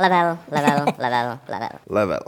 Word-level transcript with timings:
Level, 0.00 0.38
level, 0.52 0.86
level, 0.98 1.38
level. 1.48 1.70
Level. 1.90 2.20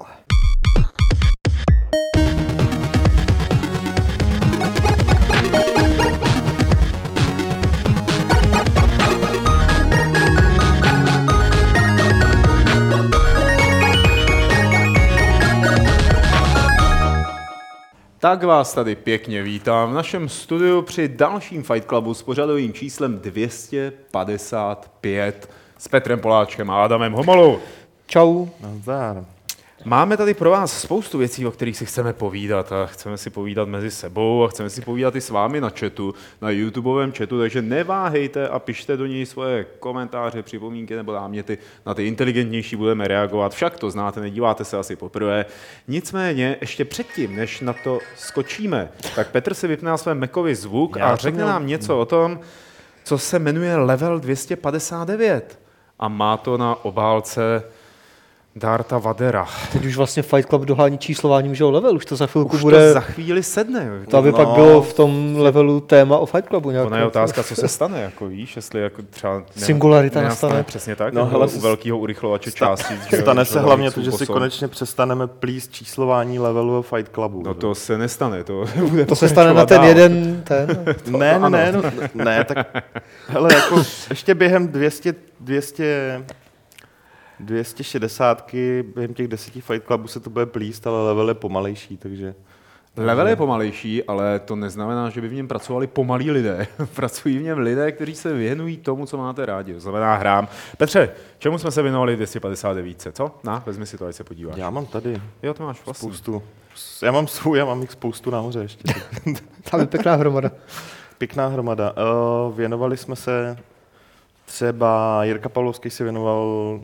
Tak 18.18 18.42
vás 18.42 18.74
tady 18.74 18.96
pěkně 18.96 19.42
vítám 19.42 19.90
v 19.90 19.94
našem 19.94 20.28
studiu 20.28 20.82
při 20.82 21.08
dalším 21.08 21.62
Fight 21.62 21.88
Clubu 21.88 22.14
s 22.14 22.22
pořadovým 22.22 22.72
číslem 22.72 23.18
255 23.18 25.48
s 25.80 25.88
Petrem 25.88 26.20
Poláčkem 26.20 26.70
a 26.70 26.84
Adamem 26.84 27.12
Homolou. 27.12 27.58
Čau. 28.06 28.46
Nazdar. 28.60 29.24
Máme 29.84 30.16
tady 30.16 30.34
pro 30.34 30.50
vás 30.50 30.80
spoustu 30.80 31.18
věcí, 31.18 31.46
o 31.46 31.50
kterých 31.50 31.76
si 31.76 31.86
chceme 31.86 32.12
povídat 32.12 32.72
a 32.72 32.86
chceme 32.86 33.18
si 33.18 33.30
povídat 33.30 33.68
mezi 33.68 33.90
sebou 33.90 34.44
a 34.44 34.48
chceme 34.48 34.70
si 34.70 34.80
povídat 34.80 35.16
i 35.16 35.20
s 35.20 35.30
vámi 35.30 35.60
na 35.60 35.70
chatu, 35.70 36.14
na 36.42 36.50
YouTubeovém 36.50 37.12
chatu, 37.12 37.38
takže 37.38 37.62
neváhejte 37.62 38.48
a 38.48 38.58
pište 38.58 38.96
do 38.96 39.06
něj 39.06 39.26
svoje 39.26 39.66
komentáře, 39.78 40.42
připomínky 40.42 40.96
nebo 40.96 41.12
náměty. 41.12 41.58
Na 41.86 41.94
ty 41.94 42.06
inteligentnější 42.06 42.76
budeme 42.76 43.08
reagovat, 43.08 43.54
však 43.54 43.78
to 43.78 43.90
znáte, 43.90 44.20
nedíváte 44.20 44.64
se 44.64 44.78
asi 44.78 44.96
poprvé. 44.96 45.44
Nicméně, 45.88 46.56
ještě 46.60 46.84
předtím, 46.84 47.36
než 47.36 47.60
na 47.60 47.74
to 47.84 47.98
skočíme, 48.16 48.88
tak 49.14 49.30
Petr 49.30 49.54
si 49.54 49.68
vypne 49.68 49.90
na 49.90 49.96
svém 49.96 50.20
Macovi 50.20 50.54
zvuk 50.54 50.96
Já 50.96 51.06
a 51.06 51.16
řekne 51.16 51.36
měl- 51.36 51.48
nám 51.48 51.66
něco 51.66 51.98
o 51.98 52.04
tom, 52.04 52.40
co 53.04 53.18
se 53.18 53.38
jmenuje 53.38 53.76
Level 53.76 54.18
259 54.18 55.60
a 56.00 56.08
má 56.08 56.36
to 56.36 56.56
na 56.56 56.84
obálce 56.84 57.64
Darta 58.56 58.98
Vadera. 58.98 59.46
Teď 59.72 59.84
už 59.86 59.96
vlastně 59.96 60.22
Fight 60.22 60.48
Club 60.48 60.62
dohání 60.62 60.98
číslováním, 60.98 61.54
že 61.54 61.64
jo, 61.64 61.70
level, 61.70 61.96
už 61.96 62.04
to 62.06 62.16
za 62.16 62.26
chvilku 62.26 62.56
Už 62.56 62.62
bude, 62.62 62.88
to 62.88 62.92
za 62.94 63.00
chvíli 63.00 63.42
sedne. 63.42 63.86
jo. 63.86 64.10
to 64.10 64.16
aby 64.16 64.30
No. 64.32 64.36
pak 64.36 64.48
bylo 64.48 64.82
v 64.82 64.92
tom 64.94 65.34
levelu 65.38 65.80
téma 65.80 66.18
o 66.18 66.26
Fight 66.26 66.48
Clubu 66.48 66.70
nějak. 66.70 66.86
Ona 66.86 66.98
je 66.98 67.06
otázka, 67.06 67.42
co 67.42 67.54
se 67.54 67.68
stane, 67.78 68.00
jako 68.00 68.26
víš, 68.28 68.56
jestli 68.56 68.80
jako 68.82 69.02
třeba 69.10 69.38
ne- 69.38 69.44
Singularita 69.56 70.20
nenastane 70.20 70.50
nastane. 70.52 70.64
Přesně 70.64 70.96
tak, 70.96 71.14
No, 71.14 71.26
hele, 71.26 71.46
u 71.46 71.60
velkého 71.60 71.98
urychlovače 71.98 72.50
sta- 72.50 72.66
částic. 72.66 73.00
že 73.10 73.16
Stane 73.20 73.44
že 73.44 73.50
se 73.50 73.60
hlavně 73.60 73.90
to, 73.90 74.02
že 74.02 74.12
si 74.12 74.26
konečně 74.26 74.68
přestaneme 74.68 75.26
plíst 75.26 75.72
číslování 75.72 76.38
levelu 76.38 76.82
Fight 76.82 77.14
Clubu. 77.14 77.42
No 77.46 77.54
to 77.54 77.74
se 77.74 77.98
nestane, 77.98 78.44
to 78.44 78.64
bude 78.90 79.06
To 79.06 79.16
se 79.16 79.28
stane 79.28 79.54
na 79.54 79.66
ten 79.66 79.78
dál. 79.78 79.86
jeden, 79.88 80.42
ten. 80.46 80.84
ne, 81.18 81.38
ne, 81.38 81.50
ne, 81.50 81.72
no, 81.72 81.82
ne, 82.24 82.44
tak 82.44 82.84
hele, 83.28 83.54
jako 83.54 83.82
ještě 84.10 84.34
během 84.34 84.68
200, 84.68 85.14
200, 85.40 86.22
260 87.40 88.54
během 88.94 89.14
těch 89.14 89.28
deseti 89.28 89.60
Fight 89.60 89.86
Clubů 89.86 90.08
se 90.08 90.20
to 90.20 90.30
bude 90.30 90.46
plíst, 90.46 90.86
ale 90.86 91.06
level 91.06 91.28
je 91.28 91.34
pomalejší, 91.34 91.96
takže... 91.96 92.34
Level 92.96 93.28
je 93.28 93.36
pomalejší, 93.36 94.04
ale 94.04 94.38
to 94.38 94.56
neznamená, 94.56 95.10
že 95.10 95.20
by 95.20 95.28
v 95.28 95.34
něm 95.34 95.48
pracovali 95.48 95.86
pomalí 95.86 96.30
lidé. 96.30 96.66
Pracují 96.94 97.38
v 97.38 97.42
něm 97.42 97.58
lidé, 97.58 97.92
kteří 97.92 98.14
se 98.14 98.32
věnují 98.32 98.76
tomu, 98.76 99.06
co 99.06 99.16
máte 99.16 99.46
rádi. 99.46 99.74
To 99.74 99.80
znamená 99.80 100.14
hrám. 100.16 100.48
Petře, 100.76 101.10
čemu 101.38 101.58
jsme 101.58 101.70
se 101.70 101.82
věnovali 101.82 102.12
v 102.12 102.16
259? 102.16 103.08
Co? 103.12 103.30
Na, 103.44 103.62
vezmi 103.66 103.86
si 103.86 103.98
to, 103.98 104.06
ať 104.06 104.14
se 104.14 104.24
podíváš. 104.24 104.56
Já 104.56 104.70
mám 104.70 104.86
tady 104.86 105.22
Jo, 105.42 105.54
to 105.54 105.62
máš 105.62 105.84
vlastně. 105.86 106.08
spoustu. 106.08 106.42
Já 107.02 107.12
mám 107.12 107.26
svůj, 107.26 107.58
já 107.58 107.64
mám 107.64 107.80
jich 107.80 107.90
spoustu 107.90 108.30
nahoře 108.30 108.60
ještě. 108.60 108.94
Tam 109.70 109.80
je 109.80 109.86
pěkná 109.86 110.14
hromada. 110.14 110.50
Pěkná 111.18 111.46
hromada. 111.46 111.92
Uh, 111.92 112.56
věnovali 112.56 112.96
jsme 112.96 113.16
se, 113.16 113.56
třeba 114.44 115.24
Jirka 115.24 115.48
Pavlovský 115.48 115.90
se 115.90 116.04
věnoval 116.04 116.80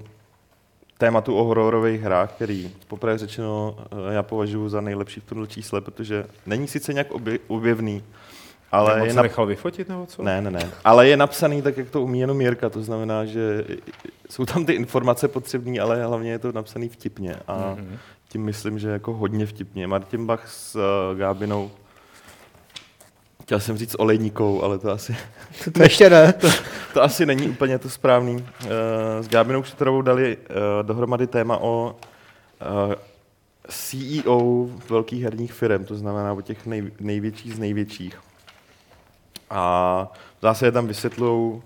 tématu 0.99 1.37
o 1.37 1.45
hororových 1.45 2.01
hrách, 2.01 2.33
který 2.33 2.71
poprvé 2.89 3.19
řečeno 3.19 3.77
eh, 4.11 4.15
já 4.15 4.23
považuji 4.23 4.69
za 4.69 4.81
nejlepší 4.81 5.21
v 5.21 5.25
tomto 5.25 5.47
čísle, 5.47 5.81
protože 5.81 6.25
není 6.47 6.69
sice 6.69 6.93
nějak 6.93 7.11
obje, 7.13 7.39
objevný, 7.49 8.03
ale 8.73 9.07
je, 9.07 9.15
nap... 9.15 9.23
nechal 9.23 9.47
vyfotit 9.47 9.89
nebo 9.89 10.07
co? 10.07 10.23
ne, 10.23 10.41
ne, 10.43 10.51
ne. 10.51 10.71
ale 10.85 11.09
je 11.09 11.17
napsaný 11.17 11.63
tak, 11.63 11.77
jak 11.77 11.91
to 11.91 12.03
umí 12.03 12.21
jenom 12.21 12.41
Jirka, 12.41 12.69
to 12.71 12.83
znamená, 12.83 13.25
že 13.25 13.65
jsou 14.31 14.47
tam 14.47 14.65
ty 14.67 14.73
informace 14.73 15.29
potřebné, 15.29 15.81
ale 15.81 16.05
hlavně 16.05 16.31
je 16.31 16.39
to 16.39 16.53
napsaný 16.53 16.89
vtipně 16.89 17.37
a 17.49 17.75
Mhm. 17.79 17.99
tím 18.29 18.45
myslím, 18.45 18.79
že 18.79 18.89
jako 18.89 19.13
hodně 19.13 19.47
vtipně. 19.47 19.87
Martin 19.87 20.27
Bach 20.27 20.49
s 20.49 20.75
uh, 20.77 21.19
Gábinou 21.19 21.71
Chtěl 23.47 23.61
jsem 23.61 23.77
říct 23.77 23.97
olejníkou, 23.99 24.63
ale 24.63 24.79
to 24.79 24.91
asi, 24.91 25.17
To 25.73 25.83
ještě 25.83 26.11
ne. 26.11 26.35
to 26.95 27.03
asi 27.03 27.27
není 27.27 27.49
úplně 27.49 27.79
to 27.79 27.91
správný. 27.91 28.35
Uh, 28.35 28.43
s 29.21 29.29
Gábinou 29.29 29.63
Kšetrovou 29.63 30.03
dali 30.03 30.37
uh, 30.37 30.87
dohromady 30.87 31.27
téma 31.27 31.59
o 31.59 31.97
uh, 32.87 32.95
CEO 33.69 34.69
velkých 34.89 35.23
herních 35.23 35.53
firm, 35.53 35.85
to 35.85 35.97
znamená 35.97 36.33
o 36.33 36.41
těch 36.41 36.67
nej, 36.67 36.93
největších 37.01 37.55
z 37.55 37.59
největších. 37.59 38.19
A 39.51 40.09
v 40.39 40.43
zásadě 40.43 40.73
tam 40.73 40.87
vysvětlují 40.87 41.63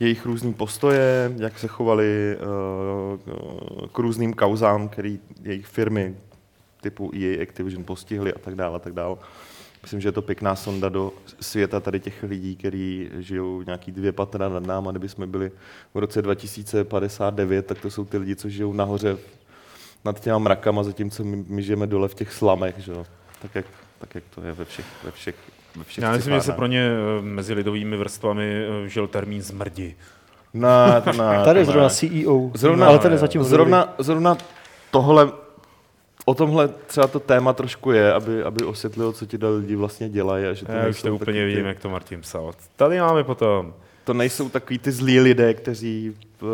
jejich 0.00 0.26
různý 0.26 0.54
postoje, 0.54 1.32
jak 1.36 1.58
se 1.58 1.68
chovali 1.68 2.36
uh, 2.36 3.86
k 3.88 3.98
různým 3.98 4.34
kauzám, 4.34 4.88
který 4.88 5.20
jejich 5.42 5.66
firmy 5.66 6.16
typu 6.80 7.12
EA 7.14 7.42
Activision 7.42 7.84
postihly 7.84 8.34
a 8.34 8.38
tak 8.38 8.54
dále, 8.54 8.76
a 8.76 8.78
tak 8.78 8.92
dále. 8.92 9.16
Myslím, 9.82 10.00
že 10.00 10.08
je 10.08 10.12
to 10.12 10.22
pěkná 10.22 10.56
sonda 10.56 10.88
do 10.88 11.12
světa 11.40 11.80
tady 11.80 12.00
těch 12.00 12.22
lidí, 12.22 12.56
kteří 12.56 13.10
žijou 13.18 13.62
nějaký 13.62 13.92
dvě 13.92 14.12
patra 14.12 14.48
nad 14.48 14.66
náma. 14.66 14.90
Kdyby 14.90 15.08
jsme 15.08 15.26
byli 15.26 15.50
v 15.94 15.98
roce 15.98 16.22
2059, 16.22 17.66
tak 17.66 17.78
to 17.80 17.90
jsou 17.90 18.04
ty 18.04 18.18
lidi, 18.18 18.36
co 18.36 18.48
žijou 18.48 18.72
nahoře 18.72 19.16
nad 20.04 20.20
těma 20.20 20.38
mrakama, 20.38 20.82
zatímco 20.82 21.24
my, 21.24 21.44
my 21.48 21.62
žijeme 21.62 21.86
dole 21.86 22.08
v 22.08 22.14
těch 22.14 22.32
slamech, 22.32 22.74
že? 22.78 22.92
jo. 22.92 23.06
Tak, 23.42 23.54
jak, 23.54 23.66
tak 23.98 24.14
jak 24.14 24.24
to 24.34 24.42
je 24.42 24.52
ve 24.52 24.64
všech, 24.64 24.86
ve 25.04 25.10
všech, 25.10 25.34
ve 25.76 25.84
všech 25.84 26.04
Já 26.04 26.12
myslím, 26.12 26.34
že 26.34 26.40
se 26.40 26.52
pro 26.52 26.66
ně 26.66 26.90
eh, 26.90 27.22
mezi 27.22 27.54
lidovými 27.54 27.96
vrstvami 27.96 28.64
eh, 28.84 28.88
žil 28.88 29.06
termín 29.08 29.42
zmrdi. 29.42 29.96
Ne, 30.54 31.00
to 31.04 31.12
ne, 31.12 31.44
Tady 31.44 31.60
je 31.60 31.64
zrovna. 31.64 31.88
CEO, 31.88 32.50
Zrovna- 32.54 32.86
ale 32.86 32.98
ten 32.98 33.12
je 33.12 33.18
zatím 33.18 33.44
Zrovna, 33.44 33.94
zrovna 33.98 34.36
tohle, 34.90 35.32
o 36.24 36.34
tomhle 36.34 36.68
třeba 36.86 37.06
to 37.06 37.20
téma 37.20 37.52
trošku 37.52 37.90
je, 37.92 38.12
aby, 38.12 38.42
aby 38.42 38.64
osvětlilo, 38.64 39.12
co 39.12 39.26
ti 39.26 39.38
dali 39.38 39.56
lidi 39.56 39.76
vlastně 39.76 40.08
dělají. 40.08 40.44
A 40.46 40.52
že 40.52 40.66
to 40.66 40.72
Já 40.72 40.88
už 40.88 41.02
to 41.02 41.14
úplně 41.14 41.44
vidím, 41.44 41.62
ty, 41.62 41.68
jak 41.68 41.80
to 41.80 41.88
Martin 41.88 42.20
psal. 42.20 42.52
Tady 42.76 43.00
máme 43.00 43.24
potom 43.24 43.74
To 44.04 44.14
nejsou 44.14 44.48
takový 44.48 44.78
ty 44.78 44.92
zlí 44.92 45.20
lidé, 45.20 45.54
kteří 45.54 46.16
uh, 46.42 46.48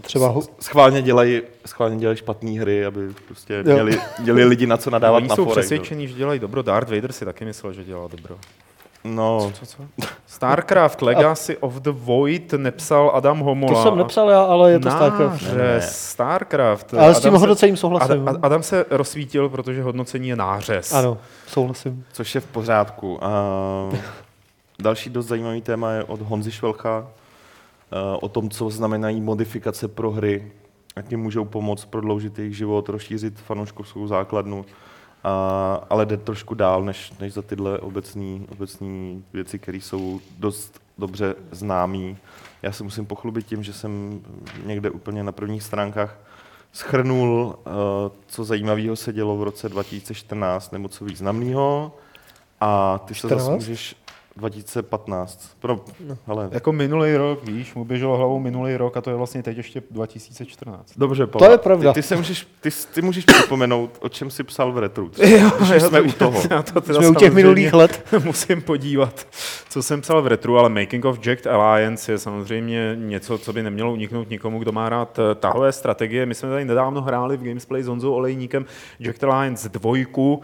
Třeba 0.00 0.28
ho- 0.28 0.42
schválně 0.60 1.02
dělají, 1.02 1.42
schválně 1.66 1.96
dělají 1.96 2.16
špatné 2.18 2.50
hry, 2.50 2.84
aby 2.86 3.00
prostě 3.26 3.54
Jo. 3.66 3.72
měli, 3.74 3.98
měli 4.22 4.44
lidi 4.44 4.66
na 4.66 4.76
co 4.76 4.90
nadávat 4.90 5.16
Oni 5.16 5.28
na 5.28 5.36
jsou 5.36 5.44
forek. 5.44 5.58
přesvědčení, 5.58 6.08
že 6.08 6.14
dělají 6.14 6.40
dobro. 6.40 6.62
Darth 6.62 6.90
Vader 6.90 7.12
si 7.12 7.24
taky 7.24 7.44
myslel, 7.44 7.72
že 7.72 7.84
dělá 7.84 8.08
dobro. 8.08 8.36
No, 9.14 9.52
Co, 9.54 9.66
co? 9.66 9.82
Starcraft 10.26 11.02
Legacy 11.02 11.56
of 11.58 11.74
the 11.74 11.90
Void 11.90 12.52
nepsal 12.52 13.10
Adam 13.14 13.38
Homola. 13.40 13.74
To 13.74 13.82
jsem 13.82 13.98
nepsal 13.98 14.30
já, 14.30 14.42
ale 14.42 14.70
je 14.72 14.78
to 14.78 14.90
Starcraft. 14.90 15.42
Nářez, 15.42 15.52
Ne, 15.56 15.62
ne. 15.64 15.80
Starcraft. 15.82 16.94
Ale 16.94 17.14
s 17.14 17.20
tím 17.20 17.28
Adam 17.28 17.38
se- 17.38 17.40
hodnocením 17.40 17.76
souhlasím. 17.76 18.22
Adam, 18.28 18.38
Adam 18.42 18.62
se 18.62 18.84
rozsvítil, 18.90 19.48
protože 19.48 19.82
hodnocení 19.82 20.28
je 20.28 20.36
nářez. 20.36 20.92
Ano, 20.92 21.18
souhlasím. 21.46 22.04
což 22.12 22.34
je 22.34 22.40
v 22.40 22.46
pořádku. 22.46 23.24
A 23.24 23.30
další 24.78 25.10
dost 25.10 25.26
zajímavý 25.26 25.62
téma 25.62 25.92
je 25.92 26.04
od 26.04 26.20
Honzy 26.22 26.52
Švelcha 26.52 27.06
eh, 27.92 27.96
o 28.20 28.28
tom, 28.28 28.50
co 28.50 28.70
znamenají 28.70 29.20
modifikace 29.20 29.88
pro 29.88 30.10
hry, 30.10 30.52
jak 30.96 31.10
jim 31.10 31.20
můžou 31.20 31.44
pomoct 31.44 31.84
prodloužit 31.84 32.38
jejich 32.38 32.56
život, 32.56 32.88
rozšířit 32.88 33.38
fanouškovskou 33.40 34.06
základnu, 34.06 34.64
a, 35.26 35.86
ale 35.90 36.06
jde 36.06 36.16
trošku 36.16 36.54
dál, 36.54 36.84
než, 36.84 37.12
než 37.20 37.32
za 37.32 37.42
tyhle 37.42 37.78
obecné 37.78 38.40
obecný 38.52 39.24
věci, 39.32 39.58
které 39.58 39.78
jsou 39.78 40.20
dost 40.38 40.80
dobře 40.98 41.34
známý. 41.50 42.16
Já 42.62 42.72
se 42.72 42.84
musím 42.84 43.06
pochlubit 43.06 43.46
tím, 43.46 43.62
že 43.62 43.72
jsem 43.72 44.20
někde 44.64 44.90
úplně 44.90 45.22
na 45.22 45.32
prvních 45.32 45.62
stránkách 45.62 46.18
schrnul, 46.72 47.58
eh, 47.58 47.70
co 48.26 48.44
zajímavého 48.44 48.96
se 48.96 49.12
dělo 49.12 49.36
v 49.36 49.42
roce 49.42 49.68
2014, 49.68 50.72
nebo 50.72 50.88
co 50.88 51.04
významného. 51.04 51.92
A 52.60 52.98
ty 52.98 53.14
se 53.14 53.18
14? 53.18 53.40
zase 53.40 53.54
můžeš 53.54 53.96
2015. 54.36 55.50
Pro, 55.60 55.80
hele, 56.26 56.48
Jako 56.52 56.72
minulý 56.72 57.16
rok, 57.16 57.44
víš, 57.44 57.74
mu 57.74 57.84
běželo 57.84 58.16
hlavou 58.16 58.38
minulý 58.38 58.76
rok 58.76 58.96
a 58.96 59.00
to 59.00 59.10
je 59.10 59.16
vlastně 59.16 59.42
teď 59.42 59.56
ještě 59.56 59.82
2014. 59.90 60.92
dobře, 60.96 61.26
To 61.26 61.50
je 61.50 61.58
pravda. 61.58 61.92
Ty, 61.92 62.02
ty, 62.02 62.02
se 62.02 62.16
můžeš, 62.16 62.46
ty, 62.60 62.70
ty 62.94 63.02
můžeš 63.02 63.24
připomenout, 63.24 63.98
o 64.00 64.08
čem 64.08 64.30
jsi 64.30 64.44
psal 64.44 64.72
v 64.72 64.78
retru. 64.78 65.10
Když 65.58 65.70
už 65.76 65.82
jsme 65.82 66.00
u 66.00 66.12
toho. 66.12 66.42
Já 66.50 66.62
to 66.62 66.80
teda 66.80 66.98
Jsme 66.98 67.08
u 67.08 67.14
těch 67.14 67.32
minulých 67.32 67.72
let. 67.72 68.04
musím 68.24 68.62
podívat, 68.62 69.26
co 69.68 69.82
jsem 69.82 70.00
psal 70.00 70.22
v 70.22 70.26
retru, 70.26 70.58
ale 70.58 70.68
Making 70.68 71.04
of 71.04 71.26
Jacked 71.26 71.46
Alliance 71.46 72.12
je 72.12 72.18
samozřejmě 72.18 72.96
něco, 73.00 73.38
co 73.38 73.52
by 73.52 73.62
nemělo 73.62 73.92
uniknout 73.92 74.30
nikomu, 74.30 74.58
kdo 74.58 74.72
má 74.72 74.88
rád 74.88 75.18
eh, 75.18 75.34
tahové 75.34 75.72
strategie. 75.72 76.26
My 76.26 76.34
jsme 76.34 76.48
tady 76.48 76.64
nedávno 76.64 77.02
hráli 77.02 77.36
v 77.36 77.42
Gamesplay 77.42 77.82
s 77.82 77.86
Honzou 77.86 78.12
Olejníkem 78.12 78.66
Jacked 79.00 79.24
Alliance 79.24 79.68
dvojku, 79.68 80.40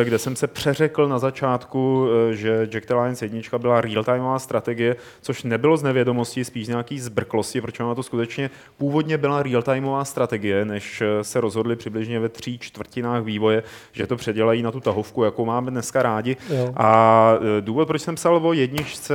eh, 0.00 0.04
kde 0.04 0.18
jsem 0.18 0.36
se 0.36 0.46
přeřekl 0.46 1.08
na 1.08 1.18
začátku, 1.18 2.08
eh, 2.30 2.34
že 2.36 2.68
Jacked 2.72 2.90
Alliance 2.90 3.26
jednička 3.34 3.58
byla 3.58 3.80
real-timeová 3.80 4.38
strategie, 4.38 4.96
což 5.20 5.42
nebylo 5.42 5.76
z 5.76 5.82
nevědomosti, 5.82 6.44
spíš 6.44 6.66
z 6.66 6.68
nějaký 6.68 7.00
zbrklosti, 7.00 7.60
protože 7.60 7.84
ona 7.84 7.94
to 7.94 8.02
skutečně 8.02 8.50
původně 8.76 9.18
byla 9.18 9.42
real-timeová 9.42 10.02
strategie, 10.02 10.64
než 10.64 11.02
se 11.22 11.40
rozhodli 11.40 11.76
přibližně 11.76 12.20
ve 12.20 12.28
tří 12.28 12.58
čtvrtinách 12.58 13.22
vývoje, 13.22 13.62
že 13.92 14.06
to 14.06 14.16
předělají 14.16 14.62
na 14.62 14.70
tu 14.70 14.80
tahovku, 14.80 15.24
jakou 15.24 15.44
máme 15.44 15.70
dneska 15.70 16.02
rádi. 16.02 16.36
Jo. 16.50 16.72
A 16.76 17.32
e, 17.58 17.60
důvod, 17.60 17.86
proč 17.86 18.02
jsem 18.02 18.14
psal 18.14 18.46
o 18.46 18.52
jedničce 18.52 19.14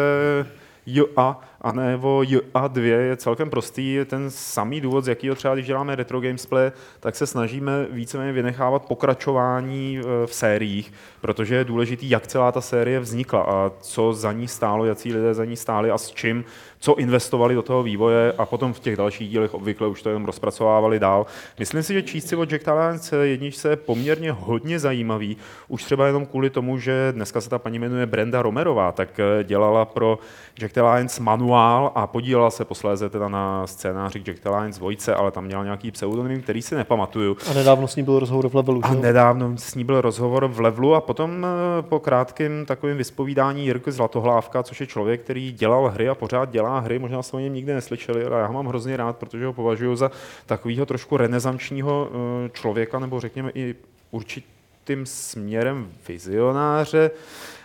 JA 0.86 1.06
a 1.18 1.42
nebo 1.74 2.22
JA2 2.22 2.82
je 2.82 3.18
celkem 3.18 3.50
prostý. 3.50 3.94
Je 3.94 4.06
ten 4.06 4.32
samý 4.32 4.82
důvod, 4.82 5.06
z 5.06 5.08
jakého 5.08 5.36
třeba, 5.36 5.54
když 5.54 5.66
děláme 5.66 5.96
retro 5.96 6.22
gamesplay, 6.22 6.72
tak 7.00 7.16
se 7.16 7.28
snažíme 7.28 7.88
víceméně 7.92 8.32
vynechávat 8.32 8.86
pokračování 8.86 10.00
e, 10.00 10.28
v 10.28 10.34
sériích, 10.34 10.94
protože 11.22 11.56
je 11.56 11.64
důležitý, 11.64 12.10
jak 12.10 12.28
celá 12.28 12.52
ta 12.52 12.62
série 12.62 13.00
vznikla 13.00 13.42
a 13.42 13.72
co 13.82 14.14
za 14.14 14.32
ní 14.32 14.48
stálo, 14.48 14.86
jaký 14.86 15.14
lidé 15.14 15.34
za 15.34 15.46
ní 15.46 15.56
stáli 15.56 15.92
a 15.92 15.98
s 15.98 16.12
čím, 16.12 16.46
co 16.80 16.96
investovali 16.96 17.56
do 17.56 17.62
toho 17.62 17.84
vývoje 17.84 18.34
a 18.38 18.46
potom 18.46 18.74
v 18.74 18.80
těch 18.80 18.98
dalších 18.98 19.30
dílech 19.30 19.54
obvykle 19.54 19.88
už 19.88 20.02
to 20.02 20.10
jenom 20.10 20.26
rozpracovávali 20.26 21.00
dál. 21.00 21.26
Myslím 21.60 21.84
si, 21.84 21.94
že 21.94 22.02
číst 22.02 22.28
si 22.28 22.36
o 22.36 22.46
Jack 22.46 22.64
Talents 22.64 23.14
jedničce 23.24 23.70
je 23.70 23.76
poměrně 23.76 24.32
hodně 24.32 24.80
zajímavý, 24.80 25.38
už 25.68 25.84
třeba 25.84 26.08
jenom 26.08 26.26
kvůli 26.26 26.50
tomu, 26.50 26.78
že 26.78 27.12
dneska 27.12 27.42
se 27.42 27.50
ta 27.50 27.60
paní 27.60 27.80
jmenuje 27.80 28.06
Brenda 28.06 28.42
Romerová, 28.42 28.92
tak 28.92 29.20
e, 29.20 29.44
dělala 29.44 29.86
pro 29.86 30.20
Jack 30.56 30.74
Talents 30.74 31.20
manuál 31.50 31.92
a 31.96 32.08
podílela 32.08 32.50
se 32.50 32.66
posléze 32.66 33.10
teda 33.10 33.30
na 33.30 33.68
scénáři 33.68 34.20
Jack 34.20 34.40
Talents 34.40 34.80
Vojce, 34.80 35.16
ale 35.16 35.32
tam 35.32 35.46
měla 35.46 35.64
nějaký 35.64 35.92
pseudonym, 35.92 36.42
který 36.42 36.62
si 36.62 36.76
nepamatuju. 36.76 37.38
A 37.50 37.54
nedávno 37.54 37.88
s 37.88 37.96
ní 37.96 38.04
byl 38.04 38.20
rozhovor 38.20 38.50
v 38.50 38.56
levelu, 38.56 38.82
A 38.84 38.94
nedávno 38.94 39.58
s 39.58 39.76
ní 39.76 39.84
byl 39.84 40.02
rozhovor 40.02 40.48
v 40.48 40.60
Levelu 40.60 40.96
a 40.96 41.02
potom 41.02 41.46
eh, 41.46 41.82
po 41.82 42.00
krátkém 42.00 42.66
takovém 42.66 42.98
vyspovídání 42.98 43.66
Jirky 43.66 43.92
Zlatohlávka, 43.92 44.64
což 44.64 44.82
je 44.82 44.88
člověk, 44.88 45.22
který 45.22 45.52
dělal 45.52 45.90
hry 45.90 46.10
a 46.10 46.16
pořád 46.16 46.52
dělá 46.52 46.80
hry, 46.80 47.00
možná 47.00 47.24
jste 47.24 47.38
o 47.38 47.40
něm 47.40 47.54
nikdy 47.54 47.74
neslyšeli, 47.74 48.26
ale 48.26 48.40
já 48.40 48.46
ho 48.46 48.54
mám 48.54 48.68
hrozně 48.68 48.98
rád, 48.98 49.18
protože 49.18 49.46
ho 49.46 49.54
považuji 49.54 49.96
za 49.96 50.12
takového 50.46 50.86
trošku 50.86 51.18
renesančního 51.18 52.10
eh, 52.12 52.50
člověka, 52.50 53.00
nebo 53.00 53.20
řekněme 53.20 53.52
i 53.56 53.76
určitým 54.12 55.06
směrem 55.06 55.92
vizionáře. 56.08 57.12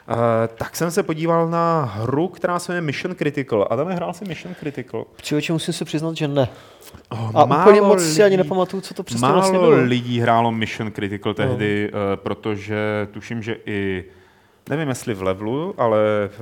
Uh, 0.08 0.14
tak 0.56 0.76
jsem 0.76 0.90
se 0.90 1.02
podíval 1.02 1.48
na 1.48 1.84
hru, 1.84 2.28
která 2.28 2.58
se 2.58 2.72
jmenuje 2.72 2.86
Mission 2.86 3.14
Critical. 3.14 3.68
Adame, 3.70 3.94
hrál 3.94 4.12
si 4.12 4.24
Mission 4.24 4.54
Critical? 4.54 5.04
Člověče, 5.22 5.52
musím 5.52 5.74
se 5.74 5.84
přiznat, 5.84 6.16
že 6.16 6.28
ne. 6.28 6.48
Oh, 7.08 7.30
A 7.34 7.44
úplně 7.60 7.80
moc 7.80 8.02
si 8.02 8.22
ani 8.22 8.36
nepamatuju, 8.36 8.80
co 8.80 8.94
to 8.94 9.02
přesně 9.02 9.22
Málo 9.22 9.34
vlastně 9.34 9.58
bylo. 9.58 9.70
lidí 9.70 10.20
hrálo 10.20 10.52
Mission 10.52 10.90
Critical 10.92 11.34
tehdy, 11.34 11.90
no. 11.92 12.16
protože 12.16 13.08
tuším, 13.10 13.42
že 13.42 13.56
i, 13.66 14.04
nevím 14.70 14.88
jestli 14.88 15.14
v 15.14 15.22
levelu, 15.22 15.74
ale 15.78 15.98
v, 16.38 16.40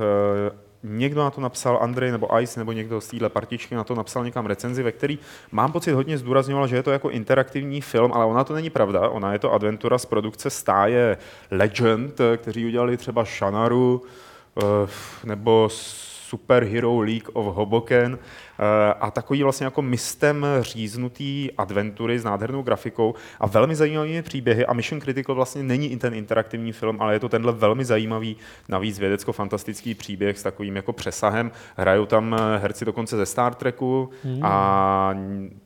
někdo 0.83 1.23
na 1.23 1.31
to 1.31 1.41
napsal, 1.41 1.79
Andrej 1.81 2.11
nebo 2.11 2.39
Ice 2.39 2.59
nebo 2.59 2.71
někdo 2.71 3.01
z 3.01 3.07
téhle 3.07 3.29
partičky 3.29 3.75
na 3.75 3.83
to 3.83 3.95
napsal 3.95 4.25
někam 4.25 4.45
recenzi, 4.45 4.83
ve 4.83 4.91
který 4.91 5.19
mám 5.51 5.71
pocit 5.71 5.91
hodně 5.91 6.17
zdůrazňoval, 6.17 6.67
že 6.67 6.75
je 6.75 6.83
to 6.83 6.91
jako 6.91 7.09
interaktivní 7.09 7.81
film, 7.81 8.13
ale 8.13 8.25
ona 8.25 8.43
to 8.43 8.53
není 8.53 8.69
pravda. 8.69 9.09
Ona 9.09 9.33
je 9.33 9.39
to 9.39 9.53
adventura 9.53 9.97
z 9.97 10.05
produkce 10.05 10.49
stáje 10.49 11.17
Legend, 11.51 12.21
kteří 12.37 12.65
udělali 12.65 12.97
třeba 12.97 13.23
Shanaru 13.23 14.01
eh, 14.57 14.87
nebo 15.23 15.69
Super 15.71 16.63
Hero 16.63 16.99
League 16.99 17.29
of 17.33 17.55
Hoboken 17.55 18.19
a 18.99 19.11
takový 19.11 19.43
vlastně 19.43 19.65
jako 19.65 19.81
mistem 19.81 20.45
říznutý 20.61 21.49
adventury 21.57 22.19
s 22.19 22.23
nádhernou 22.23 22.61
grafikou 22.61 23.15
a 23.39 23.47
velmi 23.47 23.75
zajímavými 23.75 24.21
příběhy 24.21 24.65
a 24.65 24.73
Mission 24.73 25.01
Critical 25.01 25.35
vlastně 25.35 25.63
není 25.63 25.91
i 25.91 25.97
ten 25.97 26.13
interaktivní 26.13 26.71
film, 26.71 26.97
ale 26.99 27.13
je 27.13 27.19
to 27.19 27.29
tenhle 27.29 27.51
velmi 27.51 27.85
zajímavý, 27.85 28.37
navíc 28.69 28.99
vědecko-fantastický 28.99 29.95
příběh 29.95 30.39
s 30.39 30.43
takovým 30.43 30.75
jako 30.75 30.93
přesahem. 30.93 31.51
Hrajou 31.77 32.05
tam 32.05 32.35
eh, 32.39 32.57
herci 32.57 32.85
dokonce 32.85 33.17
ze 33.17 33.25
Star 33.25 33.55
Treku 33.55 34.09
a 34.41 35.15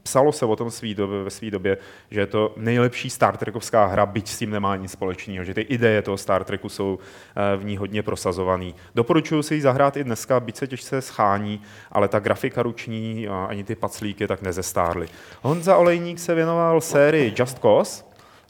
psalo 0.03 0.31
se 0.31 0.45
o 0.45 0.55
tom 0.55 0.71
svý 0.71 0.95
době, 0.95 1.23
ve 1.23 1.29
své 1.29 1.51
době, 1.51 1.77
že 2.11 2.19
je 2.19 2.27
to 2.27 2.53
nejlepší 2.57 3.09
Star 3.09 3.37
Trekovská 3.37 3.85
hra, 3.85 4.05
byť 4.05 4.27
s 4.29 4.37
tím 4.37 4.49
nemá 4.49 4.75
nic 4.75 4.91
společného, 4.91 5.43
že 5.43 5.53
ty 5.53 5.61
ideje 5.61 6.01
toho 6.01 6.17
Star 6.17 6.43
Treku 6.43 6.69
jsou 6.69 6.99
eh, 6.99 7.57
v 7.57 7.65
ní 7.65 7.77
hodně 7.77 8.03
prosazovaný. 8.03 8.75
Doporučuji 8.95 9.43
si 9.43 9.55
ji 9.55 9.61
zahrát 9.61 9.97
i 9.97 10.03
dneska, 10.03 10.39
byť 10.39 10.57
se 10.57 10.67
těžce 10.67 11.01
schání, 11.01 11.61
ale 11.91 12.07
ta 12.07 12.19
grafika 12.19 12.61
ruční 12.81 13.27
a 13.27 13.45
ani 13.49 13.63
ty 13.63 13.75
paclíky 13.75 14.27
tak 14.27 14.41
nezestárly. 14.41 15.07
Honza 15.41 15.77
Olejník 15.77 16.19
se 16.19 16.35
věnoval 16.35 16.81
sérii 16.81 17.33
Just 17.37 17.59
Cause, 17.59 18.03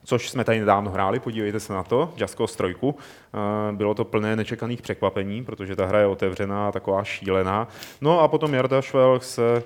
což 0.03 0.29
jsme 0.29 0.43
tady 0.43 0.59
nedávno 0.59 0.91
hráli, 0.91 1.19
podívejte 1.19 1.59
se 1.59 1.73
na 1.73 1.83
to, 1.83 2.13
Just 2.17 2.35
Cause 2.37 2.57
3. 2.57 2.75
Eh, 2.83 3.37
Bylo 3.71 3.93
to 3.93 4.05
plné 4.05 4.35
nečekaných 4.35 4.81
překvapení, 4.81 5.43
protože 5.45 5.75
ta 5.75 5.85
hra 5.85 5.99
je 5.99 6.05
otevřená, 6.07 6.71
taková 6.71 7.03
šílená. 7.03 7.67
No 8.01 8.19
a 8.19 8.27
potom 8.27 8.53
Jarda 8.53 8.81
Švelch 8.81 9.23
se 9.23 9.63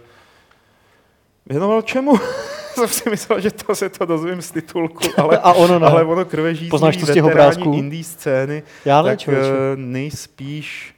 věnoval 1.46 1.82
čemu? 1.82 2.14
jsem 2.74 2.88
si 2.88 3.10
myslel, 3.10 3.40
že 3.42 3.52
to 3.52 3.76
se 3.76 3.90
to 3.90 4.06
dozvím 4.06 4.42
z 4.42 4.52
titulku, 4.52 5.04
ale, 5.18 5.38
A 5.38 5.54
ono 5.54 5.80
ne. 5.80 5.88
ale 5.88 6.04
ono 6.04 6.26
krvežící 6.26 6.70
Poznáš 6.70 6.98
to 6.98 7.06
z 7.06 7.14
těch 7.14 7.24
obrázků? 7.24 7.74
indie 7.74 8.04
scény, 8.04 8.64
Já 8.86 9.02
ne, 9.02 9.10
tak 9.18 9.30
eh, 9.30 9.34
nejspíš 9.76 10.96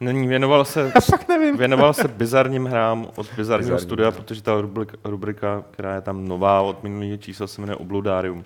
Není, 0.00 0.28
věnoval 0.28 0.64
se, 0.64 0.92
fakt 1.10 1.28
nevím. 1.28 1.56
věnoval 1.58 1.92
se 1.92 2.08
bizarním 2.08 2.64
hrám 2.64 3.06
od 3.16 3.26
bizarního 3.36 3.74
Bizarní, 3.74 3.86
studia, 3.86 4.10
no. 4.10 4.12
protože 4.12 4.42
ta 4.42 4.60
rubrika, 4.60 4.96
rubrika, 5.04 5.64
která 5.70 5.94
je 5.94 6.00
tam 6.00 6.28
nová 6.28 6.60
od 6.60 6.82
minulého 6.82 7.16
čísla, 7.16 7.46
se 7.46 7.60
jmenuje 7.60 7.76
Obludarium. 7.76 8.44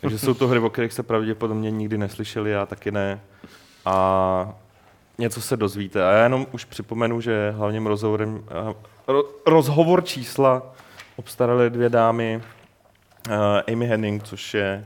Takže 0.00 0.18
jsou 0.18 0.34
to 0.34 0.48
hry, 0.48 0.58
o 0.58 0.70
kterých 0.70 0.92
se 0.92 1.02
pravděpodobně 1.02 1.70
nikdy 1.70 1.98
neslyšeli, 1.98 2.50
já 2.50 2.66
taky 2.66 2.90
ne. 2.90 3.20
A 3.84 4.54
něco 5.18 5.40
se 5.40 5.56
dozvíte. 5.56 6.08
A 6.08 6.12
já 6.12 6.22
jenom 6.22 6.46
už 6.52 6.64
připomenu, 6.64 7.20
že 7.20 7.54
hlavním 7.56 7.86
rozhovorem, 7.86 8.44
eh, 8.50 8.74
ro, 9.06 9.24
rozhovor 9.46 10.04
čísla 10.04 10.62
obstaraly 11.16 11.70
dvě 11.70 11.88
dámy, 11.88 12.42
uh, 13.28 13.34
Amy 13.72 13.86
Henning, 13.86 14.22
což 14.22 14.54
je 14.54 14.84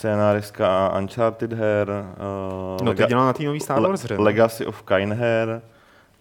scénáristka 0.00 0.92
Uncharted 0.98 1.52
her, 1.52 1.88
uh, 1.90 2.86
No, 2.86 2.94
teď 2.94 3.08
dělá 3.08 3.24
na 3.26 3.32
té 3.32 3.42
nový 3.42 3.60
Star 3.60 3.80
Wars 3.82 4.02
hře, 4.02 4.16
no. 4.16 4.22
Legacy 4.22 4.66
of 4.66 4.82
Kain 4.82 5.12
her 5.12 5.62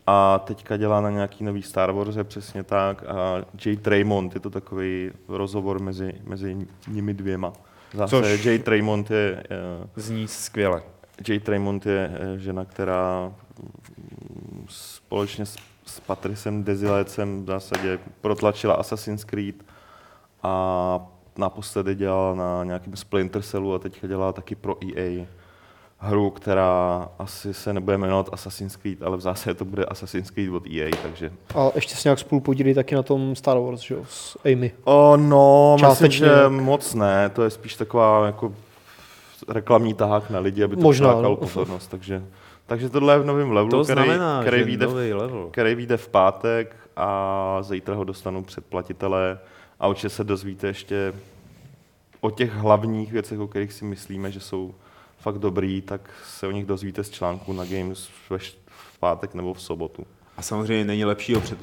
a 0.07 0.39
teďka 0.39 0.77
dělá 0.77 1.01
na 1.01 1.09
nějaký 1.09 1.43
nový 1.43 1.61
Star 1.61 1.91
Wars 1.91 2.09
hře, 2.09 2.23
přesně 2.23 2.63
tak. 2.63 3.03
A 3.03 3.45
Jay 3.65 3.77
Traymond, 3.77 4.33
je 4.33 4.39
to 4.39 4.49
takový 4.49 5.11
rozhovor 5.27 5.81
mezi, 5.81 6.13
mezi 6.23 6.67
nimi 6.87 7.13
dvěma. 7.13 7.53
Zase 7.93 8.15
Což- 8.15 8.45
Jay 8.45 8.59
Traymond 8.59 9.11
je, 9.11 9.43
uh, 9.81 9.87
Zní 9.95 10.27
skvěle. 10.27 10.81
Jay 11.27 11.39
Traymond 11.39 11.85
je 11.85 12.11
eh, 12.13 12.37
žena, 12.37 12.65
která 12.65 13.31
mm, 13.59 14.65
společně 14.69 15.45
s, 15.45 15.55
s 15.85 15.99
Patricem 15.99 16.63
Dezilecem 16.63 17.43
v 17.43 17.47
zásadě 17.47 17.99
protlačila 18.21 18.73
Assassin's 18.73 19.23
Creed 19.23 19.55
a 20.43 20.99
naposledy 21.39 21.95
dělala 21.95 22.36
na 22.36 22.63
nějakém 22.63 22.96
Splinter 22.96 23.41
Cellu 23.41 23.74
a 23.74 23.79
teďka 23.79 24.08
dělá 24.08 24.34
taky 24.34 24.55
pro 24.55 24.77
EA 24.98 25.25
hru, 26.01 26.29
která 26.29 27.08
asi 27.19 27.53
se 27.53 27.74
nebude 27.74 27.98
jmenovat 27.98 28.29
Assassin's 28.31 28.75
Creed, 28.75 29.03
ale 29.03 29.17
v 29.17 29.22
zásadě 29.22 29.53
to 29.53 29.65
bude 29.65 29.86
Assassin's 29.86 30.31
Creed 30.31 30.53
od 30.53 30.63
EA, 30.67 30.91
takže... 31.03 31.31
A 31.55 31.72
ještě 31.75 31.96
se 31.96 32.10
nějak 32.10 32.19
spolu 32.19 32.41
podílí 32.41 32.74
taky 32.74 32.96
na 32.96 33.03
tom 33.03 33.36
Star 33.36 33.58
Wars, 33.58 33.81
že 33.81 33.96
jo, 33.96 34.01
s 34.10 34.38
Amy. 34.46 34.72
O, 34.84 35.17
no, 35.17 35.72
myslím, 35.75 35.89
Částečně, 35.89 36.25
že 36.27 36.34
tak. 36.34 36.51
moc 36.51 36.93
ne, 36.93 37.29
to 37.29 37.43
je 37.43 37.50
spíš 37.50 37.75
taková 37.75 38.25
jako 38.25 38.53
reklamní 39.48 39.93
tahák 39.93 40.29
na 40.29 40.39
lidi, 40.39 40.63
aby 40.63 40.75
to 40.75 40.81
Možná, 40.81 41.08
přilákalo 41.08 41.29
no. 41.29 41.36
pozornost, 41.36 41.88
takže... 41.88 42.24
Takže 42.65 42.89
tohle 42.89 43.13
je 43.13 43.19
v 43.19 43.25
novém 43.25 43.51
levelu, 43.51 43.69
To 43.72 43.84
který, 43.84 44.03
znamená, 44.03 44.41
který, 44.41 44.58
že 44.58 44.63
vyjde 44.63 44.88
v, 44.88 44.93
level. 44.93 45.48
který 45.51 45.75
vyjde 45.75 45.98
v 45.98 46.08
pátek 46.08 46.75
a 46.96 47.58
zítra 47.62 47.96
ho 47.96 48.03
dostanou 48.03 48.43
předplatitelé 48.43 49.39
a 49.79 49.88
určitě 49.88 50.09
se 50.09 50.24
dozvíte 50.24 50.67
ještě 50.67 51.13
o 52.21 52.31
těch 52.31 52.53
hlavních 52.53 53.12
věcech, 53.12 53.39
o 53.39 53.48
kterých 53.48 53.74
si 53.74 53.86
myslíme, 53.86 54.31
že 54.31 54.39
jsou 54.39 54.75
fakt 55.17 55.38
dobrý, 55.38 55.81
tak 55.81 56.09
se 56.25 56.48
o 56.48 56.51
nich 56.51 56.65
dozvíte 56.65 57.03
z 57.03 57.09
článku 57.09 57.53
na 57.53 57.65
Games 57.65 58.09
ve 58.29 58.39
v 58.67 59.00
pátek 59.00 59.33
nebo 59.33 59.53
v 59.53 59.62
sobotu. 59.62 60.07
A 60.39 60.41
samozřejmě 60.41 60.86
není 60.86 61.05
lepšího, 61.05 61.41
před, 61.41 61.60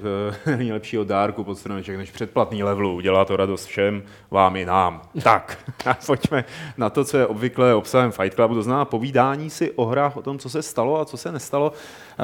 eh, 0.47 0.57
není 0.57 0.73
lepšího 0.73 1.05
dárku 1.05 1.45
pod 1.45 1.59
stromeček 1.59 1.97
než 1.97 2.11
předplatný 2.11 2.63
levelu. 2.63 2.95
Udělá 2.95 3.25
to 3.25 3.37
radost 3.37 3.65
všem, 3.65 4.03
vám 4.31 4.57
i 4.57 4.65
nám. 4.65 5.03
Tak, 5.23 5.59
a 5.87 5.95
pojďme 6.07 6.45
na 6.77 6.91
to, 6.91 7.05
co 7.05 7.19
je 7.19 7.27
obvykle 7.27 7.75
obsahem 7.75 8.13
Fight 8.13 8.35
Clubu, 8.35 8.55
to 8.55 8.63
znamená 8.63 8.85
povídání 8.85 9.51
si 9.51 9.73
o 9.73 9.85
hrách, 9.85 10.17
o 10.17 10.23
tom, 10.23 10.39
co 10.39 10.49
se 10.49 10.63
stalo 10.63 11.01
a 11.01 11.05
co 11.05 11.17
se 11.17 11.33
nestalo. 11.33 11.73
Eh, 11.73 12.23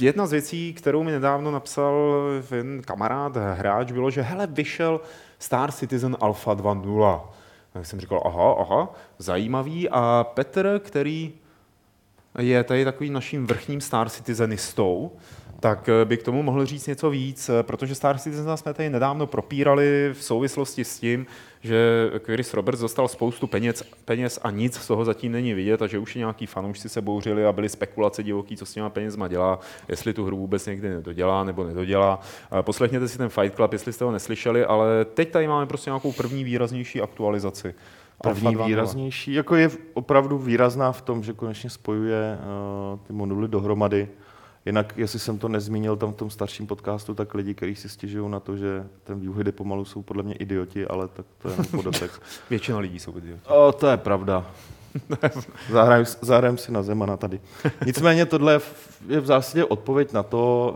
Jedna 0.00 0.26
z 0.26 0.32
věcí, 0.32 0.74
kterou 0.74 1.02
mi 1.02 1.12
nedávno 1.12 1.50
napsal 1.50 2.24
jeden 2.50 2.82
kamarád, 2.82 3.36
hráč, 3.36 3.92
bylo, 3.92 4.10
že 4.10 4.22
hele, 4.22 4.46
vyšel 4.46 5.00
Star 5.38 5.72
Citizen 5.72 6.16
Alpha 6.20 6.54
2.0. 6.54 7.20
Tak 7.72 7.86
jsem 7.86 8.00
říkal, 8.00 8.22
aha, 8.24 8.54
aha, 8.58 8.94
zajímavý. 9.18 9.88
A 9.88 10.26
Petr, 10.34 10.80
který 10.84 11.32
je 12.38 12.64
tady 12.64 12.84
takovým 12.84 13.12
naším 13.12 13.46
vrchním 13.46 13.80
Star 13.80 14.08
Citizenistou, 14.08 15.12
tak 15.60 15.88
eh, 15.88 16.04
by 16.04 16.16
k 16.16 16.22
tomu 16.22 16.42
mohl 16.42 16.66
říct 16.66 16.86
něco 16.86 17.10
víc, 17.10 17.48
eh, 17.48 17.62
protože 17.62 17.94
Star 17.94 18.18
Citizen 18.18 18.56
jsme 18.56 18.74
tady 18.74 18.90
nedávno 18.90 19.26
propírali 19.26 20.10
v 20.12 20.22
souvislosti 20.22 20.84
s 20.84 20.98
tím, 20.98 21.26
že 21.60 22.10
Chris 22.24 22.54
Roberts 22.54 22.80
dostal 22.80 23.08
spoustu 23.08 23.46
peněz, 23.46 23.82
peněz 24.04 24.40
a 24.42 24.50
nic 24.50 24.74
z 24.74 24.86
toho 24.86 25.04
zatím 25.04 25.32
není 25.32 25.54
vidět 25.54 25.82
a 25.82 25.86
že 25.86 25.98
už 25.98 26.16
i 26.16 26.18
nějaký 26.18 26.46
fanoušci 26.46 26.88
se 26.88 27.00
bouřili 27.00 27.46
a 27.46 27.52
byly 27.52 27.68
spekulace 27.68 28.22
divoký, 28.22 28.56
co 28.56 28.66
s 28.66 28.72
těma 28.72 28.90
penězma 28.90 29.28
dělá, 29.28 29.58
jestli 29.88 30.12
tu 30.12 30.24
hru 30.24 30.36
vůbec 30.36 30.66
někdy 30.66 30.88
nedodělá 30.88 31.44
nebo 31.44 31.64
nedodělá. 31.64 32.20
Eh, 32.58 32.62
Poslechněte 32.62 33.08
si 33.08 33.18
ten 33.18 33.28
Fight 33.28 33.54
Club, 33.56 33.72
jestli 33.72 33.92
jste 33.92 34.04
ho 34.04 34.12
neslyšeli, 34.12 34.64
ale 34.64 35.04
teď 35.04 35.30
tady 35.30 35.48
máme 35.48 35.66
prostě 35.66 35.90
nějakou 35.90 36.12
první 36.12 36.44
výraznější 36.44 37.00
aktualizaci. 37.00 37.74
První 38.22 38.46
Alpha 38.46 38.60
2.0. 38.60 38.66
výraznější, 38.66 39.34
jako 39.34 39.56
je 39.56 39.70
opravdu 39.94 40.38
výrazná 40.38 40.92
v 40.92 41.02
tom, 41.02 41.22
že 41.22 41.32
konečně 41.32 41.70
spojuje 41.70 42.38
uh, 42.92 42.98
ty 43.06 43.12
moduly 43.12 43.48
dohromady. 43.48 44.08
Jinak, 44.68 44.92
jestli 44.96 45.18
jsem 45.18 45.38
to 45.38 45.48
nezmínil 45.48 45.96
tam 45.96 46.12
v 46.12 46.16
tom 46.16 46.30
starším 46.30 46.66
podcastu, 46.66 47.14
tak 47.14 47.34
lidi, 47.34 47.54
kteří 47.54 47.74
si 47.74 47.88
stěžují 47.88 48.30
na 48.30 48.40
to, 48.40 48.56
že 48.56 48.86
ten 49.04 49.20
vývoj 49.20 49.44
jde 49.44 49.52
pomalu, 49.52 49.84
jsou 49.84 50.02
podle 50.02 50.22
mě 50.22 50.34
idioti, 50.34 50.86
ale 50.86 51.08
tak 51.08 51.26
to 51.42 51.48
je 51.48 51.52
jenom 51.52 51.66
podatek. 51.66 52.10
Většina 52.50 52.78
lidí 52.78 52.98
jsou 52.98 53.18
idioti. 53.18 53.40
o, 53.48 53.72
to 53.72 53.86
je 53.86 53.96
pravda. 53.96 54.46
Zahrajem, 55.70 56.04
zahrajem 56.20 56.58
si 56.58 56.72
na 56.72 56.82
Zemana 56.82 57.16
tady. 57.16 57.40
Nicméně 57.86 58.26
tohle 58.26 58.52
je 58.52 59.20
v- 59.20 59.26
zásadě 59.26 59.64
odpověď 59.64 60.12
na 60.12 60.22
to, 60.22 60.74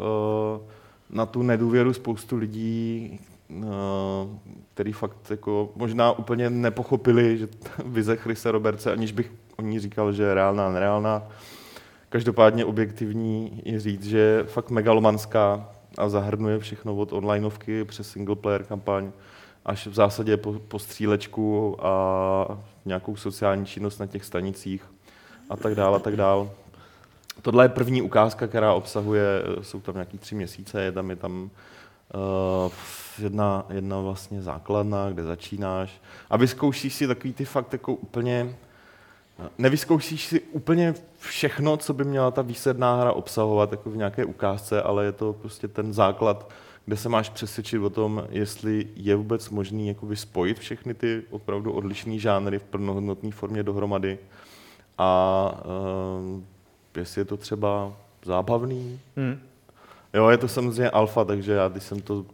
uh, 0.63 1.17
na 1.17 1.27
tu 1.27 1.43
nedůvěru 1.43 1.93
spoustu 1.93 2.37
lidí, 2.37 3.21
uh, 3.49 3.65
který 4.75 4.93
fakt 4.93 5.31
jako 5.31 5.71
možná 5.77 6.13
úplně 6.13 6.51
nepochopili, 6.51 7.39
že 7.39 7.49
vize 7.85 8.17
Chrise 8.17 8.53
Robertse, 8.53 8.93
aniž 8.93 9.13
bych 9.13 9.33
o 9.57 9.63
ní 9.63 9.81
říkal, 9.81 10.13
že 10.13 10.23
je 10.23 10.35
reálná, 10.35 10.71
nereálná. 10.71 11.23
Každopádně 12.13 12.65
objektivní 12.65 13.63
je 13.65 13.81
říct, 13.81 14.05
že 14.05 14.19
je 14.19 14.45
fakt 14.45 14.71
megalomanská 14.71 15.69
a 15.99 16.09
zahrnuje 16.09 16.59
všechno 16.59 16.97
od 16.97 17.13
onlineovky 17.13 17.85
přes 17.85 18.11
single 18.11 18.37
player 18.37 18.65
kampaň 18.65 19.13
až 19.65 19.87
v 19.87 19.95
zásadě 19.95 20.37
po, 20.37 20.53
po 20.53 20.79
střílečku 20.79 21.77
a 21.87 22.59
nějakou 22.85 23.17
sociální 23.17 23.67
činnost 23.67 23.99
na 23.99 24.07
těch 24.07 24.25
stanicích 24.25 24.85
a 25.51 25.57
tak 25.57 25.75
dále, 25.75 25.97
a 25.97 26.01
tak 26.01 26.17
dále. 26.17 26.51
Tohle 27.43 27.65
je 27.65 27.69
první 27.69 28.03
ukázka, 28.03 28.47
která 28.47 28.75
obsahuje, 28.75 29.43
jsou 29.63 29.81
tam 29.81 29.95
nějaký 29.95 30.19
tři 30.19 30.35
měsíce, 30.35 30.83
je 30.83 30.93
tam, 30.93 31.11
je 31.11 31.17
tam 31.17 31.51
uh, 32.63 32.73
jedna, 33.19 33.67
jedna 33.71 34.01
vlastně 34.01 34.43
základna, 34.43 35.11
kde 35.11 35.23
začínáš 35.23 36.01
a 36.31 36.37
vyzkoušíš 36.37 36.95
si 36.95 37.07
takový 37.07 37.33
ty 37.33 37.45
fakt 37.45 37.73
jako 37.73 37.95
úplně, 37.95 38.55
nevyzkoušíš 39.59 40.27
si 40.27 40.41
úplně 40.41 40.95
všechno, 41.19 41.77
co 41.77 41.95
by 41.95 42.05
měla 42.05 42.31
ta 42.31 42.43
výsledná 42.43 43.01
hra 43.01 43.13
obsahovat 43.13 43.71
jako 43.71 43.91
v 43.91 43.97
nějaké 43.97 44.25
ukázce, 44.25 44.83
ale 44.83 45.05
je 45.05 45.13
to 45.13 45.33
prostě 45.33 45.69
ten 45.69 45.93
základ, 45.93 46.51
kde 46.87 46.97
se 46.97 47.09
máš 47.09 47.29
přesvědčit 47.29 47.79
o 47.79 47.91
tom, 47.91 48.25
jestli 48.31 48.87
je 48.97 49.17
vůbec 49.17 49.51
možný 49.51 49.89
jakoby 49.89 50.17
spojit 50.17 50.59
všechny 50.59 50.95
ty 50.95 51.23
opravdu 51.31 51.73
odlišné 51.73 52.19
žánry 52.19 52.59
v 52.59 52.65
plnohodnotné 52.65 53.31
formě 53.31 53.63
dohromady 53.63 54.19
a 54.99 55.63
uh, 56.35 56.41
jestli 56.97 57.21
je 57.21 57.25
to 57.25 57.37
třeba 57.37 57.93
zábavný. 58.25 59.01
Hmm. 59.17 59.41
Jo, 60.15 60.29
je 60.29 60.39
to 60.39 60.49
samozřejmě 60.49 60.91
alfa, 60.91 61.25
takže 61.25 61.53
já 61.53 61.69
když 61.69 61.83
jsem 61.83 62.01
to, 62.01 62.25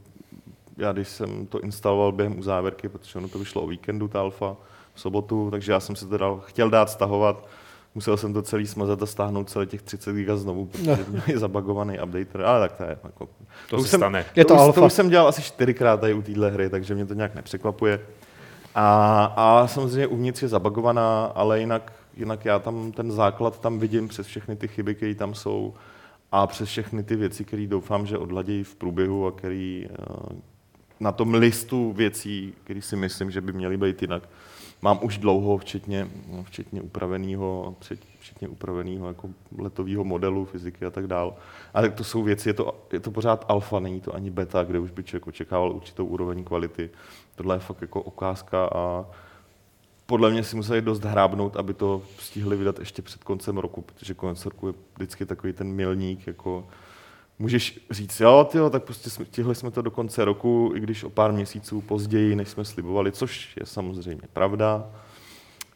já 0.76 0.92
když 0.92 1.08
jsem 1.08 1.46
to 1.46 1.60
instaloval 1.60 2.12
během 2.12 2.38
uzávěrky, 2.38 2.88
protože 2.88 3.18
ono 3.18 3.28
to 3.28 3.38
vyšlo 3.38 3.62
o 3.62 3.66
víkendu, 3.66 4.08
ta 4.08 4.20
alfa, 4.20 4.56
v 4.98 5.00
sobotu, 5.00 5.50
takže 5.50 5.72
já 5.72 5.80
jsem 5.80 5.96
si 5.96 6.06
to 6.06 6.18
dal, 6.18 6.40
chtěl 6.44 6.70
dát 6.70 6.90
stahovat, 6.90 7.46
musel 7.94 8.16
jsem 8.16 8.32
to 8.32 8.42
celý 8.42 8.66
smazat 8.66 9.02
a 9.02 9.06
stáhnout 9.06 9.50
celé 9.50 9.66
těch 9.66 9.82
30 9.82 10.12
giga 10.12 10.36
znovu, 10.36 10.66
protože 10.66 11.04
měli 11.08 11.38
zabagovaný 11.38 11.98
updater, 12.00 12.42
ale 12.42 12.68
tak 12.68 12.76
to 12.78 12.82
je 12.82 12.98
jako... 13.04 13.28
To, 13.70 13.76
už 13.76 13.82
se 13.82 13.88
jsem, 13.88 14.00
stane. 14.00 14.24
Je 14.36 14.44
to 14.44 14.54
už, 14.54 14.60
alfa. 14.60 14.80
to 14.80 14.86
už 14.86 14.92
jsem 14.92 15.08
dělal 15.08 15.28
asi 15.28 15.42
čtyřikrát 15.42 16.00
tady 16.00 16.14
u 16.14 16.22
téhle 16.22 16.50
hry, 16.50 16.70
takže 16.70 16.94
mě 16.94 17.06
to 17.06 17.14
nějak 17.14 17.34
nepřekvapuje. 17.34 18.00
A, 18.74 19.24
a 19.36 19.66
samozřejmě 19.66 20.06
uvnitř 20.06 20.42
je 20.42 20.48
zabagovaná, 20.48 21.24
ale 21.24 21.60
jinak, 21.60 21.92
jinak 22.16 22.44
já 22.44 22.58
tam 22.58 22.92
ten 22.92 23.12
základ 23.12 23.60
tam 23.60 23.78
vidím 23.78 24.08
přes 24.08 24.26
všechny 24.26 24.56
ty 24.56 24.68
chyby, 24.68 24.94
které 24.94 25.14
tam 25.14 25.34
jsou 25.34 25.74
a 26.32 26.46
přes 26.46 26.68
všechny 26.68 27.02
ty 27.02 27.16
věci, 27.16 27.44
které 27.44 27.66
doufám, 27.66 28.06
že 28.06 28.18
odladějí 28.18 28.64
v 28.64 28.74
průběhu 28.74 29.26
a 29.26 29.32
který 29.32 29.86
eh, 29.90 29.94
na 31.00 31.12
tom 31.12 31.34
listu 31.34 31.92
věcí, 31.92 32.54
které 32.64 32.82
si 32.82 32.96
myslím, 32.96 33.30
že 33.30 33.40
by 33.40 33.52
měly 33.52 33.76
být 33.76 34.02
jinak, 34.02 34.22
mám 34.82 34.98
už 35.02 35.18
dlouho, 35.18 35.58
včetně, 35.58 36.08
včetně 36.42 36.82
upraveného, 36.82 37.76
včetně 38.18 38.48
upraveného 38.48 39.08
jako 39.08 39.28
letového 39.58 40.04
modelu, 40.04 40.44
fyziky 40.44 40.84
a 40.84 40.90
tak 40.90 41.06
dál. 41.06 41.36
Ale 41.74 41.90
to 41.90 42.04
jsou 42.04 42.22
věci, 42.22 42.48
je 42.48 42.52
to, 42.52 42.74
je 42.92 43.00
to 43.00 43.10
pořád 43.10 43.44
alfa, 43.48 43.80
není 43.80 44.00
to 44.00 44.14
ani 44.14 44.30
beta, 44.30 44.64
kde 44.64 44.78
už 44.78 44.90
by 44.90 45.04
člověk 45.04 45.26
očekával 45.26 45.72
určitou 45.72 46.06
úroveň 46.06 46.44
kvality. 46.44 46.90
Tohle 47.34 47.56
je 47.56 47.60
fakt 47.60 47.82
jako 47.82 48.02
okázka 48.02 48.66
a 48.74 49.06
podle 50.06 50.30
mě 50.30 50.44
si 50.44 50.56
museli 50.56 50.82
dost 50.82 51.04
hrábnout, 51.04 51.56
aby 51.56 51.74
to 51.74 52.02
stihli 52.18 52.56
vydat 52.56 52.78
ještě 52.78 53.02
před 53.02 53.24
koncem 53.24 53.58
roku, 53.58 53.82
protože 53.82 54.14
konec 54.14 54.44
roku 54.44 54.66
je 54.66 54.74
vždycky 54.96 55.26
takový 55.26 55.52
ten 55.52 55.72
milník, 55.72 56.26
jako 56.26 56.66
můžeš 57.38 57.80
říct, 57.90 58.20
jo, 58.20 58.48
tyjo, 58.50 58.70
tak 58.70 58.84
prostě 58.84 59.10
stihli 59.10 59.54
jsme 59.54 59.70
to 59.70 59.82
do 59.82 59.90
konce 59.90 60.24
roku, 60.24 60.72
i 60.74 60.80
když 60.80 61.04
o 61.04 61.10
pár 61.10 61.32
měsíců 61.32 61.80
později, 61.80 62.36
než 62.36 62.48
jsme 62.48 62.64
slibovali, 62.64 63.12
což 63.12 63.56
je 63.60 63.66
samozřejmě 63.66 64.22
pravda. 64.32 64.90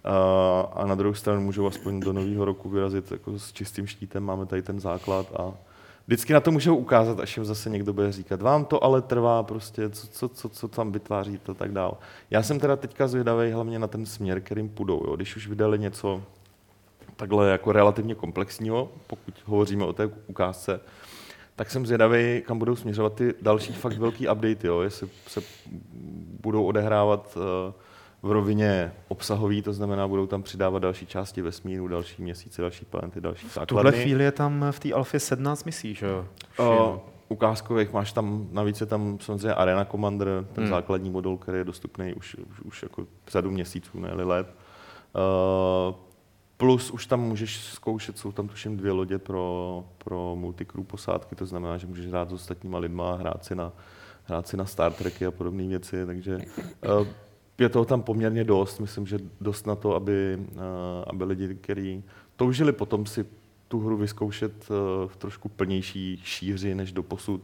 A, 0.04 0.61
a 0.75 0.87
na 0.87 0.95
druhou 0.95 1.14
stranu 1.14 1.40
můžou 1.40 1.66
aspoň 1.66 2.00
do 2.00 2.12
nového 2.12 2.45
roku 2.45 2.69
vyrazit 2.69 3.11
jako 3.11 3.38
s 3.38 3.52
čistým 3.52 3.87
štítem, 3.87 4.25
máme 4.25 4.47
tady 4.47 4.62
ten 4.62 4.81
základ 4.81 5.26
a 5.37 5.54
vždycky 6.07 6.33
na 6.33 6.40
to 6.40 6.50
můžou 6.50 6.76
ukázat, 6.76 7.21
až 7.21 7.37
jim 7.37 7.47
zase 7.47 7.71
někdo 7.71 7.92
bude 7.92 8.12
říkat, 8.12 8.42
vám 8.42 8.64
to 8.64 8.85
ale 8.85 9.02
trvá 9.02 9.42
prostě, 9.42 9.90
co, 9.90 10.07
co, 10.07 10.28
co, 10.28 10.49
co 10.49 10.69
tam 10.69 10.92
vytváříte 10.92 11.52
a 11.52 11.54
tak 11.54 11.73
dál. 11.73 11.99
Já 12.31 12.42
jsem 12.42 12.61
teda 12.61 12.76
teďka 12.76 13.09
zvědavý 13.09 13.52
hlavně 13.52 13.78
na 13.78 13.87
ten 13.87 14.07
směr, 14.07 14.40
kterým 14.40 14.69
půjdou. 14.69 15.02
Jo. 15.07 15.16
Když 15.16 15.37
už 15.37 15.49
vydali 15.49 15.78
něco 15.78 16.23
takhle 17.16 17.50
jako 17.50 17.73
relativně 17.73 18.14
komplexního, 18.14 18.88
pokud 19.07 19.35
hovoříme 19.45 19.85
o 19.85 19.92
té 19.92 20.07
ukázce, 20.26 20.81
tak 21.56 21.71
jsem 21.71 21.87
zvědavý, 21.87 22.42
kam 22.47 22.59
budou 22.59 22.76
směřovat 22.76 23.14
ty 23.14 23.35
další 23.42 23.73
fakt 23.73 23.99
velký 23.99 24.28
updaty, 24.28 24.66
jo? 24.66 24.80
jestli 24.80 25.09
se 25.26 25.40
budou 26.40 26.64
odehrávat 26.64 27.38
eh, 27.38 27.73
v 28.23 28.30
rovině 28.30 28.92
obsahový, 29.09 29.62
to 29.62 29.73
znamená, 29.73 30.09
budou 30.09 30.26
tam 30.26 30.42
přidávat 30.42 30.78
další 30.78 31.06
části 31.06 31.42
vesmíru, 31.42 31.88
další 31.88 32.23
měsíce, 32.23 32.62
další 32.62 32.85
planety, 32.85 33.21
další 33.21 33.47
V 33.47 33.54
tuhle 33.66 33.82
základny. 33.82 34.02
chvíli 34.02 34.25
je 34.25 34.32
tam 34.32 34.64
v 34.71 34.80
té 34.80 34.92
alfě 34.92 35.21
17 35.21 35.64
misí, 35.64 35.94
že 35.94 36.06
jo? 36.06 36.26
Uh, 36.59 36.99
ukázkových 37.28 37.92
máš 37.92 38.12
tam, 38.12 38.47
navíc 38.50 38.80
je 38.80 38.87
tam 38.87 39.18
samozřejmě 39.21 39.54
Arena 39.54 39.85
Commander, 39.85 40.28
ten 40.52 40.64
hmm. 40.64 40.71
základní 40.71 41.11
modul, 41.11 41.38
který 41.38 41.59
je 41.59 41.64
dostupný 41.64 42.14
už, 42.14 42.35
už, 42.35 42.61
už 42.61 42.82
jako 42.82 43.06
řadu 43.28 43.50
měsíců, 43.50 44.00
ne 44.00 44.12
let. 44.14 44.54
Uh, 45.14 45.94
plus 46.62 46.90
už 46.90 47.07
tam 47.07 47.21
můžeš 47.21 47.57
zkoušet, 47.57 48.19
jsou 48.19 48.33
tam 48.33 48.49
tuším 48.49 48.76
dvě 48.76 48.92
lodě 48.92 49.19
pro, 49.19 49.85
pro 49.99 50.37
multicrew 50.37 50.85
posádky, 50.85 51.35
to 51.35 51.47
znamená, 51.47 51.78
že 51.78 51.87
můžeš 51.87 52.07
hrát 52.07 52.31
s 52.31 52.33
ostatníma 52.33 52.78
lidma, 52.78 53.14
hrát 53.14 53.45
si 53.45 53.54
na, 53.54 53.73
hrát 54.25 54.49
si 54.49 54.57
na 54.57 54.64
Star 54.64 54.92
Treky 54.92 55.26
a 55.26 55.31
podobné 55.31 55.66
věci, 55.66 56.07
takže 56.07 56.37
uh, 56.37 57.07
je 57.59 57.69
toho 57.69 57.85
tam 57.85 58.02
poměrně 58.02 58.45
dost, 58.45 58.78
myslím, 58.78 59.07
že 59.07 59.19
dost 59.40 59.66
na 59.66 59.75
to, 59.75 59.95
aby, 59.95 60.38
uh, 60.54 60.61
aby 61.07 61.25
lidi, 61.25 61.54
kteří 61.54 62.04
toužili 62.37 62.73
potom 62.73 63.07
si 63.07 63.26
tu 63.69 63.81
hru 63.81 63.97
vyzkoušet 63.97 64.52
uh, 64.71 65.09
v 65.09 65.16
trošku 65.16 65.49
plnější 65.49 66.21
šíři 66.25 66.75
než 66.75 66.92
do 66.92 67.02
posud, 67.02 67.42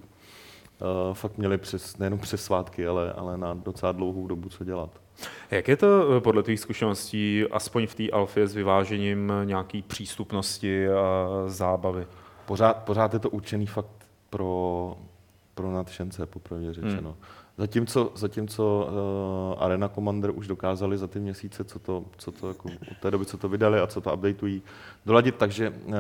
fakt 1.13 1.39
měli 1.39 1.59
přes, 1.59 1.99
nejenom 1.99 2.19
přes 2.19 2.45
svátky, 2.45 2.87
ale, 2.87 3.13
ale 3.13 3.39
na 3.39 3.55
docela 3.55 3.93
dlouhou 3.93 4.27
dobu 4.27 4.49
co 4.49 4.65
dělat. 4.65 5.01
Jak 5.51 5.69
je 5.69 5.77
to 5.77 6.17
eh, 6.17 6.21
podle 6.21 6.43
tvých 6.43 6.61
zkušeností, 6.61 7.45
aspoň 7.51 7.87
v 7.87 7.95
té 7.95 8.11
alfě, 8.11 8.47
s 8.47 8.55
vyvážením 8.55 9.33
nějaký 9.45 9.83
přístupnosti 9.83 10.89
a 10.89 11.29
zábavy? 11.47 12.07
Pořád, 12.47 12.77
pořád 12.77 13.15
je 13.15 13.19
to 13.19 13.31
určený 13.31 13.67
fakt 13.67 14.07
pro, 14.31 14.97
pro 15.55 15.73
nadšence, 15.73 16.27
popravdě 16.27 16.73
řečeno. 16.73 17.11
Hmm. 17.11 17.19
Zatímco, 17.59 18.13
zatímco 18.15 18.89
uh, 19.57 19.65
Arena 19.65 19.89
Commander 19.89 20.31
už 20.35 20.47
dokázali 20.47 20.99
za 20.99 21.07
ty 21.07 21.21
měsíce, 21.21 21.65
co 21.65 21.79
to, 21.79 22.05
co 22.17 22.33
to 22.33 22.49
jako, 22.49 22.69
od 22.69 22.99
té 23.01 23.11
doby, 23.11 23.27
co 23.27 23.39
to 23.39 23.49
vydali 23.49 23.81
a 23.81 23.87
co 23.87 24.01
to 24.01 24.15
updateují, 24.15 24.63
doladit 25.07 25.35
tak, 25.35 25.51
že 25.51 25.71
uh, 25.71 25.95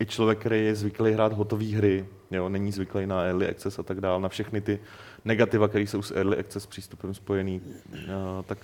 i 0.00 0.06
člověk, 0.06 0.38
který 0.38 0.64
je 0.64 0.74
zvyklý 0.74 1.12
hrát 1.12 1.32
hotové 1.32 1.64
hry, 1.64 2.06
jo, 2.30 2.48
není 2.48 2.72
zvyklý 2.72 3.06
na 3.06 3.22
early 3.22 3.48
access 3.48 3.78
a 3.78 3.82
tak 3.82 4.00
dále, 4.00 4.20
na 4.20 4.28
všechny 4.28 4.60
ty 4.60 4.78
negativa, 5.24 5.68
které 5.68 5.84
jsou 5.84 6.02
s 6.02 6.16
early 6.16 6.36
access 6.36 6.66
přístupem 6.66 7.14
spojený, 7.14 7.60
uh, 7.92 8.02
tak 8.46 8.58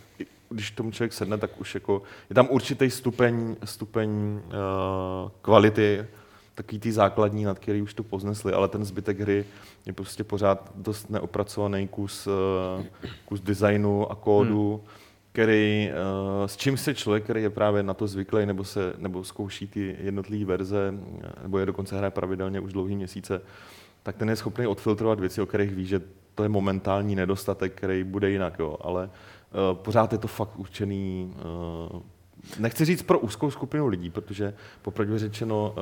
když 0.48 0.70
tomu 0.70 0.90
člověk 0.90 1.12
sedne, 1.12 1.38
tak 1.38 1.60
už 1.60 1.74
jako 1.74 2.02
je 2.30 2.34
tam 2.34 2.48
určitý 2.50 2.90
stupeň, 2.90 3.56
stupeň 3.64 4.10
uh, 4.10 5.30
kvality, 5.42 6.06
takový 6.54 6.78
ty 6.78 6.92
základní, 6.92 7.44
nad 7.44 7.58
který 7.58 7.82
už 7.82 7.94
to 7.94 8.02
poznesli, 8.02 8.52
ale 8.52 8.68
ten 8.68 8.84
zbytek 8.84 9.20
hry 9.20 9.44
je 9.86 9.92
prostě 9.92 10.24
pořád 10.24 10.72
dost 10.74 11.10
neopracovaný 11.10 11.88
kus, 11.88 12.28
eh, 12.80 12.84
kus 13.24 13.40
designu 13.40 14.10
a 14.10 14.14
kódu. 14.14 14.76
Hmm. 14.76 15.03
Který, 15.34 15.90
uh, 15.90 16.46
s 16.46 16.56
čím 16.56 16.76
se 16.76 16.94
člověk, 16.94 17.24
který 17.24 17.42
je 17.42 17.50
právě 17.50 17.82
na 17.82 17.94
to 17.94 18.06
zvyklý, 18.06 18.46
nebo, 18.46 18.64
se, 18.64 18.92
nebo 18.98 19.24
zkouší 19.24 19.66
ty 19.66 19.96
jednotlivé 20.00 20.44
verze, 20.44 20.94
eh, 21.22 21.42
nebo 21.42 21.58
je 21.58 21.66
dokonce 21.66 21.96
hraje 21.98 22.10
pravidelně 22.10 22.60
už 22.60 22.72
dlouhý 22.72 22.96
měsíce, 22.96 23.42
tak 24.02 24.16
ten 24.16 24.28
je 24.28 24.36
schopný 24.36 24.66
odfiltrovat 24.66 25.20
věci, 25.20 25.42
o 25.42 25.46
kterých 25.46 25.70
ví, 25.70 25.86
že 25.86 26.00
to 26.34 26.42
je 26.42 26.48
momentální 26.48 27.16
nedostatek, 27.16 27.72
který 27.74 28.04
bude 28.04 28.30
jinak, 28.30 28.58
jo. 28.58 28.76
ale 28.80 29.04
uh, 29.04 29.78
pořád 29.78 30.12
je 30.12 30.18
to 30.18 30.28
fakt 30.28 30.58
určený, 30.58 31.34
uh, 31.92 32.00
nechci 32.58 32.84
říct 32.84 33.02
pro 33.02 33.18
úzkou 33.18 33.50
skupinu 33.50 33.86
lidí, 33.86 34.10
protože 34.10 34.54
popravdě 34.82 35.18
řečeno 35.18 35.74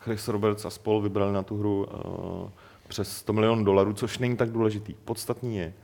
Chris 0.00 0.28
Roberts 0.28 0.64
a 0.64 0.70
spol 0.70 1.00
vybrali 1.00 1.32
na 1.32 1.42
tu 1.42 1.58
hru 1.58 1.86
přes 2.88 3.16
100 3.16 3.32
milionů 3.32 3.64
dolarů, 3.64 3.92
což 3.92 4.18
není 4.18 4.36
tak 4.36 4.50
důležitý. 4.50 4.94
Podstatný 5.04 5.56
je, 5.56 5.74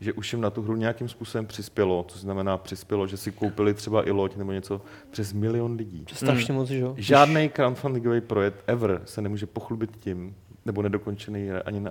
že 0.00 0.12
už 0.12 0.32
jim 0.32 0.40
na 0.42 0.50
tu 0.50 0.62
hru 0.62 0.76
nějakým 0.76 1.08
způsobem 1.08 1.46
přispělo, 1.46 2.02
to 2.02 2.18
znamená 2.18 2.56
přispělo, 2.58 3.06
že 3.06 3.16
si 3.16 3.32
koupili 3.32 3.74
třeba 3.74 4.08
i 4.08 4.10
loď 4.10 4.36
nebo 4.36 4.52
něco 4.52 4.80
přes 5.10 5.32
milion 5.32 5.76
lidí. 5.76 6.04
To 6.04 6.12
je 6.12 6.16
strašně 6.16 6.54
moc, 6.54 6.68
že 6.68 6.78
jo? 6.78 6.94
Žádný 6.98 7.48
crowdfundingový 7.48 8.20
projekt 8.20 8.62
ever 8.66 9.02
se 9.04 9.22
nemůže 9.22 9.46
pochlubit 9.46 9.90
tím, 10.00 10.34
nebo 10.66 10.82
nedokončený 10.82 11.50
ani 11.50 11.80
na 11.80 11.90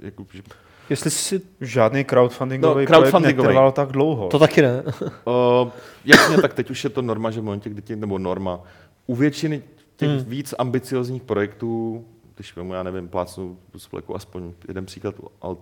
jako, 0.00 0.26
že, 0.32 0.42
Jestli 0.90 1.10
si... 1.10 1.40
Žádný 1.60 2.04
crowdfundingový 2.04 2.68
No, 2.68 2.72
projekt 2.72 2.88
crowdfundingový. 2.88 3.46
netrval 3.48 3.72
tak 3.72 3.88
dlouho. 3.92 4.28
To 4.28 4.38
taky 4.38 4.62
ne. 4.62 4.82
uh, 4.82 5.68
jasně, 6.04 6.36
tak 6.36 6.54
teď 6.54 6.70
už 6.70 6.84
je 6.84 6.90
to 6.90 7.02
norma, 7.02 7.30
že 7.30 7.40
v 7.40 7.44
momentě, 7.44 7.70
kdy 7.70 7.82
ti, 7.82 7.96
nebo 7.96 8.18
norma, 8.18 8.60
u 9.06 9.14
většiny 9.14 9.62
těch 9.96 10.08
Hmm. 10.08 10.18
hmm. 10.18 10.28
víc 10.30 10.54
ambiciozních 10.58 11.22
projektů, 11.22 12.04
když 12.34 12.56
vemu, 12.56 12.74
já 12.74 12.82
nevím, 12.82 13.08
plácnu 13.08 13.58
z 13.76 13.84
fleku 13.84 14.16
aspoň 14.16 14.52
jeden 14.68 14.86
příklad, 14.86 15.14
uh, 15.20 15.56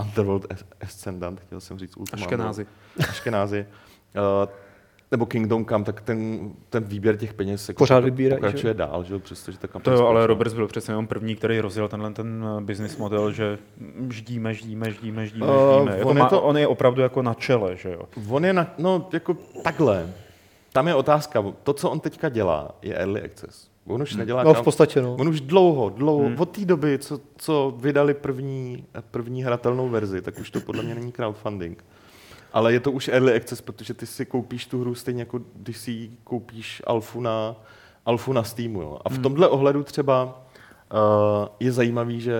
Underworld 0.00 0.46
Ascendant, 0.80 1.40
chtěl 1.40 1.60
jsem 1.60 1.78
říct 1.78 1.96
Ultima. 1.96 2.22
Aškenázy. 2.22 2.66
Aškenázy. 3.08 3.66
Uh, 4.46 4.48
nebo 5.10 5.26
Kingdom 5.26 5.66
Come, 5.66 5.84
tak 5.84 6.00
ten, 6.00 6.50
ten 6.70 6.84
výběr 6.84 7.16
těch 7.16 7.34
peněz 7.34 7.68
jako 7.68 7.78
Pořád 7.78 8.04
vybírají, 8.04 8.40
pokračuje 8.40 8.70
že? 8.70 8.78
dál, 8.78 9.04
že? 9.04 9.12
jo, 9.12 9.18
přestože 9.18 9.58
ta 9.58 9.78
To 9.80 9.90
jo, 9.92 10.06
ale. 10.06 10.26
Roberts 10.26 10.54
byl 10.54 10.66
přece 10.68 10.92
jenom 10.92 11.06
první, 11.06 11.36
který 11.36 11.60
rozjel 11.60 11.88
tenhle 11.88 12.10
ten 12.12 12.44
eh, 12.58 12.60
business 12.60 12.96
model, 12.96 13.32
že 13.32 13.58
ždíme, 14.10 14.54
ždíme, 14.54 14.90
ždíme, 14.90 15.26
ždíme, 15.26 15.46
Eh, 15.46 15.76
ždíme. 15.78 15.96
Jako 15.98 16.08
on 16.08 16.16
je 16.16 16.22
má, 16.22 16.28
to- 16.28 16.42
on 16.42 16.56
je 16.58 16.66
opravdu 16.66 17.02
jako 17.02 17.22
na 17.22 17.34
čele, 17.34 17.76
že 17.76 17.92
jo. 17.92 18.02
On 18.30 18.44
je 18.44 18.52
na, 18.52 18.74
no 18.78 19.08
jako 19.12 19.36
takhle. 19.64 20.08
Tam 20.72 20.88
je 20.88 20.94
otázka, 20.94 21.44
to, 21.62 21.72
co 21.72 21.90
on 21.90 22.00
teďka 22.00 22.28
dělá, 22.28 22.70
je 22.82 22.94
early 22.94 23.22
access. 23.22 23.73
On 23.86 24.02
už 24.02 24.14
nedělá 24.14 24.42
No 24.42 24.54
v 24.54 24.62
podstatě, 24.62 25.02
no. 25.02 25.14
On 25.14 25.28
už 25.28 25.40
dlouho, 25.40 25.88
dlouho, 25.88 26.24
hmm. 26.26 26.40
od 26.40 26.50
té 26.50 26.64
doby, 26.64 26.98
co, 26.98 27.20
co 27.36 27.74
vydali 27.76 28.14
první, 28.14 28.84
první 29.10 29.44
hratelnou 29.44 29.88
verzi, 29.88 30.22
tak 30.22 30.38
už 30.38 30.50
to 30.50 30.60
podle 30.60 30.82
mě 30.82 30.94
není 30.94 31.12
crowdfunding. 31.12 31.84
Ale 32.52 32.72
je 32.72 32.80
to 32.80 32.92
už 32.92 33.08
early 33.08 33.36
access, 33.36 33.60
protože 33.60 33.94
ty 33.94 34.06
si 34.06 34.26
koupíš 34.26 34.66
tu 34.66 34.80
hru 34.80 34.94
stejně 34.94 35.22
jako 35.22 35.40
když 35.54 35.76
si 35.76 35.90
ji 35.90 36.16
koupíš 36.24 36.82
alfu 36.86 37.20
na, 37.20 37.56
alfu 38.06 38.32
na 38.32 38.42
Steamu. 38.42 38.82
Jo. 38.82 38.98
A 39.04 39.08
v 39.08 39.18
tomhle 39.18 39.48
ohledu 39.48 39.82
třeba 39.82 40.24
uh, 40.24 41.48
je 41.60 41.72
zajímavý, 41.72 42.20
že 42.20 42.34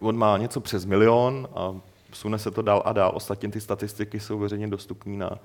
on 0.00 0.16
má 0.16 0.38
něco 0.38 0.60
přes 0.60 0.84
milion 0.84 1.48
a 1.54 1.74
sune 2.12 2.38
se 2.38 2.50
to 2.50 2.62
dál 2.62 2.82
a 2.84 2.92
dál. 2.92 3.12
Ostatně 3.14 3.48
ty 3.48 3.60
statistiky 3.60 4.20
jsou 4.20 4.38
veřejně 4.38 4.68
dostupné 4.68 5.16
na, 5.16 5.38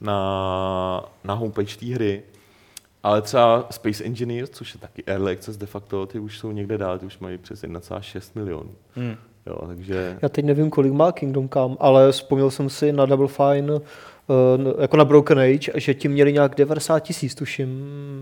na, 0.00 1.04
na 1.24 1.34
homepage 1.34 1.76
té 1.76 1.86
hry. 1.86 2.22
Ale 3.02 3.22
třeba 3.22 3.66
Space 3.70 4.04
Engineers, 4.04 4.50
což 4.50 4.74
je 4.74 4.80
taky 4.80 5.02
early 5.06 5.32
access 5.32 5.56
de 5.56 5.66
facto, 5.66 6.06
ty 6.06 6.18
už 6.18 6.38
jsou 6.38 6.52
někde 6.52 6.78
dál, 6.78 6.98
ty 6.98 7.06
už 7.06 7.18
mají 7.18 7.38
přes 7.38 7.62
1,6 7.62 8.20
milionů. 8.34 8.70
Hmm. 8.94 9.16
Jo, 9.46 9.56
takže 9.66 10.18
Já 10.22 10.28
teď 10.28 10.44
nevím, 10.44 10.70
kolik 10.70 10.92
má 10.92 11.12
Kingdom 11.12 11.48
Come, 11.48 11.76
ale 11.80 12.12
vzpomněl 12.12 12.50
jsem 12.50 12.70
si 12.70 12.92
na 12.92 13.06
Double 13.06 13.28
Fine, 13.28 13.72
uh, 13.72 13.80
jako 14.80 14.96
na 14.96 15.04
Broken 15.04 15.38
Age, 15.38 15.72
že 15.74 15.94
ti 15.94 16.08
měli 16.08 16.32
nějak 16.32 16.54
90 16.54 16.98
tisíc, 17.00 17.34
tuším, 17.34 17.68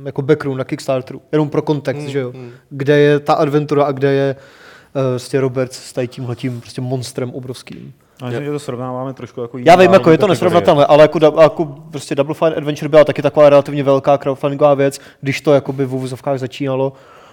jako 0.06 0.22
backroom 0.22 0.56
na 0.58 0.64
Kickstarteru. 0.64 1.22
Jenom 1.32 1.50
pro 1.50 1.62
kontext, 1.62 2.02
Mm, 2.02 2.08
že 2.08 2.18
jo. 2.18 2.32
mm. 2.34 2.50
Kde 2.70 2.98
je 2.98 3.20
ta 3.20 3.32
adventura 3.32 3.84
a 3.84 3.92
kde 3.92 4.12
je 4.12 4.36
uh, 4.36 5.02
prostě 5.10 5.40
Roberts 5.40 5.76
s 5.76 5.92
tady 5.92 6.08
tímhletím 6.08 6.60
prostě 6.60 6.80
monstrem 6.80 7.30
obrovským. 7.30 7.92
A 8.22 8.26
myslím, 8.26 8.44
že 8.44 8.50
to 8.50 8.58
srovnáváme 8.58 9.14
trošku 9.14 9.40
jako 9.40 9.58
Já 9.58 9.76
vím, 9.76 9.92
jako 9.92 10.10
je 10.10 10.18
to 10.18 10.26
kategorie. 10.26 10.28
nesrovnatelné, 10.30 10.86
ale 10.86 11.02
jako, 11.02 11.40
jako 11.40 11.64
prostě 11.90 12.14
Double 12.14 12.34
Fine 12.34 12.54
Adventure 12.54 12.88
byla 12.88 13.04
taky 13.04 13.22
taková 13.22 13.50
relativně 13.50 13.82
velká 13.82 14.18
crowdfundingová 14.18 14.74
věc, 14.74 15.00
když 15.20 15.40
to 15.40 15.54
jakoby 15.54 15.84
v 15.86 15.94
uvozovkách 15.94 16.38
začínalo 16.38 16.92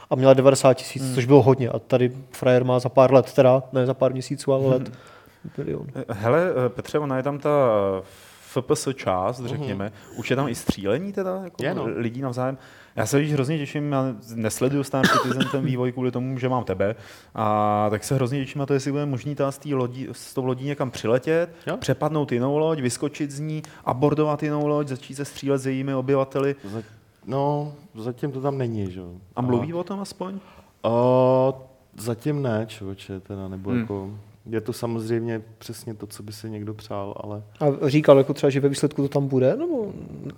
a 0.10 0.16
měla 0.16 0.34
90 0.34 0.74
tisíc, 0.74 1.04
Hmm. 1.04 1.16
což 1.16 1.26
bylo 1.26 1.42
hodně. 1.42 1.70
A 1.70 1.80
tady 1.80 2.12
frajer 2.32 2.64
má 2.66 2.80
za 2.80 2.90
pár 2.90 3.14
let, 3.14 3.34
teda 3.34 3.64
ne 3.74 3.86
za 3.86 3.94
pár 3.94 4.14
měsíců, 4.14 4.54
ale 4.54 4.64
Hmm. 4.64 4.72
let, 4.74 4.92
milion. 5.58 5.86
Hele, 6.10 6.42
Petře, 6.68 7.00
ona 7.00 7.18
je 7.18 7.24
tam 7.24 7.40
ta 7.40 7.50
FPS 8.62 8.88
část, 8.94 9.46
řekněme. 9.46 9.92
Už 10.18 10.30
je 10.30 10.36
tam 10.36 10.48
i 10.48 10.56
střílení 10.56 11.14
teda, 11.14 11.42
jako 11.44 11.64
Je, 11.64 11.74
no. 11.74 11.86
lidí 11.86 12.22
navzájem. 12.22 12.58
Já 12.96 13.06
se 13.06 13.20
víš, 13.20 13.34
hrozně 13.34 13.58
těším, 13.58 13.92
já 13.92 14.16
nesleduju 14.36 14.84
Star 14.84 15.08
Citizen 15.08 15.48
ten 15.52 15.66
vývoj 15.66 15.92
kvůli 15.92 16.12
tomu, 16.12 16.38
že 16.40 16.50
mám 16.50 16.64
tebe, 16.64 16.96
a 17.36 17.88
tak 17.90 18.04
se 18.04 18.16
hrozně 18.16 18.40
těším 18.40 18.60
na 18.60 18.66
to, 18.66 18.74
jestli 18.74 18.92
bude 18.92 19.06
možný 19.06 19.36
ta 19.36 19.52
té 19.52 19.76
lodi, 19.76 20.08
s 20.12 20.34
tou 20.34 20.46
lodí 20.46 20.66
někam 20.66 20.92
přiletět, 20.92 21.50
Jo. 21.68 21.78
přepadnout 21.78 22.32
jinou 22.32 22.58
loď, 22.58 22.80
vyskočit 22.80 23.32
z 23.32 23.40
ní, 23.40 23.64
abordovat 23.86 24.44
jinou 24.44 24.68
loď, 24.68 24.88
začít 24.88 25.16
se 25.16 25.26
střílet 25.26 25.58
s 25.58 25.66
jejími 25.66 25.94
obyvateli. 25.94 26.56
za, 26.64 26.82
no, 27.26 27.74
zatím 27.96 28.32
to 28.32 28.42
tam 28.42 28.58
není, 28.58 28.92
že 28.92 29.00
jo. 29.00 29.12
A 29.36 29.42
mluví 29.42 29.74
o 29.74 29.84
tom 29.84 30.00
aspoň? 30.00 30.40
A, 30.84 30.90
zatím 31.98 32.42
ne, 32.42 32.66
člověče, 32.70 33.20
teda, 33.20 33.48
nebo 33.48 33.70
hmm. 33.70 33.80
jako, 33.80 34.10
je 34.50 34.62
to 34.62 34.74
samozřejmě 34.74 35.42
přesně 35.58 35.94
to, 35.94 36.08
co 36.08 36.24
by 36.24 36.34
si 36.34 36.50
někdo 36.50 36.74
přál, 36.74 37.14
ale 37.18 37.44
A 37.60 37.90
říkal 37.90 38.18
jako 38.18 38.34
třeba, 38.34 38.50
že 38.50 38.60
ve 38.60 38.70
výsledku 38.70 39.02
to 39.02 39.08
tam 39.08 39.28
bude? 39.28 39.56
Nebo... 39.58 39.94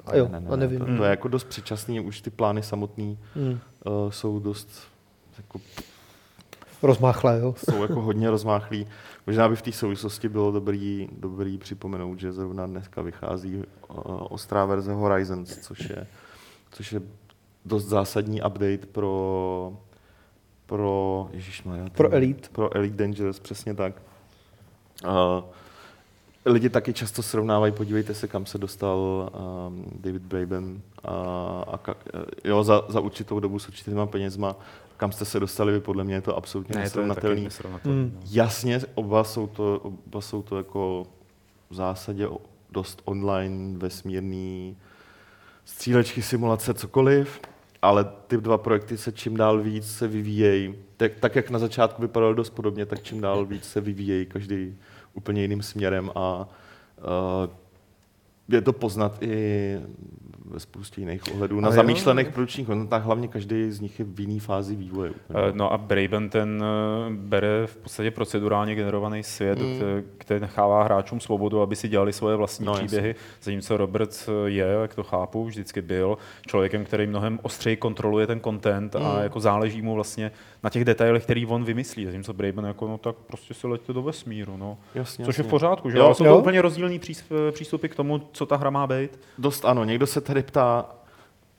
A 0.06 0.16
jo, 0.16 0.28
ne, 0.32 0.40
ne, 0.40 0.48
a 0.50 0.56
nevím. 0.56 0.80
To, 0.80 0.86
to 0.86 1.04
je 1.04 1.10
jako 1.10 1.28
dost 1.28 1.44
předčasný, 1.44 2.00
už 2.00 2.22
ty 2.22 2.30
plány 2.30 2.64
samotný 2.64 3.18
Hmm. 3.36 3.52
uh, 3.52 3.58
jsou 4.10 4.40
dost 4.40 4.70
jako, 5.38 5.60
Rozmáchlé, 6.84 7.40
jo. 7.40 7.56
jsou 7.58 7.82
jako 7.82 8.02
hodně 8.02 8.30
rozmáchlý. 8.30 8.88
Možná 9.28 9.50
by 9.50 9.56
v 9.56 9.62
té 9.62 9.72
souvislosti 9.72 10.30
bylo 10.30 10.52
dobrý, 10.52 11.10
dobrý 11.20 11.58
připomenout, 11.58 12.20
že 12.20 12.32
zrovna 12.32 12.66
dneska 12.66 13.02
vychází 13.02 13.56
uh, 13.56 13.64
ostrá 14.30 14.66
verze 14.66 14.94
Horizons, 14.94 15.58
což 15.58 15.90
je, 15.90 16.08
což 16.72 16.92
je 16.92 17.02
dost 17.66 17.86
zásadní 17.86 18.42
update 18.42 18.86
pro 18.92 19.74
pro, 20.68 21.30
ježišmarja, 21.34 21.86
Pro 21.90 22.10
ten- 22.10 22.18
Elite. 22.18 22.50
Pro 22.52 22.76
Elite 22.76 22.96
Dangerous, 22.98 23.40
přesně 23.40 23.74
tak. 23.74 23.94
Uh, 25.04 25.44
lidi 26.46 26.70
taky 26.70 26.94
často 26.94 27.24
srovnávají, 27.24 27.74
podívejte 27.74 28.14
se, 28.14 28.28
kam 28.28 28.46
se 28.46 28.58
dostal 28.58 29.32
um, 29.68 29.86
David 30.00 30.22
Braben 30.22 30.82
a, 31.04 31.12
a 31.68 31.78
ka, 31.78 31.96
jo, 32.44 32.64
za, 32.64 32.82
za 32.90 33.00
určitou 33.00 33.40
dobu 33.40 33.60
s 33.60 33.68
určitýma 33.68 34.06
penězma, 34.06 34.56
kam 34.98 35.12
jste 35.12 35.26
se 35.26 35.40
dostali 35.40 35.74
vy, 35.74 35.80
podle 35.80 36.04
mě 36.04 36.16
je 36.16 36.22
to 36.22 36.38
absolutně 36.38 36.76
Ne, 36.76 36.90
to 36.90 37.00
je 37.02 37.08
taky 37.08 37.08
nesrovnatelný. 37.08 37.44
nesrovnatelný. 37.44 37.98
Hmm. 38.02 38.12
no. 38.16 38.22
Jasně, 38.32 38.80
oba 38.96 39.24
jsou 39.24 39.48
to, 39.48 39.80
oba 40.08 40.22
jsou 40.22 40.42
to 40.42 40.58
jako 40.58 41.08
v 41.70 41.76
zásadě 41.76 42.28
dost 42.72 43.02
online, 43.06 43.78
vesmírný, 43.78 44.78
střílečky, 45.66 46.22
simulace, 46.22 46.74
cokoliv, 46.74 47.40
ale 47.88 48.06
ty 48.28 48.38
dva 48.38 48.58
projekty 48.58 48.98
se 48.98 49.12
čím 49.12 49.38
dál 49.38 49.62
víc 49.62 49.92
se 49.92 50.08
vyvíjejí. 50.08 50.76
Tak, 50.98 51.12
tak 51.20 51.36
jak 51.36 51.50
na 51.50 51.60
začátku 51.60 52.02
vypadaly 52.02 52.36
dost 52.36 52.50
podobně, 52.50 52.86
tak 52.86 53.04
čím 53.04 53.22
dál 53.22 53.46
víc 53.46 53.64
se 53.64 53.82
vyvíjejí 53.82 54.26
každý 54.26 54.78
úplně 55.14 55.42
jiným 55.42 55.62
směrem 55.62 56.12
a 56.16 56.50
uh, 56.98 57.54
je 58.50 58.62
to 58.62 58.74
poznat 58.74 59.18
i 59.24 59.80
ve 60.52 60.60
spoustě 60.60 61.02
jiných 61.02 61.22
ohledů. 61.34 61.60
Na 61.60 61.68
Ale 61.68 61.76
jo. 61.76 61.82
zamýšlených 61.82 62.28
produkčních 62.30 62.68
hodnotách 62.68 63.04
hlavně 63.04 63.28
každý 63.28 63.72
z 63.72 63.80
nich 63.80 64.00
je 64.00 64.06
v 64.06 64.20
jiný 64.20 64.40
fázi 64.40 64.76
vývoje. 64.76 65.10
úplně. 65.12 65.40
Eh, 65.50 65.52
No 65.56 65.74
a 65.74 65.78
Braben 65.78 66.30
ten 66.30 66.64
eh, 66.64 67.10
bere 67.16 67.68
v 67.68 67.76
podstatě 67.78 68.12
procedurálně 68.12 68.76
generovaný 68.76 69.24
svět, 69.24 69.60
Mm. 69.60 70.04
který 70.18 70.40
nechává 70.40 70.84
hráčům 70.84 71.20
svobodu, 71.20 71.62
aby 71.62 71.76
si 71.76 71.88
dělali 71.88 72.14
svoje 72.14 72.36
vlastní 72.36 72.66
No, 72.66 72.74
příběhy, 72.74 73.16
zatímco 73.42 73.78
Robert 73.78 74.30
je, 74.46 74.66
jak 74.82 74.96
to 74.96 75.04
chápu, 75.04 75.46
vždycky 75.46 75.82
byl 75.82 76.18
člověkem, 76.48 76.86
který 76.86 77.08
mnohem 77.08 77.40
ostřeji 77.42 77.76
kontroluje 77.78 78.28
ten 78.28 78.40
content 78.42 78.96
mm. 78.96 79.06
a 79.06 79.14
Mm. 79.18 79.24
jako 79.24 79.40
záleží 79.40 79.82
mu 79.82 79.96
vlastně 79.96 80.32
na 80.68 80.72
těch 80.72 80.86
detailech, 80.86 81.24
který 81.24 81.46
on 81.46 81.64
vymyslí, 81.64 82.06
zatímco 82.06 82.34
Braben 82.34 82.66
jako, 82.66 82.88
no 82.88 82.98
tak 82.98 83.16
prostě 83.16 83.54
se 83.54 83.68
leďte 83.68 83.94
do 83.94 84.02
vesmíru, 84.02 84.58
no. 84.58 84.78
Jasně, 84.96 85.26
Což 85.26 85.38
je 85.38 85.44
v 85.44 85.46
jasně. 85.46 85.50
pořádku, 85.50 85.90
že 85.90 85.98
Jo, 85.98 86.02
jo? 86.02 86.06
Ale 86.06 86.16
jsou 86.16 86.26
jo. 86.26 86.34
to 86.34 86.40
úplně 86.40 86.62
rozdílný 86.62 87.00
přís- 87.00 87.52
přístupy 87.52 87.88
k 87.88 87.96
tomu, 87.96 88.22
co 88.32 88.46
ta 88.46 88.56
hra 88.56 88.70
má 88.70 88.88
být. 88.88 89.20
Dost 89.38 89.66
ano. 89.66 89.84
Někdo 89.84 90.08
se 90.08 90.22
tady 90.22 90.44
ptá 90.44 90.86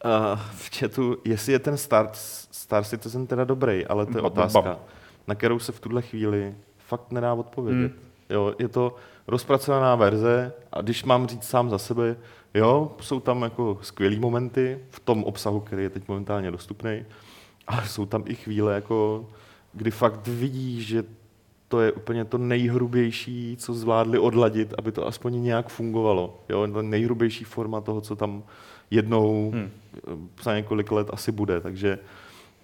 uh, 0.04 0.10
v 0.50 0.70
chatu, 0.78 1.16
jestli 1.24 1.52
je 1.52 1.58
ten 1.58 1.76
Star, 1.76 2.08
Star 2.12 2.84
Citizen 2.84 3.26
teda 3.26 3.44
dobrý, 3.44 3.86
ale 3.86 4.06
to 4.06 4.18
je 4.18 4.22
bam, 4.22 4.32
otázka, 4.32 4.60
bam. 4.60 4.76
na 5.28 5.34
kterou 5.34 5.58
se 5.58 5.72
v 5.72 5.80
tuhle 5.80 6.02
chvíli 6.02 6.54
fakt 6.78 7.12
nedá 7.12 7.34
odpovědět. 7.34 7.92
Hmm. 7.92 8.00
Jo, 8.30 8.54
je 8.58 8.68
to 8.68 8.96
rozpracovaná 9.26 9.94
verze 9.96 10.52
a 10.72 10.80
když 10.82 11.04
mám 11.04 11.26
říct 11.26 11.44
sám 11.48 11.70
za 11.70 11.78
sebe, 11.78 12.16
jo, 12.54 12.92
jsou 13.00 13.20
tam 13.20 13.42
jako 13.42 13.78
skvělý 13.82 14.18
momenty 14.20 14.78
v 14.90 15.00
tom 15.00 15.24
obsahu, 15.24 15.60
který 15.60 15.82
je 15.82 15.90
teď 15.90 16.08
momentálně 16.08 16.50
dostupný, 16.50 17.04
ale 17.68 17.88
jsou 17.88 18.06
tam 18.06 18.24
i 18.26 18.34
chvíle, 18.34 18.74
jako, 18.74 19.26
kdy 19.72 19.90
fakt 19.90 20.26
vidíš, 20.26 20.86
že 20.86 21.04
to 21.68 21.80
je 21.80 21.92
úplně 21.92 22.24
to 22.24 22.38
nejhrubější, 22.38 23.56
co 23.58 23.74
zvládli 23.74 24.18
odladit, 24.18 24.74
aby 24.78 24.92
to 24.92 25.06
aspoň 25.06 25.42
nějak 25.42 25.68
fungovalo. 25.68 26.40
Jo? 26.48 26.68
To 26.72 26.82
nejhrubější 26.82 27.44
forma 27.44 27.80
toho, 27.80 28.00
co 28.00 28.16
tam 28.16 28.42
jednou 28.90 29.50
hmm. 29.50 29.70
za 30.42 30.56
několik 30.56 30.92
let 30.92 31.08
asi 31.12 31.32
bude. 31.32 31.60
Takže 31.60 31.98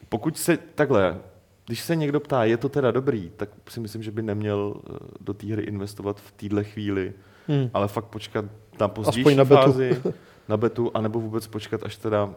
pokud 0.08 0.38
se 0.38 0.56
takhle, 0.56 1.18
když 1.66 1.80
se 1.80 1.96
někdo 1.96 2.20
ptá, 2.20 2.44
je 2.44 2.56
to 2.56 2.68
teda 2.68 2.90
dobrý, 2.90 3.30
tak 3.36 3.48
si 3.68 3.80
myslím, 3.80 4.02
že 4.02 4.10
by 4.10 4.22
neměl 4.22 4.74
eh, 4.76 4.98
do 5.20 5.34
té 5.34 5.46
hry 5.46 5.62
investovat 5.62 6.20
v 6.20 6.32
téhle 6.32 6.64
chvíli, 6.64 7.12
hmm. 7.48 7.70
ale 7.74 7.88
fakt 7.88 8.04
počkat 8.04 8.44
na 8.80 8.88
pozdější 8.88 9.34
na 9.34 9.44
fázi, 9.44 10.02
na 10.48 10.56
betu, 10.56 10.90
anebo 10.94 11.20
vůbec 11.20 11.46
počkat, 11.46 11.82
až 11.82 11.96
teda, 11.96 12.34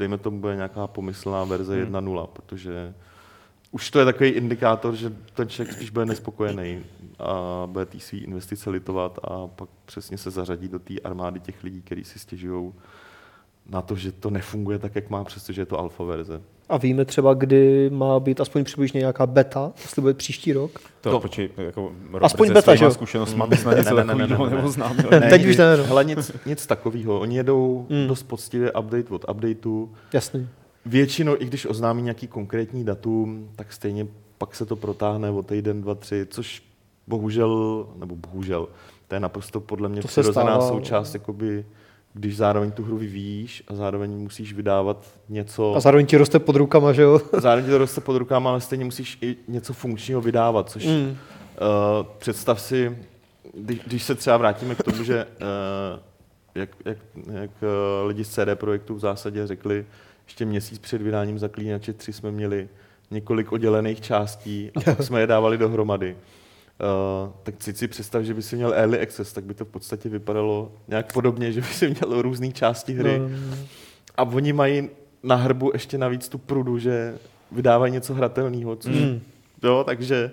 dejme 0.00 0.18
tomu, 0.18 0.40
bude 0.40 0.56
nějaká 0.56 0.86
pomyslná 0.86 1.44
verze 1.44 1.84
hmm. 1.84 1.94
1.0, 1.94 2.26
protože 2.26 2.94
už 3.70 3.90
to 3.90 3.98
je 3.98 4.04
takový 4.04 4.30
indikátor, 4.30 4.94
že 4.94 5.12
ten 5.34 5.48
člověk 5.48 5.76
spíš 5.76 5.90
bude 5.90 6.06
nespokojený 6.06 6.84
a 7.18 7.62
bude 7.66 7.86
té 7.86 8.00
svý 8.00 8.18
investice 8.18 8.70
litovat 8.70 9.18
a 9.22 9.46
pak 9.46 9.68
přesně 9.84 10.18
se 10.18 10.30
zařadí 10.30 10.68
do 10.68 10.78
té 10.78 10.94
armády 11.04 11.40
těch 11.40 11.64
lidí, 11.64 11.82
kteří 11.82 12.04
si 12.04 12.18
stěžují 12.18 12.72
na 13.66 13.82
to, 13.82 13.96
že 13.96 14.12
to 14.12 14.30
nefunguje 14.30 14.78
tak, 14.78 14.94
jak 14.94 15.10
má, 15.10 15.24
přestože 15.24 15.62
je 15.62 15.66
to 15.66 15.78
alfa 15.78 16.04
verze. 16.04 16.42
A 16.70 16.76
víme 16.76 17.04
třeba, 17.04 17.34
kdy 17.34 17.90
má 17.92 18.20
být 18.20 18.40
aspoň 18.40 18.64
přibližně 18.64 18.98
nějaká 18.98 19.26
beta, 19.26 19.72
jestli 19.82 20.02
bude 20.02 20.14
příští 20.14 20.52
rok? 20.52 20.70
To, 21.00 21.10
To- 21.10 21.20
počkej, 21.20 21.48
jako 21.56 21.92
Aspoň 22.20 22.48
se 22.48 22.54
beta, 22.54 22.74
že 22.74 22.84
jo? 22.84 22.90
zkušenostma 22.90 23.46
bys 23.46 23.64
na 23.64 23.72
něco 23.74 23.94
Ne, 23.96 24.04
ne, 24.04 24.14
ne, 24.14 24.26
ne, 24.26 24.36
ne, 24.38 24.50
ne. 24.50 24.56
neoznámil. 24.56 25.04
Ne. 25.10 25.20
Teď 25.30 25.46
už 25.46 25.56
ne. 25.56 25.64
Ale 25.90 26.04
nic, 26.04 26.32
nic 26.46 26.66
takového. 26.66 27.20
Oni 27.20 27.36
jedou 27.36 27.86
Hmm. 27.90 28.06
dost 28.08 28.22
poctivě 28.22 28.72
update 28.72 29.14
od 29.14 29.24
updateu. 29.30 29.90
Jasný. 30.12 30.48
Většinou, 30.86 31.36
i 31.38 31.44
když 31.44 31.66
oznámí 31.66 32.02
nějaký 32.02 32.26
konkrétní 32.26 32.84
datum, 32.84 33.48
tak 33.56 33.72
stejně 33.72 34.06
pak 34.38 34.54
se 34.54 34.66
to 34.66 34.76
protáhne 34.76 35.30
o 35.30 35.42
týden, 35.42 35.82
dva, 35.82 35.94
tři, 35.94 36.26
což 36.30 36.62
bohužel, 37.06 37.86
nebo 37.98 38.16
bohužel, 38.16 38.68
to 39.08 39.14
je 39.14 39.20
naprosto 39.20 39.60
podle 39.60 39.88
mě 39.88 40.02
To 40.02 40.08
se 40.08 40.20
přirozená 40.20 40.46
stává. 40.60 40.68
součást, 40.68 41.14
jakoby, 41.14 41.64
když 42.14 42.36
zároveň 42.36 42.70
tu 42.72 42.84
hru 42.84 42.96
vyvíjíš 42.98 43.62
a 43.68 43.74
zároveň 43.74 44.10
musíš 44.10 44.52
vydávat 44.52 45.06
něco, 45.28 45.74
A 45.74 45.80
zároveň 45.80 46.06
ti 46.06 46.16
roste 46.16 46.38
pod 46.38 46.56
rukama, 46.56 46.92
že 46.92 47.02
jo? 47.02 47.20
zároveň 47.40 47.64
ti 47.64 47.70
to 47.70 47.78
roste 47.78 48.00
pod 48.00 48.16
rukama, 48.16 48.50
ale 48.50 48.60
stejně 48.60 48.84
musíš 48.84 49.18
i 49.22 49.36
něco 49.48 49.72
funkčního 49.72 50.20
vydávat, 50.20 50.70
což 50.70 50.86
Mm. 50.86 51.06
uh, 51.06 51.16
představ 52.18 52.60
si, 52.60 52.98
když, 53.54 53.80
když 53.86 54.02
se 54.02 54.14
třeba 54.14 54.36
vrátíme 54.36 54.74
k 54.74 54.82
tomu, 54.82 55.04
že 55.04 55.24
uh, 55.24 56.00
jak, 56.54 56.70
jak, 56.84 56.98
jak 57.32 57.50
uh, 57.62 58.08
lidi 58.08 58.24
z 58.24 58.28
CD 58.28 58.48
Projektu 58.54 58.94
v 58.94 59.00
zásadě 59.00 59.46
řekli, 59.46 59.84
ještě 60.26 60.44
měsíc 60.44 60.78
před 60.78 61.02
vydáním 61.02 61.38
Zaklínače 61.38 61.92
3 61.92 62.12
jsme 62.12 62.30
měli 62.30 62.68
několik 63.10 63.52
oddělených 63.52 64.00
částí 64.00 64.70
a 64.74 64.80
pak 64.80 65.02
jsme 65.04 65.20
je 65.20 65.26
dávali 65.26 65.58
dohromady. 65.58 66.16
Uh, 66.80 67.32
tak 67.42 67.54
si 67.62 67.74
si 67.74 67.88
představ, 67.88 68.22
že 68.22 68.34
by 68.34 68.42
si 68.42 68.56
měl 68.56 68.74
early 68.74 69.00
access, 69.00 69.32
tak 69.32 69.44
by 69.44 69.54
to 69.54 69.64
v 69.64 69.68
podstatě 69.68 70.08
vypadalo 70.08 70.72
nějak 70.88 71.12
podobně, 71.12 71.52
že 71.52 71.60
by 71.60 71.66
si 71.66 71.90
měl 71.90 72.22
různé 72.22 72.52
části 72.52 72.92
hry. 72.92 73.18
No, 73.18 73.28
no, 73.28 73.36
no. 73.50 73.56
A 74.16 74.22
oni 74.22 74.52
mají 74.52 74.88
na 75.22 75.34
hrbu 75.34 75.70
ještě 75.72 75.98
navíc 75.98 76.28
tu 76.28 76.38
prudu, 76.38 76.78
že 76.78 77.18
vydávají 77.52 77.92
něco 77.92 78.14
hratelného. 78.14 78.76
Což, 78.76 78.94
Mm. 78.94 79.20
Jo, 79.62 79.84
takže 79.86 80.32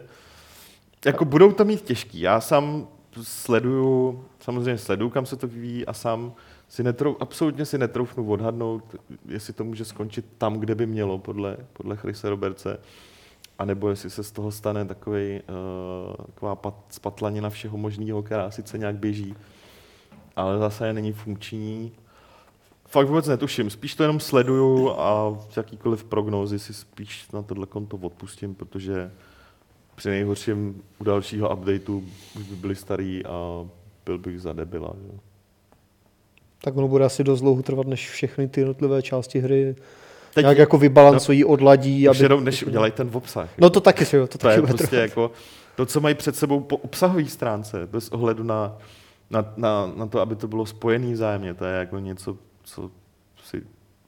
jako 1.06 1.26
budou 1.26 1.52
to 1.52 1.66
mít 1.66 1.82
těžký. 1.82 2.20
Já 2.20 2.42
sám 2.42 2.88
sleduju, 3.22 4.24
samozřejmě 4.40 4.78
sleduju, 4.78 5.10
kam 5.10 5.26
se 5.26 5.36
to 5.36 5.48
vyvíjí 5.48 5.86
a 5.86 5.94
sám 5.94 6.34
si 6.70 6.84
netrou, 6.84 7.18
absolutně 7.20 7.66
si 7.66 7.78
netroufnu 7.78 8.30
odhadnout, 8.30 8.96
jestli 9.28 9.54
to 9.54 9.64
může 9.64 9.86
skončit 9.86 10.26
tam, 10.38 10.60
kde 10.60 10.76
by 10.76 10.86
mělo, 10.86 11.18
podle, 11.18 11.58
podle 11.74 11.96
Chrise 11.96 12.30
Roberce, 13.58 13.64
anebo 13.68 13.90
jestli 13.90 14.10
se 14.10 14.24
z 14.24 14.32
toho 14.32 14.52
stane 14.52 14.86
takový, 14.86 15.42
uh, 15.50 16.26
taková 16.26 16.56
pat, 16.56 16.74
spatlanina 16.90 17.50
všeho 17.50 17.78
možného, 17.78 18.24
která 18.24 18.52
sice 18.52 18.78
nějak 18.78 18.96
běží, 18.96 19.36
ale 20.36 20.60
zase 20.60 20.94
není 20.94 21.14
funkční. 21.14 21.92
Fakt 22.88 23.08
vůbec 23.08 23.28
netuším, 23.28 23.70
spíš 23.70 23.96
to 23.96 24.04
jenom 24.04 24.20
sleduju 24.20 24.90
a 24.92 25.38
jakýkoliv 25.58 26.04
prognózy 26.04 26.60
si 26.60 26.74
spíš 26.74 27.32
na 27.32 27.42
tohle 27.42 27.66
konto 27.66 27.98
odpustím, 27.98 28.56
protože 28.56 29.12
při 29.96 30.10
nejhorším 30.10 30.82
u 31.00 31.04
dalšího 31.04 31.54
updateu 31.54 32.04
už 32.36 32.44
by 32.44 32.56
byli 32.56 32.76
starý 32.76 33.26
a 33.26 33.66
byl 34.06 34.18
bych 34.18 34.42
za 34.42 34.54
debila. 34.54 34.94
Že? 35.02 35.20
Tak 36.62 36.78
ono 36.78 36.88
bude 36.88 37.06
asi 37.06 37.24
dost 37.24 37.42
dlouho 37.42 37.64
trvat, 37.64 37.88
než 37.88 38.10
všechny 38.10 38.48
ty 38.48 38.62
jednotlivé 38.62 39.02
části 39.02 39.40
hry 39.40 39.76
Teď 40.38 40.44
nějak 40.44 40.58
jako 40.58 40.78
vybalancují, 40.78 41.46
odladí. 41.46 42.10
už 42.10 42.20
jenom 42.20 42.44
než 42.44 42.64
udělají 42.64 42.92
ten 42.92 43.10
obsah. 43.14 43.50
No 43.58 43.70
to 43.70 43.82
taky, 43.82 44.06
že 44.06 44.18
jo, 44.18 44.28
to, 44.28 44.38
to 44.38 44.48
je 44.48 44.52
taky 44.56 44.62
bude 44.62 44.74
prostě 44.74 44.88
trvat. 44.88 45.02
jako 45.02 45.32
to, 45.76 45.86
co 45.86 46.00
mají 46.02 46.16
před 46.16 46.36
sebou 46.36 46.60
po 46.60 46.78
obsahové 46.78 47.26
stránce, 47.26 47.88
bez 47.92 48.10
ohledu 48.10 48.44
na, 48.44 48.78
na, 49.30 49.54
na, 49.58 49.92
na 49.96 50.08
to, 50.08 50.20
aby 50.20 50.36
to 50.36 50.48
bylo 50.48 50.66
spojené 50.66 51.14
vzájemně. 51.14 51.54
To 51.54 51.66
je 51.66 51.74
jako 51.80 52.00
něco, 52.00 52.38
co 52.64 52.90
si 53.44 53.62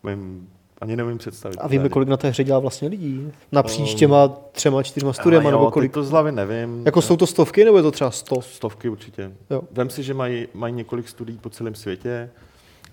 nevím, 0.04 0.50
ani 0.82 0.96
nevím 0.96 1.18
představit. 1.18 1.58
A 1.58 1.68
víme, 1.68 1.90
kolik 1.90 2.10
na 2.10 2.18
té 2.18 2.30
hře 2.30 2.44
dělá 2.44 2.60
vlastně 2.60 2.88
lidí? 2.88 3.32
Napříč 3.52 3.92
Um, 3.92 3.98
těma 3.98 4.28
třema, 4.52 4.84
čtyřma 4.84 5.12
jo, 5.26 5.42
nebo 5.42 5.72
kolik? 5.72 5.94
to 5.94 6.04
z 6.04 6.12
hlavy 6.12 6.32
nevím. 6.32 6.82
Jako 6.86 7.02
jsou 7.02 7.18
to 7.18 7.28
stovky, 7.28 7.66
nebo 7.66 7.78
je 7.78 7.84
to 7.84 7.92
třeba 7.92 8.12
sto? 8.12 8.42
Stovky 8.42 8.90
určitě. 8.90 9.32
Jo. 9.50 9.62
Vem 9.72 9.90
si, 9.90 10.04
že 10.04 10.14
mají, 10.14 10.48
mají 10.54 10.74
několik 10.74 11.10
studií 11.10 11.38
po 11.38 11.50
celém 11.50 11.76
světě. 11.76 12.30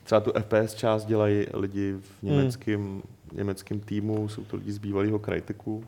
Třeba 0.04 0.20
tu 0.20 0.32
FPS 0.40 0.74
část 0.74 1.04
dělají 1.04 1.46
lidi 1.54 1.92
v 1.92 2.22
Hmm. 2.76 3.02
Německém, 3.36 3.80
týmu, 3.80 4.28
jsou 4.28 4.44
to 4.44 4.56
lidi 4.56 4.72
z 4.72 4.78
bývalého 4.78 5.18
Cryteku. 5.18 5.84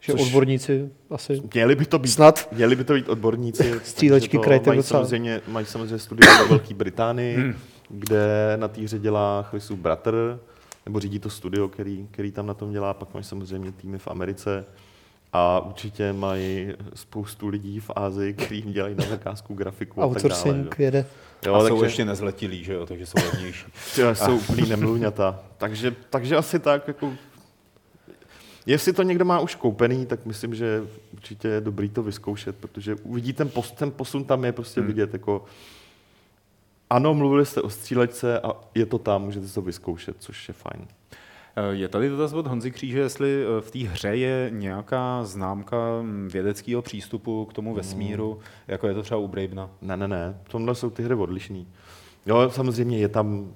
Že 0.00 0.12
Což- 0.12 0.22
odborníci 0.22 0.88
asi. 1.10 1.42
Měli 1.54 1.74
by 1.74 1.84
to 1.86 1.98
být, 1.98 2.08
Snad. 2.08 2.48
měli 2.52 2.76
by 2.76 2.84
to 2.84 2.94
být 2.94 3.08
odborníci. 3.08 3.80
Střílečky 3.84 4.38
Crytek 4.38 4.66
mají 4.66 4.76
docela. 4.76 5.00
samozřejmě, 5.00 5.40
mají 5.48 5.66
samozřejmě 5.66 5.98
studia 5.98 6.42
ve 6.42 6.48
Velké 6.48 6.74
Británii, 6.74 7.54
kde 7.88 8.52
na 8.56 8.68
té 8.68 8.80
hře 8.80 8.98
dělá 8.98 9.42
Chrisův 9.42 9.78
bratr, 9.78 10.40
nebo 10.86 11.00
řídí 11.00 11.18
to 11.18 11.30
studio, 11.30 11.68
který, 11.68 12.08
který 12.10 12.32
tam 12.32 12.46
na 12.46 12.54
tom 12.54 12.72
dělá, 12.72 12.94
pak 12.94 13.14
mají 13.14 13.24
samozřejmě 13.24 13.72
týmy 13.72 13.98
v 13.98 14.08
Americe 14.08 14.64
a 15.32 15.60
určitě 15.60 16.12
mají 16.12 16.72
spoustu 16.94 17.48
lidí 17.48 17.80
v 17.80 17.90
Ázii, 17.96 18.34
kteří 18.34 18.56
jim 18.56 18.72
dělají 18.72 18.94
na 18.94 19.04
zakázku 19.06 19.54
grafiku 19.54 20.02
a 20.02 20.14
tak 20.14 20.22
dále. 20.22 20.66
Jede. 20.78 21.06
Jo, 21.46 21.54
a 21.54 21.60
jsou 21.60 21.68
takže 21.68 21.84
ještě 21.84 22.04
nezletilí, 22.04 22.64
že 22.64 22.72
jo, 22.74 22.86
takže 22.86 23.06
jsou 23.06 23.18
levnější. 23.32 23.66
jsou 24.12 24.36
úplný 24.36 24.68
nemluvňata. 24.68 25.40
Takže, 25.58 25.94
takže 26.10 26.36
asi 26.36 26.58
tak, 26.58 26.88
jako, 26.88 27.12
jestli 28.66 28.92
to 28.92 29.02
někdo 29.02 29.24
má 29.24 29.40
už 29.40 29.54
koupený, 29.54 30.06
tak 30.06 30.26
myslím, 30.26 30.54
že 30.54 30.82
určitě 31.12 31.48
je 31.48 31.60
dobrý 31.60 31.88
to 31.88 32.02
vyzkoušet, 32.02 32.56
protože 32.56 32.94
uvidí 32.94 33.32
ten, 33.32 33.48
pos, 33.48 33.72
ten 33.72 33.90
posun 33.90 34.24
tam 34.24 34.44
je 34.44 34.52
prostě 34.52 34.80
Hmm. 34.80 34.88
vidět, 34.88 35.12
jako 35.12 35.44
ano, 36.90 37.14
mluvili 37.14 37.46
jste 37.46 37.62
o 37.62 37.70
střílečce 37.70 38.40
a 38.40 38.52
je 38.74 38.86
to 38.86 38.98
tam, 38.98 39.22
můžete 39.22 39.46
to 39.46 39.62
vyzkoušet, 39.62 40.16
což 40.18 40.48
je 40.48 40.54
fajn. 40.54 40.86
Eh, 41.60 41.74
Je 41.74 41.88
tady 41.88 42.08
dotaz 42.08 42.32
od 42.32 42.46
Honzy 42.46 42.70
Kříže, 42.70 42.98
jestli 42.98 43.44
eh, 43.44 43.60
v 43.60 43.70
té 43.70 43.78
hře 43.78 44.08
je 44.16 44.50
nějaká 44.54 45.24
známka 45.24 45.76
mm, 46.02 46.28
vědeckého 46.32 46.82
přístupu 46.82 47.44
k 47.44 47.52
tomu 47.52 47.74
vesmíru, 47.74 48.38
jako 48.68 48.88
je 48.88 48.94
to 48.94 49.02
třeba 49.02 49.20
u 49.20 49.28
Bravena. 49.28 49.70
Ne, 49.82 49.96
ne, 49.96 50.08
ne, 50.08 50.38
v 50.44 50.48
tomhle 50.48 50.74
jsou 50.74 50.90
ty 50.90 51.02
hry 51.02 51.14
odlišný. 51.14 51.68
Jo, 52.26 52.50
samozřejmě 52.50 52.98
je 52.98 53.08
tam, 53.08 53.52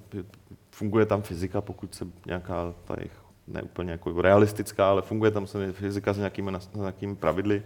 funguje 0.71 1.05
tam 1.05 1.21
fyzika, 1.21 1.61
pokud 1.61 1.95
se 1.95 2.07
nějaká 2.25 2.73
ta 2.85 2.95
jejich, 2.97 3.11
ne 3.47 3.61
úplně 3.61 3.91
jako 3.91 4.21
realistická, 4.21 4.89
ale 4.89 5.01
funguje 5.01 5.31
tam 5.31 5.47
samozřejmě 5.47 5.73
fyzika 5.73 6.13
s 6.13 6.17
nějakými, 6.17 6.51
nějakými 6.75 7.15
pravidly, 7.15 7.63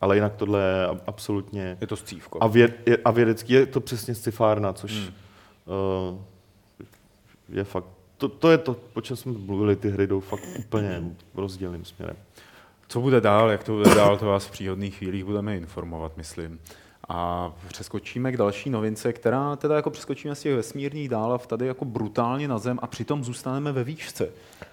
ale 0.00 0.16
jinak 0.16 0.34
tohle 0.36 0.60
je 0.62 0.86
ab- 0.86 1.00
absolutně 1.06 1.76
Je 1.80 1.86
to 1.86 1.96
scívko. 1.96 2.38
a, 2.42 2.46
věd, 2.46 2.88
je, 2.88 2.98
a 3.04 3.10
vědecký 3.10 3.52
je 3.52 3.66
to 3.66 3.80
přesně 3.80 4.14
scifárna, 4.14 4.72
což 4.72 4.92
Hmm. 4.92 5.02
hmm. 5.02 6.14
uh, 6.14 6.18
je 7.48 7.64
fakt, 7.64 7.86
to, 8.18 8.28
to 8.28 8.50
je 8.50 8.58
to, 8.58 8.76
po 8.92 9.00
čem 9.00 9.16
jsme 9.16 9.32
mluvili, 9.32 9.76
ty 9.76 9.90
hry 9.90 10.06
jdou 10.06 10.20
fakt 10.20 10.48
úplně 10.58 11.02
rozdílným 11.34 11.84
směrem. 11.84 12.16
Co 12.88 13.00
bude 13.00 13.20
dál, 13.20 13.50
jak 13.50 13.64
to 13.64 13.72
bude 13.72 13.94
dál, 13.94 14.16
to 14.16 14.26
vás 14.26 14.46
v 14.46 14.50
příhodných 14.50 14.96
chvílích 14.96 15.24
budeme 15.24 15.56
informovat, 15.56 16.16
myslím. 16.16 16.58
A 17.08 17.52
přeskočíme 17.68 18.32
k 18.32 18.36
další 18.36 18.70
novince, 18.70 19.12
která 19.12 19.56
teda 19.56 19.76
jako 19.76 19.90
přeskočíme 19.90 20.34
z 20.34 20.40
těch 20.40 20.54
vesmírných 20.54 21.08
dálav 21.08 21.46
tady 21.46 21.66
jako 21.66 21.84
brutálně 21.84 22.48
na 22.48 22.58
zem 22.58 22.78
a 22.82 22.86
přitom 22.86 23.24
zůstaneme 23.24 23.72
ve 23.72 23.84
výšce. 23.84 24.28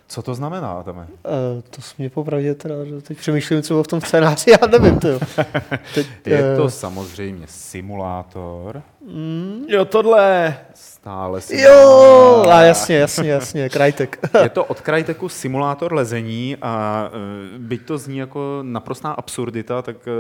Co 0.07 0.21
to 0.21 0.35
znamená, 0.35 0.71
Adame? 0.71 1.01
Uh, 1.01 1.61
to 1.69 1.81
jsi 1.81 1.95
mě 1.97 2.09
popravdě 2.09 2.55
teda, 2.55 2.75
teď 3.01 3.17
přemýšlím, 3.17 3.61
co 3.61 3.73
bylo 3.73 3.83
v 3.83 3.87
tom 3.87 4.01
scénáři, 4.01 4.51
já 4.51 4.67
nevím, 4.67 4.99
to. 4.99 5.07
Teď, 5.95 6.07
Je 6.25 6.53
eh, 6.53 6.57
to 6.57 6.69
samozřejmě 6.69 7.47
simulátor, 7.47 8.83
Jo, 9.67 9.85
tohle! 9.85 10.57
Stále 11.03 11.41
Jo, 11.51 12.45
a 12.51 12.61
jasně, 12.61 12.95
jasně, 12.95 13.29
jasně, 13.29 13.69
Krajtek. 13.69 14.19
Je 14.43 14.49
to 14.49 14.65
od 14.65 14.81
Cryteku 14.81 15.29
simulátor 15.29 15.93
lezení 15.93 16.57
a 16.61 17.03
e, 17.55 17.57
byť 17.59 17.85
to 17.85 17.97
zní 17.97 18.17
jako 18.17 18.59
naprostá 18.61 19.11
absurdita, 19.11 19.81
tak 19.81 19.95
e, 20.07 20.11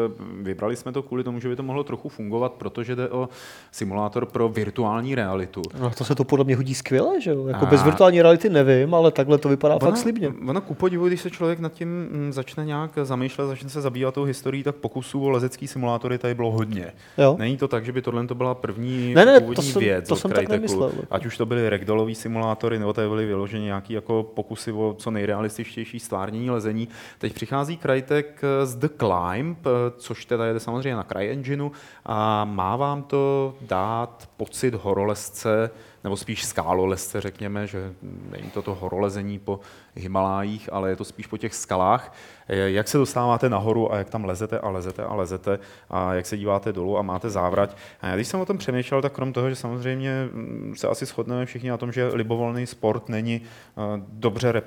vybrali 0.41 0.75
jsme 0.75 0.91
to 0.91 1.03
kvůli 1.03 1.23
tomu, 1.23 1.39
že 1.39 1.49
by 1.49 1.55
to 1.55 1.63
mohlo 1.63 1.83
trochu 1.83 2.09
fungovat, 2.09 2.53
protože 2.53 2.95
jde 2.95 3.09
o 3.09 3.29
simulátor 3.71 4.25
pro 4.25 4.49
virtuální 4.49 5.15
realitu. 5.15 5.61
No 5.79 5.89
to 5.89 6.03
se 6.05 6.15
to 6.15 6.23
podle 6.23 6.45
mě 6.45 6.55
hodí 6.55 6.75
skvěle, 6.75 7.21
že 7.21 7.31
jo? 7.31 7.47
Jako 7.47 7.65
A- 7.65 7.69
bez 7.69 7.83
virtuální 7.83 8.21
reality 8.21 8.49
nevím, 8.49 8.93
ale 8.93 9.11
takhle 9.11 9.37
to 9.37 9.49
vypadá 9.49 9.73
vypadá 9.75 9.91
fakt 9.91 10.01
slibně. 10.01 10.33
Ono 10.47 10.61
ku 10.61 10.73
podivu, 10.73 11.07
když 11.07 11.21
se 11.21 11.29
člověk 11.29 11.59
nad 11.59 11.73
tím 11.73 11.87
mm, 12.11 12.33
začne 12.33 12.65
nějak 12.65 12.91
zamýšlet, 13.03 13.47
začne 13.47 13.69
se 13.69 13.81
zabývat 13.81 14.13
tou 14.13 14.23
historií, 14.23 14.63
tak 14.63 14.75
pokusů 14.75 15.23
o 15.23 15.29
lezecký 15.29 15.67
simulátory 15.67 16.17
tady 16.17 16.35
bylo 16.35 16.51
hodně. 16.51 16.93
Jo. 17.17 17.35
Není 17.39 17.57
to 17.57 17.67
tak, 17.67 17.85
že 17.85 17.91
by 17.91 18.01
tohle 18.01 18.27
to 18.27 18.35
byla 18.35 18.55
první 18.55 19.13
Ne, 19.13 19.25
ne, 19.25 19.41
to 19.41 19.61
jsem- 19.61 19.81
věc 19.81 20.07
to 20.07 20.15
jsem 20.15 20.31
tak 20.31 20.37
Cryteku. 20.39 20.72
Nemyslel. 20.79 21.05
Ať 21.11 21.25
už 21.25 21.37
to 21.37 21.45
byly 21.45 21.69
ragdollový 21.69 22.15
simulátory, 22.15 22.79
nebo 22.79 22.93
to 22.93 23.09
byly 23.09 23.25
vyloženě 23.25 23.65
nějaký 23.65 23.93
jako 23.93 24.23
pokusy 24.23 24.71
o 24.71 24.95
co 24.97 25.11
nejrealističtější 25.11 25.99
stvárnění 25.99 26.49
lezení. 26.49 26.87
Teď 27.17 27.33
přichází 27.33 27.77
Crytek 27.77 28.41
eh, 28.43 28.65
z 28.65 28.75
The 28.75 28.87
Climb, 28.87 29.67
eh, 29.67 29.69
což 29.97 30.25
teda 30.25 30.45
jede 30.45 30.59
samozřejmě 30.59 30.95
na 30.95 31.03
CryEngineu 31.03 31.71
a 32.05 32.45
má 32.45 32.75
vám 32.75 33.03
to 33.03 33.55
dát 33.61 34.29
pocit 34.37 34.73
horolezce, 34.73 35.69
nebo 36.03 36.17
spíš 36.17 36.45
skálolezce, 36.45 37.21
řekněme, 37.21 37.67
že 37.67 37.93
není 38.31 38.49
to 38.49 38.61
to 38.61 38.75
horolezení 38.75 39.39
po 39.39 39.59
Himalájích, 39.95 40.69
ale 40.71 40.89
je 40.89 40.95
to 40.95 41.05
spíš 41.05 41.27
po 41.27 41.37
těch 41.37 41.55
skalách. 41.55 42.13
Eh, 42.47 42.71
Jak 42.71 42.87
se 42.87 42.97
dostáváte 42.97 43.49
nahoru 43.49 43.93
a 43.93 43.97
jak 43.97 44.09
tam 44.09 44.25
lezete 44.25 44.59
a 44.59 44.69
lezete 44.69 45.03
a 45.03 45.15
lezete 45.15 45.59
a 45.89 46.13
jak 46.13 46.25
se 46.25 46.37
díváte 46.37 46.73
dolů 46.73 46.97
a 46.97 47.01
máte 47.01 47.29
závrať. 47.29 47.75
A 48.01 48.07
já 48.07 48.15
když 48.15 48.27
jsem 48.27 48.39
o 48.39 48.45
tom 48.45 48.57
přemýšlel, 48.57 49.01
tak 49.01 49.13
krom 49.13 49.33
toho, 49.33 49.49
že 49.49 49.55
samozřejmě 49.55 50.29
mm, 50.31 50.73
se 50.77 50.87
asi 50.87 51.05
shodneme 51.05 51.45
všichni 51.45 51.69
na 51.69 51.77
tom, 51.77 51.91
že 51.91 52.07
libovolný 52.07 52.65
sport 52.65 53.09
není 53.09 53.41
eh, 53.41 53.81
dobře 54.07 54.61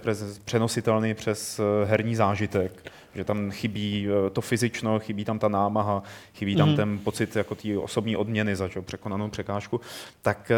přenositelný 0.44 1.14
přes 1.14 1.60
eh, 1.60 1.86
herní 1.86 2.16
zážitek, 2.16 2.92
že 3.14 3.24
tam 3.24 3.50
chybí 3.50 4.08
to 4.32 4.40
fyzično, 4.40 4.98
chybí 4.98 5.24
tam 5.24 5.38
ta 5.38 5.48
námaha, 5.48 6.02
chybí 6.34 6.56
tam 6.56 6.68
mm. 6.68 6.76
ten 6.76 6.98
pocit 6.98 7.36
jako 7.36 7.54
té 7.54 7.78
osobní 7.78 8.16
odměny 8.16 8.56
za 8.56 8.68
překonanou 8.84 9.28
překážku, 9.28 9.80
tak 10.22 10.52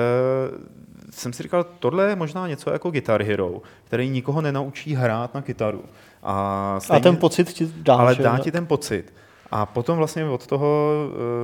jsem 1.10 1.32
si 1.32 1.42
říkal, 1.42 1.64
tohle 1.78 2.08
je 2.08 2.16
možná 2.16 2.48
něco 2.48 2.70
jako 2.70 2.90
Guitar 2.90 3.22
Hero, 3.22 3.62
který 3.84 4.08
nikoho 4.10 4.40
nenaučí 4.40 4.94
hrát 4.94 5.34
na 5.34 5.42
kytaru. 5.42 5.84
A, 6.22 6.32
A 6.76 6.80
stejně- 6.80 7.02
ten 7.02 7.16
pocit 7.16 7.52
ti 7.52 7.72
dá, 7.76 7.94
ale 7.96 8.14
dá 8.14 8.38
ti 8.38 8.52
ten 8.52 8.66
pocit. 8.66 9.12
A 9.50 9.66
potom 9.66 9.98
vlastně 9.98 10.24
od 10.24 10.46
toho, 10.46 10.92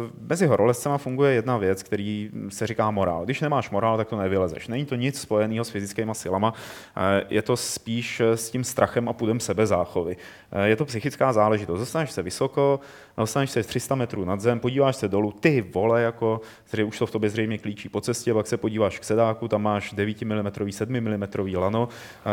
eh, 0.07 0.11
mezi 0.29 0.47
horolezcema 0.47 0.99
funguje 0.99 1.35
jedna 1.35 1.57
věc, 1.57 1.83
který 1.83 2.31
se 2.49 2.67
říká 2.67 2.91
morál. 2.91 3.25
Když 3.25 3.41
nemáš 3.41 3.71
morál, 3.71 3.97
tak 3.97 4.09
to 4.09 4.17
nevylezeš. 4.17 4.69
Není 4.69 4.85
to 4.85 4.95
nic 4.95 5.21
spojeného 5.21 5.65
s 5.65 5.71
fyzickými 5.71 6.15
silama, 6.15 6.55
eh, 6.97 7.25
je 7.29 7.43
to 7.43 7.57
spíš 7.57 8.21
eh, 8.21 8.37
s 8.37 8.51
tím 8.51 8.65
strachem 8.65 9.09
a 9.09 9.13
půdem 9.13 9.41
sebezáchovy. 9.41 10.17
Je 10.65 10.77
to 10.77 10.85
psychická 10.85 11.33
záležitost. 11.33 11.81
Dostaneš 11.81 12.11
se 12.11 12.23
vysoko, 12.23 12.81
dostaneš 13.17 13.51
se 13.51 13.63
300 13.63 13.95
metrů 13.95 14.25
nad 14.25 14.41
zem, 14.41 14.61
podíváš 14.61 14.97
se 14.97 15.09
dolů, 15.09 15.33
ty 15.33 15.61
vole, 15.61 16.03
jako, 16.03 16.41
zřejmě 16.71 16.89
už 16.89 16.99
to 16.99 17.07
v 17.07 17.11
tobě 17.11 17.31
zřejmě 17.31 17.59
klíčí 17.59 17.89
po 17.89 18.01
cestě, 18.01 18.35
pak 18.35 18.47
se 18.47 18.57
podíváš 18.57 18.99
k 18.99 19.05
sedáku, 19.05 19.49
tam 19.49 19.63
máš 19.63 19.93
9 19.93 20.23
mm, 20.23 20.51
7 20.71 21.01
mm 21.01 21.23
lano, 21.57 21.89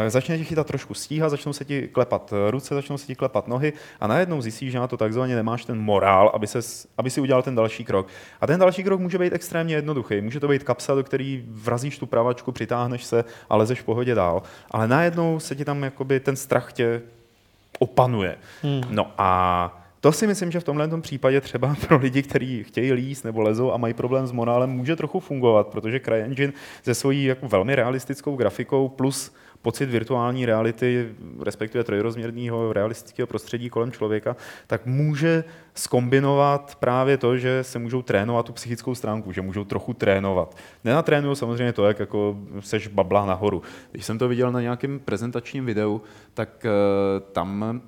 začne 0.07 0.37
ti 0.37 0.43
chytat 0.43 0.67
trošku 0.67 0.93
stíha, 0.93 1.29
začnou 1.29 1.53
se 1.53 1.65
ti 1.65 1.87
klepat 1.87 2.33
ruce, 2.49 2.75
začnou 2.75 2.97
se 2.97 3.07
ti 3.07 3.15
klepat 3.15 3.47
nohy 3.47 3.73
a 3.99 4.07
najednou 4.07 4.41
zjistíš, 4.41 4.71
že 4.71 4.79
na 4.79 4.87
to 4.87 4.97
takzvaně 4.97 5.35
nemáš 5.35 5.65
ten 5.65 5.79
morál, 5.79 6.31
aby, 6.33 6.47
ses, 6.47 6.87
aby 6.97 7.09
si 7.09 7.21
udělal 7.21 7.43
ten 7.43 7.55
další 7.55 7.85
krok. 7.85 8.07
A 8.41 8.47
ten 8.47 8.59
další 8.59 8.83
krok 8.83 8.99
může 8.99 9.17
být 9.17 9.33
extrémně 9.33 9.75
jednoduchý. 9.75 10.21
Může 10.21 10.39
to 10.39 10.47
být 10.47 10.63
kapsa, 10.63 10.95
do 10.95 11.03
který 11.03 11.43
vrazíš 11.47 11.97
tu 11.97 12.05
pravačku, 12.05 12.51
přitáhneš 12.51 13.03
se 13.03 13.25
a 13.49 13.55
lezeš 13.55 13.81
v 13.81 13.83
pohodě 13.83 14.15
dál. 14.15 14.43
Ale 14.71 14.87
najednou 14.87 15.39
se 15.39 15.55
ti 15.55 15.65
tam 15.65 15.83
jakoby 15.83 16.19
ten 16.19 16.35
strach 16.35 16.73
tě 16.73 17.01
opanuje. 17.79 18.37
Hmm. 18.61 18.81
No 18.89 19.11
a 19.17 19.80
to 20.01 20.11
si 20.11 20.27
myslím, 20.27 20.51
že 20.51 20.59
v 20.59 20.63
tomhle 20.63 20.87
tom 20.87 21.01
případě 21.01 21.41
třeba 21.41 21.75
pro 21.87 21.97
lidi, 21.97 22.23
kteří 22.23 22.63
chtějí 22.63 22.93
líst 22.93 23.25
nebo 23.25 23.41
lezou 23.41 23.73
a 23.73 23.77
mají 23.77 23.93
problém 23.93 24.27
s 24.27 24.31
morálem, 24.31 24.69
může 24.69 24.95
trochu 24.95 25.19
fungovat, 25.19 25.67
protože 25.67 25.99
CryEngine 25.99 26.53
se 26.83 26.93
svojí 26.93 27.23
jako 27.23 27.47
velmi 27.47 27.75
realistickou 27.75 28.35
grafikou 28.35 28.89
plus 28.89 29.33
pocit 29.61 29.85
virtuální 29.85 30.45
reality, 30.45 31.09
respektive 31.39 31.83
trojrozměrného 31.83 32.73
realistického 32.73 33.27
prostředí 33.27 33.69
kolem 33.69 33.91
člověka, 33.91 34.35
tak 34.67 34.85
může 34.85 35.43
skombinovat 35.73 36.75
právě 36.75 37.17
to, 37.17 37.37
že 37.37 37.63
se 37.63 37.79
můžou 37.79 38.01
trénovat 38.01 38.45
tu 38.45 38.53
psychickou 38.53 38.95
stránku, 38.95 39.31
že 39.31 39.41
můžou 39.41 39.63
trochu 39.63 39.93
trénovat. 39.93 40.57
Nenatrénují 40.83 41.35
samozřejmě 41.35 41.73
to, 41.73 41.87
jak 41.87 41.99
jako 41.99 42.37
seš 42.59 42.87
babla 42.87 43.25
nahoru. 43.25 43.61
Když 43.91 44.05
jsem 44.05 44.17
to 44.17 44.27
viděl 44.27 44.51
na 44.51 44.61
nějakém 44.61 44.99
prezentačním 44.99 45.65
videu, 45.65 46.01
tak 46.33 46.65
uh, 46.65 47.31
tam 47.31 47.81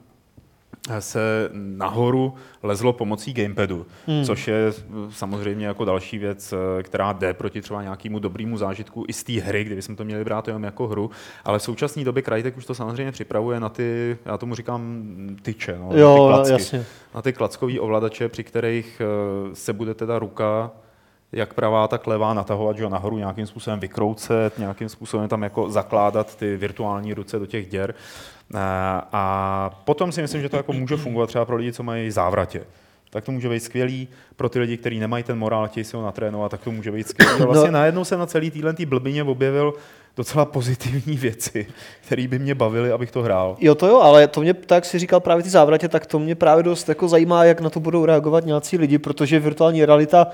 se 1.00 1.50
nahoru 1.54 2.34
lezlo 2.64 2.94
pomocí 2.94 3.34
gamepadu, 3.34 3.86
hmm. 4.08 4.26
což 4.26 4.48
je 4.48 4.74
samozřejmě 5.10 5.68
jako 5.68 5.86
další 5.86 6.18
věc, 6.18 6.54
eh, 6.54 6.84
která 6.84 7.14
jde 7.14 7.34
proti 7.34 7.62
třeba 7.62 7.82
nějakému 7.84 8.20
dobrému 8.20 8.58
zážitku 8.58 9.06
i 9.08 9.14
z 9.14 9.24
té 9.24 9.34
hry, 9.34 9.64
kdyby 9.64 9.82
jsme 9.82 9.96
to 9.96 10.04
měli 10.04 10.24
brát 10.24 10.48
jenom 10.48 10.64
jako 10.64 10.88
hru, 10.88 11.12
ale 11.46 11.60
v 11.60 11.64
současné 11.64 12.04
době 12.04 12.24
Crytek 12.24 12.58
už 12.58 12.66
to 12.66 12.76
samozřejmě 12.76 13.12
připravuje 13.12 13.60
na 13.60 13.70
ty, 13.70 14.18
já 14.26 14.38
tomu 14.38 14.56
říkám 14.56 15.04
tyče, 15.42 15.78
no, 15.80 15.90
Jo, 15.94 16.30
na 16.30 16.38
ty 16.38 16.50
klacky, 16.50 16.52
jasně. 16.52 16.86
na 17.16 17.22
ty 17.22 17.34
klackové 17.34 17.80
ovladače, 17.80 18.30
při 18.30 18.44
kterých 18.44 19.02
eh, 19.02 19.56
se 19.56 19.74
bude 19.74 19.94
teda 19.94 20.20
ruka 20.20 20.72
jak 21.34 21.54
pravá, 21.54 21.88
tak 21.88 22.08
levá 22.08 22.34
natahovat, 22.34 22.78
že 22.78 22.84
jo, 22.84 22.90
nahoru 22.90 23.18
nějakým 23.18 23.46
způsobem 23.48 23.80
vykroucet, 23.80 24.58
nějakým 24.60 24.90
způsobem 24.90 25.28
tam 25.30 25.44
jako 25.44 25.70
zakládat 25.70 26.36
ty 26.36 26.58
virtuální 26.58 27.14
ruce 27.14 27.40
do 27.40 27.46
těch 27.46 27.68
děr. 27.70 27.96
Eh, 28.56 28.58
A 29.12 29.70
potom 29.86 30.12
si 30.12 30.22
myslím, 30.22 30.42
že 30.42 30.50
to 30.50 30.58
jako 30.58 30.74
může 30.74 30.98
fungovat 30.98 31.28
třeba 31.28 31.46
pro 31.46 31.56
lidi, 31.56 31.74
co 31.74 31.84
mají 31.84 32.12
závratě. 32.12 32.64
Tak 33.10 33.24
to 33.26 33.32
může 33.32 33.50
být 33.50 33.60
skvělý. 33.60 34.08
Pro 34.36 34.50
ty 34.50 34.60
lidi, 34.60 34.78
kteří 34.78 35.00
nemají 35.00 35.24
ten 35.24 35.38
morál, 35.38 35.68
chtějí 35.68 35.84
si 35.84 35.96
ho 35.98 36.04
natrénovat, 36.04 36.52
tak 36.52 36.62
to 36.62 36.72
může 36.72 36.92
být 36.92 37.08
skvělý. 37.08 37.42
A 37.42 37.46
vlastně 37.46 37.72
No. 37.72 37.78
najednou 37.80 38.06
jsem 38.06 38.20
na 38.20 38.26
celý 38.26 38.52
týhle 38.52 38.74
tý 38.74 38.86
blbině 38.86 39.24
objevil 39.24 39.74
docela 40.18 40.46
pozitivní 40.46 41.18
věci, 41.18 41.68
které 42.02 42.28
by 42.28 42.40
mě 42.40 42.56
bavily, 42.56 42.92
abych 42.92 43.12
to 43.12 43.22
hrál. 43.22 43.58
Jo, 43.60 43.76
to 43.76 43.88
jo, 43.88 44.00
ale 44.00 44.28
to 44.28 44.42
mě, 44.42 44.54
tak 44.54 44.86
si 44.86 45.00
říkal 45.00 45.20
právě 45.20 45.44
ty 45.44 45.50
závratě, 45.50 45.88
tak 45.88 46.06
to 46.06 46.20
mě 46.20 46.36
právě 46.36 46.64
dost 46.64 46.90
jako 46.90 47.08
zajímá, 47.08 47.44
jak 47.44 47.62
na 47.62 47.70
to 47.70 47.80
budou 47.80 48.06
reagovat 48.06 48.46
nějací 48.46 48.78
lidi, 48.78 48.98
protože 48.98 49.40
virtuální 49.40 49.86
realita 49.86 50.28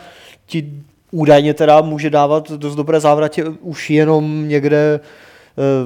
ti 0.45 0.73
údajně 1.11 1.53
teda 1.53 1.81
může 1.81 2.09
dávat 2.09 2.51
dost 2.51 2.75
dobré 2.75 2.99
závratě 2.99 3.43
už 3.43 3.89
jenom 3.89 4.47
někde 4.47 4.99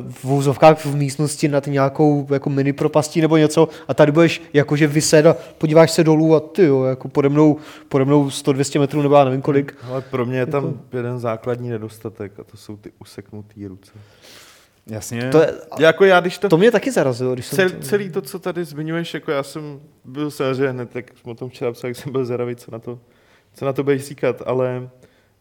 v 0.09 0.23
vůzovkách 0.23 0.85
v 0.85 0.95
místnosti 0.95 1.47
nad 1.47 1.67
nějakou 1.67 2.27
jako 2.33 2.49
mini 2.49 2.73
propastí 2.73 3.21
nebo 3.21 3.37
něco 3.37 3.69
a 3.87 3.93
tady 3.93 4.11
budeš 4.11 4.41
jakože 4.53 4.87
vyset 4.87 5.25
a 5.25 5.35
podíváš 5.57 5.91
se 5.91 6.03
dolů 6.03 6.35
a 6.35 6.39
ty 6.39 6.65
jo, 6.65 6.83
jako 6.83 7.07
pode 7.07 7.29
mnou, 7.29 7.57
pode 7.89 8.05
mnou 8.05 8.27
100-200 8.27 8.79
metrů 8.79 9.01
nebo 9.01 9.15
já 9.15 9.23
nevím 9.23 9.41
kolik. 9.41 9.75
Ale 9.91 10.01
pro 10.01 10.25
mě 10.25 10.37
je 10.37 10.45
tam 10.45 10.79
jeden 10.93 11.19
základní 11.19 11.69
nedostatek 11.69 12.39
a 12.39 12.43
to 12.43 12.57
jsou 12.57 12.77
ty 12.77 12.91
useknutý 12.99 13.67
ruce. 13.67 13.91
Jasně. 14.87 15.29
To, 15.29 15.41
je, 15.41 15.53
Jako 15.79 16.05
já, 16.05 16.19
když 16.19 16.37
to, 16.37 16.49
to 16.49 16.57
mě 16.57 16.71
taky 16.71 16.91
zarazilo, 16.91 17.33
když 17.33 17.45
jsem 17.45 17.55
Cel, 17.55 17.69
to, 17.69 17.85
celý 17.85 18.09
to, 18.09 18.21
co 18.21 18.39
tady 18.39 18.65
zmiňuješ, 18.65 19.13
jako 19.13 19.31
já 19.31 19.43
jsem 19.43 19.79
byl 20.05 20.31
samozřejmě 20.31 20.69
hned, 20.69 20.89
tak 20.89 21.05
jsme 21.21 21.31
o 21.31 21.35
tom 21.35 21.49
včera 21.49 21.71
psali, 21.71 21.89
jak 21.89 21.97
jsem 21.97 22.11
byl 22.11 22.25
zvědavý, 22.25 22.55
co 22.55 22.71
na 22.71 22.79
to, 22.79 22.99
co 23.53 23.65
na 23.65 23.73
to 23.73 23.83
budeš 23.83 24.05
říkat, 24.05 24.41
ale 24.45 24.89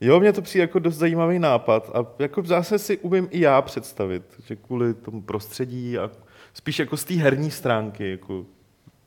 jo, 0.07 0.21
mně 0.21 0.33
to 0.33 0.43
přijde 0.43 0.63
jako 0.63 0.79
dost 0.79 0.97
zajímavý 0.97 1.39
nápad 1.39 1.91
a 1.95 2.07
jako 2.19 2.43
zásadě 2.43 2.79
si 2.79 2.99
umím 2.99 3.29
i 3.31 3.41
já 3.41 3.63
představit, 3.63 4.23
že 4.47 4.57
kvůli 4.57 4.95
tomu 4.95 5.23
prostředí 5.23 5.99
a 5.99 6.11
spíš 6.55 6.79
jako 6.79 6.97
z 6.97 7.05
té 7.05 7.15
herní 7.15 7.51
stránky, 7.51 8.11
jako 8.11 8.45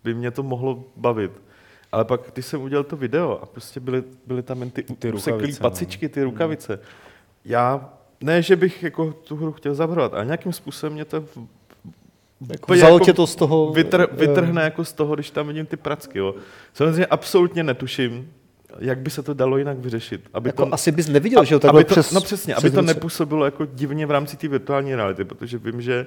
by 0.03 0.13
mě 0.13 0.31
to 0.31 0.43
mohlo 0.43 0.83
bavit. 0.95 1.31
Ale 1.91 2.05
pak, 2.05 2.21
když 2.33 2.45
jsem 2.45 2.61
udělal 2.61 2.83
to 2.83 2.97
video 2.97 3.39
a 3.43 3.45
prostě 3.45 3.79
byly, 3.79 4.03
byly 4.27 4.43
tam 4.43 4.59
jen 4.59 4.69
ty, 4.69 4.83
Ty 4.83 5.09
rukavice, 5.09 5.63
no. 5.63 5.69
pacičky, 5.69 6.09
ty 6.09 6.23
rukavice. 6.23 6.79
Já, 7.45 7.93
ne, 8.21 8.41
že 8.41 8.55
bych 8.55 8.83
jako 8.83 9.13
tu 9.13 9.35
hru 9.35 9.51
chtěl 9.51 9.75
zavrhovat, 9.75 10.13
ale 10.13 10.25
nějakým 10.25 10.53
způsobem 10.53 10.93
mě 10.93 11.05
to 11.05 11.15
jako 12.49 12.63
úplně 12.63 12.77
vzalo 12.77 12.95
jako 12.95 13.05
tě 13.05 13.13
to 13.13 13.27
z 13.27 13.35
toho... 13.35 13.71
Vytr, 13.71 14.01
eh, 14.01 14.15
vytrhne 14.15 14.63
jako 14.63 14.85
z 14.85 14.93
toho, 14.93 15.15
když 15.15 15.31
tam 15.31 15.47
vidím 15.47 15.65
ty 15.65 15.77
pracky. 15.77 16.17
Jo. 16.17 16.35
Samozřejmě 16.73 17.05
absolutně 17.05 17.63
netuším, 17.63 18.33
jak 18.79 18.99
by 18.99 19.09
se 19.09 19.23
to 19.23 19.33
dalo 19.33 19.57
jinak 19.57 19.77
vyřešit. 19.77 20.29
Aby 20.33 20.49
Jako 20.49 20.65
to, 20.65 20.73
asi 20.73 20.91
bys 20.91 21.07
neviděl, 21.07 21.45
že 21.45 21.55
jo, 21.55 21.59
aby 21.69 21.83
to, 21.83 21.93
přes, 21.93 22.11
No 22.11 22.21
přesně, 22.21 22.55
aby 22.55 22.61
přes 22.61 22.73
to 22.73 22.81
ruce. 22.81 22.93
nepůsobilo 22.93 23.45
jako 23.45 23.65
divně 23.65 24.05
v 24.05 24.11
rámci 24.11 24.37
té 24.37 24.47
virtuální 24.47 24.95
reality, 24.95 25.23
protože 25.25 25.57
vím, 25.57 25.81
že 25.81 26.05